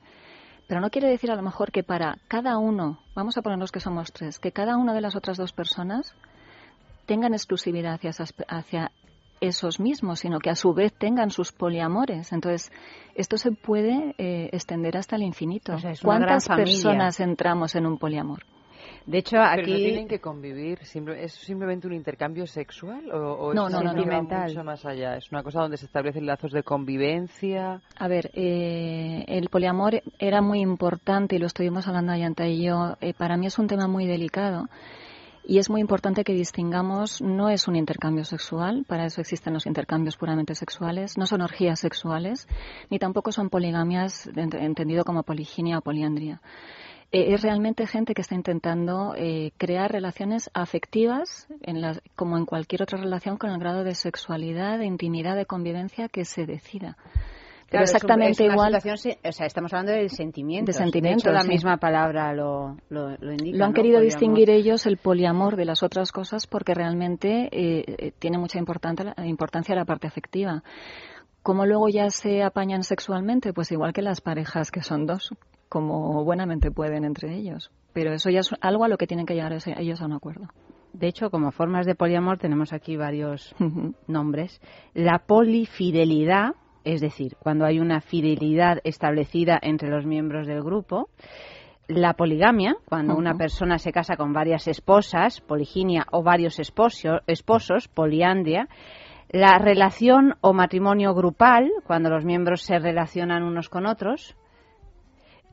Pero 0.66 0.81
no 0.81 0.91
quiere 0.91 1.09
decir 1.09 1.31
a 1.31 1.36
lo 1.36 1.43
mejor 1.43 1.70
que 1.70 1.85
para 1.85 2.19
cada 2.27 2.59
uno, 2.59 2.99
vamos 3.15 3.39
a 3.39 3.43
ponernos 3.43 3.70
que 3.70 3.78
somos 3.78 4.12
tres, 4.12 4.41
que 4.41 4.51
cada 4.51 4.77
una 4.77 4.93
de 4.93 5.03
las 5.03 5.15
otras 5.15 5.36
dos 5.36 5.53
personas 5.53 6.16
tengan 7.07 7.32
exclusividad 7.32 7.95
hacia, 7.95 8.11
hacia 8.49 8.91
esos 9.41 9.78
mismos, 9.78 10.19
sino 10.19 10.41
que 10.41 10.51
a 10.51 10.57
su 10.57 10.74
vez 10.74 10.93
tengan 10.95 11.31
sus 11.31 11.53
poliamores. 11.53 12.32
Entonces, 12.32 12.73
esto 13.15 13.36
se 13.36 13.53
puede 13.53 14.16
eh, 14.19 14.51
extender 14.51 14.97
hasta 14.97 15.15
el 15.15 15.23
infinito. 15.23 15.77
¿Cuántas 16.03 16.49
personas 16.49 17.20
entramos 17.20 17.77
en 17.77 17.86
un 17.86 17.99
poliamor? 17.99 18.43
De 19.06 19.19
hecho, 19.19 19.39
aquí... 19.39 19.62
¿Pero 19.65 19.73
no 19.73 19.77
tienen 19.77 20.09
que 20.09 20.20
convivir? 20.20 20.78
¿Es 20.81 21.32
simplemente 21.32 21.86
un 21.86 21.93
intercambio 21.93 22.47
sexual 22.47 23.11
o, 23.12 23.52
no, 23.52 23.69
no, 23.69 23.82
no, 23.82 23.94
mucho 23.94 24.65
más 24.65 24.85
allá? 24.86 25.16
¿Es 25.16 25.31
una 25.31 25.43
cosa 25.43 25.61
donde 25.61 25.77
se 25.77 25.86
establecen 25.86 26.27
lazos 26.27 26.52
de 26.52 26.62
convivencia? 26.62 27.82
A 27.98 28.09
ver, 28.09 28.31
eh, 28.35 29.24
el 29.28 29.48
poliamor 29.48 30.02
era 30.19 30.40
muy 30.40 30.61
importante 30.61 31.36
y 31.36 31.39
lo 31.39 31.47
estuvimos 31.47 31.86
hablando 31.86 32.12
Ayanta 32.12 32.47
y 32.47 32.65
yo. 32.65 32.97
Eh, 33.01 33.12
para 33.12 33.36
mí 33.36 33.47
es 33.47 33.59
un 33.59 33.66
tema 33.66 33.86
muy 33.89 34.06
delicado. 34.06 34.69
Y 35.47 35.59
es 35.59 35.69
muy 35.69 35.82
importante 35.82 36.24
que 36.24 36.32
distingamos, 36.32 37.20
no 37.20 37.51
es 37.51 37.69
un 37.69 37.77
intercambio 37.77 38.24
sexual, 38.24 38.86
para 38.89 39.05
eso 39.05 39.20
existen 39.20 39.52
los 39.52 39.66
intercambios 39.66 40.16
puramente 40.16 40.55
sexuales, 40.55 41.19
no 41.19 41.27
son 41.27 41.43
orgías 41.43 41.81
sexuales, 41.81 42.48
ni 42.89 42.98
tampoco 42.98 43.31
son 43.31 43.51
poligamias 43.51 44.27
entendido 44.36 45.05
como 45.05 45.23
poliginia 45.23 45.77
o 45.77 45.82
poliandria. 45.82 46.40
Eh, 47.15 47.32
es 47.32 47.43
realmente 47.43 47.86
gente 47.86 48.12
que 48.12 48.23
está 48.23 48.35
intentando 48.35 49.15
eh, 49.16 49.53
crear 49.57 49.93
relaciones 49.93 50.51
afectivas, 50.53 51.47
en 51.62 51.81
como 52.16 52.36
en 52.36 52.45
cualquier 52.45 52.82
otra 52.82 52.99
relación, 52.99 53.36
con 53.36 53.51
el 53.51 53.61
grado 53.61 53.85
de 53.85 53.95
sexualidad, 53.95 54.81
de 54.81 54.86
intimidad, 54.86 55.36
de 55.36 55.47
convivencia 55.47 56.09
que 56.09 56.24
se 56.24 56.45
decida. 56.45 56.97
Pero 57.70 57.85
exactamente 57.85 58.45
igual. 58.45 58.74
o 58.74 59.32
sea, 59.32 59.47
estamos 59.47 59.73
hablando 59.73 59.93
del 59.93 60.11
sentimiento. 60.11 60.73
De 60.73 60.77
sentimientos. 60.77 61.32
la 61.32 61.45
misma 61.45 61.77
palabra 61.77 62.32
lo, 62.32 62.78
lo, 62.89 63.12
indica. 63.31 63.59
Lo 63.59 63.65
han 63.65 63.74
querido 63.74 64.01
distinguir 64.01 64.51
ellos 64.51 64.85
el 64.85 64.97
poliamor 64.97 65.55
de 65.55 65.66
las 65.66 65.85
otras 65.85 66.11
cosas 66.11 66.49
porque 66.49 66.74
realmente 66.74 67.49
eh, 67.53 68.12
tiene 68.19 68.39
mucha 68.39 68.59
importancia, 68.59 69.15
importancia 69.24 69.77
la 69.77 69.85
parte 69.85 70.09
afectiva. 70.09 70.65
¿Cómo 71.45 71.65
luego 71.65 71.89
ya 71.89 72.11
se 72.11 72.43
apañan 72.43 72.82
sexualmente? 72.82 73.53
Pues 73.53 73.70
igual 73.70 73.93
que 73.93 74.03
las 74.03 74.20
parejas 74.20 74.73
que 74.73 74.82
son 74.82 75.07
dos 75.07 75.31
como 75.69 76.24
buenamente 76.24 76.70
pueden 76.70 77.05
entre 77.05 77.35
ellos. 77.35 77.70
Pero 77.93 78.12
eso 78.12 78.31
ya 78.31 78.41
es 78.41 78.51
algo 78.61 78.85
a 78.85 78.89
lo 78.89 78.99
que 78.99 79.07
tienen 79.07 79.27
que 79.27 79.35
llegar 79.35 79.53
ellos 79.53 80.03
a 80.03 80.07
un 80.07 80.12
acuerdo. 80.12 80.49
De 80.93 81.09
hecho, 81.09 81.31
como 81.31 81.51
formas 81.51 81.86
de 81.86 81.97
poliamor 81.97 82.39
tenemos 82.39 82.73
aquí 82.73 82.97
varios 82.97 83.55
nombres. 84.07 84.61
La 84.95 85.19
polifidelidad, 85.19 86.55
es 86.85 87.01
decir, 87.01 87.36
cuando 87.39 87.65
hay 87.65 87.81
una 87.81 88.01
fidelidad 88.01 88.78
establecida 88.85 89.59
entre 89.61 89.89
los 89.89 90.07
miembros 90.07 90.47
del 90.47 90.62
grupo. 90.62 91.09
La 91.86 92.15
poligamia, 92.15 92.77
cuando 92.86 93.15
una 93.15 93.35
persona 93.35 93.78
se 93.78 93.93
casa 93.93 94.16
con 94.16 94.32
varias 94.32 94.69
esposas, 94.69 95.41
poliginia 95.41 96.07
o 96.12 96.23
varios 96.23 96.59
esposos, 96.59 97.20
esposos 97.27 97.89
poliandria. 97.89 98.69
La 99.31 99.59
relación 99.59 100.35
o 100.41 100.53
matrimonio 100.53 101.12
grupal, 101.12 101.70
cuando 101.86 102.09
los 102.09 102.24
miembros 102.24 102.62
se 102.62 102.78
relacionan 102.78 103.43
unos 103.43 103.69
con 103.69 103.86
otros 103.86 104.36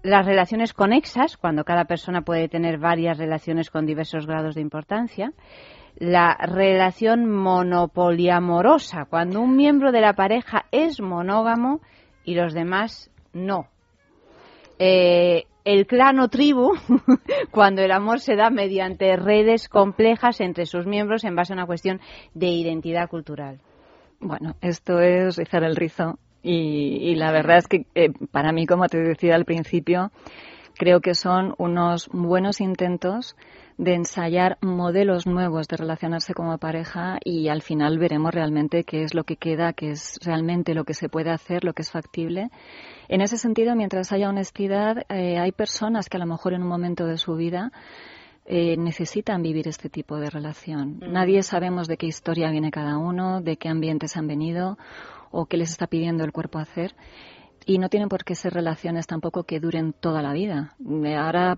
las 0.04 0.26
relaciones 0.26 0.74
conexas, 0.74 1.38
cuando 1.38 1.64
cada 1.64 1.86
persona 1.86 2.22
puede 2.22 2.50
tener 2.50 2.78
varias 2.78 3.18
relaciones 3.18 3.70
con 3.70 3.86
diversos 3.86 4.26
grados 4.26 4.56
de 4.56 4.62
importancia, 4.62 5.34
la 5.98 6.36
relación 6.36 7.30
monopoliamorosa, 7.30 9.06
cuando 9.06 9.42
un 9.42 9.56
miembro 9.56 9.92
de 9.92 10.02
la 10.02 10.14
pareja 10.14 10.66
es 10.72 11.02
monógamo 11.02 11.82
y 12.24 12.36
los 12.36 12.54
demás 12.54 13.12
no. 13.34 13.68
Eh, 14.80 15.46
el 15.64 15.86
clan 15.86 16.20
o 16.20 16.30
tribu, 16.30 16.74
cuando 17.52 17.84
el 17.84 17.92
amor 17.92 18.20
se 18.20 18.36
da 18.36 18.50
mediante 18.50 19.16
redes 19.16 19.70
complejas 19.70 20.42
entre 20.42 20.66
sus 20.66 20.88
miembros 20.88 21.24
en 21.24 21.36
base 21.36 21.54
a 21.54 21.56
una 21.56 21.68
cuestión 21.68 22.02
de 22.34 22.48
identidad 22.48 23.08
cultural. 23.08 23.60
Bueno, 24.20 24.56
esto 24.62 25.00
es 25.00 25.38
rizar 25.38 25.64
el 25.64 25.76
rizo 25.76 26.18
y, 26.44 27.16
la 27.16 27.32
verdad 27.32 27.58
es 27.58 27.68
que 27.68 27.86
eh, 27.96 28.12
para 28.32 28.52
mí, 28.52 28.66
como 28.66 28.88
te 28.88 29.00
decía 29.00 29.36
al 29.36 29.46
principio, 29.46 30.12
creo 30.76 31.02
que 31.02 31.14
son 31.14 31.54
unos 31.58 32.10
buenos 32.12 32.62
intentos 32.62 33.36
de 33.78 33.96
ensayar 33.96 34.58
modelos 34.62 35.26
nuevos 35.26 35.68
de 35.68 35.78
relacionarse 35.78 36.34
como 36.34 36.58
pareja 36.58 37.18
y 37.24 37.48
al 37.48 37.62
final 37.62 37.98
veremos 37.98 38.34
realmente 38.34 38.84
qué 38.84 39.04
es 39.04 39.14
lo 39.14 39.24
que 39.24 39.38
queda, 39.38 39.74
qué 39.74 39.92
es 39.92 40.20
realmente 40.24 40.76
lo 40.76 40.84
que 40.84 40.94
se 40.94 41.10
puede 41.10 41.32
hacer, 41.32 41.64
lo 41.64 41.74
que 41.74 41.82
es 41.82 41.92
factible. 41.92 42.50
En 43.08 43.22
ese 43.22 43.38
sentido, 43.38 43.76
mientras 43.76 44.12
haya 44.12 44.30
honestidad, 44.30 45.04
eh, 45.10 45.40
hay 45.40 45.52
personas 45.52 46.10
que 46.10 46.18
a 46.18 46.20
lo 46.20 46.28
mejor 46.28 46.54
en 46.54 46.62
un 46.62 46.68
momento 46.68 47.06
de 47.06 47.18
su 47.18 47.36
vida 47.36 47.72
eh, 48.46 48.76
necesitan 48.78 49.42
vivir 49.42 49.68
este 49.68 49.90
tipo 49.90 50.18
de 50.18 50.30
relación. 50.30 51.00
Nadie 51.00 51.42
sabemos 51.44 51.88
de 51.88 51.98
qué 51.98 52.08
historia 52.08 52.52
viene 52.52 52.72
cada 52.72 52.98
uno, 52.98 53.42
de 53.42 53.58
qué 53.58 53.70
ambientes 53.70 54.18
han 54.18 54.28
venido 54.28 54.78
o 55.32 55.46
qué 55.46 55.58
les 55.58 55.72
está 55.72 55.88
pidiendo 55.88 56.24
el 56.24 56.32
cuerpo 56.32 56.60
hacer. 56.60 56.96
Y 57.66 57.78
no 57.78 57.90
tienen 57.90 58.10
por 58.10 58.24
qué 58.24 58.36
ser 58.36 58.54
relaciones 58.54 59.06
tampoco 59.08 59.44
que 59.44 59.60
duren 59.60 59.94
toda 59.94 60.22
la 60.22 60.34
vida. 60.34 60.76
Eh, 61.04 61.16
ahora, 61.16 61.58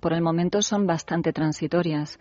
por 0.00 0.12
el 0.12 0.22
momento, 0.22 0.60
son 0.62 0.86
bastante 0.86 1.32
transitorias. 1.32 2.18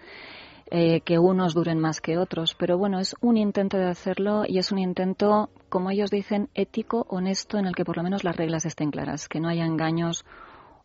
Eh, 0.71 1.01
que 1.01 1.19
unos 1.19 1.53
duren 1.53 1.77
más 1.79 2.01
que 2.01 2.17
otros, 2.17 2.55
pero 2.55 2.75
bueno, 2.79 2.99
es 2.99 3.15
un 3.21 3.37
intento 3.37 3.77
de 3.77 3.87
hacerlo 3.87 4.45
y 4.47 4.57
es 4.57 4.71
un 4.71 4.79
intento, 4.79 5.51
como 5.69 5.91
ellos 5.91 6.09
dicen, 6.09 6.49
ético, 6.55 7.05
honesto, 7.07 7.59
en 7.59 7.67
el 7.67 7.75
que 7.75 7.85
por 7.85 7.97
lo 7.97 8.03
menos 8.03 8.23
las 8.23 8.35
reglas 8.35 8.65
estén 8.65 8.89
claras, 8.89 9.29
que 9.29 9.39
no 9.39 9.47
haya 9.47 9.63
engaños 9.63 10.25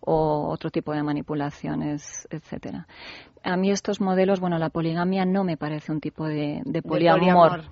o 0.00 0.48
otro 0.50 0.70
tipo 0.70 0.92
de 0.92 1.02
manipulaciones, 1.02 2.28
etcétera. 2.30 2.86
A 3.42 3.56
mí 3.56 3.70
estos 3.70 4.02
modelos, 4.02 4.38
bueno, 4.38 4.58
la 4.58 4.68
poligamia 4.68 5.24
no 5.24 5.44
me 5.44 5.56
parece 5.56 5.92
un 5.92 6.00
tipo 6.00 6.26
de, 6.26 6.62
poliamor 6.86 7.62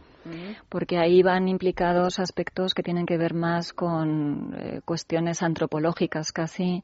porque 0.69 0.99
ahí 0.99 1.23
van 1.23 1.49
implicados 1.49 2.19
aspectos 2.19 2.75
que 2.75 2.83
tienen 2.83 3.07
que 3.07 3.19
ver 3.19 3.35
más 3.35 3.73
con 3.73 4.55
eh, 4.57 4.81
cuestiones 4.85 5.43
antropológicas 5.43 6.33
casi 6.33 6.83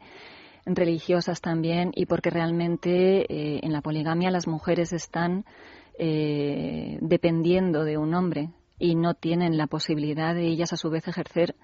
religiosas 0.67 1.41
también 1.41 1.91
y 1.95 2.07
porque 2.07 2.31
realmente 2.31 3.23
eh, 3.23 3.61
en 3.63 3.73
la 3.73 3.83
poligamia 3.83 4.31
las 4.31 4.47
mujeres 4.47 4.93
están 4.93 5.45
eh, 5.99 6.99
dependiendo 7.01 7.85
de 7.85 7.99
un 7.99 8.15
hombre 8.15 8.51
y 8.79 8.95
no 8.95 9.15
tienen 9.15 9.57
la 9.57 9.67
posibilidad 9.67 10.35
de 10.35 10.47
ellas 10.47 10.73
a 10.73 10.77
su 10.77 10.91
vez 10.91 11.07
ejercer 11.07 11.55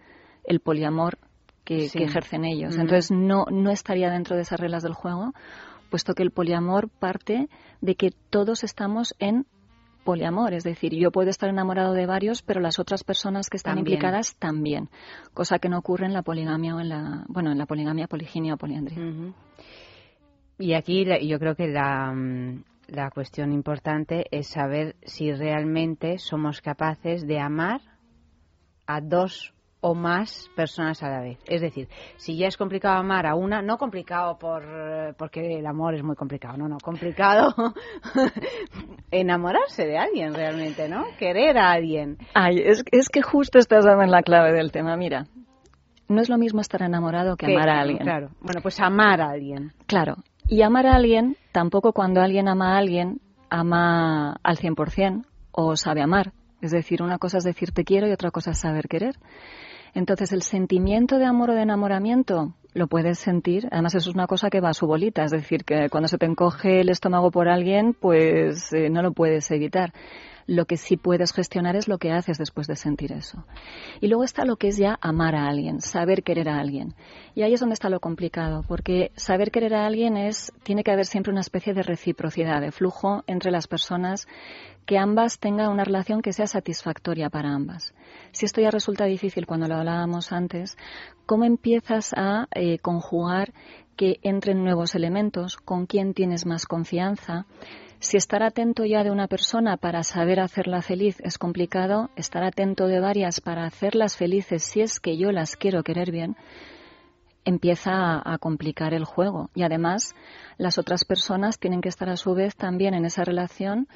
el 0.45 0.61
poliamor 0.61 1.19
que, 1.65 1.87
ejercen 1.87 2.45
ellos. 2.45 2.77
Entonces 2.77 3.11
no, 3.11 3.47
no 3.51 3.71
estaría 3.71 4.11
dentro 4.11 4.37
de 4.37 4.43
esas 4.43 4.61
reglas 4.61 4.83
del 4.83 4.95
juego, 4.95 5.33
puesto 5.91 6.15
que 6.15 6.23
el 6.23 6.31
poliamor 6.31 6.89
parte 6.89 7.49
de 7.81 7.95
que 7.95 8.11
todos 8.31 8.65
estamos 8.65 9.15
en 9.19 9.47
poliamor, 10.11 10.55
es 10.55 10.65
decir, 10.65 10.93
yo 10.93 11.13
puedo 11.13 11.31
estar 11.31 11.49
enamorado 11.49 11.95
de 11.95 12.05
varios, 12.05 12.43
pero 12.43 12.61
las 12.61 12.81
otras 12.81 13.05
personas 13.05 13.49
que 13.49 13.57
están 13.57 13.79
implicadas 13.79 14.35
también, 14.41 14.89
cosa 15.35 15.61
que 15.61 15.69
no 15.69 15.79
ocurre 15.79 16.07
en 16.07 16.13
la 16.13 16.23
poligamia 16.23 16.75
o 16.75 16.81
en 16.81 16.89
la, 16.89 17.25
bueno, 17.29 17.53
en 17.53 17.59
la 17.59 17.67
poligamia, 17.67 18.09
poliginia 18.09 18.55
o 18.55 18.57
poliandria. 18.57 18.99
Y 20.59 20.75
aquí 20.75 21.07
yo 21.29 21.39
creo 21.39 21.55
que 21.55 21.69
la, 21.69 22.13
mm, 22.13 22.65
la 22.89 23.13
cuestión 23.13 23.53
importante 23.53 24.27
es 24.33 24.49
saber 24.49 24.97
si 25.05 25.33
realmente 25.33 26.19
somos 26.19 26.61
capaces 26.61 27.25
de 27.25 27.39
amar 27.39 27.81
a 28.89 29.01
dos 29.01 29.55
o 29.81 29.95
más 29.95 30.51
personas 30.55 31.03
a 31.03 31.09
la 31.09 31.21
vez. 31.21 31.39
Es 31.47 31.61
decir, 31.61 31.89
si 32.17 32.37
ya 32.37 32.47
es 32.47 32.57
complicado 32.57 32.99
amar 32.99 33.27
a 33.27 33.35
una, 33.35 33.63
no 33.63 33.79
complicado 33.79 34.39
por 34.39 34.63
porque 35.17 35.59
el 35.59 35.67
amor 35.67 35.95
es 35.95 36.03
muy 36.03 36.17
complicado, 36.17 36.57
no, 36.57 36.69
no, 36.69 36.79
complicado 36.79 37.55
enamorarse 39.11 39.87
de 39.87 39.99
alguien 39.99 40.35
realmente, 40.35 40.89
¿no? 40.89 41.05
Querer 41.19 41.59
a 41.59 41.73
alguien. 41.73 42.19
Ay, 42.35 42.59
es, 42.59 42.85
es 42.93 43.09
que 43.09 43.23
justo 43.23 43.59
estás 43.59 43.85
dando 43.85 44.05
en 44.05 44.11
la 44.11 44.23
clave 44.23 44.53
del 44.53 44.71
tema, 44.71 44.97
mira. 44.97 45.27
No 46.09 46.21
es 46.21 46.29
lo 46.29 46.39
mismo 46.39 46.61
estar 46.61 46.83
enamorado 46.83 47.37
que 47.37 47.47
amar 47.47 47.69
a 47.69 47.81
alguien. 47.81 48.01
Claro. 48.01 48.31
Bueno, 48.41 48.61
pues 48.63 48.81
amar 48.81 49.21
a 49.21 49.31
alguien. 49.31 49.73
Claro. 49.87 50.17
Y 50.49 50.63
amar 50.63 50.87
a 50.87 50.97
alguien, 50.97 51.37
tampoco 51.53 51.93
cuando 51.93 52.21
alguien 52.21 52.49
ama 52.49 52.75
a 52.75 52.79
alguien, 52.79 53.21
ama 53.49 54.37
al 54.43 54.57
100% 54.57 55.25
o 55.53 55.77
sabe 55.77 56.03
amar. 56.03 56.33
Es 56.61 56.73
decir, 56.73 57.03
una 57.03 57.19
cosa 57.19 57.39
es 57.39 57.45
decir 57.45 57.71
te 57.73 57.85
quiero 57.85 58.09
y 58.09 58.13
otra 58.13 58.31
cosa 58.33 58.51
es 58.51 58.59
saber 58.59 58.89
querer. 58.89 59.15
Entonces, 59.95 60.33
el 60.33 60.43
sentimiento 60.43 61.19
de 61.19 61.25
amor 61.25 61.51
o 61.51 61.55
de 61.55 61.63
enamoramiento 61.63 62.55
lo 62.75 62.87
puedes 62.87 63.19
sentir. 63.19 63.69
Además, 63.71 63.95
eso 63.95 64.11
es 64.11 64.15
una 64.15 64.27
cosa 64.27 64.51
que 64.51 64.61
va 64.61 64.71
a 64.71 64.75
su 64.75 64.87
bolita. 64.87 65.25
Es 65.25 65.31
decir, 65.31 65.65
que 65.65 65.89
cuando 65.91 66.09
se 66.09 66.19
te 66.19 66.27
encoge 66.27 66.81
el 66.81 66.89
estómago 66.89 67.31
por 67.31 67.49
alguien, 67.49 67.95
pues 67.95 68.73
eh, 68.73 68.91
no 68.91 69.03
lo 69.03 69.13
puedes 69.13 69.51
evitar. 69.51 69.93
Lo 70.51 70.65
que 70.65 70.77
sí 70.77 70.97
puedes 70.97 71.33
gestionar 71.33 71.77
es 71.77 71.87
lo 71.87 71.99
que 71.99 72.11
haces 72.11 72.37
después 72.37 72.67
de 72.67 72.75
sentir 72.75 73.13
eso. 73.13 73.45
Y 74.01 74.09
luego 74.09 74.25
está 74.25 74.45
lo 74.45 74.57
que 74.57 74.67
es 74.67 74.79
ya 74.79 74.99
amar 75.01 75.37
a 75.37 75.47
alguien, 75.47 75.81
saber 75.81 76.25
querer 76.25 76.49
a 76.49 76.59
alguien. 76.59 76.97
Y 77.37 77.43
ahí 77.43 77.55
es 77.55 77.61
donde 77.61 77.75
está 77.75 77.89
lo 77.89 78.01
complicado, 78.01 78.65
porque 78.67 79.13
saber 79.15 79.53
querer 79.53 79.75
a 79.75 79.87
alguien 79.87 80.17
es, 80.17 80.53
tiene 80.65 80.83
que 80.83 80.91
haber 80.91 81.07
siempre 81.07 81.31
una 81.31 81.43
especie 81.43 81.73
de 81.73 81.85
reciprocidad, 81.85 82.61
de 82.61 82.73
flujo 82.73 83.23
entre 83.29 83.53
las 83.53 83.69
personas 83.69 84.27
que 84.87 84.99
ambas 84.99 85.39
tengan 85.39 85.71
una 85.71 85.85
relación 85.85 86.21
que 86.21 86.33
sea 86.33 86.49
satisfactoria 86.49 87.31
para 87.31 87.55
ambas. 87.55 87.95
Si 88.33 88.45
esto 88.45 88.61
ya 88.61 88.73
resulta 88.73 89.05
difícil 89.05 89.47
cuando 89.47 89.69
lo 89.69 89.77
hablábamos 89.77 90.33
antes, 90.33 90.77
¿cómo 91.27 91.45
empiezas 91.45 92.13
a 92.17 92.49
eh, 92.57 92.81
conjugar 92.81 93.53
que 93.95 94.19
entren 94.23 94.65
nuevos 94.65 94.97
elementos? 94.97 95.59
¿Con 95.59 95.87
quién 95.87 96.13
tienes 96.13 96.45
más 96.45 96.67
confianza? 96.67 97.47
Si 98.01 98.17
estar 98.17 98.43
atento 98.43 98.87
ya 98.87 99.05
de 99.05 99.11
una 99.11 99.29
persona 99.29 99.77
para 99.77 100.03
saber 100.05 100.41
hacerla 100.41 100.81
feliz 100.81 101.21
es 101.21 101.37
complicado, 101.37 102.09
estar 102.17 102.43
atento 102.43 102.87
de 102.87 102.99
varias 102.99 103.43
para 103.43 103.67
hacerlas 103.67 104.17
felices 104.17 104.63
si 104.65 104.81
es 104.81 105.01
que 105.01 105.19
yo 105.19 105.33
las 105.33 105.55
quiero 105.55 105.83
querer 105.83 106.11
bien, 106.11 106.35
empieza 107.45 108.23
a, 108.25 108.39
complicar 108.39 108.95
el 108.95 109.05
juego. 109.05 109.51
Y 109.55 109.65
además, 109.65 110.15
las 110.57 110.79
otras 110.79 111.05
personas 111.05 111.59
tienen 111.59 111.83
que 111.83 111.91
estar 111.91 112.09
a 112.09 112.17
su 112.17 112.35
vez 112.35 112.57
también 112.57 112.95
en 112.95 113.05
esa 113.05 113.23
relación 113.23 113.87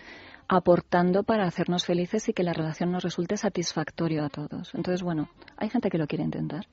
aportando 0.48 1.22
para 1.22 1.46
hacernos 1.46 1.86
felices 1.86 2.28
y 2.28 2.34
que 2.34 2.42
la 2.42 2.52
relación 2.52 2.92
nos 2.92 3.04
resulte 3.04 3.38
satisfactorio 3.38 4.22
a 4.22 4.28
todos. 4.28 4.74
Entonces, 4.74 5.02
bueno, 5.02 5.30
hay 5.56 5.70
gente 5.70 5.88
que 5.88 5.96
lo 5.96 6.06
quiere 6.06 6.24
intentar. 6.24 6.66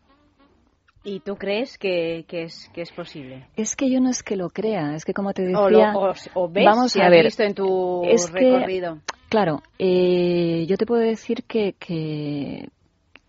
¿Y 1.03 1.21
tú 1.21 1.35
crees 1.35 1.79
que, 1.79 2.25
es, 2.29 2.69
que 2.73 2.81
es 2.81 2.91
posible? 2.91 3.47
Es 3.55 3.75
que 3.75 3.89
yo 3.89 3.99
no 3.99 4.09
es 4.09 4.21
que 4.21 4.35
lo 4.35 4.49
crea, 4.49 4.93
es 4.93 5.03
que 5.03 5.13
como 5.13 5.33
te 5.33 5.43
decía... 5.43 5.93
O, 6.35 6.47
ves, 6.47 6.65
vamos 6.65 6.95
a 6.95 7.09
ver, 7.09 7.25
visto 7.25 7.43
en 7.43 7.55
tu 7.55 8.03
recorrido. 8.31 8.99
claro, 9.27 9.63
eh, 9.79 10.65
yo 10.67 10.77
te 10.77 10.85
puedo 10.85 11.01
decir 11.01 11.43
que, 11.45 11.73
que 11.73 12.69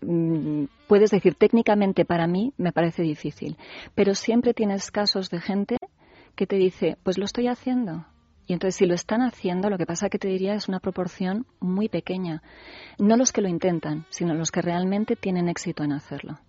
mm, 0.01 0.65
puedes 0.87 1.09
decir 1.09 1.33
técnicamente 1.33 2.05
para 2.05 2.27
mí 2.27 2.53
me 2.57 2.71
parece 2.71 3.01
difícil, 3.01 3.57
pero 3.95 4.13
siempre 4.13 4.53
tienes 4.53 4.91
casos 4.91 5.31
de 5.31 5.41
gente 5.41 5.77
que 6.35 6.45
te 6.45 6.57
dice, 6.57 6.97
pues 7.01 7.17
lo 7.17 7.25
estoy 7.25 7.47
haciendo. 7.47 8.05
Y 8.45 8.53
entonces 8.53 8.75
si 8.75 8.85
lo 8.85 8.93
están 8.93 9.21
haciendo, 9.21 9.69
lo 9.71 9.77
que 9.79 9.85
pasa 9.87 10.09
que 10.09 10.19
te 10.19 10.27
diría 10.27 10.53
es 10.53 10.67
una 10.67 10.79
proporción 10.79 11.47
muy 11.59 11.89
pequeña. 11.89 12.43
No 12.99 13.17
los 13.17 13.31
que 13.31 13.41
lo 13.41 13.47
intentan, 13.47 14.05
sino 14.09 14.35
los 14.35 14.51
que 14.51 14.61
realmente 14.61 15.15
tienen 15.15 15.47
éxito 15.47 15.83
en 15.83 15.93
hacerlo. 15.93 16.39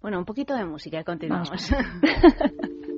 Bueno, 0.00 0.18
un 0.18 0.24
poquito 0.24 0.54
de 0.54 0.64
música 0.64 1.00
y 1.00 1.04
continuamos. 1.04 1.50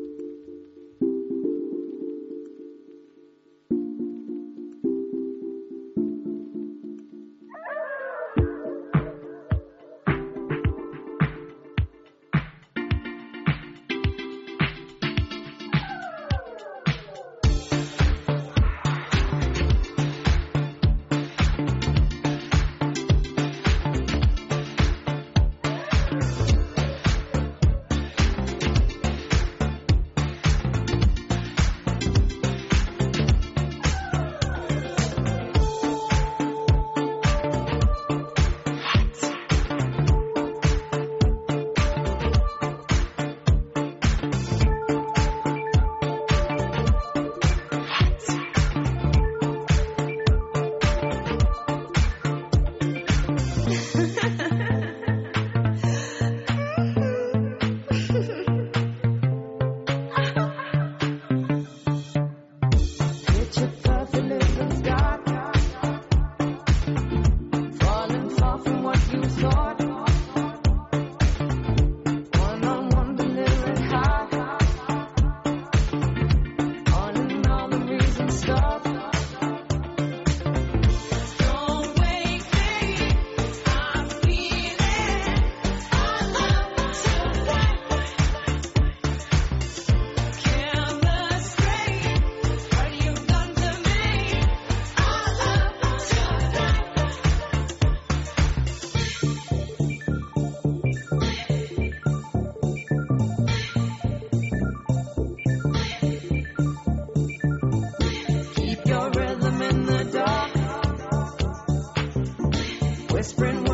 Friend. 113.41 113.70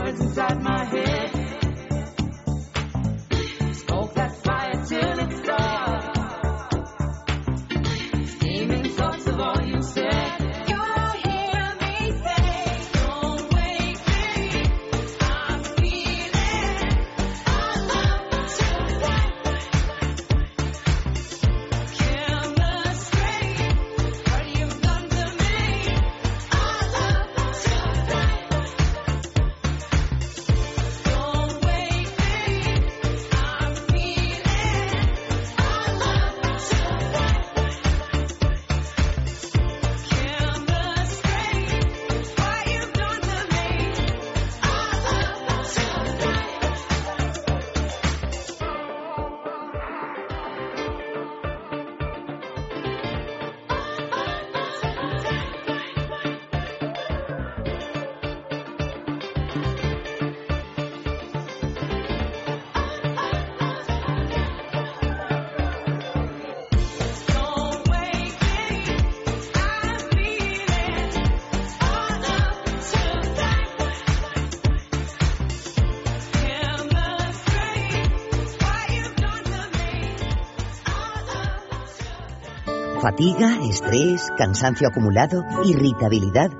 Fatiga, 83.16 83.59
estrés, 83.66 84.30
cansancio 84.36 84.88
acumulado, 84.88 85.43
irritabilidad 85.64 86.51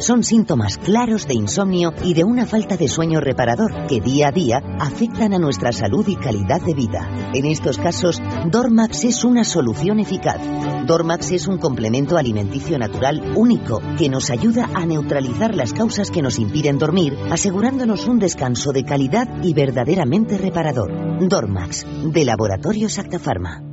son 0.00 0.24
síntomas 0.24 0.78
claros 0.78 1.26
de 1.26 1.34
insomnio 1.34 1.92
y 2.02 2.14
de 2.14 2.24
una 2.24 2.46
falta 2.46 2.78
de 2.78 2.88
sueño 2.88 3.20
reparador 3.20 3.86
que 3.88 4.00
día 4.00 4.28
a 4.28 4.32
día 4.32 4.62
afectan 4.80 5.34
a 5.34 5.38
nuestra 5.38 5.70
salud 5.70 6.08
y 6.08 6.16
calidad 6.16 6.62
de 6.62 6.72
vida. 6.72 7.30
En 7.34 7.44
estos 7.44 7.76
casos, 7.76 8.22
Dormax 8.50 9.04
es 9.04 9.22
una 9.22 9.44
solución 9.44 10.00
eficaz. 10.00 10.40
Dormax 10.86 11.32
es 11.32 11.46
un 11.46 11.58
complemento 11.58 12.16
alimenticio 12.16 12.78
natural 12.78 13.34
único 13.36 13.82
que 13.98 14.08
nos 14.08 14.30
ayuda 14.30 14.70
a 14.72 14.86
neutralizar 14.86 15.54
las 15.54 15.74
causas 15.74 16.10
que 16.10 16.22
nos 16.22 16.38
impiden 16.38 16.78
dormir, 16.78 17.18
asegurándonos 17.30 18.06
un 18.06 18.18
descanso 18.18 18.72
de 18.72 18.84
calidad 18.84 19.28
y 19.42 19.52
verdaderamente 19.52 20.38
reparador. 20.38 20.90
Dormax, 21.28 21.84
de 22.02 22.24
Laboratorio 22.24 22.88
Sactafarma. 22.88 23.67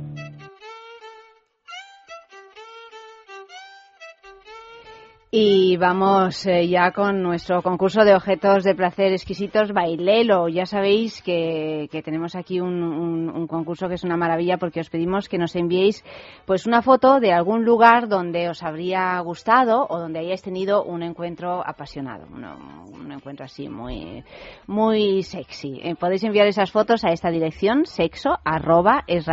Y 5.28 5.76
vamos 5.76 6.46
eh, 6.46 6.68
ya 6.68 6.92
con 6.92 7.20
nuestro 7.20 7.60
concurso 7.60 8.04
de 8.04 8.14
objetos 8.14 8.62
de 8.62 8.76
placer 8.76 9.10
exquisitos, 9.10 9.72
Bailelo. 9.72 10.46
Ya 10.46 10.66
sabéis 10.66 11.20
que, 11.20 11.88
tenemos 12.04 12.36
aquí 12.36 12.60
un, 12.60 13.48
concurso 13.48 13.88
que 13.88 13.96
es 13.96 14.04
una 14.04 14.16
maravilla 14.16 14.56
porque 14.56 14.78
os 14.78 14.88
pedimos 14.88 15.28
que 15.28 15.36
nos 15.36 15.56
enviéis 15.56 16.04
pues 16.46 16.64
una 16.66 16.80
foto 16.80 17.18
de 17.18 17.32
algún 17.32 17.64
lugar 17.64 18.06
donde 18.06 18.48
os 18.48 18.62
habría 18.62 19.18
gustado 19.18 19.86
o 19.88 19.98
donde 19.98 20.20
hayáis 20.20 20.42
tenido 20.42 20.84
un 20.84 21.02
encuentro 21.02 21.60
apasionado, 21.66 22.26
un, 22.32 23.10
encuentro 23.10 23.44
así 23.44 23.68
muy, 23.68 24.22
muy 24.68 25.24
sexy. 25.24 25.80
Eh, 25.82 25.96
podéis 25.96 26.22
enviar 26.22 26.46
esas 26.46 26.70
fotos 26.70 27.04
a 27.04 27.10
esta 27.10 27.30
dirección, 27.30 27.84
sexo 27.84 28.38
arroba 28.44 29.02
es 29.08 29.26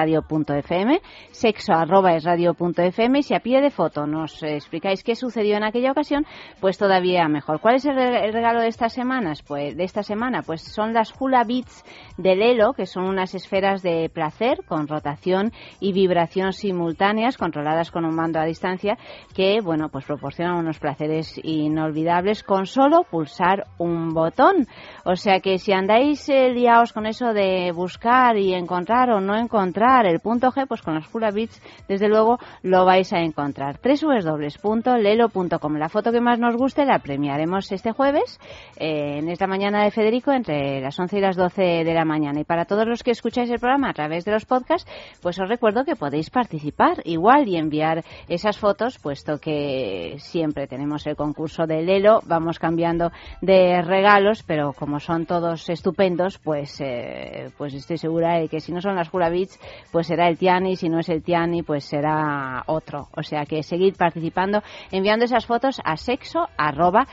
sexo 1.31 1.73
arroba 1.73 2.15
es 2.15 2.25
y 2.25 3.23
si 3.23 3.35
a 3.35 3.39
pie 3.41 3.61
de 3.61 3.69
foto 3.69 4.07
nos 4.07 4.41
explicáis 4.41 5.03
qué 5.03 5.15
sucedió 5.15 5.55
en 5.57 5.63
aquella 5.63 5.82
aquella 5.83 5.91
ocasión, 5.91 6.25
pues 6.61 6.77
todavía 6.77 7.27
mejor. 7.27 7.59
¿Cuál 7.59 7.75
es 7.75 7.85
el, 7.85 7.95
regalo 7.95 8.61
de 8.61 8.67
estas 8.67 8.93
semanas? 8.93 9.43
Pues 9.43 9.75
de 9.75 9.83
esta 9.83 10.01
semana, 10.03 10.41
pues 10.41 10.61
son 10.61 10.93
las 10.93 11.13
Hula 11.19 11.43
Beats 11.43 11.83
de 12.17 12.35
Lelo, 12.35 12.73
que 12.73 12.85
son 12.85 13.03
unas 13.05 13.35
esferas 13.35 13.81
de 13.81 14.09
placer 14.09 14.59
con 14.65 14.87
rotación 14.87 15.51
y 15.79 15.91
vibración 15.91 16.53
simultáneas, 16.53 17.37
controladas 17.37 17.91
con 17.91 18.05
un 18.05 18.15
mando 18.15 18.39
a 18.39 18.45
distancia, 18.45 18.97
que 19.35 19.59
bueno, 19.61 19.89
pues 19.89 20.05
proporcionan 20.05 20.55
unos 20.55 20.79
placeres 20.79 21.37
inolvidables 21.43 22.43
con 22.43 22.65
solo 22.65 23.03
pulsar 23.03 23.65
un 23.77 24.13
botón. 24.13 24.67
O 25.03 25.15
sea 25.15 25.41
que 25.41 25.57
si 25.57 25.73
andáis 25.73 26.29
eh, 26.29 26.49
liados 26.49 26.93
con 26.93 27.05
eso 27.05 27.33
de 27.33 27.71
buscar 27.73 28.37
y 28.37 28.53
encontrar 28.53 29.09
o 29.11 29.19
no 29.19 29.35
encontrar 29.35 30.05
el 30.05 30.21
punto 30.21 30.51
G, 30.51 30.65
pues 30.67 30.81
con 30.81 30.93
las 30.95 31.13
Hula 31.13 31.31
Beats, 31.31 31.61
desde 31.89 32.07
luego, 32.07 32.37
lo 32.61 32.85
vais 32.85 33.11
a 33.11 33.19
encontrar. 33.19 33.79
www.lelo.com. 33.83 35.72
La 35.77 35.89
foto 35.89 36.11
que 36.11 36.21
más 36.21 36.39
nos 36.39 36.55
guste 36.55 36.85
la 36.85 36.99
premiaremos 36.99 37.71
este 37.71 37.91
jueves, 37.91 38.39
eh, 38.77 39.19
en 39.19 39.29
esta 39.29 39.47
mañana 39.47 39.83
de 39.83 39.91
Federico, 39.91 40.31
entre 40.31 40.81
las 40.81 40.99
11 40.99 41.17
y 41.17 41.21
las 41.21 41.35
12 41.35 41.61
de 41.83 41.93
la 41.93 42.05
mañana. 42.05 42.39
Y 42.39 42.43
para 42.43 42.65
todos 42.65 42.87
los 42.87 43.03
que 43.03 43.11
escucháis 43.11 43.49
el 43.49 43.59
programa 43.59 43.89
a 43.89 43.93
través 43.93 44.25
de 44.25 44.31
los 44.31 44.45
podcasts, 44.45 44.89
pues 45.21 45.39
os 45.39 45.49
recuerdo 45.49 45.85
que 45.85 45.95
podéis 45.95 46.29
participar 46.29 47.01
igual 47.05 47.47
y 47.47 47.57
enviar 47.57 48.03
esas 48.27 48.57
fotos, 48.57 48.99
puesto 48.99 49.39
que 49.39 50.15
siempre 50.19 50.67
tenemos 50.67 51.05
el 51.07 51.15
concurso 51.15 51.65
de 51.65 51.81
Lelo, 51.81 52.21
vamos 52.25 52.59
cambiando 52.59 53.11
de 53.41 53.81
regalos, 53.81 54.43
pero 54.43 54.73
como 54.73 54.99
son 54.99 55.25
todos 55.25 55.69
estupendos, 55.69 56.37
pues, 56.37 56.79
eh, 56.81 57.51
pues 57.57 57.73
estoy 57.73 57.97
segura 57.97 58.39
de 58.39 58.47
que 58.47 58.59
si 58.59 58.71
no 58.71 58.81
son 58.81 58.95
las 58.95 59.13
Hula 59.13 59.29
Beats, 59.29 59.59
pues 59.91 60.07
será 60.07 60.27
el 60.27 60.37
Tiani, 60.37 60.75
si 60.75 60.89
no 60.89 60.99
es 60.99 61.09
el 61.09 61.23
Tiani, 61.23 61.63
pues 61.63 61.85
será 61.85 62.63
otro. 62.67 63.07
O 63.15 63.23
sea 63.23 63.45
que 63.45 63.63
seguid 63.63 63.95
participando 63.95 64.61
enviando 64.91 65.25
esas 65.25 65.45
fotos 65.45 65.62
a 65.83 65.95
sexo 65.95 66.47
arroba 66.57 67.07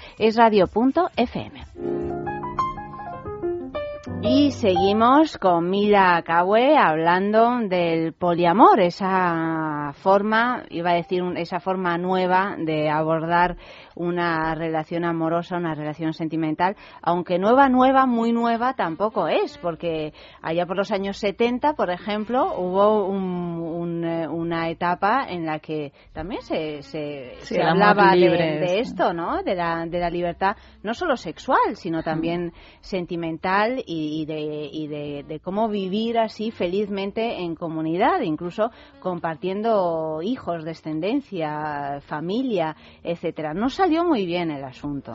y 4.23 4.53
seguimos 4.53 5.39
con 5.39 5.71
Mila 5.71 6.23
Kawe 6.27 6.77
hablando 6.77 7.59
del 7.61 8.13
poliamor, 8.13 8.81
esa 8.81 9.93
forma, 9.95 10.65
iba 10.71 10.91
a 10.91 10.95
decir, 10.95 11.23
esa 11.37 11.61
forma 11.61 11.97
nueva 11.97 12.57
de 12.59 12.91
abordar 12.91 13.57
una 13.95 14.55
relación 14.55 15.05
amorosa, 15.05 15.57
una 15.57 15.75
relación 15.75 16.13
sentimental, 16.13 16.77
aunque 17.03 17.39
nueva, 17.39 17.69
nueva, 17.69 18.07
muy 18.07 18.33
nueva 18.33 18.75
tampoco 18.75 19.29
es, 19.29 19.57
porque 19.59 20.13
allá 20.43 20.67
por 20.67 20.77
los 20.77 20.91
años 20.91 21.19
70, 21.19 21.75
por 21.75 21.91
ejemplo, 21.91 22.55
hubo 22.59 23.09
eh, 23.11 24.29
una 24.29 24.69
etapa 24.69 25.27
en 25.29 25.47
la 25.47 25.59
que 25.59 25.93
también 26.13 26.43
se, 26.43 26.83
se, 26.83 27.63
hablaba 27.63 28.13
de, 28.15 28.81
esto, 28.81 29.13
¿no? 29.13 29.43
De 29.43 29.55
la, 29.55 29.87
de 29.87 29.99
la 29.99 30.11
libertad, 30.11 30.57
no 30.83 30.95
solo 30.95 31.17
sexual, 31.17 31.77
sino 31.77 32.03
también 32.03 32.53
sentimental 32.81 33.83
y, 33.87 34.10
de, 34.27 34.69
y 34.73 34.87
de, 34.87 35.25
de 35.27 35.41
cómo 35.41 35.69
vivir 35.69 36.19
así 36.19 36.51
felizmente 36.51 37.41
en 37.41 37.55
comunidad, 37.55 38.21
incluso 38.23 38.71
compartiendo 39.01 40.21
hijos, 40.23 40.65
descendencia, 40.65 42.01
familia, 42.03 42.77
etcétera. 43.03 43.55
No 43.55 43.69
salió 43.69 44.05
muy 44.05 44.27
bien 44.27 44.51
el 44.51 44.65
asunto 44.65 45.13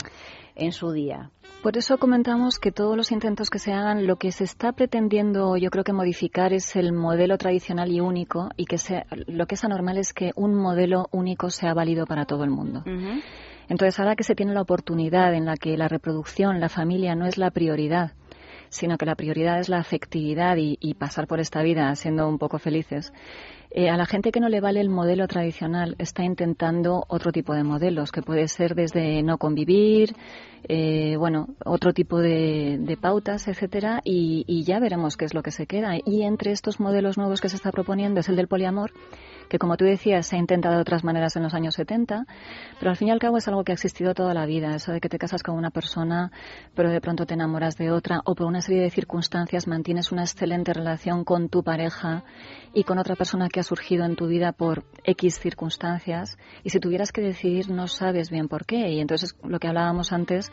en 0.55 0.71
su 0.71 0.91
día. 0.91 1.31
Por 1.61 1.77
eso 1.77 1.97
comentamos 1.97 2.59
que 2.59 2.71
todos 2.71 2.95
los 2.95 3.11
intentos 3.11 3.49
que 3.49 3.57
se 3.57 3.73
hagan, 3.73 4.05
lo 4.05 4.17
que 4.17 4.31
se 4.31 4.43
está 4.43 4.71
pretendiendo, 4.71 5.57
yo 5.57 5.71
creo 5.71 5.83
que 5.83 5.93
modificar 5.93 6.53
es 6.53 6.75
el 6.75 6.93
modelo 6.93 7.37
tradicional 7.37 7.91
y 7.91 7.99
único, 7.99 8.49
y 8.55 8.65
que 8.65 8.77
lo 9.27 9.47
que 9.47 9.55
es 9.55 9.63
anormal 9.63 9.97
es 9.97 10.13
que 10.13 10.31
un 10.35 10.53
modelo 10.53 11.07
único 11.11 11.49
sea 11.49 11.73
válido 11.73 12.05
para 12.05 12.25
todo 12.25 12.43
el 12.43 12.51
mundo. 12.51 12.83
Entonces, 13.67 13.99
ahora 13.99 14.15
que 14.15 14.23
se 14.23 14.35
tiene 14.35 14.53
la 14.53 14.61
oportunidad 14.61 15.33
en 15.33 15.45
la 15.45 15.55
que 15.55 15.75
la 15.75 15.87
reproducción, 15.87 16.59
la 16.59 16.69
familia 16.69 17.15
no 17.15 17.25
es 17.25 17.39
la 17.39 17.49
prioridad, 17.49 18.11
sino 18.75 18.97
que 18.97 19.05
la 19.05 19.15
prioridad 19.15 19.59
es 19.59 19.69
la 19.69 19.79
afectividad 19.79 20.55
y 20.57 20.93
pasar 20.93 21.27
por 21.27 21.39
esta 21.39 21.63
vida 21.63 21.95
siendo 21.95 22.27
un 22.27 22.37
poco 22.37 22.59
felices, 22.59 23.11
eh, 23.77 23.89
a 23.89 23.97
la 23.97 24.05
gente 24.05 24.31
que 24.31 24.39
no 24.39 24.47
le 24.47 24.61
vale 24.61 24.79
el 24.79 24.87
modelo 24.87 25.27
tradicional 25.27 25.97
está 25.99 26.23
intentando 26.23 27.03
otro 27.09 27.33
tipo 27.33 27.53
de 27.53 27.65
modelos, 27.65 28.13
que 28.13 28.21
puede 28.21 28.47
ser 28.47 28.73
desde 28.73 29.21
no 29.21 29.37
convivir, 29.37 30.15
eh, 30.69 31.17
bueno, 31.17 31.49
otro 31.65 31.91
tipo 31.91 32.19
de, 32.19 32.97
pautas, 33.01 33.49
etcétera, 33.49 33.99
y, 34.05 34.45
y, 34.47 34.63
ya 34.63 34.79
veremos 34.79 35.17
qué 35.17 35.25
es 35.25 35.33
lo 35.33 35.43
que 35.43 35.51
se 35.51 35.67
queda. 35.67 35.97
Y 36.05 36.23
entre 36.23 36.53
estos 36.53 36.79
modelos 36.79 37.17
nuevos 37.17 37.41
que 37.41 37.49
se 37.49 37.57
está 37.57 37.73
proponiendo 37.73 38.21
es 38.21 38.29
el 38.29 38.37
del 38.37 38.47
poliamor, 38.47 38.91
que 39.49 39.59
como 39.59 39.77
tú 39.77 39.85
decías 39.85 40.27
se 40.27 40.35
ha 40.35 40.39
intentado 40.39 40.75
de 40.75 40.81
otras 40.81 41.03
maneras 41.03 41.35
en 41.35 41.43
los 41.43 41.53
años 41.53 41.75
70, 41.75 42.25
pero 42.79 42.91
al 42.91 42.97
fin 42.97 43.09
y 43.09 43.11
al 43.11 43.19
cabo 43.19 43.37
es 43.37 43.47
algo 43.47 43.63
que 43.63 43.71
ha 43.71 43.75
existido 43.75 44.13
toda 44.13 44.33
la 44.33 44.45
vida, 44.45 44.75
eso 44.75 44.91
de 44.91 44.99
que 44.99 45.09
te 45.09 45.17
casas 45.17 45.43
con 45.43 45.55
una 45.55 45.71
persona 45.71 46.31
pero 46.73 46.89
de 46.89 47.01
pronto 47.01 47.25
te 47.25 47.33
enamoras 47.33 47.77
de 47.77 47.91
otra 47.91 48.21
o 48.25 48.35
por 48.35 48.47
una 48.47 48.61
serie 48.61 48.81
de 48.81 48.89
circunstancias 48.89 49.67
mantienes 49.67 50.11
una 50.11 50.23
excelente 50.23 50.73
relación 50.73 51.23
con 51.23 51.49
tu 51.49 51.63
pareja 51.63 52.23
y 52.73 52.83
con 52.83 52.99
otra 52.99 53.15
persona 53.15 53.49
que 53.49 53.59
ha 53.59 53.63
surgido 53.63 54.05
en 54.05 54.15
tu 54.15 54.27
vida 54.27 54.51
por 54.51 54.83
X 55.03 55.39
circunstancias 55.39 56.37
y 56.63 56.69
si 56.69 56.79
tuvieras 56.79 57.11
que 57.11 57.21
decidir 57.21 57.69
no 57.69 57.87
sabes 57.87 58.29
bien 58.29 58.47
por 58.47 58.65
qué. 58.65 58.89
Y 58.89 58.99
entonces 58.99 59.35
lo 59.43 59.59
que 59.59 59.67
hablábamos 59.67 60.11
antes 60.11 60.51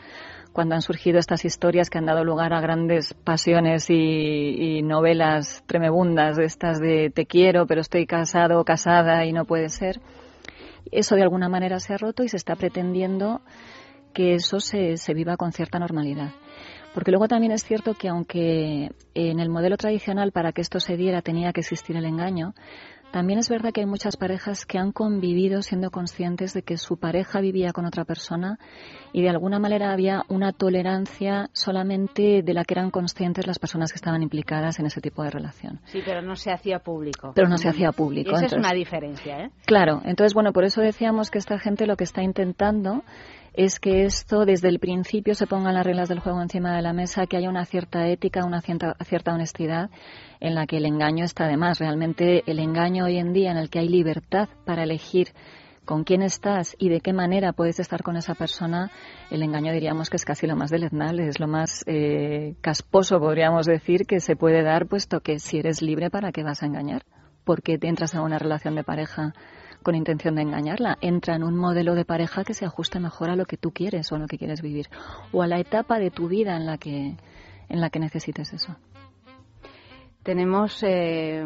cuando 0.53 0.75
han 0.75 0.81
surgido 0.81 1.19
estas 1.19 1.43
historias 1.43 1.89
que 1.89 1.97
han 1.97 2.05
dado 2.05 2.23
lugar 2.23 2.53
a 2.53 2.61
grandes 2.61 3.13
pasiones 3.13 3.89
y, 3.89 4.81
novelas 4.83 5.63
tremebundas 5.65 6.37
estas 6.37 6.79
de 6.79 7.09
te 7.09 7.25
quiero 7.25 7.65
pero 7.65 7.81
estoy 7.81 8.05
casado 8.05 8.59
o 8.59 8.63
casada 8.63 9.25
y 9.25 9.33
no 9.33 9.45
puede 9.45 9.69
ser, 9.69 9.99
eso 10.91 11.15
de 11.15 11.23
alguna 11.23 11.49
manera 11.49 11.79
se 11.79 11.93
ha 11.93 11.97
roto 11.97 12.23
y 12.23 12.29
se 12.29 12.37
está 12.37 12.55
pretendiendo 12.55 13.41
que 14.13 14.35
eso 14.35 14.59
se, 14.59 14.97
se 14.97 15.13
viva 15.13 15.37
con 15.37 15.51
cierta 15.51 15.79
normalidad. 15.79 16.31
Porque 16.93 17.09
luego 17.09 17.27
también 17.27 17.51
es 17.51 17.63
cierto 17.63 17.95
que 17.95 18.09
aunque 18.09 18.91
en 19.15 19.39
el 19.39 19.49
modelo 19.49 19.77
tradicional 19.77 20.31
para 20.31 20.51
que 20.51 20.61
esto 20.61 20.79
se 20.79 20.95
diera 20.95 21.23
tenía 21.23 21.51
que 21.51 21.61
existir 21.61 21.95
el 21.95 22.05
engaño, 22.05 22.53
también 23.13 23.37
es 23.37 23.47
verdad 23.47 23.71
que 23.71 23.81
hay 23.81 23.85
muchas 23.85 24.17
parejas 24.17 24.65
que 24.65 24.79
han 24.79 24.91
convivido 24.91 25.61
siendo 25.61 25.91
conscientes 25.91 26.51
de 26.55 26.63
que 26.63 26.77
su 26.77 26.97
pareja 26.97 27.41
vivía 27.41 27.71
con 27.71 27.85
otra 27.85 28.05
persona 28.05 28.57
y 29.13 29.21
de 29.21 29.29
alguna 29.29 29.59
manera 29.59 29.93
había 29.93 30.23
una 30.29 30.51
tolerancia 30.51 31.47
solamente 31.53 32.41
de 32.41 32.53
la 32.55 32.65
que 32.65 32.73
eran 32.73 32.89
conscientes 32.89 33.45
las 33.45 33.59
personas 33.59 33.91
que 33.91 33.97
estaban 33.97 34.23
implicadas 34.23 34.79
en 34.79 34.87
ese 34.87 34.99
tipo 34.99 35.21
de 35.21 35.29
relación. 35.29 35.79
Sí, 35.85 35.99
pero 36.03 36.23
no 36.23 36.35
se 36.35 36.51
hacía 36.51 36.79
público. 36.79 37.33
Pero 37.35 37.47
no 37.47 37.59
se 37.59 37.69
hacía 37.69 37.91
público. 37.91 38.31
Y 38.31 38.33
esa 38.33 38.47
es 38.47 38.53
una 38.53 38.73
diferencia, 38.73 39.41
¿eh? 39.41 39.51
Claro, 39.67 40.01
entonces 40.05 40.33
bueno, 40.33 40.51
por 40.51 40.63
eso 40.63 40.81
decíamos 40.81 41.29
que 41.29 41.37
esta 41.37 41.59
gente 41.59 41.85
lo 41.85 41.95
que 41.95 42.05
está 42.05 42.23
intentando 42.23 43.03
es 43.53 43.79
que 43.79 44.05
esto 44.05 44.45
desde 44.45 44.69
el 44.69 44.79
principio 44.79 45.35
se 45.35 45.47
pongan 45.47 45.75
las 45.75 45.85
reglas 45.85 46.09
del 46.09 46.19
juego 46.19 46.41
encima 46.41 46.75
de 46.75 46.81
la 46.81 46.93
mesa, 46.93 47.27
que 47.27 47.37
haya 47.37 47.49
una 47.49 47.65
cierta 47.65 48.07
ética, 48.07 48.45
una 48.45 48.61
cierta, 48.61 48.95
cierta 49.05 49.33
honestidad 49.33 49.91
en 50.39 50.55
la 50.55 50.65
que 50.65 50.77
el 50.77 50.85
engaño 50.85 51.23
está 51.23 51.47
de 51.47 51.57
más. 51.57 51.79
Realmente 51.79 52.43
el 52.47 52.59
engaño 52.59 53.05
hoy 53.05 53.17
en 53.17 53.31
día 53.31 53.51
en 53.51 53.57
el 53.57 53.69
que 53.69 53.79
hay 53.79 53.89
libertad 53.89 54.49
para 54.65 54.83
elegir 54.83 55.29
con 55.85 56.03
quién 56.03 56.21
estás 56.21 56.75
y 56.79 56.89
de 56.89 57.01
qué 57.01 57.13
manera 57.13 57.53
puedes 57.53 57.79
estar 57.79 58.03
con 58.03 58.15
esa 58.15 58.35
persona, 58.35 58.89
el 59.29 59.43
engaño 59.43 59.73
diríamos 59.73 60.09
que 60.09 60.15
es 60.15 60.25
casi 60.25 60.47
lo 60.47 60.55
más 60.55 60.69
deleznable, 60.71 61.27
es 61.27 61.39
lo 61.39 61.47
más 61.47 61.83
eh, 61.87 62.55
casposo, 62.61 63.19
podríamos 63.19 63.65
decir, 63.65 64.05
que 64.05 64.19
se 64.19 64.35
puede 64.35 64.63
dar, 64.63 64.87
puesto 64.87 65.19
que 65.19 65.39
si 65.39 65.59
eres 65.59 65.81
libre, 65.81 66.09
¿para 66.09 66.31
qué 66.31 66.43
vas 66.43 66.63
a 66.63 66.67
engañar? 66.67 67.03
¿Por 67.43 67.61
qué 67.61 67.77
te 67.77 67.87
entras 67.87 68.15
a 68.15 68.21
una 68.21 68.39
relación 68.39 68.75
de 68.75 68.85
pareja 68.85 69.33
con 69.83 69.95
intención 69.95 70.35
de 70.35 70.41
engañarla. 70.41 70.97
Entra 71.01 71.35
en 71.35 71.43
un 71.43 71.55
modelo 71.55 71.95
de 71.95 72.05
pareja 72.05 72.43
que 72.43 72.53
se 72.53 72.65
ajuste 72.65 72.99
mejor 72.99 73.29
a 73.29 73.35
lo 73.35 73.45
que 73.45 73.57
tú 73.57 73.71
quieres 73.71 74.11
o 74.11 74.15
a 74.15 74.19
lo 74.19 74.27
que 74.27 74.37
quieres 74.37 74.61
vivir 74.61 74.87
o 75.31 75.41
a 75.41 75.47
la 75.47 75.59
etapa 75.59 75.99
de 75.99 76.11
tu 76.11 76.27
vida 76.27 76.55
en 76.55 76.65
la 76.65 76.77
que, 76.77 77.15
en 77.69 77.81
la 77.81 77.89
que 77.89 77.99
necesites 77.99 78.53
eso. 78.53 78.75
Tenemos, 80.23 80.81
eh, 80.83 81.41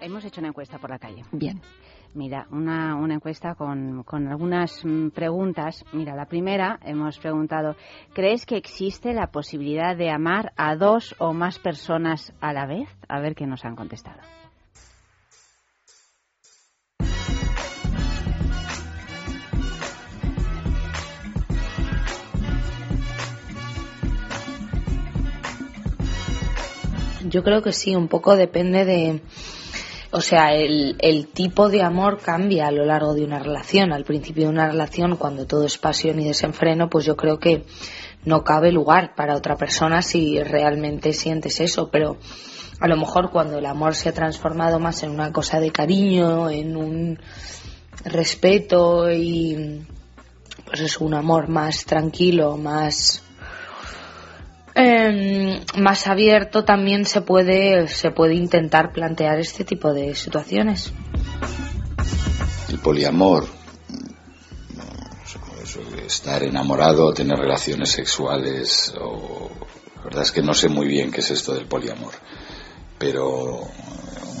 hemos 0.00 0.24
hecho 0.24 0.40
una 0.40 0.48
encuesta 0.48 0.78
por 0.78 0.90
la 0.90 0.98
calle. 0.98 1.22
Bien. 1.32 1.60
Mira, 2.14 2.46
una, 2.50 2.96
una 2.96 3.14
encuesta 3.14 3.54
con, 3.54 4.02
con, 4.04 4.26
algunas 4.26 4.82
mm, 4.82 5.08
preguntas. 5.08 5.84
Mira, 5.92 6.16
la 6.16 6.24
primera 6.24 6.78
hemos 6.82 7.18
preguntado, 7.18 7.76
¿crees 8.14 8.46
que 8.46 8.56
existe 8.56 9.12
la 9.12 9.26
posibilidad 9.26 9.94
de 9.94 10.10
amar 10.10 10.54
a 10.56 10.76
dos 10.76 11.14
o 11.18 11.34
más 11.34 11.58
personas 11.58 12.32
a 12.40 12.54
la 12.54 12.64
vez? 12.64 12.88
A 13.06 13.20
ver 13.20 13.34
qué 13.34 13.46
nos 13.46 13.66
han 13.66 13.76
contestado. 13.76 14.20
Yo 27.28 27.42
creo 27.42 27.62
que 27.62 27.72
sí, 27.72 27.94
un 27.94 28.08
poco 28.08 28.36
depende 28.36 28.84
de, 28.84 29.22
o 30.10 30.20
sea, 30.20 30.54
el, 30.54 30.96
el, 30.98 31.28
tipo 31.28 31.68
de 31.68 31.82
amor 31.82 32.18
cambia 32.18 32.68
a 32.68 32.72
lo 32.72 32.84
largo 32.84 33.14
de 33.14 33.24
una 33.24 33.38
relación. 33.38 33.92
Al 33.92 34.04
principio 34.04 34.44
de 34.44 34.50
una 34.50 34.68
relación, 34.68 35.16
cuando 35.16 35.46
todo 35.46 35.64
es 35.64 35.78
pasión 35.78 36.20
y 36.20 36.24
desenfreno, 36.24 36.88
pues 36.88 37.04
yo 37.04 37.16
creo 37.16 37.38
que 37.38 37.64
no 38.24 38.42
cabe 38.42 38.72
lugar 38.72 39.14
para 39.14 39.36
otra 39.36 39.56
persona 39.56 40.02
si 40.02 40.42
realmente 40.42 41.12
sientes 41.12 41.60
eso, 41.60 41.88
pero 41.90 42.18
a 42.80 42.88
lo 42.88 42.96
mejor 42.96 43.30
cuando 43.30 43.58
el 43.58 43.66
amor 43.66 43.94
se 43.94 44.08
ha 44.08 44.12
transformado 44.12 44.78
más 44.78 45.02
en 45.02 45.10
una 45.10 45.32
cosa 45.32 45.60
de 45.60 45.70
cariño, 45.70 46.50
en 46.50 46.76
un 46.76 47.18
respeto 48.04 49.10
y 49.10 49.86
pues 50.66 50.80
es 50.80 50.98
un 50.98 51.14
amor 51.14 51.48
más 51.48 51.84
tranquilo, 51.84 52.56
más 52.56 53.22
eh, 54.76 55.64
más 55.78 56.06
abierto, 56.06 56.64
también 56.64 57.06
se 57.06 57.22
puede 57.22 57.88
se 57.88 58.10
puede 58.10 58.34
intentar 58.34 58.92
plantear 58.92 59.38
este 59.38 59.64
tipo 59.64 59.94
de 59.94 60.14
situaciones. 60.14 60.92
El 62.68 62.78
poliamor, 62.80 63.46
estar 66.06 66.42
enamorado, 66.42 67.12
tener 67.12 67.38
relaciones 67.38 67.90
sexuales, 67.90 68.94
o, 69.00 69.50
la 69.96 70.04
verdad 70.04 70.22
es 70.22 70.32
que 70.32 70.42
no 70.42 70.54
sé 70.54 70.68
muy 70.68 70.86
bien 70.86 71.10
qué 71.10 71.20
es 71.20 71.30
esto 71.30 71.54
del 71.54 71.66
poliamor, 71.66 72.12
pero 72.98 73.60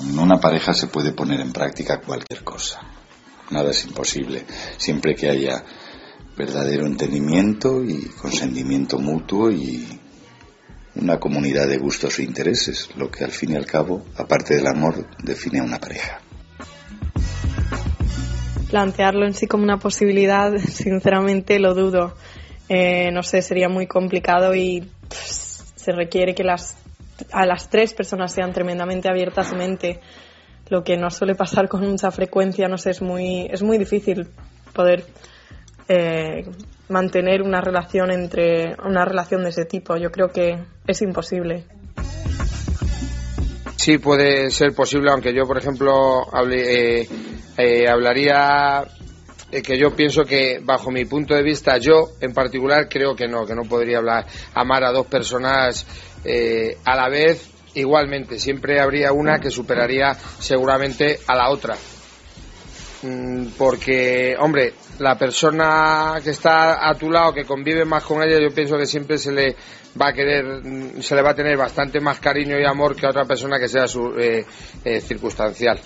en 0.06 0.18
una 0.18 0.38
pareja 0.38 0.72
se 0.74 0.86
puede 0.86 1.12
poner 1.12 1.40
en 1.40 1.52
práctica 1.52 2.00
cualquier 2.00 2.44
cosa. 2.44 2.80
Nada 3.50 3.70
es 3.70 3.84
imposible, 3.86 4.44
siempre 4.76 5.14
que 5.14 5.30
haya 5.30 5.64
verdadero 6.36 6.86
entendimiento 6.86 7.82
y 7.82 8.10
consentimiento 8.20 8.98
mutuo 8.98 9.50
y 9.50 10.00
una 11.00 11.18
comunidad 11.18 11.68
de 11.68 11.78
gustos 11.78 12.18
e 12.18 12.22
intereses, 12.22 12.90
lo 12.96 13.10
que 13.10 13.24
al 13.24 13.30
fin 13.30 13.52
y 13.52 13.56
al 13.56 13.66
cabo, 13.66 14.04
aparte 14.16 14.54
del 14.54 14.66
amor, 14.66 15.06
define 15.22 15.60
a 15.60 15.62
una 15.62 15.78
pareja. 15.78 16.20
Plantearlo 18.70 19.26
en 19.26 19.34
sí 19.34 19.46
como 19.46 19.64
una 19.64 19.78
posibilidad, 19.78 20.56
sinceramente 20.58 21.58
lo 21.58 21.74
dudo. 21.74 22.14
Eh, 22.68 23.10
no 23.12 23.22
sé, 23.22 23.42
sería 23.42 23.68
muy 23.68 23.86
complicado 23.86 24.54
y 24.54 24.90
se 25.10 25.92
requiere 25.92 26.34
que 26.34 26.42
las, 26.42 26.76
a 27.32 27.46
las 27.46 27.70
tres 27.70 27.94
personas 27.94 28.32
sean 28.32 28.52
tremendamente 28.52 29.08
abiertas 29.08 29.50
de 29.50 29.56
mente, 29.56 30.00
lo 30.68 30.82
que 30.82 30.96
no 30.96 31.10
suele 31.10 31.36
pasar 31.36 31.68
con 31.68 31.88
mucha 31.88 32.10
frecuencia, 32.10 32.66
no 32.66 32.76
sé, 32.76 32.90
es 32.90 33.02
muy, 33.02 33.46
es 33.50 33.62
muy 33.62 33.78
difícil 33.78 34.28
poder 34.72 35.04
eh, 35.88 36.44
mantener 36.88 37.42
una 37.42 37.60
relación 37.60 38.10
entre 38.10 38.76
una 38.84 39.04
relación 39.04 39.42
de 39.42 39.50
ese 39.50 39.64
tipo. 39.64 39.96
Yo 39.96 40.10
creo 40.10 40.28
que 40.28 40.58
es 40.86 41.02
imposible. 41.02 41.64
Sí, 43.76 43.98
puede 43.98 44.50
ser 44.50 44.74
posible, 44.74 45.10
aunque 45.10 45.34
yo, 45.34 45.44
por 45.44 45.58
ejemplo, 45.58 46.26
eh, 46.50 47.08
eh, 47.56 47.88
hablaría 47.88 48.84
que 49.50 49.78
yo 49.78 49.94
pienso 49.94 50.24
que, 50.24 50.60
bajo 50.62 50.90
mi 50.90 51.04
punto 51.04 51.34
de 51.34 51.42
vista, 51.42 51.78
yo 51.78 52.10
en 52.20 52.34
particular 52.34 52.88
creo 52.88 53.14
que 53.14 53.28
no, 53.28 53.46
que 53.46 53.54
no 53.54 53.62
podría 53.62 53.98
hablar, 53.98 54.26
amar 54.54 54.84
a 54.84 54.92
dos 54.92 55.06
personas 55.06 55.86
a 56.84 56.96
la 56.96 57.08
vez 57.08 57.48
igualmente. 57.74 58.38
Siempre 58.38 58.80
habría 58.80 59.12
una 59.12 59.38
que 59.38 59.50
superaría 59.50 60.14
seguramente 60.14 61.20
a 61.26 61.36
la 61.36 61.50
otra. 61.50 61.76
Mm, 63.02 63.48
porque, 63.58 64.34
hombre, 64.38 64.74
la 64.98 65.16
persona 65.18 66.14
que 66.22 66.30
está 66.30 66.88
a 66.88 66.94
tu 66.94 67.10
lado, 67.10 67.32
que 67.32 67.44
convive 67.44 67.84
más 67.84 68.02
con 68.04 68.22
ella, 68.22 68.38
yo 68.40 68.54
pienso 68.54 68.78
que 68.78 68.86
siempre 68.86 69.18
se 69.18 69.32
le 69.32 69.56
va 70.00 70.08
a 70.08 70.12
querer, 70.12 71.02
se 71.02 71.14
le 71.14 71.22
va 71.22 71.30
a 71.30 71.34
tener 71.34 71.56
bastante 71.56 72.00
más 72.00 72.18
cariño 72.20 72.58
y 72.58 72.64
amor 72.64 72.96
que 72.96 73.06
a 73.06 73.10
otra 73.10 73.24
persona 73.24 73.58
que 73.58 73.68
sea 73.68 73.86
su, 73.86 74.14
eh, 74.18 74.44
eh, 74.84 75.00
circunstancial. 75.00 75.78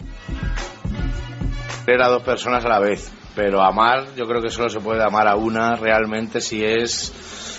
Querer 1.85 2.03
a 2.03 2.09
dos 2.09 2.23
personas 2.23 2.65
a 2.65 2.69
la 2.69 2.79
vez, 2.79 3.11
pero 3.35 3.61
amar, 3.61 4.15
yo 4.17 4.27
creo 4.27 4.41
que 4.41 4.51
solo 4.51 4.69
se 4.69 4.81
puede 4.81 5.03
amar 5.03 5.27
a 5.27 5.35
una 5.35 5.75
realmente 5.75 6.41
si 6.41 6.65
es 6.65 7.13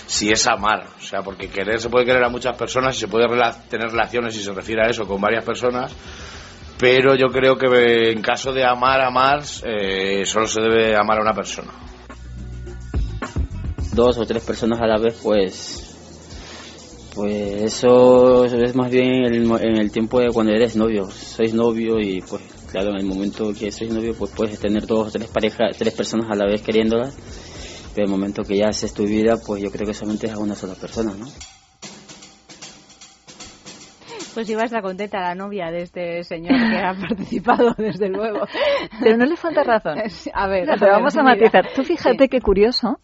si 0.08 0.30
es 0.30 0.46
amar, 0.46 0.88
o 0.98 1.02
sea, 1.02 1.22
porque 1.22 1.48
querer 1.48 1.80
se 1.80 1.90
puede 1.90 2.06
querer 2.06 2.22
a 2.22 2.28
muchas 2.28 2.58
personas 2.58 2.98
y 2.98 3.00
se 3.00 3.08
puede 3.08 3.28
tener 3.70 3.90
relaciones 3.90 4.34
si 4.34 4.44
se 4.44 4.52
refiere 4.52 4.86
a 4.86 4.90
eso 4.90 5.08
con 5.08 5.22
varias 5.22 5.46
personas, 5.46 5.96
pero 6.82 7.16
yo 7.16 7.28
creo 7.28 7.56
que 7.58 8.12
en 8.12 8.24
caso 8.24 8.52
de 8.52 8.66
amar 8.66 9.02
a 9.02 9.12
Mars 9.12 9.64
eh, 9.64 10.24
solo 10.26 10.48
se 10.48 10.62
debe 10.62 10.96
amar 10.96 11.20
a 11.20 11.22
una 11.22 11.34
persona. 11.34 11.72
Dos 13.94 14.18
o 14.18 14.26
tres 14.26 14.44
personas 14.44 14.82
a 14.82 14.88
la 14.88 14.98
vez, 14.98 15.20
pues 15.22 15.88
pues 17.14 17.62
eso 17.62 18.46
es 18.46 18.74
más 18.74 18.90
bien 18.90 19.26
en 19.26 19.78
el, 19.78 19.92
tiempo 19.92 20.20
de 20.22 20.32
cuando 20.34 20.54
eres 20.54 20.76
novio, 20.76 21.12
sois 21.12 21.54
novio 21.54 22.00
y 22.00 22.22
pues 22.22 22.42
claro, 22.72 22.90
en 22.92 22.96
el 22.96 23.06
momento 23.06 23.54
que 23.54 23.70
sois 23.72 23.92
novio 23.92 24.16
pues 24.18 24.32
puedes 24.32 24.58
tener 24.58 24.88
dos 24.88 25.10
o 25.10 25.12
tres 25.12 25.30
parejas, 25.30 25.78
tres 25.78 25.94
personas 25.94 26.32
a 26.32 26.36
la 26.36 26.48
vez 26.48 26.64
queriéndolas, 26.64 27.14
pero 27.94 28.08
en 28.08 28.14
el 28.14 28.18
momento 28.18 28.42
que 28.42 28.58
ya 28.58 28.70
haces 28.70 28.92
tu 28.92 29.04
vida 29.04 29.36
pues 29.46 29.62
yo 29.62 29.70
creo 29.70 29.86
que 29.86 29.94
solamente 29.94 30.28
es 30.28 30.34
a 30.34 30.40
una 30.40 30.56
sola 30.56 30.74
persona, 30.74 31.14
¿no? 31.14 31.28
Pues 34.34 34.50
iba 34.50 34.62
a 34.62 34.66
estar 34.66 34.82
contenta 34.82 35.20
la 35.20 35.36
novia 35.36 35.72
de 35.72 35.82
este 35.82 36.24
señor 36.24 36.58
que 36.70 36.78
ha 36.78 36.94
participado, 37.08 37.74
desde 37.78 38.10
luego. 38.10 38.46
Pero 39.02 39.18
no 39.18 39.26
le 39.26 39.36
falta 39.36 39.64
razón. 39.64 39.98
A 40.34 40.48
ver, 40.48 40.68
pero 40.80 40.92
vamos 40.94 41.16
a 41.18 41.24
matizar. 41.24 41.68
Tú 41.76 41.84
fíjate 41.84 42.30
qué 42.30 42.40
curioso, 42.40 43.00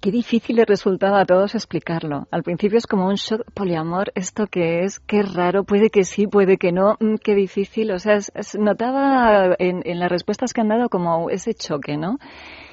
qué 0.00 0.10
difícil 0.10 0.56
le 0.56 0.64
resultaba 0.64 1.20
a 1.20 1.24
todos 1.24 1.54
explicarlo. 1.54 2.26
Al 2.30 2.42
principio 2.42 2.78
es 2.78 2.86
como 2.86 3.08
un 3.08 3.16
shock 3.16 3.42
poliamor, 3.52 4.12
esto 4.14 4.46
que 4.46 4.84
es, 4.84 5.00
qué 5.00 5.22
raro, 5.22 5.64
puede 5.64 5.90
que 5.90 6.04
sí, 6.04 6.26
puede 6.26 6.56
que 6.56 6.72
no, 6.72 6.96
mm, 7.00 7.16
qué 7.22 7.34
difícil. 7.34 7.90
O 7.90 7.98
sea, 7.98 8.18
notaba 8.58 9.56
en, 9.58 9.82
en 9.84 9.98
las 9.98 10.10
respuestas 10.10 10.52
que 10.52 10.60
han 10.60 10.68
dado 10.68 10.88
como 10.88 11.30
ese 11.30 11.54
choque, 11.54 11.96
¿no? 11.96 12.18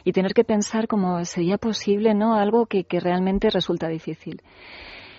Y 0.04 0.12
tener 0.12 0.34
que 0.34 0.44
pensar 0.44 0.88
como 0.88 1.26
sería 1.26 1.58
posible, 1.58 2.14
¿no? 2.14 2.36
Algo 2.36 2.68
que, 2.68 2.84
que 2.84 3.00
realmente 3.00 3.50
resulta 3.50 3.88
difícil. 3.88 4.42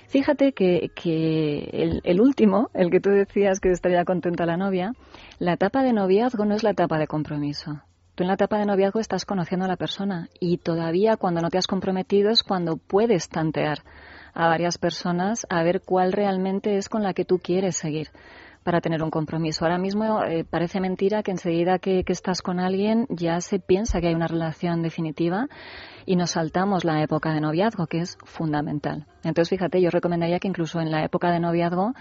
Fíjate 0.09 0.53
que, 0.53 0.91
que 0.95 2.01
el, 2.05 2.21
último, 2.21 2.71
el 2.75 2.91
que 2.91 3.01
tú 3.01 3.11
decías 3.11 3.61
que 3.61 3.71
estaría 3.71 4.05
contenta 4.05 4.47
la 4.47 4.57
novia, 4.57 4.93
la 5.39 5.55
etapa 5.55 5.83
de 5.83 5.93
noviazgo 5.93 6.45
no 6.45 6.55
es 6.55 6.63
la 6.63 6.71
etapa 6.71 6.99
de 6.99 7.07
compromiso. 7.07 7.83
Tú 8.15 8.23
en 8.23 8.29
la 8.29 8.35
etapa 8.35 8.59
de 8.59 8.67
noviazgo 8.67 9.01
estás 9.01 9.25
conociendo 9.25 9.67
a 9.67 9.69
la 9.69 9.77
persona 9.77 10.29
y 10.41 10.59
todavía 10.59 11.17
cuando 11.17 11.43
no 11.43 11.51
te 11.51 11.59
has 11.59 11.67
comprometido 11.67 12.31
es 12.31 12.43
cuando 12.43 12.77
puedes 12.77 13.29
tantear 13.29 13.81
a 14.33 14.49
varias 14.49 14.79
personas 14.79 15.47
a 15.51 15.63
ver 15.63 15.83
cuál 15.85 16.13
realmente 16.13 16.77
es 16.77 16.89
con 16.89 17.03
la 17.03 17.13
que 17.13 17.25
tú 17.25 17.39
quieres 17.39 17.77
seguir 17.77 18.09
para 18.67 18.81
tener 18.81 19.01
un 19.05 19.11
compromiso. 19.11 19.65
Ahora 19.65 19.79
mismo 19.79 20.25
eh, 20.25 20.45
parece 20.45 20.81
mentira 20.81 21.23
que 21.23 21.31
enseguida 21.31 21.79
que, 21.79 22.03
estás 22.09 22.43
con 22.43 22.59
alguien 22.59 23.07
ya 23.09 23.41
se 23.41 23.61
piensa 23.61 24.01
que 24.01 24.09
hay 24.09 24.15
una 24.17 24.27
relación 24.27 24.83
definitiva 24.83 25.47
y 26.05 26.17
nos 26.17 26.33
saltamos 26.33 26.85
la 26.85 27.01
época 27.01 27.33
de 27.33 27.41
noviazgo, 27.41 27.87
que 27.87 27.99
es 27.99 28.19
fundamental. 28.25 29.07
Entonces, 29.23 29.51
fíjate, 29.51 29.81
yo 29.81 29.91
recomendaría 29.91 30.41
que 30.41 30.49
incluso 30.49 30.81
en 30.81 30.91
la 30.91 31.05
época 31.05 31.31
de 31.31 31.39
noviazgo 31.39 31.93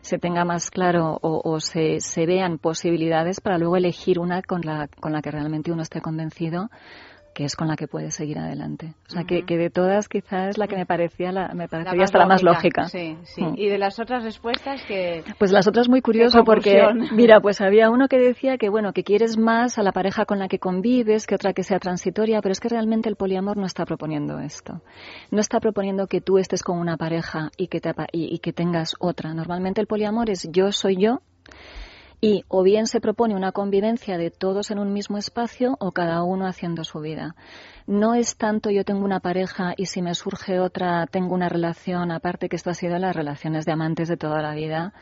se 0.00 0.18
tenga 0.18 0.44
más 0.44 0.70
claro 0.70 1.18
o, 1.22 1.42
o 1.42 1.58
se, 1.58 1.98
se, 1.98 2.24
vean 2.24 2.58
posibilidades 2.58 3.40
para 3.40 3.58
luego 3.58 3.76
elegir 3.76 4.20
una 4.20 4.42
con 4.42 4.60
la, 4.60 4.86
con 5.00 5.12
la 5.12 5.22
que 5.22 5.32
realmente 5.32 5.72
uno 5.72 5.82
esté 5.82 6.00
convencido 6.00 6.70
que 7.34 7.44
es 7.44 7.56
con 7.56 7.68
la 7.68 7.76
que 7.76 7.88
puedes 7.88 8.14
seguir 8.14 8.38
adelante. 8.38 8.94
O 9.08 9.10
sea, 9.10 9.24
que, 9.24 9.44
que, 9.44 9.56
de 9.56 9.70
todas 9.70 10.08
quizás 10.08 10.58
la 10.58 10.66
que 10.66 10.76
me 10.76 10.86
parecía 10.86 11.32
la, 11.32 11.48
me 11.54 11.68
parecería 11.68 12.04
hasta 12.04 12.18
la 12.18 12.26
más 12.26 12.42
lógica. 12.42 12.84
Sí, 12.84 13.16
sí. 13.24 13.42
Mm. 13.42 13.54
Y 13.56 13.68
de 13.68 13.78
las 13.78 13.98
otras 13.98 14.22
respuestas 14.22 14.82
que... 14.84 15.24
Pues 15.38 15.52
las 15.52 15.66
otras 15.66 15.88
muy 15.88 16.02
curioso 16.02 16.44
porque, 16.44 16.82
mira, 17.12 17.40
pues 17.40 17.60
había 17.60 17.90
uno 17.90 18.08
que 18.08 18.18
decía 18.18 18.58
que, 18.58 18.68
bueno, 18.68 18.92
que 18.92 19.04
quieres 19.04 19.38
más 19.38 19.78
a 19.78 19.82
la 19.82 19.92
pareja 19.92 20.24
con 20.24 20.38
la 20.38 20.48
que 20.48 20.58
convives 20.58 21.26
que 21.26 21.34
otra 21.34 21.52
que 21.52 21.62
sea 21.62 21.78
transitoria, 21.78 22.40
pero 22.42 22.52
es 22.52 22.60
que 22.60 22.68
realmente 22.68 23.08
el 23.08 23.16
poliamor 23.16 23.56
no 23.56 23.66
está 23.66 23.84
proponiendo 23.84 24.38
esto. 24.38 24.82
No 25.30 25.40
está 25.40 25.60
proponiendo 25.60 26.06
que 26.06 26.20
tú 26.20 26.38
estés 26.38 26.62
con 26.62 26.78
una 26.78 26.96
pareja 26.96 27.50
y 27.56 27.68
que, 27.68 27.80
te, 27.80 27.92
y 28.12 28.38
que 28.38 28.52
tengas 28.52 28.94
otra. 28.98 29.32
Normalmente 29.34 29.80
el 29.80 29.86
poliamor 29.86 30.30
es 30.30 30.48
yo 30.50 30.72
soy 30.72 30.96
yo 30.96 31.20
y 32.24 32.44
o 32.46 32.62
bien 32.62 32.86
se 32.86 33.00
propone 33.00 33.34
una 33.34 33.50
convivencia 33.50 34.16
de 34.16 34.30
todos 34.30 34.70
en 34.70 34.78
un 34.78 34.92
mismo 34.92 35.18
espacio 35.18 35.76
o 35.80 35.90
cada 35.90 36.22
uno 36.22 36.46
haciendo 36.46 36.84
su 36.84 37.00
vida. 37.00 37.34
No 37.88 38.14
es 38.14 38.36
tanto 38.36 38.70
yo 38.70 38.84
tengo 38.84 39.04
una 39.04 39.18
pareja 39.18 39.74
y 39.76 39.86
si 39.86 40.02
me 40.02 40.14
surge 40.14 40.60
otra 40.60 41.04
tengo 41.08 41.34
una 41.34 41.48
relación, 41.48 42.12
aparte 42.12 42.48
que 42.48 42.54
esto 42.54 42.70
ha 42.70 42.74
sido 42.74 42.96
las 42.98 43.16
relaciones 43.16 43.66
de 43.66 43.72
amantes 43.72 44.08
de 44.08 44.16
toda 44.16 44.40
la 44.40 44.54
vida, 44.54 44.94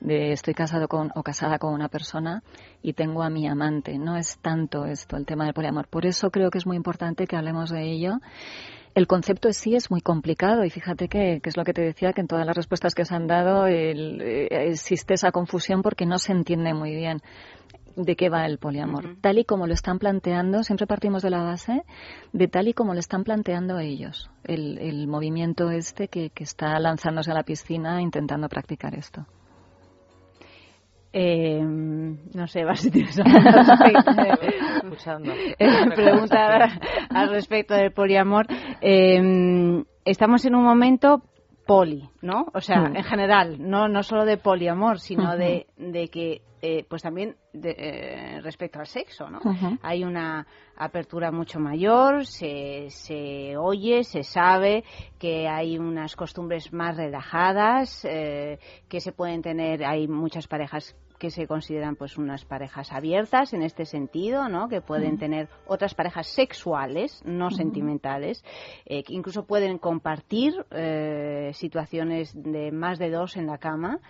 de 0.00 0.32
estoy 0.32 0.54
casado 0.54 0.88
con 0.88 1.12
o 1.14 1.22
casada 1.22 1.58
con 1.58 1.74
una 1.74 1.88
persona 1.88 2.42
y 2.80 2.94
tengo 2.94 3.22
a 3.22 3.28
mi 3.28 3.46
amante. 3.46 3.98
No 3.98 4.16
es 4.16 4.38
tanto 4.38 4.86
esto 4.86 5.18
el 5.18 5.26
tema 5.26 5.44
del 5.44 5.52
poliamor. 5.52 5.88
Por 5.88 6.06
eso 6.06 6.30
creo 6.30 6.50
que 6.50 6.56
es 6.56 6.66
muy 6.66 6.78
importante 6.78 7.26
que 7.26 7.36
hablemos 7.36 7.68
de 7.68 7.82
ello 7.82 8.14
el 8.94 9.06
concepto 9.06 9.48
en 9.48 9.54
sí 9.54 9.74
es 9.74 9.90
muy 9.90 10.00
complicado 10.00 10.64
y 10.64 10.70
fíjate 10.70 11.08
que, 11.08 11.40
es 11.42 11.56
lo 11.56 11.64
que 11.64 11.72
te 11.72 11.82
decía, 11.82 12.12
que 12.12 12.20
en 12.20 12.26
todas 12.26 12.46
las 12.46 12.56
respuestas 12.56 12.94
que 12.94 13.04
se 13.04 13.14
han 13.14 13.26
dado 13.26 13.66
eh, 13.66 14.48
existe 14.50 15.14
esa 15.14 15.32
confusión 15.32 15.82
porque 15.82 16.06
no 16.06 16.18
se 16.18 16.32
entiende 16.32 16.74
muy 16.74 16.94
bien 16.94 17.22
de 17.96 18.16
qué 18.16 18.28
va 18.28 18.46
el 18.46 18.58
poliamor. 18.58 19.16
Tal 19.20 19.38
y 19.38 19.44
como 19.44 19.66
lo 19.66 19.74
están 19.74 19.98
planteando, 19.98 20.62
siempre 20.62 20.86
partimos 20.86 21.22
de 21.22 21.30
la 21.30 21.42
base 21.42 21.82
de 22.32 22.48
tal 22.48 22.68
y 22.68 22.72
como 22.72 22.94
lo 22.94 23.00
están 23.00 23.24
planteando 23.24 23.78
ellos, 23.78 24.30
el, 24.44 25.06
movimiento 25.06 25.70
este 25.70 26.08
que, 26.08 26.30
que 26.30 26.44
está 26.44 26.78
lanzándose 26.78 27.30
a 27.30 27.34
la 27.34 27.42
piscina 27.42 28.00
intentando 28.00 28.48
practicar 28.48 28.94
esto. 28.94 29.26
Eh, 31.12 31.60
no 31.62 32.46
sé, 32.46 32.64
vas 32.64 32.80
si 32.80 32.90
tienes 32.90 33.18
escuchando. 34.82 35.32
pregunta 35.94 36.70
al 37.10 37.30
respecto 37.30 37.74
del 37.74 37.92
poliamor. 37.92 38.46
Eh, 38.80 39.84
estamos 40.04 40.44
en 40.44 40.54
un 40.54 40.64
momento 40.64 41.22
poli, 41.66 42.08
¿no? 42.20 42.46
O 42.54 42.60
sea, 42.60 42.80
hmm. 42.80 42.96
en 42.96 43.04
general, 43.04 43.56
no, 43.58 43.88
no 43.88 44.02
solo 44.02 44.24
de 44.24 44.36
poliamor, 44.36 44.98
sino 45.00 45.36
de, 45.36 45.66
de 45.76 46.08
que 46.08 46.42
eh, 46.64 46.86
pues 46.88 47.02
también 47.02 47.34
eh, 47.54 48.40
respecto 48.40 48.78
al 48.78 48.86
sexo, 48.86 49.28
¿no? 49.28 49.40
Hay 49.82 50.04
una 50.04 50.46
apertura 50.76 51.32
mucho 51.32 51.58
mayor, 51.58 52.24
se, 52.24 52.86
se 52.88 53.56
oye, 53.56 54.04
se 54.04 54.22
sabe 54.22 54.84
que 55.18 55.48
hay 55.48 55.76
unas 55.76 56.14
costumbres 56.14 56.72
más 56.72 56.96
relajadas, 56.96 58.04
eh, 58.04 58.60
que 58.88 59.00
se 59.00 59.10
pueden 59.10 59.42
tener, 59.42 59.84
hay 59.84 60.06
muchas 60.06 60.46
parejas 60.46 60.94
que 61.22 61.30
se 61.30 61.46
consideran 61.46 61.94
pues 61.94 62.18
unas 62.18 62.44
parejas 62.44 62.90
abiertas 62.90 63.52
en 63.52 63.62
este 63.62 63.84
sentido, 63.84 64.48
¿no? 64.48 64.68
Que 64.68 64.80
pueden 64.80 65.18
tener 65.18 65.48
otras 65.68 65.94
parejas 65.94 66.26
sexuales, 66.26 67.22
no 67.24 67.52
sentimentales, 67.52 68.44
eh, 68.86 69.04
que 69.04 69.14
incluso 69.14 69.46
pueden 69.46 69.78
compartir 69.78 70.52
eh, 70.72 71.52
situaciones 71.54 72.32
de 72.34 72.72
más 72.72 72.98
de 72.98 73.10
dos 73.10 73.36
en 73.36 73.46
la 73.46 73.58
cama. 73.58 74.00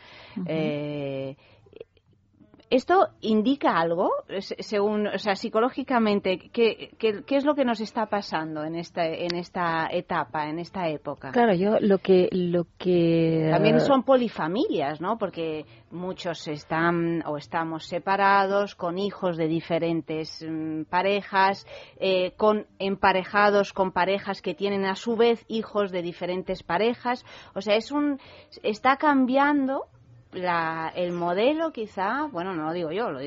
¿Esto 2.73 3.09
indica 3.20 3.78
algo, 3.78 4.11
según, 4.40 5.07
o 5.07 5.19
sea, 5.19 5.36
psicológicamente, 5.36 6.39
¿qué, 6.51 6.94
qué, 6.99 7.36
es 7.36 7.44
lo 7.44 7.55
que 7.55 7.66
nos 7.66 7.82
está 7.82 8.07
pasando 8.07 8.65
en 8.65 8.77
esta, 8.77 9.05
en 9.05 9.35
esta 9.35 9.89
etapa, 9.93 10.49
en 10.49 10.59
esta 10.59 10.89
época? 10.89 11.32
Claro, 11.32 11.53
yo 11.53 11.78
lo 11.81 11.99
que, 11.99 12.31
lo 12.32 12.65
que 12.78 13.49
también 13.51 13.78
son 13.78 14.05
polifamilias, 14.05 15.03
¿no? 15.03 15.19
Porque 15.19 15.66
muchos 15.90 16.49
están 16.49 17.23
o 17.27 17.36
estamos 17.36 17.85
separados, 17.85 18.74
con 18.74 18.97
hijos 18.97 19.36
de 19.36 19.49
diferentes 19.49 20.43
mm, 20.43 20.85
parejas, 20.85 21.66
eh, 22.01 22.32
con 22.39 22.66
emparejados 22.78 23.74
con 23.74 23.93
parejas 23.93 24.40
que 24.40 24.55
tienen 24.55 24.86
a 24.86 24.94
su 24.94 25.15
vez 25.15 25.44
hijos 25.47 25.93
de 25.93 26.01
diferentes 26.01 26.62
parejas. 26.62 27.27
O 27.55 27.61
sea, 27.61 27.77
es 27.77 27.93
un 27.93 28.19
está 28.62 28.97
cambiando 28.97 29.89
el 30.32 31.12
modelo 31.12 31.72
quizá, 31.72 32.26
bueno, 32.30 32.54
no 32.54 32.64
lo 32.64 32.72
digo 32.72 32.90
yo, 32.90 33.10
lo 33.10 33.20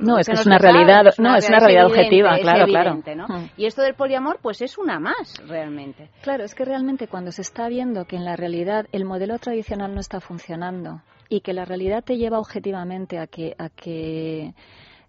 No, 0.00 0.18
es 0.18 0.26
que 0.26 0.34
es 0.34 0.46
una 0.46 0.58
realidad, 0.58 1.04
no, 1.18 1.36
es 1.36 1.48
una 1.48 1.58
realidad 1.58 1.86
objetiva, 1.86 2.38
claro, 2.38 2.66
claro. 2.66 2.94
Hmm. 2.94 3.48
Y 3.56 3.66
esto 3.66 3.82
del 3.82 3.94
poliamor, 3.94 4.38
pues 4.42 4.60
es 4.62 4.76
una 4.76 5.00
más, 5.00 5.40
realmente. 5.46 6.10
Claro, 6.22 6.44
es 6.44 6.54
que 6.54 6.64
realmente 6.64 7.08
cuando 7.08 7.32
se 7.32 7.42
está 7.42 7.68
viendo 7.68 8.04
que 8.04 8.16
en 8.16 8.24
la 8.24 8.36
realidad 8.36 8.86
el 8.92 9.04
modelo 9.04 9.38
tradicional 9.38 9.94
no 9.94 10.00
está 10.00 10.20
funcionando 10.20 11.02
y 11.28 11.40
que 11.40 11.54
la 11.54 11.64
realidad 11.64 12.04
te 12.04 12.16
lleva 12.16 12.38
objetivamente 12.38 13.18
a 13.18 13.26
que, 13.26 13.54
a 13.58 13.68
que 13.70 14.54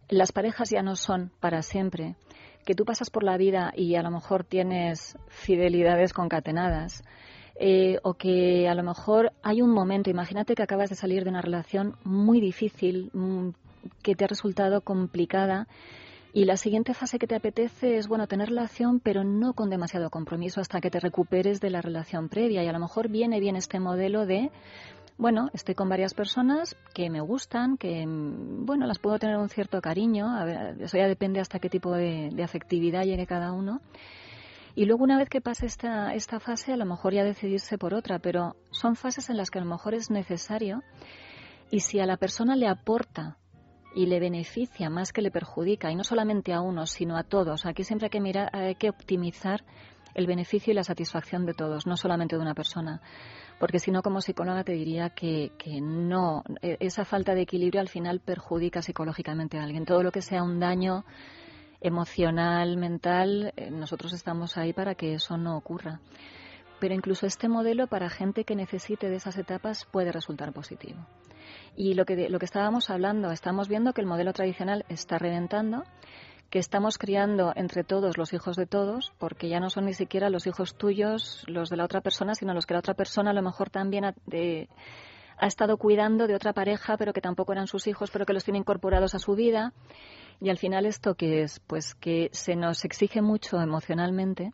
las 0.08 0.32
parejas 0.32 0.70
ya 0.70 0.84
no 0.84 0.96
son 0.96 1.32
para 1.40 1.62
siempre, 1.64 2.16
que 2.66 2.76
tú 2.76 2.86
pasas 2.86 3.10
por 3.10 3.24
la 3.24 3.38
vida 3.38 3.74
y 3.76 3.96
a 3.96 4.04
lo 4.04 4.12
mejor 4.12 4.44
tienes 4.44 5.18
fidelidades 5.28 6.14
concatenadas, 6.14 7.04
eh, 7.64 8.00
o 8.02 8.16
que 8.16 8.68
a 8.68 8.74
lo 8.74 8.82
mejor 8.82 9.34
hay 9.44 9.62
un 9.62 9.70
momento, 9.70 10.10
imagínate 10.10 10.56
que 10.56 10.64
acabas 10.64 10.90
de 10.90 10.96
salir 10.96 11.24
de 11.24 11.30
una 11.30 11.44
relación 11.44 11.96
muy 12.04 12.42
difícil, 12.42 13.12
mm, 13.14 13.50
que 14.02 14.16
te 14.16 14.26
ha 14.26 14.28
resultado 14.28 14.82
complicada 14.82 15.68
y 16.34 16.46
la 16.46 16.58
siguiente 16.58 16.96
fase 16.96 17.20
que 17.20 17.28
te 17.28 17.36
apetece 17.36 17.98
es, 17.98 18.08
bueno, 18.08 18.26
tener 18.26 18.50
relación, 18.50 19.00
pero 19.00 19.24
no 19.24 19.54
con 19.54 19.70
demasiado 19.70 20.10
compromiso 20.10 20.60
hasta 20.60 20.82
que 20.82 20.90
te 20.90 21.00
recuperes 21.00 21.62
de 21.62 21.70
la 21.70 21.82
relación 21.82 22.30
previa. 22.30 22.64
Y 22.64 22.68
a 22.68 22.72
lo 22.72 22.80
mejor 22.80 23.10
viene 23.10 23.40
bien 23.40 23.56
este 23.56 23.80
modelo 23.80 24.26
de, 24.26 24.50
bueno, 25.20 25.52
estoy 25.54 25.76
con 25.76 25.88
varias 25.88 26.16
personas 26.16 26.76
que 26.96 27.12
me 27.12 27.22
gustan, 27.22 27.78
que, 27.78 28.08
mm, 28.08 28.66
bueno, 28.66 28.88
las 28.88 28.98
puedo 28.98 29.20
tener 29.20 29.38
un 29.38 29.50
cierto 29.50 29.82
cariño. 29.82 30.36
A 30.36 30.46
ver, 30.46 30.82
eso 30.82 30.98
ya 30.98 31.08
depende 31.08 31.42
hasta 31.42 31.60
qué 31.60 31.70
tipo 31.70 31.94
de, 31.94 32.30
de 32.34 32.44
afectividad 32.44 33.04
llegue 33.04 33.28
cada 33.28 33.52
uno. 33.52 33.82
Y 34.76 34.86
luego 34.86 35.04
una 35.04 35.18
vez 35.18 35.30
que 35.30 35.42
pase 35.42 35.66
esta, 35.66 36.14
esta 36.14 36.40
fase, 36.40 36.74
a 36.74 36.78
lo 36.78 36.86
mejor 36.86 37.14
ya 37.14 37.24
decidirse 37.24 37.78
por 37.78 37.94
otra, 37.94 38.20
pero 38.20 38.56
son 38.72 38.96
fases 38.96 39.30
en 39.30 39.38
las 39.38 39.50
que 39.50 39.60
a 39.60 39.64
lo 39.64 39.70
mejor 39.70 39.94
es 39.94 40.10
necesario 40.10 40.82
y 41.70 41.82
si 41.82 42.00
a 42.00 42.06
la 42.06 42.18
persona 42.18 42.56
le 42.56 42.68
aporta 42.68 43.38
y 43.94 44.06
le 44.06 44.20
beneficia 44.20 44.90
más 44.90 45.12
que 45.12 45.22
le 45.22 45.32
perjudica, 45.32 45.92
y 45.92 45.96
no 45.96 46.04
solamente 46.04 46.54
a 46.54 46.62
uno, 46.62 46.86
sino 46.86 47.18
a 47.18 47.24
todos, 47.24 47.66
aquí 47.66 47.84
siempre 47.84 48.06
hay 48.06 48.10
que 48.10 48.22
mirar, 48.22 48.50
hay 48.54 48.76
que 48.76 48.90
optimizar 48.90 49.64
el 50.14 50.28
beneficio 50.28 50.72
y 50.72 50.76
la 50.76 50.84
satisfacción 50.84 51.46
de 51.46 51.54
todos, 51.54 51.88
no 51.88 51.98
solamente 51.98 52.36
de 52.36 52.42
una 52.42 52.54
persona. 52.54 53.02
Porque 53.60 53.80
si 53.80 53.92
no, 53.92 54.02
como 54.02 54.22
psicóloga 54.22 54.64
te 54.64 54.74
diría 54.74 55.12
que, 55.12 55.52
que 55.58 55.82
no, 55.82 56.44
e, 56.62 56.78
esa 56.80 57.06
falta 57.06 57.36
de 57.36 57.42
equilibrio 57.42 57.80
al 57.80 57.90
final 57.90 58.20
perjudica 58.20 58.82
psicológicamente 58.82 59.58
a 59.58 59.64
alguien. 59.64 59.86
Todo 59.86 60.04
lo 60.04 60.12
que 60.12 60.22
sea 60.22 60.44
un 60.44 60.60
daño 60.60 61.06
emocional, 61.82 62.78
mental, 62.78 63.54
eh, 63.58 63.72
nosotros 63.72 64.14
estamos 64.14 64.58
ahí 64.58 64.72
para 64.72 64.96
que 64.96 65.14
eso 65.14 65.38
no 65.38 65.58
ocurra. 65.58 66.00
Pero 66.80 66.96
incluso 66.96 67.26
este 67.26 67.50
modelo 67.50 67.88
para 67.88 68.10
gente 68.10 68.44
que 68.44 68.56
necesite 68.56 69.10
de 69.10 69.16
esas 69.16 69.38
etapas 69.38 69.86
puede 69.86 70.12
resultar 70.12 70.54
positivo. 70.54 71.06
Y 71.76 71.94
lo 71.94 72.06
que, 72.06 72.30
lo 72.30 72.40
que 72.40 72.46
estábamos 72.46 72.90
hablando, 72.90 73.32
estamos 73.32 73.68
viendo 73.68 73.94
que 73.94 74.02
el 74.02 74.08
modelo 74.08 74.34
tradicional 74.34 74.86
está 74.90 75.18
reventando, 75.18 75.84
que 76.50 76.60
estamos 76.60 76.98
criando 76.98 77.54
entre 77.56 77.84
todos 77.84 78.18
los 78.18 78.34
hijos 78.34 78.58
de 78.58 78.66
todos, 78.66 79.14
porque 79.18 79.48
ya 79.48 79.60
no 79.60 79.70
son 79.70 79.86
ni 79.86 79.94
siquiera 79.94 80.30
los 80.30 80.48
hijos 80.48 80.76
tuyos, 80.76 81.44
los 81.48 81.70
de 81.70 81.78
la 81.78 81.86
otra 81.86 82.02
persona, 82.02 82.36
sino 82.36 82.54
los 82.54 82.66
que 82.66 82.74
la 82.74 82.80
otra 82.80 82.94
persona 82.94 83.32
a 83.32 83.34
lo 83.34 83.42
mejor 83.42 83.70
también 83.70 84.06
ha, 84.06 84.14
ha 85.38 85.48
estado 85.48 85.78
cuidando 85.78 86.28
de 86.28 86.36
otra 86.36 86.54
pareja, 86.54 86.98
pero 86.98 87.14
que 87.14 87.22
tampoco 87.22 87.52
eran 87.52 87.68
sus 87.68 87.88
hijos, 87.88 88.12
pero 88.12 88.26
que 88.26 88.34
los 88.34 88.44
tiene 88.44 88.60
incorporados 88.60 89.16
a 89.16 89.20
su 89.20 89.36
vida. 89.36 89.74
Y 90.40 90.50
al 90.50 90.58
final 90.58 90.86
esto 90.86 91.16
que 91.16 91.44
es, 91.44 91.60
pues 91.60 91.96
que 91.96 92.30
se 92.32 92.56
nos 92.56 92.86
exige 92.86 93.22
mucho 93.22 93.60
emocionalmente 93.60 94.54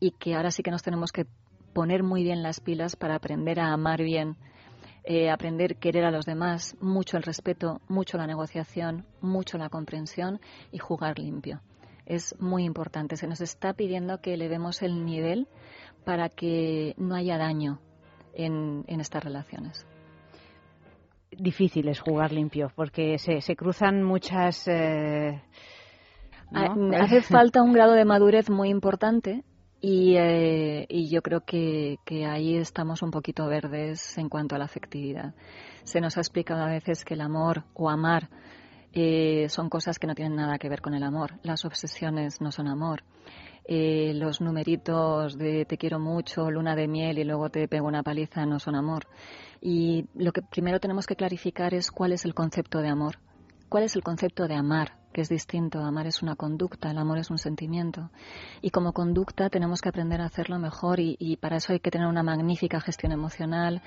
y 0.00 0.12
que 0.12 0.34
ahora 0.34 0.50
sí 0.50 0.62
que 0.62 0.70
nos 0.70 0.82
tenemos 0.82 1.12
que 1.12 1.26
poner 1.72 2.02
muy 2.02 2.22
bien 2.22 2.42
las 2.42 2.60
pilas 2.60 2.96
para 2.96 3.16
aprender 3.16 3.60
a 3.60 3.72
amar 3.72 4.02
bien, 4.02 4.36
eh, 5.04 5.30
aprender 5.30 5.72
a 5.72 5.80
querer 5.80 6.04
a 6.04 6.10
los 6.10 6.26
demás, 6.26 6.76
mucho 6.80 7.16
el 7.16 7.22
respeto, 7.22 7.80
mucho 7.88 8.16
la 8.16 8.26
negociación, 8.26 9.06
mucho 9.20 9.58
la 9.58 9.68
comprensión 9.68 10.40
y 10.72 10.78
jugar 10.78 11.18
limpio. 11.18 11.60
Es 12.06 12.34
muy 12.38 12.64
importante. 12.64 13.16
Se 13.16 13.26
nos 13.26 13.40
está 13.40 13.72
pidiendo 13.72 14.20
que 14.20 14.34
elevemos 14.34 14.82
el 14.82 15.04
nivel 15.04 15.48
para 16.04 16.28
que 16.28 16.94
no 16.98 17.14
haya 17.14 17.38
daño 17.38 17.80
en 18.34 18.84
estas 19.00 19.22
relaciones 19.22 19.86
difícil 21.38 21.88
es 21.88 22.00
jugar 22.00 22.32
limpio 22.32 22.70
porque 22.74 23.18
se, 23.18 23.40
se 23.40 23.56
cruzan 23.56 24.02
muchas. 24.02 24.66
Eh, 24.68 25.40
ah, 26.52 26.74
hace 27.00 27.22
falta 27.22 27.62
un 27.62 27.72
grado 27.72 27.92
de 27.92 28.04
madurez 28.04 28.50
muy 28.50 28.70
importante 28.70 29.44
y, 29.80 30.16
eh, 30.16 30.86
y 30.88 31.08
yo 31.08 31.22
creo 31.22 31.42
que, 31.42 31.98
que, 32.04 32.24
ahí 32.26 32.56
estamos 32.56 33.02
un 33.02 33.10
poquito 33.10 33.46
verdes 33.46 34.16
en 34.18 34.28
cuanto 34.28 34.54
a 34.54 34.58
la 34.58 34.64
afectividad. 34.64 35.34
Se 35.84 36.00
nos 36.00 36.16
ha 36.16 36.20
explicado 36.20 36.62
a 36.62 36.70
veces 36.70 37.04
que 37.04 37.14
el 37.14 37.20
amor 37.20 37.64
o 37.74 37.90
amar 37.90 38.30
eh, 38.92 39.46
son 39.48 39.68
cosas 39.68 39.98
que 39.98 40.06
no 40.06 40.14
tienen 40.14 40.36
nada 40.36 40.58
que 40.58 40.68
ver 40.68 40.80
con 40.80 40.94
el 40.94 41.02
amor. 41.02 41.34
Las 41.42 41.64
obsesiones 41.64 42.40
no 42.40 42.50
son 42.50 42.68
amor. 42.68 43.02
los 43.68 44.40
numeritos 44.40 45.36
de 45.36 45.64
te 45.64 45.76
quiero 45.76 45.98
mucho, 45.98 46.50
luna 46.50 46.76
de 46.76 46.86
miel 46.86 47.18
y 47.18 47.24
luego 47.24 47.50
te 47.50 47.66
pego 47.66 47.86
una 47.86 48.02
paliza 48.02 48.46
no 48.46 48.58
son 48.58 48.76
amor. 48.76 49.06
Y 49.66 50.04
lo 50.14 50.32
que 50.32 50.42
primero 50.42 50.78
tenemos 50.78 51.06
que 51.06 51.16
clarificar 51.16 51.72
es 51.72 51.90
cuál 51.90 52.12
es 52.12 52.26
el 52.26 52.34
concepto 52.34 52.80
de 52.80 52.88
amor, 52.88 53.18
cuál 53.70 53.84
es 53.84 53.96
el 53.96 54.02
concepto 54.02 54.46
de 54.46 54.54
amar, 54.54 54.98
que 55.14 55.22
es 55.22 55.30
distinto. 55.30 55.78
Amar 55.78 56.06
es 56.06 56.22
una 56.22 56.34
conducta, 56.34 56.90
el 56.90 56.98
amor 56.98 57.18
es 57.18 57.30
un 57.30 57.38
sentimiento. 57.38 58.10
Y 58.60 58.70
como 58.70 58.92
conducta 58.92 59.48
tenemos 59.48 59.80
que 59.80 59.88
aprender 59.88 60.20
a 60.20 60.26
hacerlo 60.26 60.58
mejor 60.58 60.98
y, 61.00 61.38
para 61.40 61.56
eso 61.56 61.72
hay 61.72 61.78
que 61.78 61.90
tener 61.90 62.08
una 62.08 62.22
magnífica 62.22 62.80
gestión 62.80 63.12
emocional, 63.12 63.80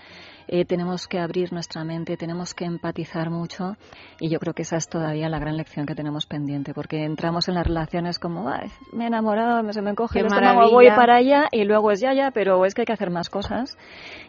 eh, 0.47 0.65
tenemos 0.65 1.07
que 1.07 1.19
abrir 1.19 1.51
nuestra 1.51 1.83
mente, 1.83 2.15
tenemos 2.17 2.53
que 2.53 2.65
empatizar 2.65 3.29
mucho 3.29 3.75
y 4.19 4.29
yo 4.29 4.39
creo 4.39 4.53
que 4.53 4.61
esa 4.61 4.77
es 4.77 4.87
todavía 4.87 5.27
la 5.27 5.37
gran 5.37 5.57
lección 5.57 5.85
que 5.85 5.95
tenemos 5.95 6.25
pendiente, 6.25 6.73
porque 6.73 7.03
entramos 7.03 7.49
en 7.49 7.55
las 7.55 7.67
relaciones 7.67 8.19
como, 8.19 8.49
me 8.93 9.03
he 9.03 9.07
enamorado, 9.07 9.71
se 9.73 9.81
me 9.81 9.91
encoge 9.91 10.21
el 10.21 10.27
estómago, 10.27 10.71
voy 10.71 10.87
para 10.89 11.17
allá 11.17 11.49
y 11.51 11.65
luego 11.65 11.91
es 11.91 11.99
ya, 11.99 12.13
ya, 12.13 12.31
pero 12.31 12.65
es 12.65 12.73
que 12.73 12.83
hay 12.83 12.85
que 12.85 12.93
hacer 12.93 13.11
más 13.11 13.29
cosas 13.29 13.77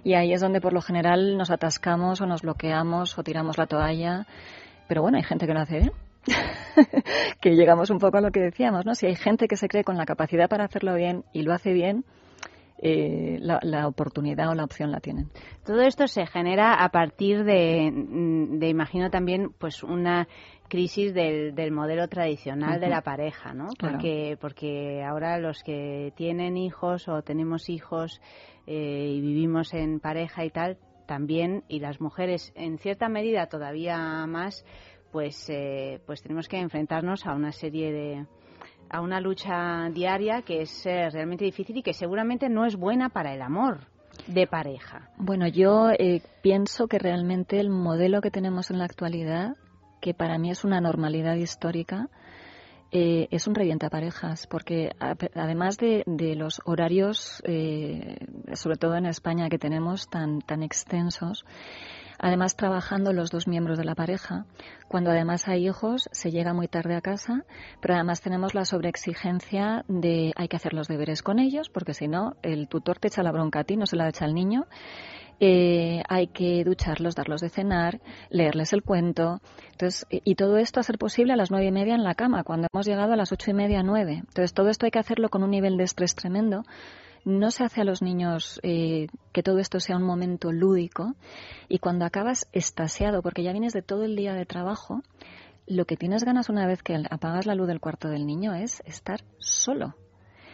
y 0.03 0.15
ahí 0.15 0.33
es 0.33 0.41
donde 0.41 0.61
por 0.61 0.73
lo 0.73 0.83
general 0.83 1.37
nos 1.37 1.53
atascamos 1.53 2.21
o 2.21 2.27
nos 2.27 2.43
bloqueamos 2.43 3.17
o 3.17 3.23
tiramos 3.23 3.57
la 3.57 3.67
toalla. 3.67 4.27
Pero 4.89 5.03
bueno, 5.03 5.19
hay 5.19 5.23
gente 5.23 5.47
que 5.47 5.53
lo 5.53 5.61
hace 5.61 5.79
bien 5.79 6.08
que 7.41 7.57
llegamos 7.57 7.91
un 7.91 7.99
poco 7.99 8.19
a 8.19 8.21
lo 8.21 8.31
que 8.31 8.41
decíamos, 8.41 8.85
¿no? 8.85 8.95
Si 8.95 9.07
hay 9.07 9.17
gente 9.17 9.49
que 9.49 9.57
se 9.57 9.69
cree 9.69 9.85
con 9.85 9.97
la 9.97 10.07
capacidad 10.07 10.49
para 10.49 10.65
hacerlo 10.65 10.95
bien 10.95 11.25
y 11.33 11.43
lo 11.43 11.53
hace 11.53 11.73
bien, 11.73 12.05
eh, 12.81 13.39
la, 13.41 13.89
oportunidad 13.89 14.51
o 14.51 14.55
la 14.55 14.63
opción 14.63 14.93
la 14.93 15.01
tienen. 15.01 15.31
Todo 15.65 15.81
esto 15.81 16.07
se 16.07 16.27
genera 16.27 16.75
a 16.75 16.91
partir 16.91 17.43
de, 17.43 17.91
de 17.93 18.69
imagino 18.69 19.11
también, 19.11 19.51
pues 19.59 19.83
una 19.83 20.29
crisis 20.69 21.13
del, 21.13 21.55
del 21.57 21.73
modelo 21.73 22.07
tradicional 22.09 22.79
de 22.79 22.89
la 22.89 23.01
pareja, 23.01 23.53
¿no? 23.53 23.69
Porque, 23.81 24.37
porque 24.41 25.03
ahora 25.03 25.39
los 25.39 25.63
que 25.65 26.13
tienen 26.15 26.57
hijos 26.57 27.09
o 27.09 27.23
tenemos 27.23 27.69
hijos 27.69 28.21
eh, 28.67 29.13
y 29.13 29.21
vivimos 29.21 29.75
en 29.75 29.99
pareja 29.99 30.45
y 30.45 30.51
tal, 30.51 30.79
también, 31.07 31.65
y 31.69 31.81
las 31.81 32.01
mujeres 32.01 32.53
en 32.55 32.79
cierta 32.79 33.09
medida 33.09 33.47
todavía 33.47 34.27
más, 34.27 34.65
pues, 35.11 35.49
eh, 35.49 36.01
pues 36.07 36.23
tenemos 36.23 36.49
que 36.49 36.59
enfrentarnos 36.59 37.27
a 37.27 37.35
una 37.35 37.53
serie 37.53 37.93
de 37.93 38.27
a 38.91 39.03
una 39.03 39.21
lucha 39.21 39.91
diaria 39.91 40.41
que 40.43 40.63
es 40.63 40.87
eh, 40.87 41.11
realmente 41.11 41.45
difícil 41.45 41.77
y 41.77 41.83
que 41.83 41.93
seguramente 41.93 42.49
no 42.49 42.65
es 42.65 42.75
buena 42.75 43.11
para 43.11 43.35
el 43.35 43.43
amor 43.43 43.81
de 44.27 44.47
pareja. 44.47 45.11
Bueno, 45.19 45.47
yo 45.47 45.91
eh, 45.91 46.23
pienso 46.43 46.89
que 46.89 46.99
realmente 46.99 47.61
el 47.61 47.69
modelo 47.69 48.21
que 48.21 48.31
tenemos 48.31 48.71
en 48.71 48.79
la 48.79 48.85
actualidad 48.85 49.57
que 50.01 50.15
para 50.15 50.39
mí 50.39 50.51
es 50.51 50.65
una 50.65 50.81
normalidad 50.81 51.35
histórica, 51.35 52.09
eh, 52.91 53.29
es 53.31 53.47
un 53.47 53.55
revienta 53.55 53.91
parejas, 53.91 54.47
porque 54.47 54.93
además 55.35 55.77
de, 55.77 56.05
los 56.37 56.61
horarios, 56.65 57.43
eh, 57.45 58.17
sobre 58.55 58.77
todo 58.77 58.97
en 58.97 59.07
España 59.07 59.49
que 59.51 59.59
tenemos 59.59 60.09
tan, 60.09 60.41
tan 60.41 60.63
extensos, 60.63 61.45
además 62.19 62.57
trabajando 62.57 63.13
los 63.13 63.31
dos 63.31 63.47
miembros 63.47 63.79
de 63.79 63.85
la 63.85 63.95
pareja, 63.95 64.47
cuando 64.89 65.11
además 65.11 65.49
hay 65.49 65.67
hijos 65.67 66.09
se 66.13 66.31
llega 66.31 66.53
muy 66.53 66.69
tarde 66.69 66.95
a 66.95 67.01
casa, 67.01 67.45
pero 67.81 67.95
además 67.95 68.21
tenemos 68.21 68.55
la 68.55 68.65
sobreexigencia 68.65 69.85
de 69.89 70.33
hay 70.37 70.49
que 70.49 70.57
hacer 70.57 70.75
los 70.75 70.89
deberes 70.89 71.23
con 71.23 71.39
ellos, 71.39 71.69
porque 71.69 71.95
si 71.95 72.09
no 72.09 72.37
el 72.43 72.69
tutor 72.69 72.99
te 72.99 73.09
echa 73.09 73.23
la 73.23 73.33
bronca 73.33 73.61
a 73.61 73.65
ti, 73.65 73.77
no 73.77 73.87
se 73.87 73.97
la 73.97 74.09
echa 74.09 74.25
al 74.25 74.35
niño. 74.35 74.67
Eh, 75.41 76.03
hay 76.09 76.27
que 76.27 76.65
ducharlos, 76.65 77.15
darlos 77.15 77.41
de 77.41 77.49
cenar, 77.49 78.01
leerles 78.29 78.73
el 78.73 78.83
cuento. 78.83 79.41
Entonces, 79.71 80.05
y 80.11 80.35
todo 80.35 80.57
esto 80.57 80.81
a 80.81 80.83
ser 80.83 80.99
posible 80.99 81.33
a 81.33 81.37
las 81.37 81.53
nueve 81.53 81.67
y 81.67 81.73
media 81.73 81.95
en 81.95 82.03
la 82.03 82.15
cama, 82.15 82.43
cuando 82.43 82.67
hemos 82.73 82.87
llegado 82.87 83.13
a 83.13 83.17
las 83.17 83.31
ocho 83.31 83.51
y 83.53 83.55
media, 83.55 83.83
nueve. 83.85 84.15
Entonces, 84.27 84.53
todo 84.53 84.69
esto 84.69 84.87
hay 84.87 84.91
que 84.91 84.99
hacerlo 84.99 85.29
con 85.29 85.45
un 85.45 85.51
nivel 85.51 85.77
de 85.77 85.85
estrés 85.85 86.17
tremendo. 86.17 86.65
No 87.25 87.51
se 87.51 87.65
hace 87.65 87.81
a 87.81 87.85
los 87.85 88.03
niños 88.03 88.61
eh, 88.63 89.09
que 89.33 89.43
todo 89.43 89.59
esto 89.59 89.81
sea 89.81 89.97
un 89.97 90.05
momento 90.05 90.53
lúdico 90.53 91.15
y 91.69 91.79
cuando 91.79 92.05
acabas 92.05 92.49
estasiado, 92.53 93.23
porque 93.23 93.43
ya 93.43 93.53
vienes 93.53 93.73
de 93.73 93.83
todo 93.83 94.05
el 94.05 94.17
día 94.17 94.35
de 94.35 94.47
trabajo, 94.47 95.03
lo 95.67 95.85
que 95.85 95.97
tienes 95.97 96.25
ganas 96.25 96.49
una 96.49 96.67
vez 96.67 96.83
que 96.83 96.97
apagas 97.11 97.47
la 97.47 97.55
luz 97.55 97.69
del 97.69 97.81
cuarto 97.81 98.09
del 98.09 98.27
niño 98.27 98.55
es 98.55 98.83
estar 98.87 99.21
solo. 99.39 99.95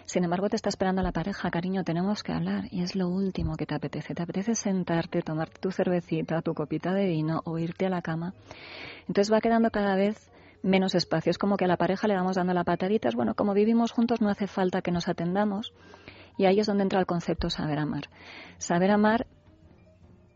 Sin 0.06 0.22
embargo, 0.22 0.50
te 0.50 0.56
está 0.56 0.68
esperando 0.68 1.02
la 1.02 1.12
pareja, 1.12 1.50
cariño, 1.50 1.82
tenemos 1.82 2.22
que 2.22 2.32
hablar 2.32 2.64
y 2.70 2.82
es 2.82 2.94
lo 2.94 3.08
último 3.08 3.56
que 3.56 3.64
te 3.64 3.74
apetece. 3.74 4.14
Te 4.14 4.22
apetece 4.22 4.54
sentarte, 4.54 5.22
tomarte 5.22 5.60
tu 5.60 5.70
cervecita, 5.70 6.42
tu 6.42 6.52
copita 6.52 6.92
de 6.92 7.06
vino 7.06 7.40
o 7.44 7.58
irte 7.58 7.86
a 7.86 7.90
la 7.90 8.02
cama. 8.02 8.34
Entonces 9.08 9.32
va 9.32 9.40
quedando 9.40 9.70
cada 9.70 9.96
vez 9.96 10.30
menos 10.62 10.94
espacio. 10.94 11.30
Es 11.30 11.38
como 11.38 11.56
que 11.56 11.64
a 11.64 11.68
la 11.68 11.78
pareja 11.78 12.06
le 12.06 12.16
vamos 12.16 12.36
dando 12.36 12.52
la 12.52 12.64
patadita. 12.64 13.08
Es 13.08 13.14
bueno, 13.14 13.34
como 13.34 13.54
vivimos 13.54 13.92
juntos 13.92 14.20
no 14.20 14.28
hace 14.28 14.46
falta 14.46 14.82
que 14.82 14.90
nos 14.90 15.08
atendamos. 15.08 15.72
Y 16.36 16.46
ahí 16.46 16.60
es 16.60 16.66
donde 16.66 16.82
entra 16.82 17.00
el 17.00 17.06
concepto 17.06 17.50
saber 17.50 17.78
amar. 17.78 18.08
Saber 18.58 18.90
amar 18.90 19.26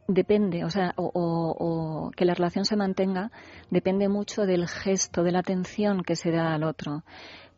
depende, 0.09 0.65
o 0.65 0.71
sea, 0.71 0.95
o, 0.97 2.11
que 2.17 2.25
la 2.25 2.35
relación 2.35 2.65
se 2.65 2.77
mantenga, 2.77 3.31
depende 3.71 4.09
mucho 4.09 4.47
del 4.47 4.67
gesto, 4.67 5.23
de 5.23 5.33
la 5.33 5.41
atención 5.41 6.03
que 6.03 6.17
se 6.17 6.31
da 6.31 6.55
al 6.55 6.65
otro. 6.65 7.05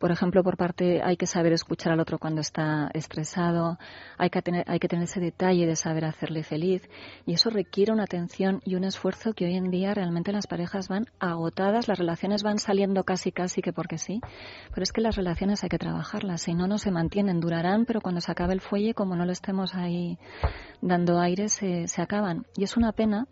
Por 0.01 0.09
ejemplo, 0.09 0.41
por 0.43 0.57
parte 0.57 1.03
hay 1.03 1.15
que 1.15 1.27
saber 1.27 1.53
escuchar 1.53 1.93
al 1.93 1.99
otro 1.99 2.17
cuando 2.17 2.41
está 2.41 2.89
estresado, 2.95 3.77
hay 4.17 4.31
que 4.31 4.41
tener, 4.41 4.65
hay 4.67 4.79
que 4.79 4.87
tener 4.87 5.03
ese 5.03 5.19
detalle 5.19 5.67
de 5.67 5.75
saber 5.75 6.05
hacerle 6.05 6.41
feliz 6.41 6.89
y 7.27 7.33
eso 7.33 7.51
requiere 7.51 7.93
una 7.93 8.05
atención 8.05 8.61
y 8.65 8.73
un 8.73 8.83
esfuerzo 8.83 9.33
que 9.33 9.45
hoy 9.45 9.55
en 9.55 9.69
día 9.69 9.93
realmente 9.93 10.31
las 10.31 10.47
parejas 10.47 10.87
van 10.87 11.05
agotadas, 11.19 11.87
las 11.87 11.99
relaciones 11.99 12.41
van 12.41 12.57
saliendo 12.57 13.03
casi 13.03 13.31
casi 13.31 13.61
que 13.61 13.73
porque 13.73 13.99
sí, 13.99 14.21
pero 14.71 14.81
es 14.81 14.91
que 14.91 15.01
las 15.01 15.15
relaciones 15.15 15.61
hay 15.61 15.69
que 15.69 15.77
trabajarlas, 15.77 16.41
si 16.41 16.55
no 16.55 16.65
no 16.65 16.79
se 16.79 16.89
mantienen, 16.89 17.39
durarán, 17.39 17.85
pero 17.85 18.01
cuando 18.01 18.21
se 18.21 18.31
acabe 18.31 18.53
el 18.53 18.61
fuelle, 18.61 18.95
como 18.95 19.15
no 19.15 19.27
lo 19.27 19.31
estemos 19.31 19.75
ahí 19.75 20.17
dando 20.81 21.19
aire, 21.19 21.47
se, 21.47 21.87
se 21.87 22.01
acaban 22.01 22.47
y 22.57 22.63
es 22.63 22.75
una 22.75 22.91
pena 22.91 23.27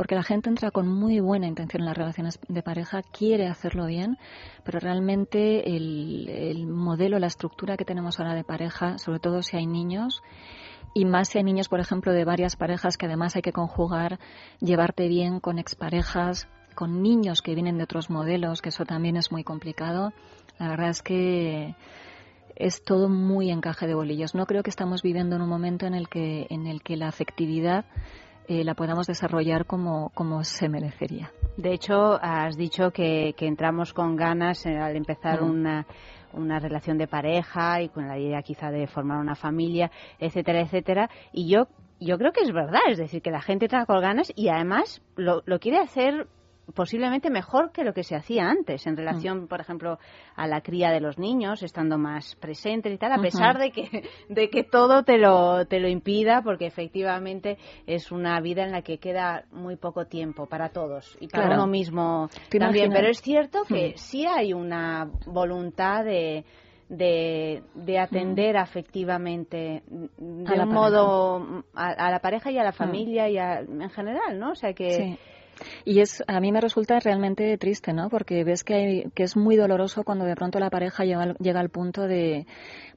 porque 0.00 0.14
la 0.14 0.22
gente 0.22 0.48
entra 0.48 0.70
con 0.70 0.88
muy 0.88 1.20
buena 1.20 1.46
intención 1.46 1.82
en 1.82 1.86
las 1.88 1.94
relaciones 1.98 2.40
de 2.48 2.62
pareja, 2.62 3.02
quiere 3.02 3.48
hacerlo 3.48 3.84
bien, 3.84 4.16
pero 4.64 4.80
realmente 4.80 5.76
el, 5.76 6.66
modelo, 6.66 7.18
la 7.18 7.26
estructura 7.26 7.76
que 7.76 7.84
tenemos 7.84 8.18
ahora 8.18 8.32
de 8.32 8.42
pareja, 8.42 8.96
sobre 8.96 9.18
todo 9.18 9.42
si 9.42 9.58
hay 9.58 9.66
niños, 9.66 10.22
y 10.94 11.04
más 11.04 11.28
si 11.28 11.36
hay 11.36 11.44
niños, 11.44 11.68
por 11.68 11.80
ejemplo, 11.80 12.14
de 12.14 12.24
varias 12.24 12.56
parejas 12.56 12.96
que 12.96 13.04
además 13.04 13.36
hay 13.36 13.42
que 13.42 13.52
conjugar, 13.52 14.18
llevarte 14.60 15.06
bien 15.06 15.38
con 15.38 15.58
exparejas, 15.58 16.48
con 16.74 17.02
niños 17.02 17.42
que 17.42 17.54
vienen 17.54 17.76
de 17.76 17.84
otros 17.84 18.08
modelos, 18.08 18.62
que 18.62 18.70
eso 18.70 18.86
también 18.86 19.16
es 19.16 19.30
muy 19.30 19.44
complicado. 19.44 20.14
La 20.58 20.70
verdad 20.70 20.88
es 20.88 21.02
que 21.02 21.74
es 22.56 22.84
todo 22.84 23.10
muy 23.10 23.50
encaje 23.50 23.86
de 23.86 23.94
bolillos. 23.94 24.34
No 24.34 24.46
creo 24.46 24.62
que 24.62 24.70
estamos 24.70 25.02
viviendo 25.02 25.36
en 25.36 25.42
un 25.42 25.50
momento 25.50 25.84
en 25.84 25.92
el 25.92 26.08
que, 26.08 26.46
en 26.48 26.66
el 26.66 26.82
que 26.82 26.96
la 26.96 27.08
afectividad 27.08 27.84
eh, 28.50 28.64
la 28.64 28.74
podamos 28.74 29.06
desarrollar 29.06 29.64
como, 29.64 30.10
como 30.12 30.42
se 30.42 30.68
merecería. 30.68 31.30
De 31.56 31.72
hecho, 31.72 32.18
has 32.20 32.56
dicho 32.56 32.90
que, 32.90 33.32
que 33.36 33.46
entramos 33.46 33.92
con 33.92 34.16
ganas 34.16 34.66
eh, 34.66 34.76
al 34.76 34.96
empezar 34.96 35.40
una, 35.40 35.86
una 36.32 36.58
relación 36.58 36.98
de 36.98 37.06
pareja 37.06 37.80
y 37.80 37.90
con 37.90 38.08
la 38.08 38.18
idea 38.18 38.42
quizá 38.42 38.72
de 38.72 38.88
formar 38.88 39.18
una 39.18 39.36
familia, 39.36 39.92
etcétera, 40.18 40.62
etcétera. 40.62 41.08
Y 41.32 41.48
yo, 41.48 41.68
yo 42.00 42.18
creo 42.18 42.32
que 42.32 42.40
es 42.40 42.52
verdad, 42.52 42.80
es 42.88 42.98
decir, 42.98 43.22
que 43.22 43.30
la 43.30 43.40
gente 43.40 43.66
entra 43.66 43.86
con 43.86 44.00
ganas 44.00 44.32
y 44.34 44.48
además 44.48 45.00
lo, 45.14 45.44
lo 45.46 45.60
quiere 45.60 45.78
hacer 45.78 46.26
posiblemente 46.74 47.30
mejor 47.30 47.72
que 47.72 47.84
lo 47.84 47.92
que 47.92 48.02
se 48.02 48.16
hacía 48.16 48.48
antes 48.48 48.86
en 48.86 48.96
relación, 48.96 49.44
mm. 49.44 49.48
por 49.48 49.60
ejemplo, 49.60 49.98
a 50.34 50.46
la 50.46 50.60
cría 50.60 50.90
de 50.90 51.00
los 51.00 51.18
niños, 51.18 51.62
estando 51.62 51.98
más 51.98 52.36
presente 52.36 52.90
y 52.90 52.98
tal, 52.98 53.12
a 53.12 53.22
pesar 53.22 53.58
de 53.58 53.70
que 53.70 54.08
de 54.28 54.50
que 54.50 54.64
todo 54.64 55.02
te 55.02 55.18
lo 55.18 55.66
te 55.66 55.80
lo 55.80 55.88
impida, 55.88 56.42
porque 56.42 56.66
efectivamente 56.66 57.58
es 57.86 58.12
una 58.12 58.40
vida 58.40 58.64
en 58.64 58.72
la 58.72 58.82
que 58.82 58.98
queda 58.98 59.44
muy 59.50 59.76
poco 59.76 60.06
tiempo 60.06 60.46
para 60.46 60.70
todos 60.70 61.16
y 61.20 61.28
para 61.28 61.54
uno 61.54 61.66
mismo 61.66 62.28
también. 62.50 62.90
Pero 62.92 63.08
es 63.08 63.20
cierto 63.20 63.62
que 63.64 63.90
mm. 63.90 63.96
sí 63.96 64.26
hay 64.26 64.52
una 64.52 65.10
voluntad 65.26 66.04
de 66.04 66.44
de, 66.90 67.62
de, 67.74 67.98
atender 68.00 68.56
mm. 68.56 68.58
afectivamente 68.58 69.82
de 69.86 70.60
un 70.60 70.68
modo 70.68 71.64
a, 71.72 72.10
la 72.10 72.18
pareja 72.18 72.50
y 72.50 72.58
a 72.58 72.64
la 72.64 72.72
familia 72.72 73.28
y 73.28 73.38
en 73.38 73.90
general, 73.90 74.38
¿no? 74.38 74.50
O 74.50 74.54
sea 74.56 74.72
que 74.72 75.16
y 75.84 76.00
es, 76.00 76.22
a 76.26 76.40
mí 76.40 76.52
me 76.52 76.60
resulta 76.60 76.98
realmente 77.00 77.56
triste, 77.58 77.92
¿no? 77.92 78.08
Porque 78.08 78.44
ves 78.44 78.64
que, 78.64 79.10
que 79.14 79.22
es 79.22 79.36
muy 79.36 79.56
doloroso 79.56 80.04
cuando 80.04 80.24
de 80.24 80.36
pronto 80.36 80.58
la 80.58 80.70
pareja 80.70 81.04
llega, 81.04 81.34
llega 81.38 81.60
al 81.60 81.70
punto 81.70 82.02
de, 82.02 82.46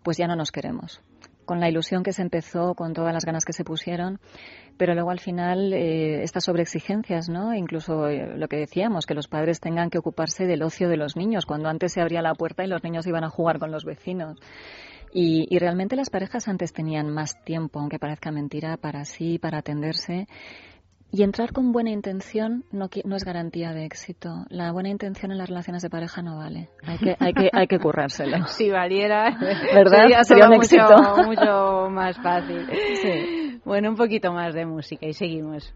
pues 0.04 0.18
ya 0.18 0.28
no 0.28 0.36
nos 0.36 0.52
queremos 0.52 1.02
con 1.46 1.60
la 1.60 1.70
ilusión 1.70 2.04
que 2.04 2.14
se 2.14 2.22
empezó, 2.22 2.74
con 2.74 2.94
todas 2.94 3.14
las 3.14 3.26
ganas 3.26 3.46
que 3.46 3.54
se 3.54 3.64
pusieron, 3.64 4.20
pero 4.78 4.94
luego 4.94 5.12
al 5.12 5.20
final 5.20 5.74
eh, 5.74 6.24
estas 6.24 6.46
sobreexigencias, 6.46 7.30
¿no? 7.30 7.54
Incluso 7.54 8.08
eh, 8.08 8.38
lo 8.38 8.48
que 8.48 8.58
decíamos, 8.58 9.06
que 9.06 9.14
los 9.14 9.28
padres 9.28 9.60
tengan 9.60 9.90
que 9.90 9.98
ocuparse 9.98 10.46
del 10.46 10.64
ocio 10.64 10.90
de 10.90 10.98
los 10.98 11.16
niños, 11.16 11.46
cuando 11.46 11.70
antes 11.70 11.94
se 11.94 12.02
abría 12.02 12.22
la 12.22 12.34
puerta 12.34 12.64
y 12.64 12.68
los 12.68 12.84
niños 12.84 13.06
iban 13.08 13.24
a 13.24 13.30
jugar 13.30 13.60
con 13.60 13.72
los 13.72 13.86
vecinos. 13.86 14.40
Y, 15.16 15.46
y 15.54 15.60
realmente 15.60 15.96
las 15.96 16.10
parejas 16.10 16.48
antes 16.48 16.74
tenían 16.74 17.10
más 17.12 17.44
tiempo, 17.44 17.80
aunque 17.80 18.00
parezca 18.00 18.32
mentira, 18.32 18.78
para 18.78 19.06
sí, 19.06 19.38
para 19.38 19.60
atenderse. 19.60 20.28
Y 21.16 21.22
entrar 21.22 21.54
con 21.54 21.72
buena 21.72 21.92
intención 21.92 22.66
no, 22.72 22.90
no, 23.06 23.16
es 23.16 23.24
garantía 23.24 23.72
de 23.72 23.86
éxito. 23.86 24.46
La 24.50 24.72
buena 24.72 24.90
intención 24.90 25.32
en 25.32 25.38
las 25.38 25.48
relaciones 25.48 25.84
de 25.84 25.90
pareja 25.92 26.24
no 26.24 26.38
vale. 26.38 26.70
Hay 26.88 26.98
que, 26.98 27.16
hay 27.20 27.34
que, 27.34 27.50
hay 27.54 27.68
que 27.68 27.78
currárselo. 27.78 28.38
Si 28.48 28.72
valiera, 28.72 29.38
¿verdad? 29.76 30.24
Sería, 30.24 30.46
un 30.48 30.56
mucho, 30.56 30.76
éxito. 30.76 31.24
mucho 31.28 31.90
más 31.92 32.18
fácil. 32.18 32.68
Sí. 33.00 33.62
Bueno, 33.64 33.92
un 33.92 33.96
poquito 33.96 34.34
más 34.34 34.56
de 34.56 34.66
música 34.66 35.06
y 35.06 35.14
seguimos. 35.14 35.72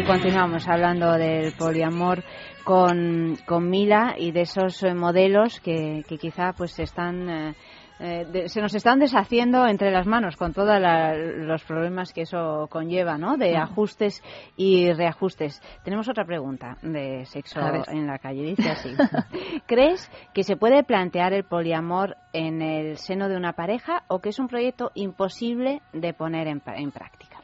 Y 0.00 0.02
continuamos 0.02 0.66
hablando 0.66 1.12
del 1.12 1.52
poliamor 1.52 2.24
con, 2.64 3.36
con 3.44 3.68
Mila 3.68 4.14
y 4.16 4.32
de 4.32 4.42
esos 4.42 4.82
eh, 4.82 4.94
modelos 4.94 5.60
que, 5.60 6.04
que 6.08 6.16
quizá 6.16 6.54
pues 6.54 6.78
están 6.78 7.28
eh, 7.28 7.54
eh, 7.98 8.48
se 8.48 8.62
nos 8.62 8.74
están 8.74 8.98
deshaciendo 8.98 9.66
entre 9.66 9.90
las 9.90 10.06
manos 10.06 10.36
con 10.36 10.54
todos 10.54 10.80
los 10.80 11.62
problemas 11.64 12.14
que 12.14 12.22
eso 12.22 12.66
conlleva, 12.70 13.18
¿no? 13.18 13.36
De 13.36 13.58
ajustes 13.58 14.22
y 14.56 14.90
reajustes. 14.90 15.60
Tenemos 15.84 16.08
otra 16.08 16.24
pregunta 16.24 16.78
de 16.80 17.26
sexo 17.26 17.60
en 17.88 18.06
la 18.06 18.18
calle. 18.18 18.54
Dice 18.56 18.70
así: 18.70 18.94
¿Crees 19.66 20.10
que 20.32 20.44
se 20.44 20.56
puede 20.56 20.82
plantear 20.82 21.34
el 21.34 21.44
poliamor 21.44 22.16
en 22.32 22.62
el 22.62 22.96
seno 22.96 23.28
de 23.28 23.36
una 23.36 23.52
pareja 23.52 24.04
o 24.08 24.20
que 24.20 24.30
es 24.30 24.38
un 24.38 24.48
proyecto 24.48 24.92
imposible 24.94 25.82
de 25.92 26.14
poner 26.14 26.48
en 26.48 26.60
práctica? 26.90 27.36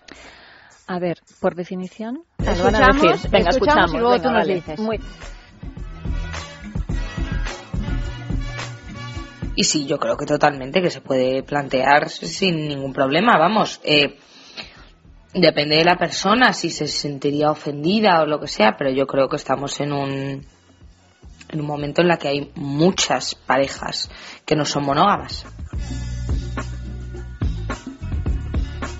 A 0.88 0.98
ver, 1.00 1.18
por 1.40 1.56
definición, 1.56 2.22
escuchamos, 2.38 3.30
Venga, 3.30 3.50
escuchamos, 3.50 3.94
y 3.94 3.98
luego 3.98 4.20
tú 4.20 4.30
nos 4.30 4.46
dices. 4.46 4.80
Y 9.56 9.64
sí, 9.64 9.86
yo 9.86 9.98
creo 9.98 10.16
que 10.16 10.26
totalmente 10.26 10.82
que 10.82 10.90
se 10.90 11.00
puede 11.00 11.42
plantear 11.42 12.10
sin 12.10 12.68
ningún 12.68 12.92
problema, 12.92 13.36
vamos. 13.38 13.80
Eh, 13.82 14.18
depende 15.32 15.76
de 15.76 15.84
la 15.84 15.96
persona, 15.96 16.52
si 16.52 16.70
se 16.70 16.86
sentiría 16.86 17.50
ofendida 17.50 18.22
o 18.22 18.26
lo 18.26 18.38
que 18.38 18.48
sea, 18.48 18.76
pero 18.78 18.90
yo 18.90 19.06
creo 19.06 19.28
que 19.28 19.36
estamos 19.36 19.80
en 19.80 19.92
un, 19.92 20.46
en 21.48 21.60
un 21.60 21.66
momento 21.66 22.02
en 22.02 22.08
la 22.08 22.18
que 22.18 22.28
hay 22.28 22.52
muchas 22.54 23.34
parejas 23.34 24.10
que 24.44 24.54
no 24.54 24.64
son 24.64 24.84
monógamas. 24.84 25.46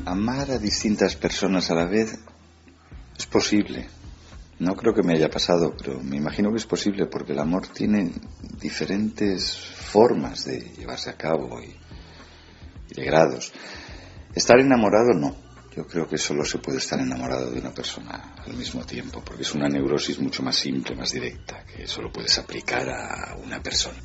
Amar 0.07 0.51
a 0.53 0.59
distintas 0.59 1.17
personas 1.17 1.71
a 1.71 1.75
la 1.75 1.85
vez 1.85 2.19
es 3.19 3.27
posible. 3.27 3.89
No 4.59 4.75
creo 4.75 4.95
que 4.95 5.03
me 5.03 5.13
haya 5.13 5.29
pasado, 5.29 5.75
pero 5.77 6.01
me 6.01 6.17
imagino 6.17 6.51
que 6.51 6.57
es 6.57 6.67
posible 6.67 7.07
porque 7.07 7.33
el 7.33 7.41
amor 7.41 7.67
tiene 7.67 8.13
diferentes 8.59 9.55
formas 9.57 10.47
de 10.47 10.61
llevarse 10.61 11.11
a 11.11 11.17
cabo 11.17 11.61
y, 11.61 11.77
de 12.95 13.05
grados. 13.05 13.53
Estar 14.35 14.59
enamorado 14.59 15.13
no. 15.13 15.37
Yo 15.77 15.87
creo 15.87 16.09
que 16.09 16.17
solo 16.17 16.43
se 16.45 16.59
puede 16.59 16.79
estar 16.79 16.99
enamorado 16.99 17.51
de 17.51 17.61
una 17.61 17.75
persona 17.75 18.35
al 18.39 18.55
mismo 18.55 18.83
tiempo, 18.87 19.23
porque 19.23 19.43
es 19.43 19.55
una 19.55 19.69
neurosis 19.69 20.19
mucho 20.21 20.43
más 20.43 20.57
simple, 20.57 20.97
más 20.97 21.13
directa, 21.13 21.65
que 21.65 21.87
solo 21.87 22.11
puedes 22.11 22.39
aplicar 22.39 22.89
a 22.89 23.37
una 23.37 23.63
persona. 23.63 23.99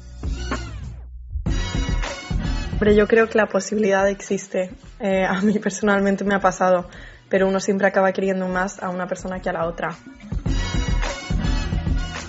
Pero 2.81 2.93
yo 2.93 3.07
creo 3.07 3.29
que 3.29 3.37
la 3.37 3.45
posibilidad 3.45 4.09
existe. 4.09 4.71
Eh, 4.99 5.23
a 5.23 5.39
mí 5.41 5.59
personalmente 5.59 6.23
me 6.23 6.33
ha 6.33 6.39
pasado, 6.39 6.89
pero 7.29 7.47
uno 7.47 7.59
siempre 7.59 7.85
acaba 7.85 8.11
queriendo 8.11 8.47
más 8.47 8.81
a 8.81 8.89
una 8.89 9.05
persona 9.05 9.39
que 9.39 9.51
a 9.51 9.53
la 9.53 9.67
otra. 9.67 9.95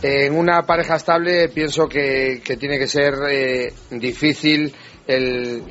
En 0.02 0.36
una 0.36 0.62
pareja 0.64 0.96
estable 0.96 1.48
pienso 1.48 1.88
que, 1.88 2.42
tiene 2.60 2.78
que 2.78 2.86
ser 2.86 3.14
eh, 3.30 3.72
difícil 3.92 4.74
el, 5.06 5.64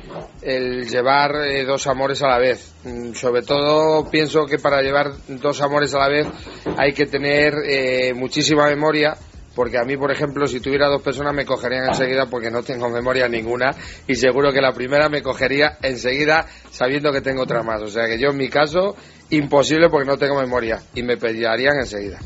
llevar 0.90 1.36
eh, 1.46 1.64
dos 1.64 1.86
amores 1.86 2.20
a 2.24 2.26
la 2.26 2.38
vez. 2.40 2.74
Mm, 2.82 3.12
sobre 3.12 3.42
todo 3.42 4.10
pienso 4.10 4.46
que 4.46 4.58
para 4.58 4.82
llevar 4.82 5.12
dos 5.28 5.60
amores 5.60 5.94
a 5.94 6.00
la 6.00 6.08
vez 6.08 6.26
hay 6.76 6.92
que 6.92 7.06
tener 7.06 7.54
muchísima 8.16 8.66
memoria 8.66 9.16
porque 9.54 9.78
a 9.78 9.84
mí, 9.84 9.96
por 9.96 10.10
ejemplo, 10.10 10.46
si 10.46 10.60
tuviera 10.60 10.88
dos 10.88 11.02
personas 11.02 11.34
me 11.34 11.44
cogerían 11.44 11.88
enseguida 11.88 12.26
porque 12.26 12.50
no 12.50 12.62
tengo 12.62 12.88
memoria 12.88 13.28
ninguna 13.28 13.70
y 14.06 14.14
seguro 14.14 14.52
que 14.52 14.60
la 14.60 14.72
primera 14.72 15.08
me 15.08 15.22
cogería 15.22 15.78
enseguida 15.82 16.46
sabiendo 16.70 17.12
que 17.12 17.20
tengo 17.20 17.42
otra 17.42 17.62
más. 17.62 17.82
O 17.82 17.88
sea 17.88 18.06
que 18.06 18.18
yo 18.18 18.30
en 18.30 18.36
mi 18.36 18.48
caso, 18.48 18.96
imposible 19.30 19.88
porque 19.88 20.08
no 20.08 20.16
tengo 20.16 20.40
memoria 20.40 20.80
y 20.94 21.02
me 21.02 21.16
pedirían 21.16 21.76
enseguida. 21.80 22.18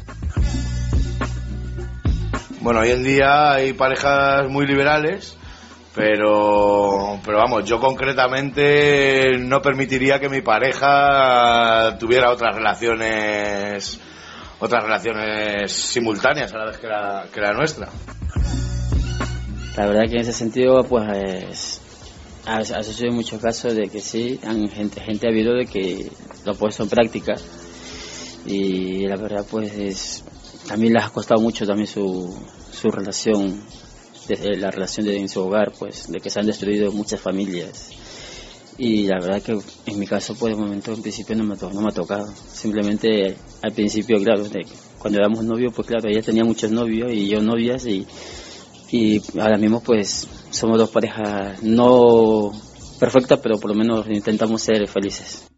Bueno, 2.60 2.80
hoy 2.80 2.90
en 2.90 3.04
día 3.04 3.52
hay 3.52 3.72
parejas 3.74 4.48
muy 4.48 4.66
liberales, 4.66 5.36
pero, 5.94 7.20
pero 7.24 7.38
vamos, 7.38 7.64
yo 7.64 7.78
concretamente 7.78 9.38
no 9.38 9.60
permitiría 9.62 10.18
que 10.18 10.28
mi 10.28 10.40
pareja 10.42 11.96
tuviera 11.98 12.32
otras 12.32 12.56
relaciones 12.56 14.00
otras 14.58 14.82
relaciones 14.82 15.72
simultáneas 15.72 16.52
a 16.52 16.58
la 16.58 16.66
vez 16.66 16.78
que 16.78 16.86
la, 16.86 17.26
que 17.32 17.40
la 17.40 17.52
nuestra. 17.52 17.88
La 19.76 19.86
verdad 19.86 20.08
que 20.08 20.16
en 20.16 20.20
ese 20.22 20.32
sentido, 20.32 20.84
pues 20.84 21.80
ha, 22.46 22.82
sucedido 22.82 23.12
muchos 23.12 23.40
casos 23.40 23.74
de 23.74 23.88
que 23.88 24.00
sí, 24.00 24.40
han, 24.44 24.68
gente, 24.68 25.00
gente 25.00 25.26
ha 25.26 25.30
habido 25.30 25.54
de 25.54 25.66
que 25.66 26.10
lo 26.44 26.52
ha 26.52 26.54
puesto 26.54 26.84
en 26.84 26.88
práctica 26.88 27.34
y 28.46 29.06
la 29.06 29.16
verdad 29.16 29.44
pues 29.50 29.72
es, 29.74 30.24
mí 30.76 30.88
les 30.88 31.04
ha 31.04 31.10
costado 31.10 31.40
mucho 31.40 31.66
también 31.66 31.88
su, 31.88 32.34
su 32.70 32.88
relación, 32.88 33.60
la 34.28 34.70
relación 34.70 35.06
de, 35.06 35.18
en 35.18 35.28
su 35.28 35.42
hogar, 35.42 35.72
pues 35.78 36.10
de 36.10 36.20
que 36.20 36.30
se 36.30 36.40
han 36.40 36.46
destruido 36.46 36.92
muchas 36.92 37.20
familias 37.20 37.90
y 38.78 39.06
la 39.06 39.18
verdad 39.20 39.42
que 39.42 39.52
en 39.86 39.98
mi 39.98 40.06
caso 40.06 40.34
pues 40.38 40.54
de 40.54 40.60
momento 40.60 40.92
en 40.92 41.02
principio 41.02 41.34
no 41.36 41.44
me, 41.44 41.56
no 41.56 41.80
me 41.80 41.88
ha 41.88 41.94
tocado 41.94 42.26
simplemente 42.26 43.36
al 43.62 43.72
principio 43.72 44.18
claro 44.18 44.44
cuando 44.98 45.18
éramos 45.18 45.44
novios 45.44 45.72
pues 45.74 45.88
claro 45.88 46.08
ella 46.08 46.22
tenía 46.22 46.44
muchos 46.44 46.70
novios 46.70 47.12
y 47.12 47.28
yo 47.28 47.40
novias 47.40 47.86
y, 47.86 48.06
y 48.90 49.22
ahora 49.38 49.56
mismo 49.56 49.82
pues 49.82 50.28
somos 50.50 50.78
dos 50.78 50.90
parejas 50.90 51.62
no 51.62 52.50
perfectas 53.00 53.40
pero 53.42 53.58
por 53.58 53.70
lo 53.70 53.76
menos 53.76 54.06
intentamos 54.08 54.62
ser 54.62 54.86
felices 54.88 55.48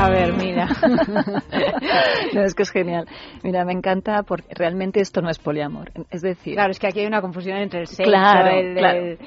a 0.00 0.08
ver, 0.08 0.32
mira. 0.32 0.66
no, 2.32 2.42
es 2.42 2.54
que 2.54 2.62
es 2.62 2.70
genial. 2.70 3.04
Mira, 3.42 3.66
me 3.66 3.74
encanta 3.74 4.22
porque 4.22 4.48
realmente 4.54 4.98
esto 5.00 5.20
no 5.20 5.28
es 5.28 5.38
poliamor. 5.38 5.92
Es 6.10 6.22
decir. 6.22 6.54
Claro, 6.54 6.70
es 6.70 6.78
que 6.78 6.86
aquí 6.86 7.00
hay 7.00 7.06
una 7.06 7.20
confusión 7.20 7.58
entre 7.58 7.80
el 7.80 7.86
sexo, 7.86 8.10
el, 8.10 8.78
el, 8.78 9.18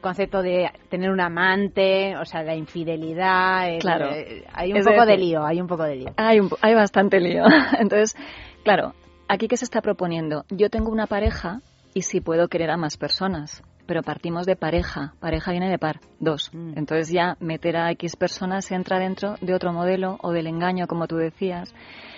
concepto 0.00 0.42
de 0.42 0.70
tener 0.88 1.10
un 1.10 1.20
amante, 1.20 2.16
o 2.16 2.24
sea, 2.24 2.42
la 2.42 2.54
infidelidad. 2.54 3.78
claro. 3.80 4.10
hay 4.52 4.72
un 4.72 4.82
poco 4.82 5.06
de 5.06 5.16
lío, 5.16 5.44
hay 5.44 5.60
un 5.60 5.66
poco 5.66 5.84
de 5.84 5.96
lío. 5.96 6.14
Hay, 6.16 6.40
hay 6.60 6.74
bastante 6.74 7.20
lío. 7.20 7.44
Entonces, 7.78 8.16
claro, 8.62 8.94
aquí 9.28 9.48
que 9.48 9.56
se 9.56 9.64
está 9.64 9.80
proponiendo, 9.80 10.44
yo 10.50 10.70
tengo 10.70 10.90
una 10.90 11.06
pareja 11.06 11.60
y 11.94 12.02
sí 12.02 12.20
puedo 12.20 12.48
querer 12.48 12.70
a 12.70 12.76
más 12.76 12.96
personas 12.96 13.62
pero 13.86 14.02
partimos 14.02 14.46
de 14.46 14.56
pareja. 14.56 15.14
Pareja 15.20 15.50
viene 15.50 15.68
de 15.68 15.78
par, 15.78 16.00
dos. 16.20 16.50
Mm. 16.52 16.78
Entonces 16.78 17.10
ya 17.10 17.36
meter 17.40 17.76
a 17.76 17.90
X 17.92 18.16
personas 18.16 18.70
entra 18.70 18.98
dentro 18.98 19.36
de 19.40 19.54
otro 19.54 19.72
modelo 19.72 20.18
o 20.22 20.32
del 20.32 20.46
engaño, 20.46 20.86
como 20.86 21.06
tú 21.06 21.16
decías. 21.16 21.74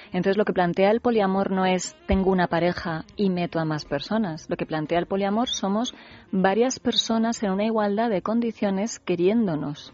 Entonces 0.07 0.37
lo 0.37 0.45
que 0.45 0.53
plantea 0.53 0.91
el 0.91 1.01
poliamor 1.01 1.51
no 1.51 1.67
es 1.67 1.97
tengo 2.07 2.31
una 2.31 2.47
pareja 2.47 3.05
y 3.17 3.31
meto 3.31 3.59
a 3.59 3.65
más 3.65 3.85
personas. 3.85 4.49
Lo 4.49 4.57
que 4.57 4.67
plantea 4.67 4.99
el 4.99 5.07
poliamor 5.07 5.49
somos 5.49 5.95
varias 6.33 6.79
personas 6.79 7.43
en 7.43 7.51
una 7.53 7.65
igualdad 7.65 8.11
de 8.11 8.23
condiciones 8.23 8.99
queriéndonos 8.99 9.93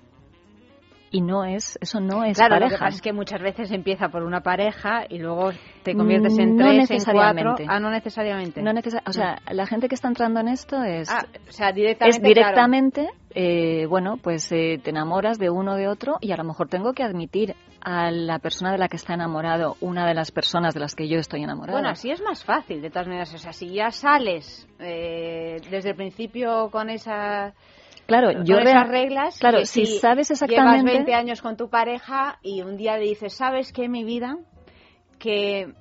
y 1.13 1.21
no 1.21 1.45
es 1.45 1.79
eso 1.81 2.01
no 2.01 2.25
es 2.25 2.39
claro, 2.39 2.55
pareja. 2.55 2.71
lo 2.71 2.77
que 2.77 2.85
pasa 2.85 2.97
es 2.97 3.03
que 3.03 3.13
muchas 3.13 3.41
veces 3.41 3.71
empieza 3.71 4.09
por 4.09 4.23
una 4.23 4.41
pareja 4.41 5.05
y 5.09 5.19
luego 5.19 5.51
te 5.83 5.95
conviertes 5.95 6.39
en 6.39 6.57
tres, 6.57 6.91
en 6.91 7.05
cuatro. 7.05 7.55
Ah, 7.69 7.79
no 7.79 7.91
necesariamente. 7.91 8.63
No 8.63 8.73
o 8.73 9.13
sea, 9.13 9.39
la 9.51 9.67
gente 9.67 9.89
que 9.89 9.95
está 9.95 10.09
entrando 10.09 10.41
en 10.41 10.49
esto 10.49 10.83
es, 10.83 11.11
ah, 11.11 11.27
o 11.49 11.53
sea, 11.53 11.73
directamente, 11.73 12.17
es 12.17 12.23
directamente 12.23 13.09
eh, 13.35 13.87
bueno, 13.87 14.17
pues 14.17 14.51
eh, 14.53 14.81
te 14.83 14.91
enamoras 14.91 15.39
de 15.39 15.51
uno 15.51 15.77
de 15.77 15.89
otro 15.89 16.19
y 16.21 16.33
a 16.33 16.37
lo 16.37 16.45
mejor 16.45 16.69
tengo 16.69 16.93
que 16.93 17.03
admitir 17.03 17.55
a 17.81 18.11
la 18.11 18.39
persona 18.39 18.73
de 18.73 18.79
la 18.79 18.89
que 18.89 18.97
está 18.97 19.15
enamorado 19.15 19.77
una 19.81 20.07
de 20.07 20.15
las 20.15 20.31
personas 20.31 20.75
de 20.75 20.81
las 20.81 20.95
que 20.95 21.09
yo 21.09 21.19
estoy 21.19 21.43
enamorada. 21.43 21.79
Bueno, 21.79 21.89
así 21.89 22.11
es 22.11 22.23
más 22.23 22.45
fácil, 22.45 22.81
de 22.81 22.91
todas 22.91 23.07
maneras. 23.07 23.35
O 23.35 23.39
sea, 23.39 23.53
si 23.53 23.73
ya 23.73 23.91
sales 23.91 24.69
eh, 24.79 25.57
desde 25.71 25.91
el 25.91 25.97
principio 25.97 26.71
con 26.71 26.91
esa 26.91 27.55
Claro, 28.07 28.43
yo 28.45 28.59
esas 28.59 28.89
reglas. 28.89 29.39
Claro, 29.39 29.65
si, 29.65 29.87
sabes 29.87 30.31
exactamente. 30.31 30.79
Llevas 30.79 30.95
20 31.07 31.15
años 31.15 31.41
con 31.41 31.57
tu 31.57 31.69
pareja 31.69 32.39
y 32.43 32.63
un 32.63 32.77
día 32.77 32.99
le 32.99 33.05
dices, 33.05 33.33
¿sabes 33.33 33.73
qué, 33.73 33.89
mi 33.89 34.05
vida? 34.05 34.37
Que 35.19 35.73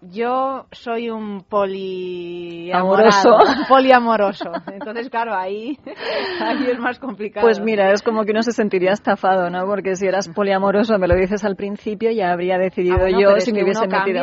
yo 0.00 0.66
soy 0.70 1.10
un 1.10 1.42
poliamoroso, 1.42 3.30
poliamoroso. 3.68 4.52
Entonces, 4.72 5.10
claro, 5.10 5.34
ahí, 5.34 5.78
ahí 6.40 6.66
es 6.70 6.78
más 6.78 6.98
complicado. 6.98 7.44
Pues 7.44 7.60
mira, 7.60 7.92
es 7.92 8.02
como 8.02 8.24
que 8.24 8.32
uno 8.32 8.42
se 8.42 8.52
sentiría 8.52 8.92
estafado, 8.92 9.50
¿no? 9.50 9.66
Porque 9.66 9.96
si 9.96 10.06
eras 10.06 10.28
poliamoroso, 10.28 10.98
me 10.98 11.08
lo 11.08 11.16
dices 11.16 11.44
al 11.44 11.56
principio, 11.56 12.10
ya 12.10 12.30
habría 12.32 12.58
decidido 12.58 13.04
ah, 13.04 13.10
yo 13.10 13.40
si 13.40 13.52
me 13.52 13.64
hubiese 13.64 13.86
metido. 13.88 14.22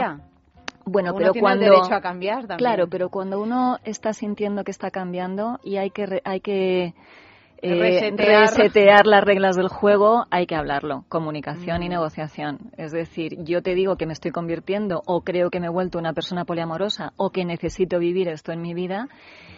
Bueno, 0.88 1.10
uno 1.10 1.18
pero 1.18 1.32
tiene 1.32 1.44
cuando 1.44 1.66
el 1.66 1.72
derecho 1.72 1.96
a 1.96 2.02
cambiar 2.02 2.40
también. 2.42 2.58
Claro, 2.58 2.88
pero 2.88 3.10
cuando 3.10 3.42
uno 3.42 3.80
está 3.84 4.14
sintiendo 4.14 4.64
que 4.64 4.72
está 4.72 4.92
cambiando 4.92 5.60
y 5.64 5.78
hay 5.78 5.90
que 5.90 6.22
hay 6.24 6.42
que 6.42 6.94
eh, 7.62 7.76
resetear. 7.76 9.06
las 9.08 9.24
reglas 9.24 9.56
del 9.56 9.68
juego, 9.68 10.26
hay 10.32 10.46
que 10.46 10.56
hablarlo. 10.56 11.06
Comunicación 11.10 11.84
y 11.84 11.88
Mm. 11.88 11.92
negociación. 11.92 12.60
Es 12.78 12.92
decir, 12.92 13.44
yo 13.44 13.62
te 13.62 13.76
digo 13.76 13.96
que 13.96 14.06
me 14.06 14.14
estoy 14.14 14.32
convirtiendo 14.32 15.02
o 15.06 15.22
creo 15.22 15.50
que 15.50 15.60
me 15.60 15.68
he 15.68 15.70
vuelto 15.70 15.98
una 15.98 16.14
persona 16.14 16.46
poliamorosa 16.46 17.14
o 17.18 17.32
que 17.32 17.46
necesito 17.46 18.00
vivir 18.00 18.28
esto 18.28 18.52
en 18.52 18.62
mi 18.62 18.74
vida. 18.74 19.08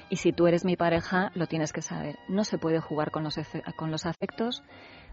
Y 0.09 0.17
si 0.17 0.31
tú 0.31 0.47
eres 0.47 0.63
mi 0.63 0.77
pareja, 0.77 1.31
lo 1.35 1.47
tienes 1.47 1.73
que 1.73 1.81
saber. 1.81 2.15
No 2.29 2.43
se 2.45 2.57
puede 2.57 2.79
jugar 2.79 3.11
con 3.11 3.23
los, 3.23 3.35
con 3.75 3.91
los 3.91 4.05
afectos 4.05 4.63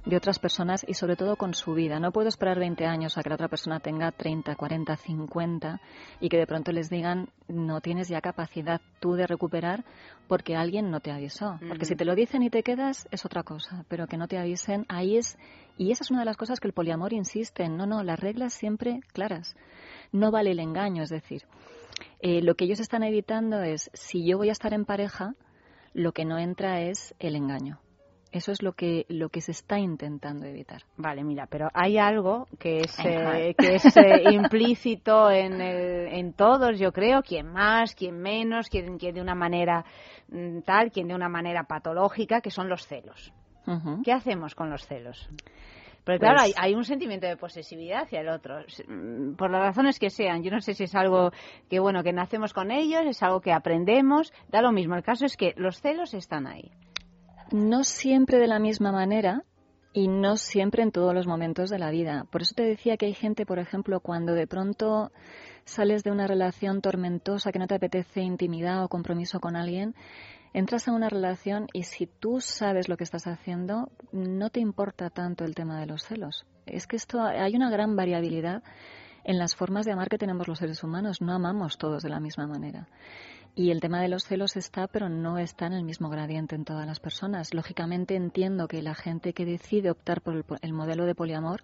de 0.05 0.16
otras 0.16 0.39
personas 0.39 0.85
y 0.86 0.94
sobre 0.94 1.16
todo 1.16 1.36
con 1.36 1.55
su 1.55 1.74
vida. 1.74 1.98
No 1.98 2.12
puedo 2.12 2.28
esperar 2.28 2.59
20 2.59 2.85
años 2.86 3.16
a 3.16 3.22
que 3.22 3.31
la 3.31 3.36
otra 3.36 3.48
persona 3.48 3.81
tenga 3.81 4.12
30, 4.12 4.55
40, 4.55 4.97
50 4.97 5.81
y 6.20 6.28
que 6.28 6.36
de 6.36 6.47
pronto 6.47 6.72
les 6.72 6.90
digan 6.90 7.28
no 7.48 7.81
tienes 7.81 8.09
ya 8.09 8.20
capacidad 8.20 8.81
tú 9.01 9.14
de 9.14 9.26
recuperar 9.26 9.85
porque 10.28 10.56
alguien 10.56 10.90
no 10.90 11.01
te 11.01 11.10
avisó. 11.10 11.59
Porque 11.66 11.86
si 11.86 11.97
te 11.97 12.05
lo 12.05 12.14
dicen 12.14 12.43
y 12.43 12.51
te 12.51 12.62
quedas 12.62 13.09
es 13.10 13.24
otra 13.24 13.43
cosa, 13.43 13.85
pero 13.89 14.06
que 14.06 14.16
no 14.16 14.28
te 14.28 14.39
avisen, 14.39 14.85
ahí 14.89 15.16
es... 15.16 15.39
Y 15.76 15.90
esa 15.90 16.05
es 16.05 16.10
una 16.10 16.20
de 16.20 16.26
las 16.26 16.36
cosas 16.36 16.60
que 16.60 16.68
el 16.68 16.72
poliamor 16.72 17.12
insiste 17.12 17.64
en. 17.64 17.76
No, 17.76 17.85
no, 17.85 18.05
las 18.05 18.20
reglas 18.20 18.55
siempre 18.55 19.01
claras. 19.12 19.56
No 20.12 20.31
vale 20.31 20.52
el 20.52 20.60
engaño, 20.60 21.02
es 21.02 21.10
decir, 21.10 21.43
eh, 22.20 22.43
lo 22.43 22.55
que 22.55 22.64
ellos 22.64 22.78
están 22.78 23.02
evitando 23.02 23.60
es 23.60 23.90
si 23.93 24.24
yo 24.24 24.39
voy 24.39 24.51
a 24.51 24.52
estar 24.52 24.72
en 24.72 24.85
pareja, 24.85 25.35
lo 25.93 26.12
que 26.12 26.24
no 26.24 26.39
entra 26.39 26.81
es 26.81 27.14
el 27.18 27.35
engaño. 27.35 27.81
Eso 28.35 28.51
es 28.51 28.62
lo 28.62 28.73
que, 28.73 29.06
lo 29.09 29.28
que 29.28 29.40
se 29.40 29.52
está 29.52 29.78
intentando 29.78 30.44
evitar. 30.44 30.82
Vale, 30.97 31.23
mira, 31.23 31.47
pero 31.47 31.69
hay 31.73 31.98
algo 31.98 32.48
que 32.59 32.81
es, 32.81 32.98
eh, 33.05 33.55
que 33.56 33.77
es 33.77 33.97
eh, 33.97 34.24
implícito 34.32 35.31
en, 35.31 35.61
el, 35.61 36.09
en 36.09 36.32
todos, 36.32 36.77
yo 36.81 36.90
creo, 36.93 37.23
quien 37.23 37.47
más, 37.52 37.94
quien 37.94 38.19
menos, 38.19 38.69
quien, 38.69 38.98
quien 38.98 39.15
de 39.15 39.20
una 39.20 39.36
manera 39.36 39.85
mm, 40.31 40.62
tal, 40.62 40.90
quien 40.90 41.06
de 41.06 41.15
una 41.15 41.28
manera 41.28 41.62
patológica, 41.62 42.40
que 42.40 42.51
son 42.51 42.69
los 42.69 42.85
celos. 42.89 43.32
¿Qué 44.05 44.12
hacemos 44.12 44.56
con 44.56 44.69
los 44.69 44.85
celos? 44.85 45.31
Porque 46.05 46.19
claro, 46.19 46.39
Pues- 46.40 46.55
hay, 46.59 46.70
hay 46.70 46.74
un 46.74 46.85
sentimiento 46.85 47.28
de 47.28 47.36
posesividad 47.36 48.02
hacia 48.02 48.20
el 48.20 48.28
otro, 48.31 48.56
mm, 48.89 49.36
por 49.36 49.48
las 49.48 49.62
razones 49.62 50.01
que 50.01 50.11
sean. 50.11 50.43
Yo 50.43 50.51
no 50.51 50.61
sé 50.61 50.74
si 50.74 50.85
es 50.85 50.94
algo 50.97 51.31
que, 51.70 51.78
bueno, 51.78 52.02
que 52.02 52.12
nacemos 52.12 52.52
con 52.52 52.73
ellos, 52.73 53.02
es 53.06 53.23
algo 53.23 53.40
que 53.40 53.52
aprendemos, 53.52 54.32
da 54.48 54.61
lo 54.61 54.73
mismo. 54.73 54.97
El 54.97 55.05
caso 55.05 55.24
es 55.24 55.36
que 55.36 55.55
los 55.56 55.81
celos 55.81 56.15
están 56.15 56.48
ahí. 56.48 56.73
No 57.55 57.85
siempre 57.85 58.39
de 58.39 58.48
la 58.48 58.59
misma 58.59 58.90
manera 58.90 59.44
y 59.93 60.09
no 60.09 60.36
siempre 60.36 60.82
en 60.82 60.90
todos 60.90 61.14
los 61.14 61.28
momentos 61.28 61.70
de 61.70 61.78
la 61.78 61.93
vida. 61.93 62.26
Por 62.32 62.43
eso 62.43 62.52
te 62.56 62.64
decía 62.64 62.97
que 62.97 63.06
hay 63.06 63.14
gente, 63.14 63.47
por 63.47 63.60
ejemplo, 63.60 64.01
cuando 64.01 64.35
de 64.35 64.48
pronto 64.48 65.12
sales 65.64 66.02
de 66.02 66.10
una 66.10 66.26
relación 66.26 66.81
tormentosa 66.81 67.52
que 67.52 67.60
no 67.60 67.68
te 67.68 67.76
apetece 67.76 68.22
intimidad 68.22 68.82
o 68.82 68.89
compromiso 68.89 69.39
con 69.39 69.55
alguien, 69.55 69.94
entras 70.52 70.89
a 70.89 70.93
una 70.93 71.09
relación 71.09 71.68
y 71.72 71.85
si 71.85 72.09
tú 72.09 72.40
sabes 72.40 72.89
lo 72.89 72.97
que 72.97 73.05
estás 73.05 73.28
haciendo, 73.28 73.89
no 74.10 74.51
te 74.51 74.59
importa 74.59 75.09
tanto 75.10 75.44
el 75.44 75.55
tema 75.55 75.78
de 75.78 75.86
los 75.86 76.02
celos. 76.02 76.47
Es 76.66 76.89
que 76.89 76.97
esto 76.97 77.22
hay 77.22 77.55
una 77.55 77.70
gran 77.70 77.94
variabilidad 77.94 78.64
en 79.22 79.39
las 79.39 79.55
formas 79.55 79.86
de 79.86 79.93
amar 79.93 80.09
que 80.09 80.18
tenemos 80.18 80.48
los 80.48 80.59
seres 80.59 80.82
humanos. 80.82 81.20
No 81.20 81.32
amamos 81.32 81.78
todos 81.78 82.02
de 82.02 82.09
la 82.09 82.18
misma 82.18 82.48
manera. 82.48 82.89
Y 83.56 83.70
el 83.70 83.81
tema 83.81 84.01
de 84.01 84.09
los 84.09 84.24
celos 84.24 84.56
está, 84.56 84.89
pero 84.89 85.09
no 85.09 85.39
está 85.39 85.66
en 85.66 85.74
el 85.74 85.85
mismo 85.85 86.09
gradiente 86.09 86.56
en 86.56 86.64
todas 86.64 86.86
las 86.86 86.98
personas. 86.98 87.55
Lógicamente 87.55 88.16
entiendo 88.16 88.66
que 88.66 88.82
la 88.82 88.94
gente 88.94 89.32
que 89.32 89.44
decide 89.44 89.90
optar 89.90 90.22
por 90.22 90.35
el, 90.35 90.44
el 90.62 90.72
modelo 90.72 91.05
de 91.06 91.14
poliamor 91.14 91.62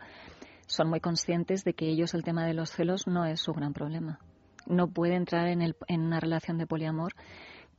son 0.67 0.89
muy 0.89 1.01
conscientes 1.01 1.65
de 1.65 1.75
que 1.75 1.89
ellos 1.89 2.15
el 2.15 2.23
tema 2.23 2.47
de 2.47 2.55
los 2.55 2.71
celos 2.71 3.09
no 3.09 3.25
es 3.25 3.41
su 3.41 3.53
gran 3.53 3.73
problema. 3.73 4.21
No 4.67 4.87
puede 4.87 5.17
entrar 5.17 5.49
en, 5.49 5.63
el- 5.63 5.75
en 5.89 6.03
una 6.03 6.21
relación 6.21 6.59
de 6.59 6.67
poliamor 6.69 7.13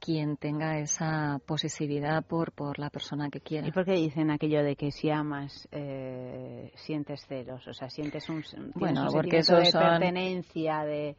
quien 0.02 0.36
tenga 0.36 0.80
esa 0.80 1.40
posesividad 1.46 2.26
por, 2.26 2.52
por 2.52 2.80
la 2.80 2.90
persona 2.90 3.30
que 3.30 3.40
quiera. 3.40 3.68
¿Y 3.68 3.72
por 3.72 3.86
qué 3.86 3.94
dicen 3.94 4.32
aquello 4.32 4.64
de 4.64 4.76
que 4.76 4.92
si 4.92 5.10
amas 5.12 5.70
eh, 5.72 6.72
sientes 6.76 7.24
celos? 7.28 7.66
O 7.68 7.74
sea, 7.74 7.88
sientes 7.90 8.28
un, 8.28 8.44
Bueno, 8.74 9.04
un 9.04 9.14
porque 9.14 9.44
sentimiento 9.44 9.56
de 9.58 9.66
son- 9.72 9.82
pertenencia, 10.00 10.84
de 10.84 11.16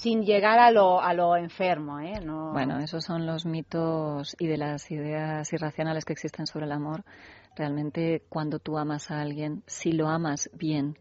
sin 0.00 0.22
llegar 0.22 0.60
a 0.60 0.70
lo, 0.70 1.00
a 1.00 1.12
lo 1.12 1.36
enfermo, 1.36 1.98
¿eh? 1.98 2.20
No... 2.24 2.52
Bueno, 2.52 2.78
esos 2.78 3.04
son 3.04 3.26
los 3.26 3.44
mitos 3.44 4.36
y 4.38 4.46
de 4.46 4.56
las 4.56 4.88
ideas 4.92 5.52
irracionales 5.52 6.04
que 6.04 6.12
existen 6.12 6.46
sobre 6.46 6.66
el 6.66 6.72
amor. 6.72 7.04
Realmente, 7.56 8.22
cuando 8.28 8.60
tú 8.60 8.78
amas 8.78 9.10
a 9.10 9.20
alguien, 9.20 9.64
si 9.66 9.90
lo 9.90 10.06
amas 10.06 10.50
bien, 10.52 10.96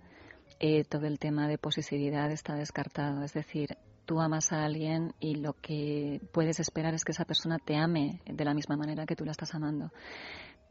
eh, 0.60 0.84
todo 0.84 1.06
el 1.06 1.20
tema 1.20 1.48
de 1.48 1.60
posesividad 1.60 2.32
está 2.32 2.56
descartado. 2.56 3.24
Es 3.24 3.34
decir, 3.34 3.78
tú 4.06 4.20
amas 4.20 4.52
a 4.52 4.64
alguien 4.64 5.14
y 5.20 5.36
lo 5.36 5.54
que 5.54 6.20
puedes 6.34 6.60
esperar 6.60 6.96
es 6.96 7.06
que 7.06 7.12
esa 7.12 7.26
persona 7.26 7.60
te 7.60 7.76
ame 7.76 8.22
de 8.26 8.46
la 8.46 8.56
misma 8.56 8.78
manera 8.78 9.06
que 9.06 9.16
tú 9.16 9.26
la 9.26 9.32
estás 9.32 9.54
amando. 9.54 9.92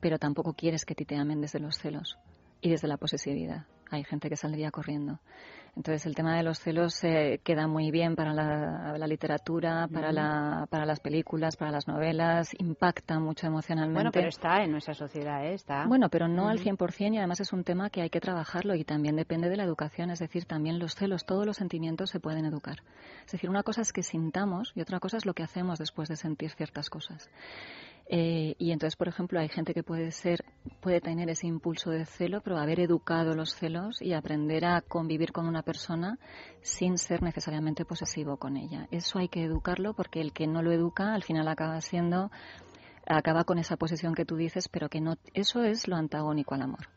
Pero 0.00 0.18
tampoco 0.18 0.54
quieres 0.54 0.84
que 0.84 0.96
ti 0.96 1.04
te 1.04 1.16
amen 1.16 1.40
desde 1.40 1.60
los 1.60 1.78
celos 1.78 2.18
y 2.60 2.70
desde 2.70 2.88
la 2.88 2.96
posesividad. 2.96 3.66
Hay 3.90 4.04
gente 4.04 4.28
que 4.28 4.36
saldría 4.36 4.70
corriendo. 4.70 5.20
Entonces 5.76 6.06
el 6.06 6.14
tema 6.14 6.34
de 6.34 6.42
los 6.42 6.58
celos 6.58 7.04
eh, 7.04 7.38
queda 7.44 7.68
muy 7.68 7.90
bien 7.90 8.16
para 8.16 8.32
la, 8.32 8.96
la 8.96 9.06
literatura, 9.06 9.86
para, 9.92 10.10
la, 10.10 10.66
para 10.70 10.86
las 10.86 11.00
películas, 11.00 11.56
para 11.56 11.70
las 11.70 11.86
novelas, 11.86 12.48
impacta 12.58 13.20
mucho 13.20 13.46
emocionalmente. 13.46 13.94
Bueno, 13.94 14.10
pero 14.10 14.28
está 14.28 14.64
en 14.64 14.70
nuestra 14.72 14.94
sociedad, 14.94 15.44
¿eh? 15.44 15.52
Está. 15.52 15.84
Bueno, 15.86 16.08
pero 16.08 16.28
no 16.28 16.48
al 16.48 16.56
Ujú. 16.56 16.70
100% 16.70 17.12
y 17.14 17.18
además 17.18 17.40
es 17.40 17.52
un 17.52 17.62
tema 17.62 17.90
que 17.90 18.00
hay 18.00 18.08
que 18.08 18.20
trabajarlo 18.20 18.74
y 18.74 18.84
también 18.84 19.16
depende 19.16 19.50
de 19.50 19.56
la 19.58 19.64
educación, 19.64 20.10
es 20.10 20.18
decir, 20.18 20.46
también 20.46 20.78
los 20.78 20.94
celos, 20.94 21.26
todos 21.26 21.44
los 21.44 21.58
sentimientos 21.58 22.08
se 22.08 22.20
pueden 22.20 22.46
educar. 22.46 22.78
Es 23.26 23.32
decir, 23.32 23.50
una 23.50 23.62
cosa 23.62 23.82
es 23.82 23.92
que 23.92 24.02
sintamos 24.02 24.72
y 24.74 24.80
otra 24.80 24.98
cosa 24.98 25.18
es 25.18 25.26
lo 25.26 25.34
que 25.34 25.42
hacemos 25.42 25.78
después 25.78 26.08
de 26.08 26.16
sentir 26.16 26.52
ciertas 26.52 26.88
cosas. 26.88 27.28
Eh, 28.08 28.54
y 28.58 28.70
entonces, 28.70 28.96
por 28.96 29.08
ejemplo, 29.08 29.40
hay 29.40 29.48
gente 29.48 29.74
que 29.74 29.82
puede 29.82 30.12
ser, 30.12 30.44
puede 30.80 31.00
tener 31.00 31.28
ese 31.28 31.48
impulso 31.48 31.90
de 31.90 32.06
celo, 32.06 32.40
pero 32.40 32.58
haber 32.58 32.78
educado 32.78 33.34
los 33.34 33.54
celos 33.54 34.00
y 34.00 34.12
aprender 34.12 34.64
a 34.64 34.80
convivir 34.80 35.32
con 35.32 35.48
una 35.48 35.62
persona 35.62 36.18
sin 36.60 36.98
ser 36.98 37.22
necesariamente 37.22 37.84
posesivo 37.84 38.36
con 38.36 38.56
ella. 38.56 38.86
Eso 38.92 39.18
hay 39.18 39.28
que 39.28 39.42
educarlo 39.42 39.94
porque 39.94 40.20
el 40.20 40.32
que 40.32 40.46
no 40.46 40.62
lo 40.62 40.70
educa 40.70 41.14
al 41.14 41.24
final 41.24 41.48
acaba 41.48 41.80
siendo 41.80 42.30
acaba 43.08 43.44
con 43.44 43.58
esa 43.58 43.76
posesión 43.76 44.14
que 44.14 44.24
tú 44.24 44.36
dices, 44.36 44.68
pero 44.68 44.88
que 44.88 45.00
no 45.00 45.14
eso 45.32 45.62
es 45.62 45.86
lo 45.88 45.96
antagónico 45.96 46.54
al 46.54 46.62
amor. 46.62 46.88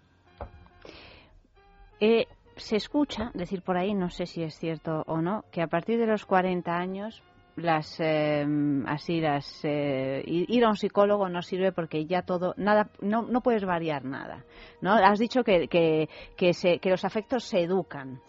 Eh, 1.99 2.27
se 2.55 2.75
escucha 2.75 3.31
decir 3.33 3.61
por 3.61 3.77
ahí, 3.77 3.93
no 3.93 4.09
sé 4.09 4.25
si 4.25 4.43
es 4.43 4.55
cierto 4.55 5.03
o 5.07 5.21
no, 5.21 5.43
que 5.51 5.61
a 5.61 5.67
partir 5.67 5.99
de 5.99 6.07
los 6.07 6.25
40 6.25 6.71
años 6.71 7.23
las 7.55 7.99
eh, 7.99 8.45
así 8.87 9.19
las 9.19 9.45
eh, 9.63 10.23
ir 10.25 10.63
a 10.63 10.69
un 10.69 10.75
psicólogo 10.75 11.27
no 11.29 11.41
sirve 11.41 11.71
porque 11.71 12.05
ya 12.05 12.21
todo 12.21 12.53
nada 12.57 12.89
no, 13.01 13.23
no 13.23 13.41
puedes 13.41 13.65
variar 13.65 14.05
nada 14.05 14.45
no 14.81 14.93
has 14.93 15.19
dicho 15.19 15.43
que 15.43 15.67
que, 15.67 16.09
que, 16.37 16.53
se, 16.53 16.79
que 16.79 16.89
los 16.89 17.03
afectos 17.03 17.43
se 17.43 17.59
educan 17.61 18.19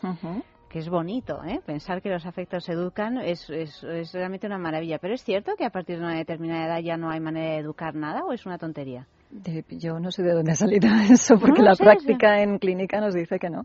que 0.68 0.78
es 0.78 0.88
bonito 0.88 1.42
¿eh? 1.44 1.60
pensar 1.64 2.00
que 2.02 2.08
los 2.10 2.26
afectos 2.26 2.64
se 2.64 2.72
educan 2.72 3.18
es, 3.18 3.48
es, 3.50 3.82
es 3.84 4.12
realmente 4.12 4.46
una 4.46 4.58
maravilla 4.58 4.98
pero 4.98 5.14
es 5.14 5.22
cierto 5.24 5.52
que 5.56 5.64
a 5.64 5.70
partir 5.70 5.98
de 5.98 6.04
una 6.04 6.16
determinada 6.16 6.66
edad 6.66 6.80
ya 6.80 6.96
no 6.96 7.10
hay 7.10 7.20
manera 7.20 7.52
de 7.54 7.58
educar 7.58 7.94
nada 7.94 8.22
o 8.24 8.32
es 8.32 8.46
una 8.46 8.58
tontería 8.58 9.06
De- 9.30 9.64
yo 9.70 9.98
no 10.00 10.10
sé 10.10 10.22
de 10.22 10.32
dónde 10.32 10.52
ha 10.52 10.56
salido 10.56 10.88
eso, 11.10 11.38
porque 11.38 11.60
No, 11.60 11.68
la 11.70 11.76
práctica 11.76 12.40
en 12.42 12.58
clínica 12.58 13.00
nos 13.00 13.14
dice 13.14 13.38
que 13.38 13.48
no. 13.50 13.62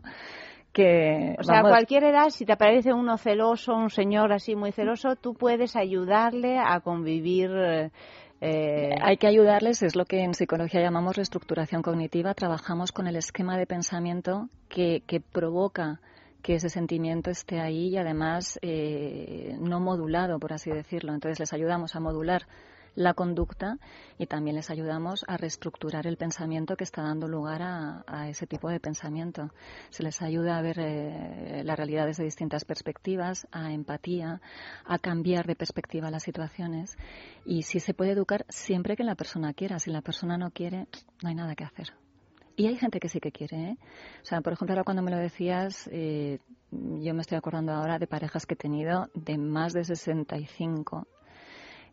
Que, 0.76 1.34
O 1.38 1.42
sea, 1.42 1.60
a 1.60 1.62
cualquier 1.62 2.04
edad, 2.04 2.28
si 2.28 2.44
te 2.44 2.52
aparece 2.52 2.92
uno 2.92 3.16
celoso, 3.16 3.74
un 3.74 3.88
señor 3.88 4.30
así 4.30 4.54
muy 4.54 4.72
celoso, 4.72 5.16
tú 5.16 5.32
puedes 5.32 5.74
ayudarle 5.74 6.58
a 6.58 6.80
convivir. 6.80 7.50
eh, 7.50 7.90
eh, 8.42 8.90
Hay 9.00 9.16
que 9.16 9.26
ayudarles, 9.26 9.82
es 9.82 9.96
lo 9.96 10.04
que 10.04 10.22
en 10.22 10.34
psicología 10.34 10.82
llamamos 10.82 11.16
reestructuración 11.16 11.80
cognitiva. 11.80 12.34
Trabajamos 12.34 12.92
con 12.92 13.06
el 13.06 13.16
esquema 13.16 13.56
de 13.56 13.66
pensamiento 13.66 14.50
que, 14.68 15.02
que 15.06 15.20
provoca 15.20 15.98
que 16.42 16.56
ese 16.56 16.68
sentimiento 16.68 17.30
esté 17.30 17.58
ahí 17.58 17.88
y 17.88 17.96
además 17.96 18.58
eh, 18.60 19.56
no 19.58 19.80
modulado, 19.80 20.38
por 20.38 20.52
así 20.52 20.70
decirlo. 20.70 21.14
Entonces 21.14 21.40
les 21.40 21.54
ayudamos 21.54 21.96
a 21.96 22.00
modular 22.00 22.42
la 22.96 23.14
conducta 23.14 23.78
y 24.18 24.26
también 24.26 24.56
les 24.56 24.70
ayudamos 24.70 25.24
a 25.28 25.36
reestructurar 25.36 26.06
el 26.06 26.16
pensamiento 26.16 26.76
que 26.76 26.84
está 26.84 27.02
dando 27.02 27.28
lugar 27.28 27.62
a, 27.62 28.28
ese 28.28 28.46
tipo 28.46 28.68
de 28.68 28.80
pensamiento. 28.80 29.52
Se 29.90 30.02
les 30.02 30.20
ayuda 30.22 30.58
a 30.58 30.62
ver 30.62 30.78
eh, 30.80 31.62
la 31.64 31.76
realidad 31.76 32.06
desde 32.06 32.24
distintas 32.24 32.64
perspectivas, 32.64 33.46
a 33.52 33.72
empatía, 33.72 34.40
a 34.84 34.98
cambiar 34.98 35.46
de 35.46 35.54
perspectiva 35.54 36.10
las 36.10 36.24
situaciones 36.24 36.96
y 37.44 37.62
si 37.62 37.78
se 37.78 37.94
puede 37.94 38.12
educar 38.12 38.44
siempre 38.48 38.96
que 38.96 39.04
la 39.04 39.14
persona 39.14 39.52
quiera. 39.52 39.78
Si 39.78 39.90
la 39.90 40.00
persona 40.00 40.38
no 40.38 40.50
quiere, 40.50 40.88
no 41.22 41.28
hay 41.28 41.34
nada 41.34 41.54
que 41.54 41.64
hacer. 41.64 41.92
Y 42.56 42.66
hay 42.68 42.76
gente 42.76 42.98
que 42.98 43.10
sí 43.10 43.20
que 43.20 43.32
quiere. 43.32 43.70
¿eh? 43.70 43.78
O 44.22 44.24
sea, 44.24 44.40
por 44.40 44.54
ejemplo, 44.54 44.72
ahora 44.72 44.84
cuando 44.84 45.02
me 45.02 45.10
lo 45.10 45.18
decías, 45.18 45.88
eh, 45.92 46.38
yo 46.70 47.12
me 47.12 47.20
estoy 47.20 47.36
acordando 47.36 47.72
ahora 47.72 47.98
de 47.98 48.06
parejas 48.06 48.46
que 48.46 48.54
he 48.54 48.56
tenido 48.56 49.10
de 49.14 49.36
más 49.36 49.74
de 49.74 49.84
65 49.84 51.06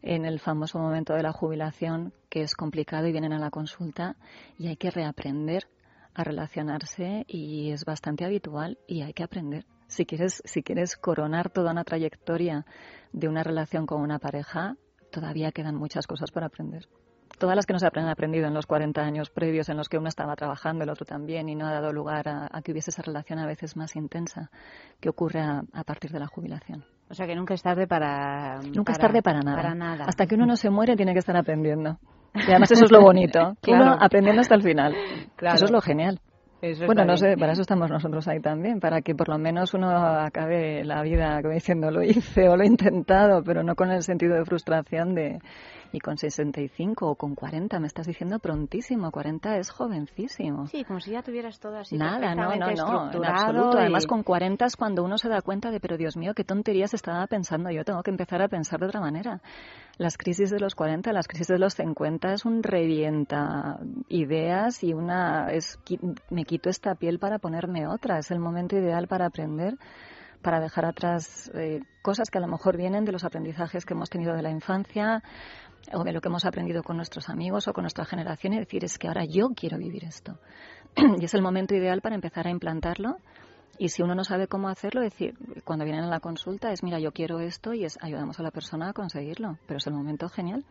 en 0.04 0.26
el 0.26 0.40
famoso 0.40 0.78
momento 0.78 1.14
de 1.14 1.24
la 1.24 1.32
jubilación, 1.32 2.14
que 2.30 2.42
es 2.42 2.56
complicado 2.56 3.08
y 3.08 3.12
vienen 3.12 3.34
a 3.34 3.40
la 3.40 3.50
consulta 3.50 4.18
y 4.60 4.68
hay 4.68 4.76
que 4.76 4.92
reaprender 4.92 5.68
a 6.14 6.24
relacionarse 6.24 7.26
y 7.28 7.72
es 7.72 7.86
bastante 7.86 8.26
habitual 8.26 8.78
y 8.88 9.02
hay 9.02 9.14
que 9.14 9.24
aprender. 9.24 9.66
Si 9.88 10.06
quieres, 10.06 10.44
si 10.46 10.62
quieres 10.62 10.98
coronar 10.98 11.50
toda 11.50 11.72
una 11.72 11.84
trayectoria 11.84 12.66
de 13.14 13.28
una 13.28 13.44
relación 13.44 13.86
con 13.86 14.02
una 14.02 14.20
pareja, 14.20 14.76
todavía 15.12 15.52
quedan 15.52 15.76
muchas 15.76 16.06
cosas 16.06 16.32
por 16.32 16.44
aprender 16.44 16.88
todas 17.38 17.56
las 17.56 17.66
que 17.66 17.74
nos 17.74 17.84
han 17.84 18.08
aprendido 18.08 18.48
en 18.48 18.54
los 18.54 18.66
40 18.66 19.02
años 19.02 19.30
previos 19.30 19.70
en 19.70 19.78
los 19.78 19.90
que 19.90 19.98
uno 19.98 20.08
estaba 20.08 20.36
trabajando, 20.36 20.84
el 20.84 20.90
otro 20.90 21.06
también, 21.06 21.50
y 21.50 21.56
no 21.56 21.68
ha 21.68 21.72
dado 21.72 21.92
lugar 21.92 22.28
a, 22.28 22.62
que 22.62 22.72
hubiese 22.72 22.92
esa 22.92 23.02
relación 23.02 23.40
a 23.40 23.46
veces 23.46 23.76
más 23.76 23.96
intensa 23.96 24.50
que 25.00 25.10
ocurre 25.10 25.42
a, 25.42 25.84
partir 25.86 26.12
de 26.12 26.20
la 26.20 26.28
jubilación. 26.28 26.86
O 27.10 27.14
sea 27.14 27.28
que 27.28 27.36
nunca 27.36 27.54
es 27.54 27.62
tarde 27.62 27.88
para... 27.88 28.60
Nunca 28.74 28.94
es 28.94 29.00
tarde 29.00 29.22
para 29.22 29.42
nada. 29.42 30.06
Hasta 30.06 30.26
que 30.26 30.36
uno 30.36 30.46
no 30.46 30.56
se 30.56 30.70
muere 30.70 30.96
tiene 30.96 31.14
que 31.14 31.20
estar 31.20 31.36
aprendiendo. 31.36 32.00
Y 32.34 32.50
además 32.50 32.72
eso 32.72 32.86
es 32.86 32.92
lo 32.92 33.02
bonito, 33.02 33.56
claro. 33.62 33.98
aprendiendo 34.00 34.42
hasta 34.42 34.56
el 34.56 34.64
final. 34.64 34.96
Eso 35.40 35.66
es 35.66 35.72
lo 35.72 35.82
genial. 35.82 36.20
bueno, 36.86 37.06
no 37.06 37.18
sé, 37.18 37.36
para 37.38 37.52
eso 37.52 37.62
estamos 37.62 37.92
nosotros 37.92 38.28
ahí 38.28 38.40
también, 38.40 38.80
para 38.80 39.02
que 39.02 39.14
por 39.14 39.30
lo 39.30 39.38
menos 39.38 39.74
uno 39.74 39.90
acabe 39.90 40.84
la 40.84 41.04
vida 41.04 41.42
como 41.42 41.54
diciendo 41.54 41.92
lo 41.92 42.02
hice 42.02 42.50
o 42.50 42.56
lo 42.56 42.64
he 42.64 42.68
intentado, 42.68 43.44
pero 43.44 43.64
no 43.64 43.76
con 43.76 43.92
el 43.92 44.02
sentido 44.02 44.36
de 44.36 44.46
frustración 44.46 45.14
de 45.14 45.40
y 45.94 46.00
con 46.00 46.18
65 46.18 47.08
o 47.08 47.16
con 47.16 47.36
40, 47.36 47.80
me 47.80 47.86
estás 47.86 48.08
diciendo 48.08 48.40
prontísimo, 48.40 49.12
40 49.12 49.58
es 49.58 49.70
jovencísimo. 49.70 50.66
Sí, 50.66 50.84
como 50.84 51.00
si 51.00 51.12
ya 51.12 51.22
tuvieras 51.22 51.60
todo 51.60 51.78
así 51.78 51.96
Nada, 51.96 52.34
no, 52.34 52.56
no, 52.56 52.56
no, 52.56 53.12
en 53.12 53.26
absoluto. 53.26 53.78
Además, 53.78 54.08
con 54.08 54.24
40 54.24 54.66
es 54.66 54.76
cuando 54.76 55.04
uno 55.04 55.20
se 55.20 55.30
da 55.30 55.44
cuenta 55.44 55.70
de, 55.70 55.80
pero 55.80 55.96
Dios 55.96 56.18
mío, 56.18 56.34
qué 56.34 56.44
tonterías 56.44 56.96
estaba 56.96 57.28
pensando. 57.28 57.70
Yo 57.70 57.86
tengo 57.86 58.02
que 58.02 58.10
empezar 58.10 58.42
a 58.42 58.48
pensar 58.48 58.80
de 58.80 58.88
otra 58.88 59.02
manera. 59.02 59.40
Las 60.00 60.18
crisis 60.18 60.50
de 60.50 60.60
los 60.60 60.74
40, 60.74 61.14
las 61.14 61.28
crisis 61.28 61.48
de 61.48 61.60
los 61.60 61.76
50 61.76 62.34
es 62.34 62.44
un 62.44 62.64
revienta 62.64 63.80
ideas 64.10 64.84
y 64.84 64.94
una 64.94 65.52
es 65.52 65.78
me 66.32 66.46
quito 66.46 66.72
esta 66.72 66.96
piel 66.96 67.20
para 67.20 67.38
ponerme 67.38 67.88
otra. 67.88 68.18
Es 68.18 68.32
el 68.32 68.40
momento 68.40 68.76
ideal 68.76 69.08
para 69.08 69.28
aprender 69.28 69.78
para 70.44 70.60
dejar 70.60 70.86
atrás 70.86 71.50
eh, 71.56 71.80
cosas 72.04 72.30
que 72.30 72.38
a 72.38 72.42
lo 72.42 72.48
mejor 72.48 72.78
vienen 72.78 73.06
de 73.06 73.12
los 73.12 73.24
aprendizajes 73.24 73.86
que 73.86 73.94
hemos 73.94 74.12
tenido 74.12 74.36
de 74.36 74.44
la 74.44 74.52
infancia, 74.52 75.24
o 75.92 76.04
de 76.04 76.14
lo 76.14 76.22
que 76.22 76.30
hemos 76.30 76.46
aprendido 76.46 76.84
con 76.84 76.98
nuestros 76.98 77.30
amigos 77.30 77.68
o 77.68 77.74
con 77.74 77.84
nuestra 77.84 78.06
generación 78.06 78.54
y 78.54 78.60
decir 78.60 78.84
es 78.84 78.98
que 78.98 79.08
ahora 79.08 79.26
yo 79.26 79.50
quiero 79.56 79.78
vivir 79.78 80.06
esto. 80.06 80.40
y 81.20 81.26
es 81.26 81.34
el 81.34 81.42
momento 81.42 81.76
ideal 81.76 82.02
para 82.02 82.16
empezar 82.16 82.48
a 82.48 82.52
implantarlo. 82.52 83.18
Y 83.80 83.90
si 83.90 84.04
uno 84.04 84.14
no 84.14 84.24
sabe 84.24 84.48
cómo 84.48 84.70
hacerlo, 84.70 85.02
decir, 85.02 85.34
cuando 85.64 85.84
vienen 85.84 86.04
a 86.04 86.08
la 86.08 86.20
consulta 86.20 86.72
es, 86.72 86.84
mira, 86.84 87.00
yo 87.00 87.12
quiero 87.12 87.40
esto 87.40 87.74
y 87.74 87.86
es, 87.86 87.98
ayudamos 88.02 88.40
a 88.40 88.44
la 88.44 88.52
persona 88.52 88.90
a 88.90 88.94
conseguirlo. 88.94 89.58
Pero 89.66 89.78
es 89.78 89.88
el 89.88 89.94
momento 89.94 90.30
genial. 90.30 90.64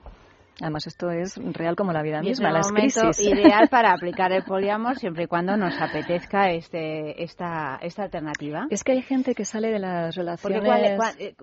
Además, 0.61 0.87
esto 0.87 1.11
es 1.11 1.37
real 1.37 1.75
como 1.75 1.93
la 1.93 2.03
vida 2.03 2.21
misma, 2.21 2.51
es 2.61 2.67
el 2.67 2.73
momento 2.73 3.11
ideal 3.23 3.69
para 3.69 3.93
aplicar 3.93 4.33
el 4.33 4.45
poliamor 4.45 4.99
siempre 4.99 5.25
y 5.25 5.27
cuando 5.27 5.57
nos 5.57 5.75
apetezca 5.81 6.51
este, 6.51 7.23
esta, 7.23 7.79
esta 7.83 8.05
alternativa. 8.05 8.67
Es 8.71 8.85
que 8.85 8.93
hay 8.93 9.03
gente 9.03 9.35
que 9.35 9.45
sale 9.45 9.69
de 9.69 9.79
las 9.79 10.15
relaciones... 10.15 10.63
Eh, 11.19 11.35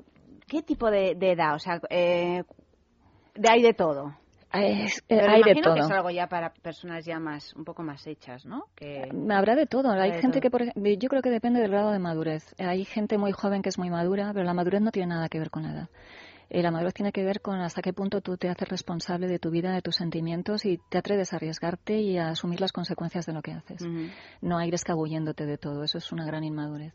¿Qué 0.48 0.64
tipo 0.64 0.90
de, 0.90 1.16
de 1.16 1.34
edad? 1.34 1.54
O 1.54 1.60
sea, 1.60 1.80
eh, 1.90 2.44
de 3.40 3.50
hay 3.50 3.62
de 3.62 3.74
todo. 3.74 4.14
Es, 4.52 5.04
eh, 5.10 5.20
hay 5.22 5.44
de 5.44 5.62
todo. 5.62 5.76
que 5.76 5.82
es 5.82 5.92
algo 5.92 6.10
ya 6.10 6.28
para 6.28 6.52
personas 6.52 7.06
ya 7.06 7.20
más, 7.20 7.54
un 7.54 7.64
poco 7.64 7.84
más 7.84 8.06
hechas, 8.08 8.46
¿no? 8.46 8.66
Que... 8.76 9.04
Eh, 9.04 9.12
habrá 9.32 9.56
de 9.56 9.68
todo. 9.68 9.92
Hay 9.92 10.20
gente 10.20 10.42
que, 10.42 10.50
por, 10.50 10.64
yo 10.74 11.10
creo 11.10 11.22
que 11.22 11.30
depende 11.30 11.62
del 11.62 11.70
grado 11.70 11.92
de 11.92 12.00
madurez. 12.00 12.56
Hay 12.58 12.84
gente 12.84 13.20
muy 13.20 13.32
joven 13.32 13.62
que 13.62 13.70
es 13.70 13.78
muy 13.78 13.92
madura, 13.92 14.32
pero 14.34 14.46
la 14.46 14.56
madurez 14.56 14.82
no 14.82 14.92
tiene 14.92 15.10
nada 15.10 15.30
que 15.30 15.38
ver 15.38 15.52
con 15.52 15.64
la 15.64 15.72
edad. 15.72 15.90
Eh, 16.50 16.64
la 16.64 16.72
madurez 16.72 16.96
tiene 16.96 17.12
que 17.12 17.24
ver 17.24 17.42
con 17.42 17.60
hasta 17.62 17.82
qué 17.82 17.94
punto 17.94 18.22
tú 18.22 18.36
te 18.38 18.50
haces 18.50 18.68
responsable 18.68 19.28
de 19.28 19.38
tu 19.38 19.52
vida, 19.52 19.72
de 19.72 19.82
tus 19.82 19.96
sentimientos 19.96 20.66
y 20.66 20.80
te 20.90 20.98
atreves 20.98 21.32
a 21.34 21.36
arriesgarte 21.36 22.00
y 22.00 22.18
a 22.18 22.30
asumir 22.30 22.60
las 22.60 22.72
consecuencias 22.72 23.26
de 23.28 23.34
lo 23.34 23.42
que 23.42 23.52
haces. 23.52 23.86
No 24.42 24.58
a 24.58 24.66
ir 24.66 24.74
escabulléndote 24.74 25.46
de 25.46 25.58
todo. 25.58 25.84
Eso 25.84 26.00
es 26.00 26.12
una 26.12 26.26
gran 26.26 26.44
inmadurez. 26.44 26.94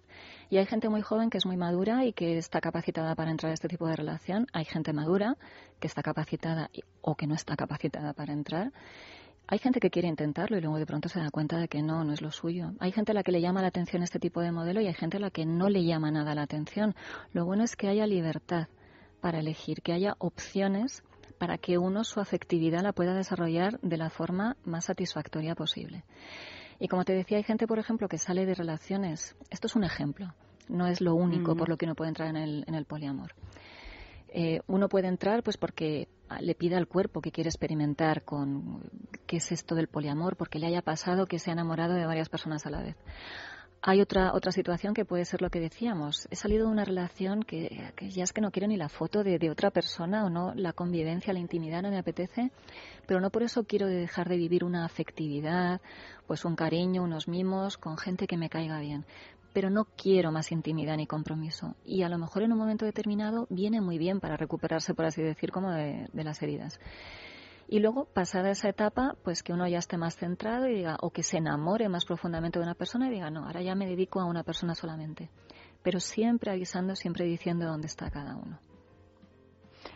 Y 0.51 0.59
hay 0.59 0.67
gente 0.67 0.89
muy 0.89 1.03
joven 1.03 1.31
que 1.31 1.39
es 1.39 1.47
muy 1.47 1.57
madura 1.57 2.05
y 2.05 2.13
que 2.13 2.37
está 2.37 2.61
capacitada 2.61 3.15
para 3.15 3.31
entrar 3.31 3.51
a 3.51 3.55
este 3.55 3.69
tipo 3.69 3.87
de 3.87 3.97
relación. 3.97 4.47
Hay 4.53 4.65
gente 4.65 4.93
madura 4.93 5.37
que 5.79 5.87
está 5.87 6.03
capacitada 6.03 6.71
o 7.01 7.15
que 7.15 7.27
no 7.27 7.35
está 7.35 7.55
capacitada 7.55 8.13
para 8.13 8.33
entrar. 8.33 8.73
Hay 9.47 9.59
gente 9.59 9.79
que 9.79 9.91
quiere 9.91 10.09
intentarlo 10.09 10.57
y 10.57 10.63
luego 10.63 10.79
de 10.79 10.87
pronto 10.87 11.09
se 11.09 11.21
da 11.21 11.31
cuenta 11.31 11.59
de 11.59 11.69
que 11.69 11.83
no, 11.83 12.03
no 12.03 12.13
es 12.13 12.23
lo 12.23 12.31
suyo. 12.31 12.73
Hay 12.81 12.93
gente 12.93 13.13
a 13.13 13.15
la 13.15 13.23
que 13.23 13.31
le 13.31 13.43
llama 13.43 13.61
la 13.61 13.69
atención 13.69 14.03
este 14.03 14.19
tipo 14.19 14.41
de 14.41 14.51
modelo 14.51 14.81
y 14.81 14.87
hay 14.87 14.95
gente 14.95 15.19
a 15.19 15.21
la 15.21 15.31
que 15.31 15.45
no 15.45 15.69
le 15.69 15.85
llama 15.85 16.11
nada 16.11 16.35
la 16.35 16.43
atención. 16.43 16.95
Lo 17.33 17.45
bueno 17.45 17.63
es 17.63 17.77
que 17.77 17.89
haya 17.89 18.07
libertad 18.07 18.69
para 19.25 19.39
elegir, 19.39 19.81
que 19.81 19.95
haya 19.95 20.17
opciones 20.19 21.03
para 21.39 21.57
que 21.57 21.79
uno 21.79 22.05
su 22.05 22.21
afectividad 22.21 22.83
la 22.83 22.93
pueda 22.93 23.15
desarrollar 23.15 23.81
de 23.81 23.97
la 23.97 24.11
forma 24.11 24.59
más 24.67 24.85
satisfactoria 24.85 25.55
posible. 25.55 26.05
Y 26.79 26.89
como 26.89 27.07
te 27.07 27.15
decía, 27.15 27.39
hay 27.39 27.43
gente, 27.43 27.67
por 27.67 27.79
ejemplo, 27.79 28.07
que 28.07 28.19
sale 28.19 28.45
de 28.45 28.53
relaciones. 28.53 29.35
Esto 29.49 29.67
es 29.67 29.77
un 29.77 29.85
ejemplo, 29.85 30.35
no 30.69 30.87
es 30.89 31.01
lo 31.01 31.15
único 31.15 31.57
por 31.57 31.71
lo 31.71 31.79
que 31.79 31.87
uno 31.87 31.95
puede 31.95 32.11
entrar 32.11 32.29
en 32.29 32.37
el, 32.37 32.65
en 32.67 32.75
el 32.75 32.85
poliamor. 32.85 33.35
Eh, 34.29 34.61
uno 34.67 34.91
puede 34.91 35.09
entrar 35.09 35.43
pues 35.43 35.57
porque 35.57 36.07
le 36.41 36.55
pide 36.55 36.77
al 36.77 36.87
cuerpo 36.87 37.23
que 37.23 37.33
quiere 37.33 37.49
experimentar 37.49 38.25
con 38.25 38.91
qué 39.27 39.39
es 39.39 39.53
esto 39.53 39.75
del 39.75 39.89
poliamor, 39.89 40.37
porque 40.37 40.59
le 40.59 40.67
haya 40.67 40.83
pasado 40.83 41.25
que 41.25 41.39
se 41.39 41.49
ha 41.49 41.55
enamorado 41.55 41.95
de 41.95 42.05
varias 42.05 42.29
personas 42.29 42.67
a 42.67 42.71
la 42.71 42.83
vez. 42.83 42.97
Hay 43.87 44.01
otra, 44.01 44.33
otra 44.33 44.51
situación 44.51 44.95
que 44.95 45.05
puede 45.05 45.27
ser 45.27 45.43
lo 45.43 45.51
que 45.51 45.61
decíamos. 45.61 46.27
He 46.31 46.37
salido 46.37 46.65
de 46.65 46.73
una 46.73 46.87
relación 46.87 47.43
que, 47.43 47.93
ya 48.01 48.25
es 48.25 48.33
que 48.33 48.41
no 48.41 48.51
quiero 48.51 48.67
ni 48.67 48.79
la 48.79 48.89
foto 48.89 49.23
de, 49.23 49.51
otra 49.51 49.71
persona 49.71 50.25
o 50.25 50.31
no, 50.31 50.55
la 50.55 50.73
convivencia, 50.73 51.35
la 51.35 51.39
intimidad 51.39 51.83
no 51.83 51.91
me 51.91 51.99
apetece, 51.99 52.51
pero 53.07 53.21
no 53.21 53.29
por 53.29 53.43
eso 53.43 53.65
quiero 53.65 53.87
dejar 53.87 54.31
de 54.31 54.39
vivir 54.39 54.65
una 54.65 54.87
afectividad, 54.87 55.83
pues 56.27 56.47
un 56.47 56.57
cariño, 56.57 57.03
unos 57.03 57.29
mimos 57.29 57.77
con 57.77 57.99
gente 57.99 58.27
que 58.27 58.39
me 58.39 58.49
caiga 58.49 58.81
bien. 58.81 59.05
Pero 59.53 59.69
no 59.69 59.85
quiero 59.85 60.33
más 60.33 60.51
intimidad 60.51 60.97
ni 60.97 61.07
compromiso. 61.07 61.77
Y 61.85 62.05
a 62.05 62.09
lo 62.09 62.17
mejor 62.17 62.43
en 62.43 62.53
un 62.53 62.59
momento 62.59 62.87
determinado 62.87 63.47
viene 63.51 63.83
muy 63.83 63.99
bien 63.99 64.19
para 64.19 64.39
recuperarse, 64.39 64.95
por 64.95 65.05
así 65.05 65.21
decir, 65.21 65.53
como 65.53 65.71
de 65.71 66.09
las 66.15 66.43
heridas. 66.43 66.81
Y 67.69 67.81
luego, 67.81 68.05
pasada 68.07 68.51
esa 68.51 68.69
etapa, 68.69 69.17
pues 69.23 69.43
que 69.43 69.53
uno 69.53 69.67
ya 69.67 69.79
esté 69.79 69.97
más 69.97 70.17
centrado 70.17 70.69
y 70.69 70.75
diga, 70.75 70.97
o 71.01 71.11
que 71.11 71.23
se 71.23 71.39
enamore 71.39 71.89
más 71.89 72.05
profundamente 72.05 72.59
de 72.59 72.65
una 72.65 72.75
persona 72.75 73.09
y 73.09 73.13
diga, 73.13 73.31
no, 73.31 73.47
ahora 73.47 73.63
ya 73.63 73.75
me 73.75 73.87
dedico 73.87 74.21
a 74.21 74.27
una 74.27 74.43
persona 74.43 74.75
solamente. 74.75 75.31
Pero 75.83 76.01
siempre 76.01 76.51
avisando, 76.51 76.95
siempre 76.95 77.25
diciendo 77.25 77.67
dónde 77.67 77.87
está 77.87 78.11
cada 78.11 78.37
uno. 78.37 78.59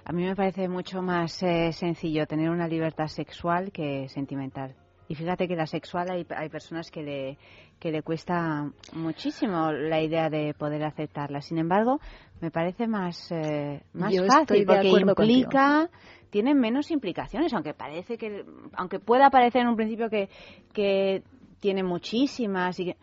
A 0.04 0.12
mí 0.12 0.24
me 0.24 0.34
parece 0.34 0.68
mucho 0.68 1.02
más 1.02 1.42
eh, 1.42 1.72
sencillo 1.72 2.26
tener 2.26 2.50
una 2.50 2.66
libertad 2.66 3.08
sexual 3.08 3.70
que 3.72 4.08
sentimental. 4.08 4.74
Y 5.08 5.14
fíjate 5.14 5.48
que 5.48 5.56
la 5.56 5.66
sexual 5.66 6.10
hay, 6.10 6.26
hay 6.36 6.48
personas 6.50 6.90
que 6.90 7.02
le, 7.02 7.38
que 7.80 7.90
le 7.90 8.02
cuesta 8.02 8.70
muchísimo 8.92 9.72
la 9.72 10.02
idea 10.02 10.28
de 10.28 10.52
poder 10.52 10.84
aceptarla. 10.84 11.40
Sin 11.40 11.58
embargo, 11.58 11.98
me 12.40 12.50
parece 12.50 12.86
más, 12.86 13.32
eh, 13.32 13.82
más 13.94 14.14
fácil 14.26 14.66
porque 14.66 14.88
implica 14.88 15.88
tiene 16.30 16.54
menos 16.54 16.90
implicaciones, 16.90 17.54
aunque 17.54 17.72
parece 17.72 18.18
que, 18.18 18.44
aunque 18.74 19.00
pueda 19.00 19.30
parecer 19.30 19.62
en 19.62 19.68
un 19.68 19.76
principio 19.76 20.10
que, 20.10 20.28
que 20.72 21.22
tiene 21.58 21.82
muchísimas 21.82 22.78
y 22.80 22.94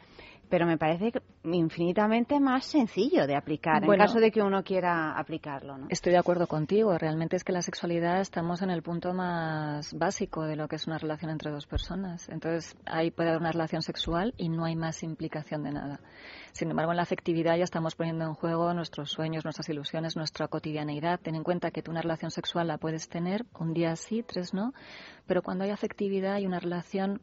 pero 0.50 0.66
me 0.66 0.78
parece 0.78 1.12
infinitamente 1.44 2.40
más 2.40 2.66
sencillo 2.66 3.28
de 3.28 3.36
aplicar 3.36 3.84
en 3.84 3.98
caso 3.98 4.20
de 4.20 4.32
que 4.32 4.42
uno 4.42 4.64
quiera 4.64 5.18
aplicarlo. 5.18 5.78
¿no? 5.78 5.88
Estoy 5.90 6.12
de 6.12 6.18
acuerdo 6.18 6.48
contigo. 6.48 6.98
Realmente 6.98 7.36
es 7.36 7.44
que 7.44 7.52
la 7.52 7.62
sexualidad 7.62 8.22
estamos 8.22 8.62
en 8.62 8.70
el 8.70 8.82
punto 8.82 9.14
más 9.14 9.94
básico 9.94 10.44
de 10.44 10.56
lo 10.56 10.68
que 10.68 10.76
es 10.76 10.88
una 10.88 10.98
relación 10.98 11.32
entre 11.32 11.52
dos 11.52 11.66
personas. 11.66 12.30
Entonces, 12.30 12.76
ahí 12.86 13.12
puede 13.12 13.30
haber 13.30 13.42
una 13.42 13.52
relación 13.52 13.82
sexual 13.82 14.34
y 14.38 14.50
no 14.50 14.66
hay 14.66 14.76
más 14.76 15.04
implicación 15.04 15.64
de 15.64 15.72
nada. 15.72 16.00
Sin 16.52 16.70
embargo, 16.70 16.92
en 16.92 16.98
la 16.98 17.04
afectividad 17.04 17.58
ya 17.58 17.64
estamos 17.64 17.96
poniendo 17.96 18.26
en 18.26 18.34
juego 18.34 18.74
nuestros 18.74 19.12
sueños, 19.12 19.44
nuestras 19.44 19.70
ilusiones, 19.70 20.16
nuestra 20.16 20.48
cotidianeidad. 20.48 21.20
Ten 21.20 21.36
en 21.36 21.44
cuenta 21.44 21.72
que 21.72 21.82
tú 21.82 21.92
una 21.92 22.02
relación 22.02 22.32
sexual 22.32 22.68
la 22.68 22.78
puedes 22.78 23.08
tener 23.10 23.46
un 23.58 23.74
día 23.74 23.96
sí, 23.96 24.24
tres 24.24 24.54
no, 24.54 24.74
pero 25.28 25.42
cuando 25.42 25.64
hay 25.64 25.72
afectividad 25.72 26.34
hay 26.34 26.46
una 26.46 26.60
relación 26.60 27.22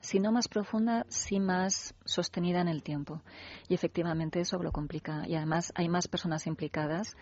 si 0.00 0.20
no 0.20 0.32
más 0.32 0.48
profunda, 0.48 1.04
sí 1.08 1.40
más 1.40 1.94
sostenida 2.04 2.60
en 2.60 2.68
el 2.68 2.82
tiempo. 2.82 3.22
Y 3.68 3.74
efectivamente 3.74 4.40
eso 4.40 4.58
lo 4.62 4.72
complica. 4.72 5.26
Y 5.26 5.34
además 5.34 5.72
hay 5.74 5.88
más 5.88 6.08
personas 6.08 6.46
implicadas, 6.46 7.16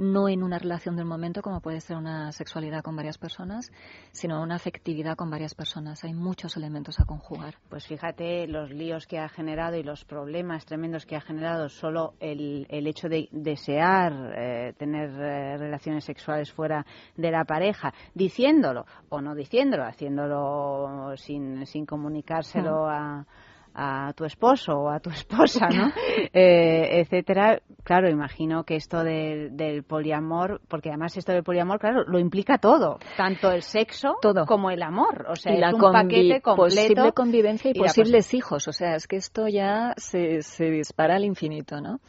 no 0.00 0.30
en 0.30 0.42
una 0.42 0.58
relación 0.58 0.96
de 0.96 1.02
un 1.02 1.08
momento 1.08 1.42
como 1.42 1.60
puede 1.60 1.80
ser 1.80 1.98
una 1.98 2.32
sexualidad 2.32 2.82
con 2.82 2.96
varias 2.96 3.18
personas, 3.18 3.70
sino 4.12 4.42
una 4.42 4.54
afectividad 4.54 5.14
con 5.14 5.30
varias 5.30 5.54
personas. 5.54 6.02
Hay 6.04 6.14
muchos 6.14 6.56
elementos 6.56 6.98
a 7.00 7.04
conjugar. 7.04 7.56
Pues 7.68 7.86
fíjate 7.86 8.46
los 8.48 8.70
líos 8.70 9.06
que 9.06 9.18
ha 9.18 9.28
generado 9.28 9.76
y 9.76 9.82
los 9.82 10.06
problemas 10.06 10.64
tremendos 10.64 11.04
que 11.04 11.16
ha 11.16 11.20
generado 11.20 11.68
solo 11.68 12.14
el, 12.18 12.66
el 12.70 12.86
hecho 12.86 13.08
de 13.08 13.28
desear 13.30 14.32
eh, 14.36 14.72
tener 14.78 15.10
eh, 15.10 15.58
relaciones 15.58 16.04
sexuales 16.04 16.50
fuera 16.50 16.86
de 17.16 17.30
la 17.30 17.44
pareja, 17.44 17.92
diciéndolo 18.14 18.86
o 19.10 19.20
no 19.20 19.34
diciéndolo, 19.34 19.84
haciéndolo 19.84 21.12
sin, 21.16 21.66
sin 21.66 21.84
comunicárselo 21.84 22.88
a 22.88 23.26
a 23.74 24.12
tu 24.14 24.24
esposo 24.24 24.72
o 24.72 24.88
a 24.90 25.00
tu 25.00 25.10
esposa, 25.10 25.68
¿no? 25.68 25.92
eh, 26.32 27.00
etcétera. 27.00 27.60
Claro, 27.82 28.08
imagino 28.08 28.64
que 28.64 28.76
esto 28.76 29.02
del 29.02 29.82
poliamor, 29.84 30.60
porque 30.68 30.90
además 30.90 31.16
esto 31.16 31.32
del 31.32 31.42
poliamor, 31.42 31.78
claro, 31.78 32.04
lo 32.04 32.18
implica 32.18 32.58
todo, 32.58 32.98
tanto 33.16 33.50
el 33.50 33.62
sexo 33.62 34.16
todo. 34.20 34.46
como 34.46 34.70
el 34.70 34.82
amor. 34.82 35.26
O 35.28 35.36
sea, 35.36 35.54
y 35.54 35.62
es 35.62 35.72
un 35.72 35.80
paquete 35.80 36.40
completo. 36.40 36.54
Posible 36.56 37.12
convivencia 37.12 37.70
y, 37.70 37.74
posibles 37.74 38.34
hijos. 38.34 38.68
O 38.68 38.72
sea, 38.72 38.94
es 38.96 39.06
que 39.06 39.16
esto 39.16 39.48
ya 39.48 39.94
se, 39.96 40.42
se 40.42 40.70
dispara 40.70 41.16
al 41.16 41.24
infinito, 41.24 41.80
¿no? 41.80 42.00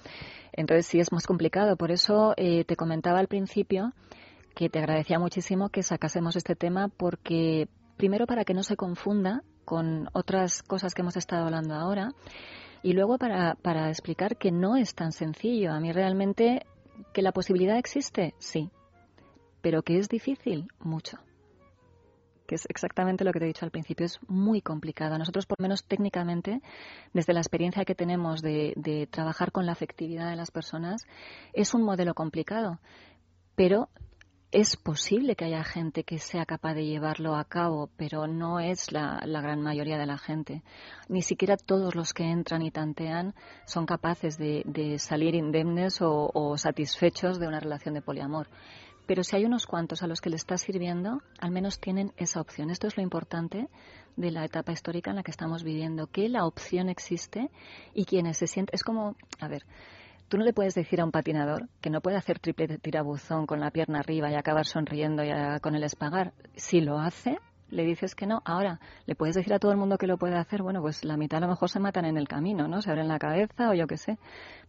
Entonces 0.54 0.86
sí 0.86 1.00
es 1.00 1.12
más 1.12 1.26
complicado. 1.26 1.78
Por 1.78 1.92
eso 1.92 2.34
eh, 2.38 2.66
te 2.66 2.76
comentaba 2.76 3.20
al 3.20 3.28
principio 3.28 3.94
que 4.56 4.70
te 4.70 4.80
agradecía 4.80 5.18
muchísimo 5.20 5.70
que 5.70 5.84
sacásemos 5.84 6.36
este 6.36 6.56
tema 6.56 6.90
porque 6.90 7.68
primero 8.02 8.26
para 8.26 8.46
que 8.46 8.56
no 8.56 8.64
se 8.64 8.76
confunda 8.76 9.44
con 9.64 10.10
otras 10.14 10.64
cosas 10.64 10.96
que 10.96 11.04
hemos 11.04 11.18
estado 11.18 11.46
hablando 11.46 11.76
ahora 11.76 12.16
y 12.82 12.94
luego 12.94 13.20
para, 13.20 13.54
para 13.62 13.90
explicar 13.90 14.38
que 14.38 14.52
no 14.52 14.76
es 14.76 14.96
tan 14.96 15.12
sencillo. 15.12 15.72
A 15.72 15.80
mí 15.80 15.92
realmente 15.92 16.66
que 17.14 17.22
la 17.22 17.32
posibilidad 17.32 17.78
existe, 17.78 18.34
sí, 18.40 18.72
pero 19.62 19.84
que 19.84 20.00
es 20.00 20.10
difícil, 20.10 20.68
mucho 20.80 21.20
que 22.48 22.56
es 22.56 22.66
exactamente 22.70 23.24
lo 23.24 23.32
que 23.32 23.40
te 23.40 23.46
he 23.46 23.48
dicho 23.48 23.64
al 23.64 23.72
principio, 23.72 24.06
es 24.06 24.20
muy 24.28 24.62
complicado. 24.62 25.18
Nosotros, 25.18 25.46
por 25.46 25.60
lo 25.60 25.64
menos 25.64 25.86
técnicamente, 25.86 26.62
desde 27.14 27.32
la 27.32 27.40
experiencia 27.40 27.86
que 27.86 27.96
tenemos 27.96 28.42
de, 28.42 28.74
de, 28.76 29.08
trabajar 29.08 29.54
con 29.54 29.66
la 29.66 29.72
afectividad 29.72 30.30
de 30.30 30.36
las 30.36 30.52
personas, 30.52 31.04
es 31.54 31.74
un 31.74 31.84
modelo 31.84 32.14
complicado, 32.14 32.82
pero 33.56 33.88
es 34.52 34.76
posible 34.76 35.36
que 35.36 35.46
haya 35.46 35.64
gente 35.64 36.04
que 36.04 36.20
sea 36.20 36.46
capaz 36.46 36.74
de 36.74 36.86
llevarlo 36.86 37.36
a 37.36 37.46
cabo, 37.46 37.90
pero 37.96 38.28
no 38.28 38.60
es 38.60 38.92
la, 38.92 39.22
gran 39.26 39.62
mayoría 39.62 39.98
de 39.98 40.06
la 40.06 40.18
gente. 40.18 40.62
Ni 41.08 41.22
siquiera 41.22 41.56
todos 41.56 41.96
los 41.96 42.14
que 42.14 42.26
entran 42.26 42.62
y 42.62 42.70
tantean 42.70 43.34
son 43.66 43.86
capaces 43.86 44.38
de, 44.38 44.98
salir 45.00 45.36
indemnes 45.36 46.00
o, 46.02 46.58
satisfechos 46.58 47.40
de 47.40 47.48
una 47.48 47.62
relación 47.62 47.94
de 47.94 48.02
poliamor. 48.02 48.50
Pero 49.08 49.24
si 49.24 49.38
hay 49.38 49.46
unos 49.46 49.66
cuantos 49.66 50.04
a 50.04 50.08
los 50.08 50.20
que 50.20 50.30
le 50.30 50.36
está 50.36 50.58
sirviendo, 50.58 51.22
al 51.40 51.52
menos 51.52 51.80
tienen 51.80 52.12
esa 52.18 52.42
opción. 52.42 52.70
Esto 52.70 52.88
es 52.88 52.98
lo 52.98 53.04
importante 53.04 53.70
de 54.18 54.32
la 54.32 54.44
etapa 54.44 54.74
histórica 54.74 55.12
en 55.12 55.16
la 55.16 55.24
que 55.24 55.32
estamos 55.32 55.64
viviendo, 55.64 56.08
que 56.08 56.28
la 56.28 56.46
opción 56.46 56.90
existe 56.90 57.50
y 57.94 58.04
quienes 58.04 58.38
se 58.38 58.48
sienten... 58.48 58.76
Es 58.76 58.84
como, 58.84 59.16
a 59.40 59.48
ver, 59.48 59.64
Tú 60.32 60.38
no 60.38 60.46
le 60.46 60.54
puedes 60.54 60.76
decir 60.76 61.02
a 61.02 61.04
un 61.04 61.12
patinador 61.12 61.68
que 61.82 61.90
no 61.90 62.00
puede 62.00 62.16
hacer 62.16 62.40
triple 62.40 62.78
tirabuzón 62.78 63.46
con 63.46 63.60
la 63.60 63.70
pierna 63.70 64.00
arriba 64.00 64.32
y 64.32 64.36
acabar 64.36 64.66
sonriendo 64.66 65.26
y 65.26 65.30
con 65.60 65.76
el 65.76 65.84
espagar. 65.84 66.32
Si 66.56 66.80
lo 66.80 67.00
hace, 67.00 67.38
le 67.70 67.84
dices 67.84 68.16
que 68.16 68.26
no. 68.26 68.42
Ahora, 68.46 68.80
¿le 69.08 69.16
puedes 69.16 69.36
decir 69.36 69.54
a 69.54 69.60
todo 69.60 69.74
el 69.74 69.78
mundo 69.78 69.98
que 69.98 70.08
lo 70.08 70.16
puede 70.16 70.38
hacer? 70.38 70.62
Bueno, 70.62 70.80
pues 70.80 71.04
la 71.04 71.18
mitad 71.18 71.40
a 71.40 71.42
lo 71.42 71.50
mejor 71.50 71.68
se 71.70 71.82
matan 71.82 72.06
en 72.06 72.16
el 72.16 72.30
camino, 72.30 72.70
¿no? 72.70 72.82
Se 72.82 72.90
abren 72.90 73.10
la 73.10 73.20
cabeza 73.20 73.72
o 73.72 73.74
yo 73.74 73.88
qué 73.88 73.98
sé. 73.98 74.20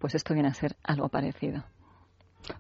Pues 0.01 0.17
esto 0.17 0.35
viene 0.35 0.49
a 0.49 0.55
ser 0.55 0.75
algo 0.83 1.09
parecido. 1.09 1.63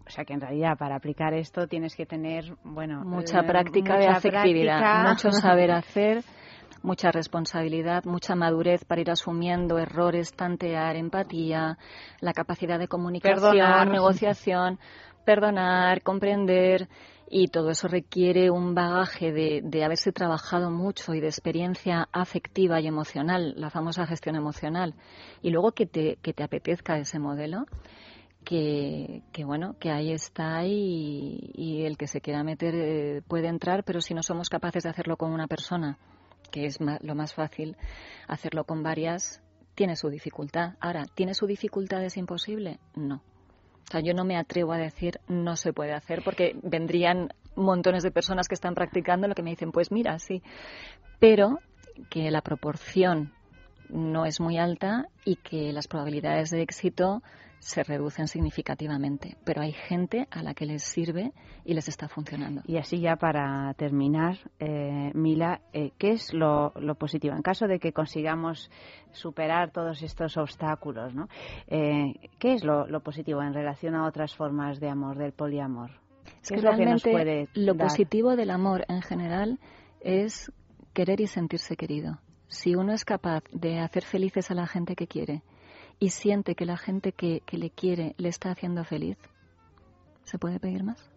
O 0.07 0.11
sea 0.11 0.24
que 0.24 0.35
en 0.35 0.41
realidad 0.41 0.79
para 0.79 0.95
aplicar 0.95 1.35
esto 1.35 1.66
tienes 1.66 1.97
que 1.97 2.07
tener, 2.07 2.55
bueno, 2.62 3.03
mucha 3.05 3.41
eh, 3.41 3.49
práctica 3.49 3.99
de 3.99 4.07
afectividad, 4.07 5.09
mucho 5.09 5.33
saber 5.33 5.73
hacer 5.73 6.23
mucha 6.83 7.11
responsabilidad, 7.11 8.05
mucha 8.05 8.35
madurez 8.35 8.85
para 8.85 9.01
ir 9.01 9.11
asumiendo 9.11 9.79
errores, 9.79 10.35
tantear, 10.35 10.97
empatía, 10.97 11.79
la 12.21 12.33
capacidad 12.33 12.79
de 12.79 12.89
comunicación, 12.89 13.91
negociación, 13.91 14.79
perdonar, 15.25 16.03
comprender 16.03 16.89
y 17.35 17.49
todo 17.49 17.71
eso 17.71 17.89
requiere 17.89 18.51
un 18.51 18.75
bagaje 18.75 19.33
de, 19.33 19.63
de, 19.65 19.85
haberse 19.85 20.13
trabajado 20.13 20.71
mucho 20.71 21.15
y 21.15 21.21
de 21.21 21.29
experiencia 21.29 22.07
afectiva 22.13 22.79
y 22.79 22.87
emocional, 22.87 23.55
la 23.57 23.71
famosa 23.71 24.07
gestión 24.07 24.37
emocional, 24.37 24.95
y 25.41 25.49
luego 25.49 25.73
que 25.73 25.87
te, 25.87 26.19
que 26.21 26.35
te 26.35 26.43
apetezca 26.43 26.99
ese 26.99 27.19
modelo. 27.19 27.65
Que, 28.45 29.23
que, 29.33 29.45
bueno, 29.45 29.77
que 29.79 29.93
ahí 29.93 30.11
está 30.11 30.67
y, 30.67 31.53
y 31.55 31.85
el 31.85 31.97
que 31.97 32.09
se 32.09 32.21
quiera 32.21 32.43
meter 32.43 32.75
eh, 32.75 33.23
puede 33.29 33.47
entrar, 33.47 33.85
pero 33.85 34.01
si 34.01 34.15
no 34.15 34.23
somos 34.25 34.49
capaces 34.49 34.83
de 34.83 34.91
hacerlo 34.91 35.17
con 35.17 35.31
una 35.31 35.47
persona 35.47 35.97
que 36.53 36.66
es 36.66 36.79
lo 36.81 37.15
más 37.16 37.35
fácil 37.35 37.77
hacerlo 38.29 38.62
con 38.62 38.85
varias, 38.85 39.43
tiene 39.74 39.97
su 39.97 40.09
dificultad. 40.09 40.74
Ahora, 40.81 41.05
¿tiene 41.12 41.35
su 41.35 41.47
dificultad? 41.47 42.05
¿Es 42.05 42.16
imposible? 42.16 42.79
No. 42.95 43.16
O 43.16 43.91
sea, 43.91 44.01
yo 44.01 44.15
no 44.15 44.24
me 44.24 44.37
atrevo 44.37 44.73
a 44.73 44.79
decir 44.79 45.19
no 45.27 45.57
se 45.57 45.73
puede 45.73 45.93
hacer 45.93 46.23
porque 46.24 46.55
vendrían 46.62 47.31
montones 47.57 48.03
de 48.05 48.11
personas 48.11 48.47
que 48.47 48.55
están 48.55 48.74
practicando 48.74 49.27
lo 49.27 49.35
que 49.35 49.43
me 49.43 49.51
dicen, 49.51 49.73
pues 49.73 49.91
mira, 49.91 50.19
sí. 50.19 50.43
Pero 51.19 51.59
que 52.09 52.31
la 52.31 52.43
proporción 52.43 53.33
no 53.89 54.24
es 54.24 54.41
muy 54.41 54.59
alta 54.59 55.09
y 55.24 55.37
que 55.37 55.73
las 55.73 55.89
probabilidades 55.89 56.51
de 56.51 56.62
éxito 56.62 57.23
se 57.63 57.85
reducen 57.85 58.27
significativamente, 58.27 59.37
pero 59.45 59.63
hay 59.63 59.73
gente 59.73 60.27
a 60.33 60.43
la 60.43 60.53
que 60.53 60.67
les 60.67 60.83
sirve 60.83 61.33
y 61.65 61.75
les 61.75 61.87
está 61.87 62.09
funcionando. 62.09 62.61
Y 62.67 62.77
así 62.77 62.99
ya 62.99 63.15
para 63.15 63.73
terminar, 63.75 64.37
eh, 64.59 65.13
Mila, 65.15 65.61
eh, 65.73 65.93
¿qué 65.97 66.11
es 66.11 66.35
lo, 66.35 66.73
positivo? 66.99 67.37
En 67.37 67.43
caso 67.43 67.69
de 67.69 67.79
que 67.79 67.93
consigamos 67.93 68.69
superar 69.13 69.71
todos 69.71 70.03
estos 70.03 70.37
obstáculos, 70.37 71.15
¿no? 71.15 71.29
Eh, 71.69 72.15
¿qué 72.41 72.55
es 72.55 72.65
lo, 72.65 73.01
positivo 73.01 73.41
en 73.45 73.55
relación 73.55 73.95
a 73.95 74.07
otras 74.07 74.35
formas 74.35 74.81
de 74.81 74.89
amor, 74.89 75.17
del 75.17 75.33
poliamor? 75.33 75.93
Es 76.43 76.51
que 76.51 76.61
realmente 76.61 77.49
lo 77.55 77.77
positivo 77.77 78.35
del 78.35 78.51
amor 78.51 78.85
en 78.89 79.03
general 79.03 79.61
es 80.01 80.51
querer 80.93 81.21
y 81.21 81.29
sentirse 81.29 81.77
querido. 81.77 82.19
Si 82.49 82.75
uno 82.75 82.93
es 82.93 83.05
capaz 83.05 83.45
de 83.53 83.79
hacer 83.79 84.03
felices 84.03 84.51
a 84.51 84.55
la 84.55 84.67
gente 84.67 84.97
que 84.97 85.07
quiere, 85.07 85.43
y 86.03 86.09
siente 86.09 86.57
que 86.57 86.66
la 86.66 86.77
gente 86.77 87.12
que, 87.12 87.43
le 87.53 87.70
quiere 87.70 88.16
le 88.19 88.29
está 88.29 88.51
haciendo 88.51 88.83
feliz, 88.83 89.16
¿se 90.24 90.37
puede 90.37 90.59
pedir 90.59 90.83
más? 90.83 91.09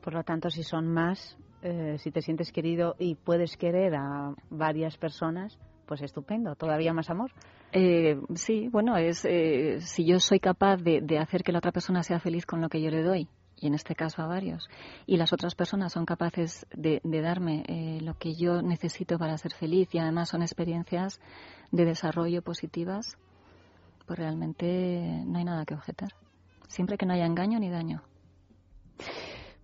Por 0.00 0.14
lo 0.14 0.24
tanto, 0.24 0.48
si 0.48 0.62
son 0.62 0.86
más, 0.86 1.36
eh, 1.60 1.96
si 1.98 2.10
te 2.10 2.22
sientes 2.22 2.50
querido 2.50 2.96
y 2.98 3.16
puedes 3.16 3.58
querer 3.58 3.94
a 3.94 4.34
varias 4.48 4.96
personas, 4.96 5.58
pues 5.84 6.00
estupendo, 6.00 6.54
todavía 6.54 6.94
más 6.94 7.10
amor. 7.10 7.32
Eh, 7.72 8.18
sí, 8.34 8.70
bueno, 8.72 8.96
es 8.96 9.26
eh, 9.26 9.80
si 9.80 10.06
yo 10.06 10.18
soy 10.20 10.40
capaz 10.40 10.78
de, 10.78 11.18
hacer 11.18 11.42
que 11.42 11.52
la 11.52 11.58
otra 11.58 11.72
persona 11.72 12.02
sea 12.02 12.18
feliz 12.18 12.46
con 12.46 12.62
lo 12.62 12.70
que 12.70 12.80
yo 12.80 12.88
le 12.88 13.02
doy, 13.02 13.28
y 13.60 13.66
en 13.66 13.74
este 13.74 13.94
caso 13.94 14.22
a 14.22 14.26
varios, 14.26 14.70
y 15.04 15.18
las 15.18 15.34
otras 15.34 15.54
personas 15.54 15.92
son 15.92 16.06
capaces 16.06 16.66
de, 16.74 17.02
de 17.04 17.20
darme 17.20 18.00
lo 18.00 18.14
que 18.14 18.34
yo 18.34 18.62
necesito 18.62 19.18
para 19.18 19.36
ser 19.36 19.52
feliz 19.52 19.94
y 19.94 19.98
además 19.98 20.30
son 20.30 20.40
experiencias 20.40 21.20
de 21.72 21.84
desarrollo 21.84 22.40
positivas, 22.40 23.18
pues 24.06 24.18
realmente 24.18 25.22
no 25.26 25.38
hay 25.38 25.44
nada 25.44 25.64
que 25.64 25.74
objetar. 25.74 26.10
Siempre 26.68 26.96
que 26.96 27.06
no 27.06 27.14
haya 27.14 27.26
engaño 27.26 27.58
ni 27.58 27.70
daño. 27.70 28.02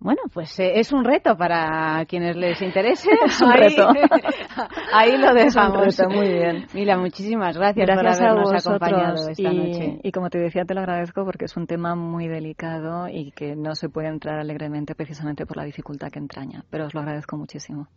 Bueno, 0.01 0.21
pues 0.33 0.59
eh, 0.59 0.79
es 0.79 0.91
un 0.91 1.05
reto 1.05 1.37
para 1.37 2.03
quienes 2.07 2.35
les 2.35 2.59
interese. 2.63 3.07
Es 3.25 3.39
un 3.39 3.53
reto. 3.53 3.87
ahí 4.93 5.15
lo 5.15 5.31
dejamos. 5.31 5.95
muy 6.09 6.27
bien. 6.27 6.65
Mila, 6.73 6.97
muchísimas 6.97 7.55
gracias, 7.55 7.85
gracias 7.85 8.17
por 8.17 8.27
habernos 8.27 8.53
a 8.53 8.69
acompañado 8.69 9.29
esta 9.29 9.51
y, 9.51 9.57
noche. 9.57 9.99
Y 10.01 10.11
como 10.11 10.31
te 10.31 10.39
decía, 10.39 10.65
te 10.65 10.73
lo 10.73 10.79
agradezco 10.79 11.23
porque 11.23 11.45
es 11.45 11.55
un 11.55 11.67
tema 11.67 11.93
muy 11.95 12.27
delicado 12.27 13.07
y 13.07 13.31
que 13.31 13.55
no 13.55 13.75
se 13.75 13.89
puede 13.89 14.07
entrar 14.07 14.39
alegremente 14.39 14.95
precisamente 14.95 15.45
por 15.45 15.57
la 15.57 15.65
dificultad 15.65 16.09
que 16.09 16.17
entraña. 16.17 16.65
Pero 16.71 16.87
os 16.87 16.95
lo 16.95 17.01
agradezco 17.01 17.37
muchísimo. 17.37 17.87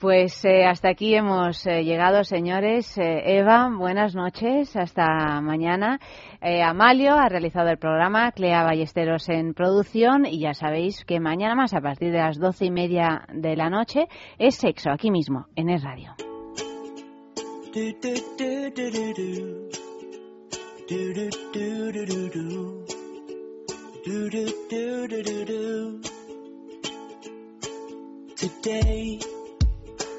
Pues 0.00 0.44
eh, 0.44 0.64
hasta 0.64 0.90
aquí 0.90 1.14
hemos 1.16 1.66
eh, 1.66 1.82
llegado, 1.82 2.22
señores. 2.22 2.96
Eh, 2.98 3.38
Eva, 3.38 3.68
buenas 3.76 4.14
noches. 4.14 4.76
Hasta 4.76 5.40
mañana. 5.40 5.98
Amalio 6.40 7.14
ha 7.14 7.28
realizado 7.28 7.68
el 7.70 7.78
programa, 7.78 8.30
Clea 8.30 8.62
Ballesteros 8.62 9.28
en 9.28 9.54
producción 9.54 10.24
y 10.24 10.38
ya 10.38 10.54
sabéis 10.54 11.04
que 11.04 11.18
mañana 11.18 11.56
más 11.56 11.74
a 11.74 11.80
partir 11.80 12.12
de 12.12 12.18
las 12.18 12.38
doce 12.38 12.66
y 12.66 12.70
media 12.70 13.26
de 13.32 13.56
la 13.56 13.70
noche 13.70 14.06
es 14.38 14.54
sexo 14.54 14.90
aquí 14.90 15.10
mismo 15.10 15.46
en 15.56 15.68
el 15.70 15.82
radio. 15.82 16.14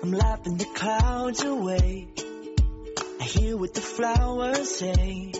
I'm 0.01 0.13
laughing 0.13 0.55
the 0.55 0.65
clouds 0.65 1.43
away. 1.43 2.07
I 3.19 3.23
hear 3.23 3.57
what 3.57 3.73
the 3.73 3.81
flowers 3.81 4.75
say 4.75 5.33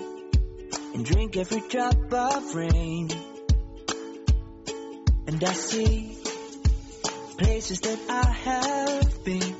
and 0.94 1.06
drink 1.06 1.38
every 1.38 1.62
drop 1.70 2.14
of 2.14 2.56
rain. 2.56 3.10
And 5.28 5.42
I 5.42 5.54
see 5.54 6.18
places 7.38 7.80
that 7.82 8.00
I 8.10 8.32
have 8.32 9.24
been 9.24 9.56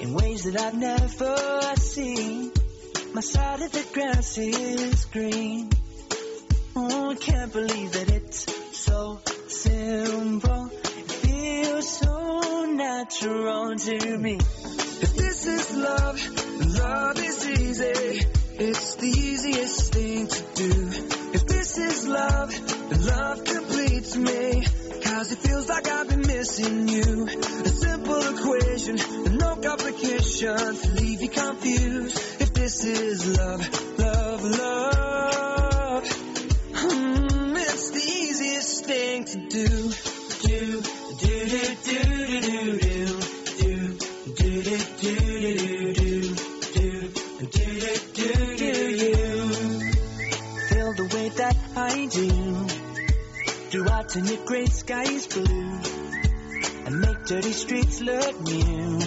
in 0.00 0.14
ways 0.14 0.44
that 0.44 0.60
I've 0.60 0.74
never 0.74 1.76
seen. 1.76 2.50
My 3.14 3.20
side 3.20 3.62
of 3.62 3.70
the 3.70 3.86
grass 3.92 4.36
is 4.36 5.04
green. 5.04 5.70
Oh, 6.74 7.10
I 7.10 7.14
can't 7.14 7.52
believe 7.52 7.92
that 7.92 8.10
it's 8.10 8.76
so 8.76 9.20
simple. 9.46 10.77
So 11.88 12.66
natural 12.66 13.74
to 13.74 14.18
me. 14.18 14.34
If 14.34 15.16
this 15.16 15.46
is 15.46 15.74
love, 15.74 16.20
love 16.76 17.18
is 17.18 17.48
easy. 17.48 18.26
It's 18.58 18.96
the 18.96 19.06
easiest 19.06 19.94
thing 19.94 20.26
to 20.26 20.42
do. 20.54 20.90
If 21.32 21.46
this 21.46 21.78
is 21.78 22.06
love, 22.06 22.50
then 22.90 23.06
love 23.06 23.42
completes 23.42 24.16
me. 24.18 24.66
Cause 25.02 25.32
it 25.32 25.38
feels 25.38 25.66
like 25.70 25.88
I've 25.88 26.08
been 26.10 26.26
missing 26.26 26.88
you. 26.88 27.26
A 27.26 27.68
simple 27.68 28.20
equation, 28.36 28.96
no 29.38 29.56
complications 29.56 30.82
to 30.82 30.92
leave 30.92 31.22
you 31.22 31.30
confused. 31.30 32.18
If 32.42 32.52
this 32.52 32.84
is 32.84 33.38
love, 33.38 33.98
love, 33.98 34.44
love, 34.44 36.06
hmm, 36.76 37.56
it's 37.56 37.90
the 37.92 38.12
easiest 38.20 38.84
thing 38.84 39.24
to 39.24 39.38
do 39.48 40.17
in 54.18 54.26
your 54.26 54.44
grey 54.46 54.66
skies 54.66 55.26
blue 55.28 55.80
and 56.86 57.00
make 57.00 57.24
dirty 57.26 57.52
streets 57.52 58.00
look 58.00 58.40
new. 58.40 58.98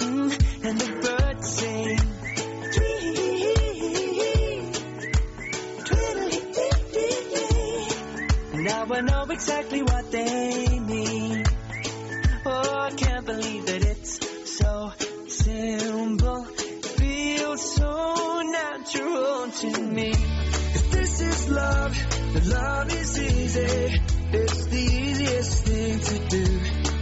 Mm, 0.00 0.64
and 0.64 0.78
the 0.80 0.89
Now 8.90 8.96
I 8.96 9.00
know 9.02 9.24
exactly 9.30 9.82
what 9.82 10.10
they 10.10 10.80
mean. 10.80 11.44
Oh, 12.44 12.74
I 12.76 12.90
can't 12.90 13.24
believe 13.24 13.66
that 13.66 13.84
it's 13.84 14.58
so 14.58 14.92
simple. 15.28 16.44
Feels 16.98 17.74
so 17.76 18.42
natural 18.42 19.48
to 19.48 19.80
me 19.80 20.10
If 20.10 20.90
this 20.90 21.20
is 21.20 21.50
love, 21.50 21.96
and 22.34 22.46
love 22.48 22.92
is 22.92 23.22
easy. 23.22 24.00
It's 24.32 24.66
the 24.66 24.82
easiest 24.82 25.64
thing 25.64 26.00
to 26.00 26.28
do. 26.28 26.60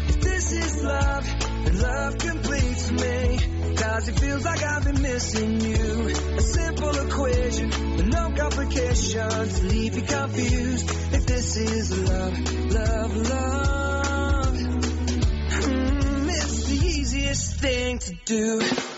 If 0.09 0.21
this 0.21 0.53
is 0.53 0.85
love, 0.85 1.25
then 1.65 1.81
love 1.81 2.19
completes 2.19 2.91
me. 2.91 3.58
Cause 3.79 4.09
it 4.09 4.19
feels 4.19 4.45
like 4.45 4.63
I've 4.63 4.85
been 4.85 5.03
missing 5.03 5.61
you. 5.61 6.09
A 6.37 6.41
simple 6.41 6.97
equation 6.99 7.69
with 7.97 8.07
no 8.09 8.33
complications 8.37 9.61
to 9.61 9.67
leave 9.67 9.95
you 9.95 10.03
confused. 10.03 10.91
If 11.15 11.27
this 11.27 11.57
is 11.57 12.09
love, 12.09 12.73
love, 12.73 13.17
love, 13.17 14.57
mm, 15.67 16.29
it's 16.29 16.65
the 16.65 16.75
easiest 16.75 17.61
thing 17.61 17.99
to 18.01 18.15
do. 18.25 18.98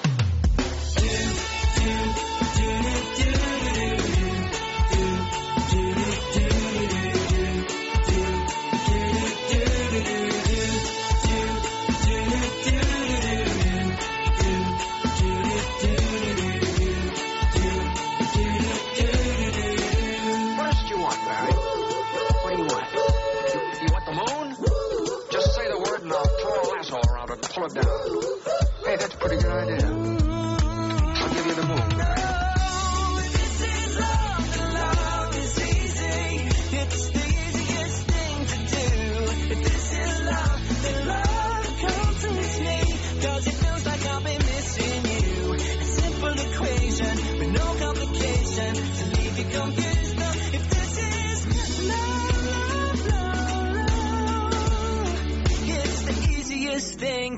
slow 27.60 27.82
down. 27.82 27.84
Hey, 28.86 28.96
that's 28.96 29.14
a 29.14 29.18
pretty 29.18 29.36
good 29.36 29.52
idea. 29.52 29.99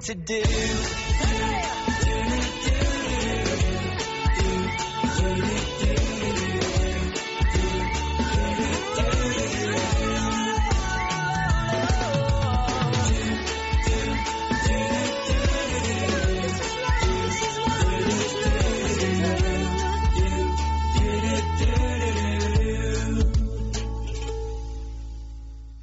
To 0.02 0.14
do. 0.16 1.01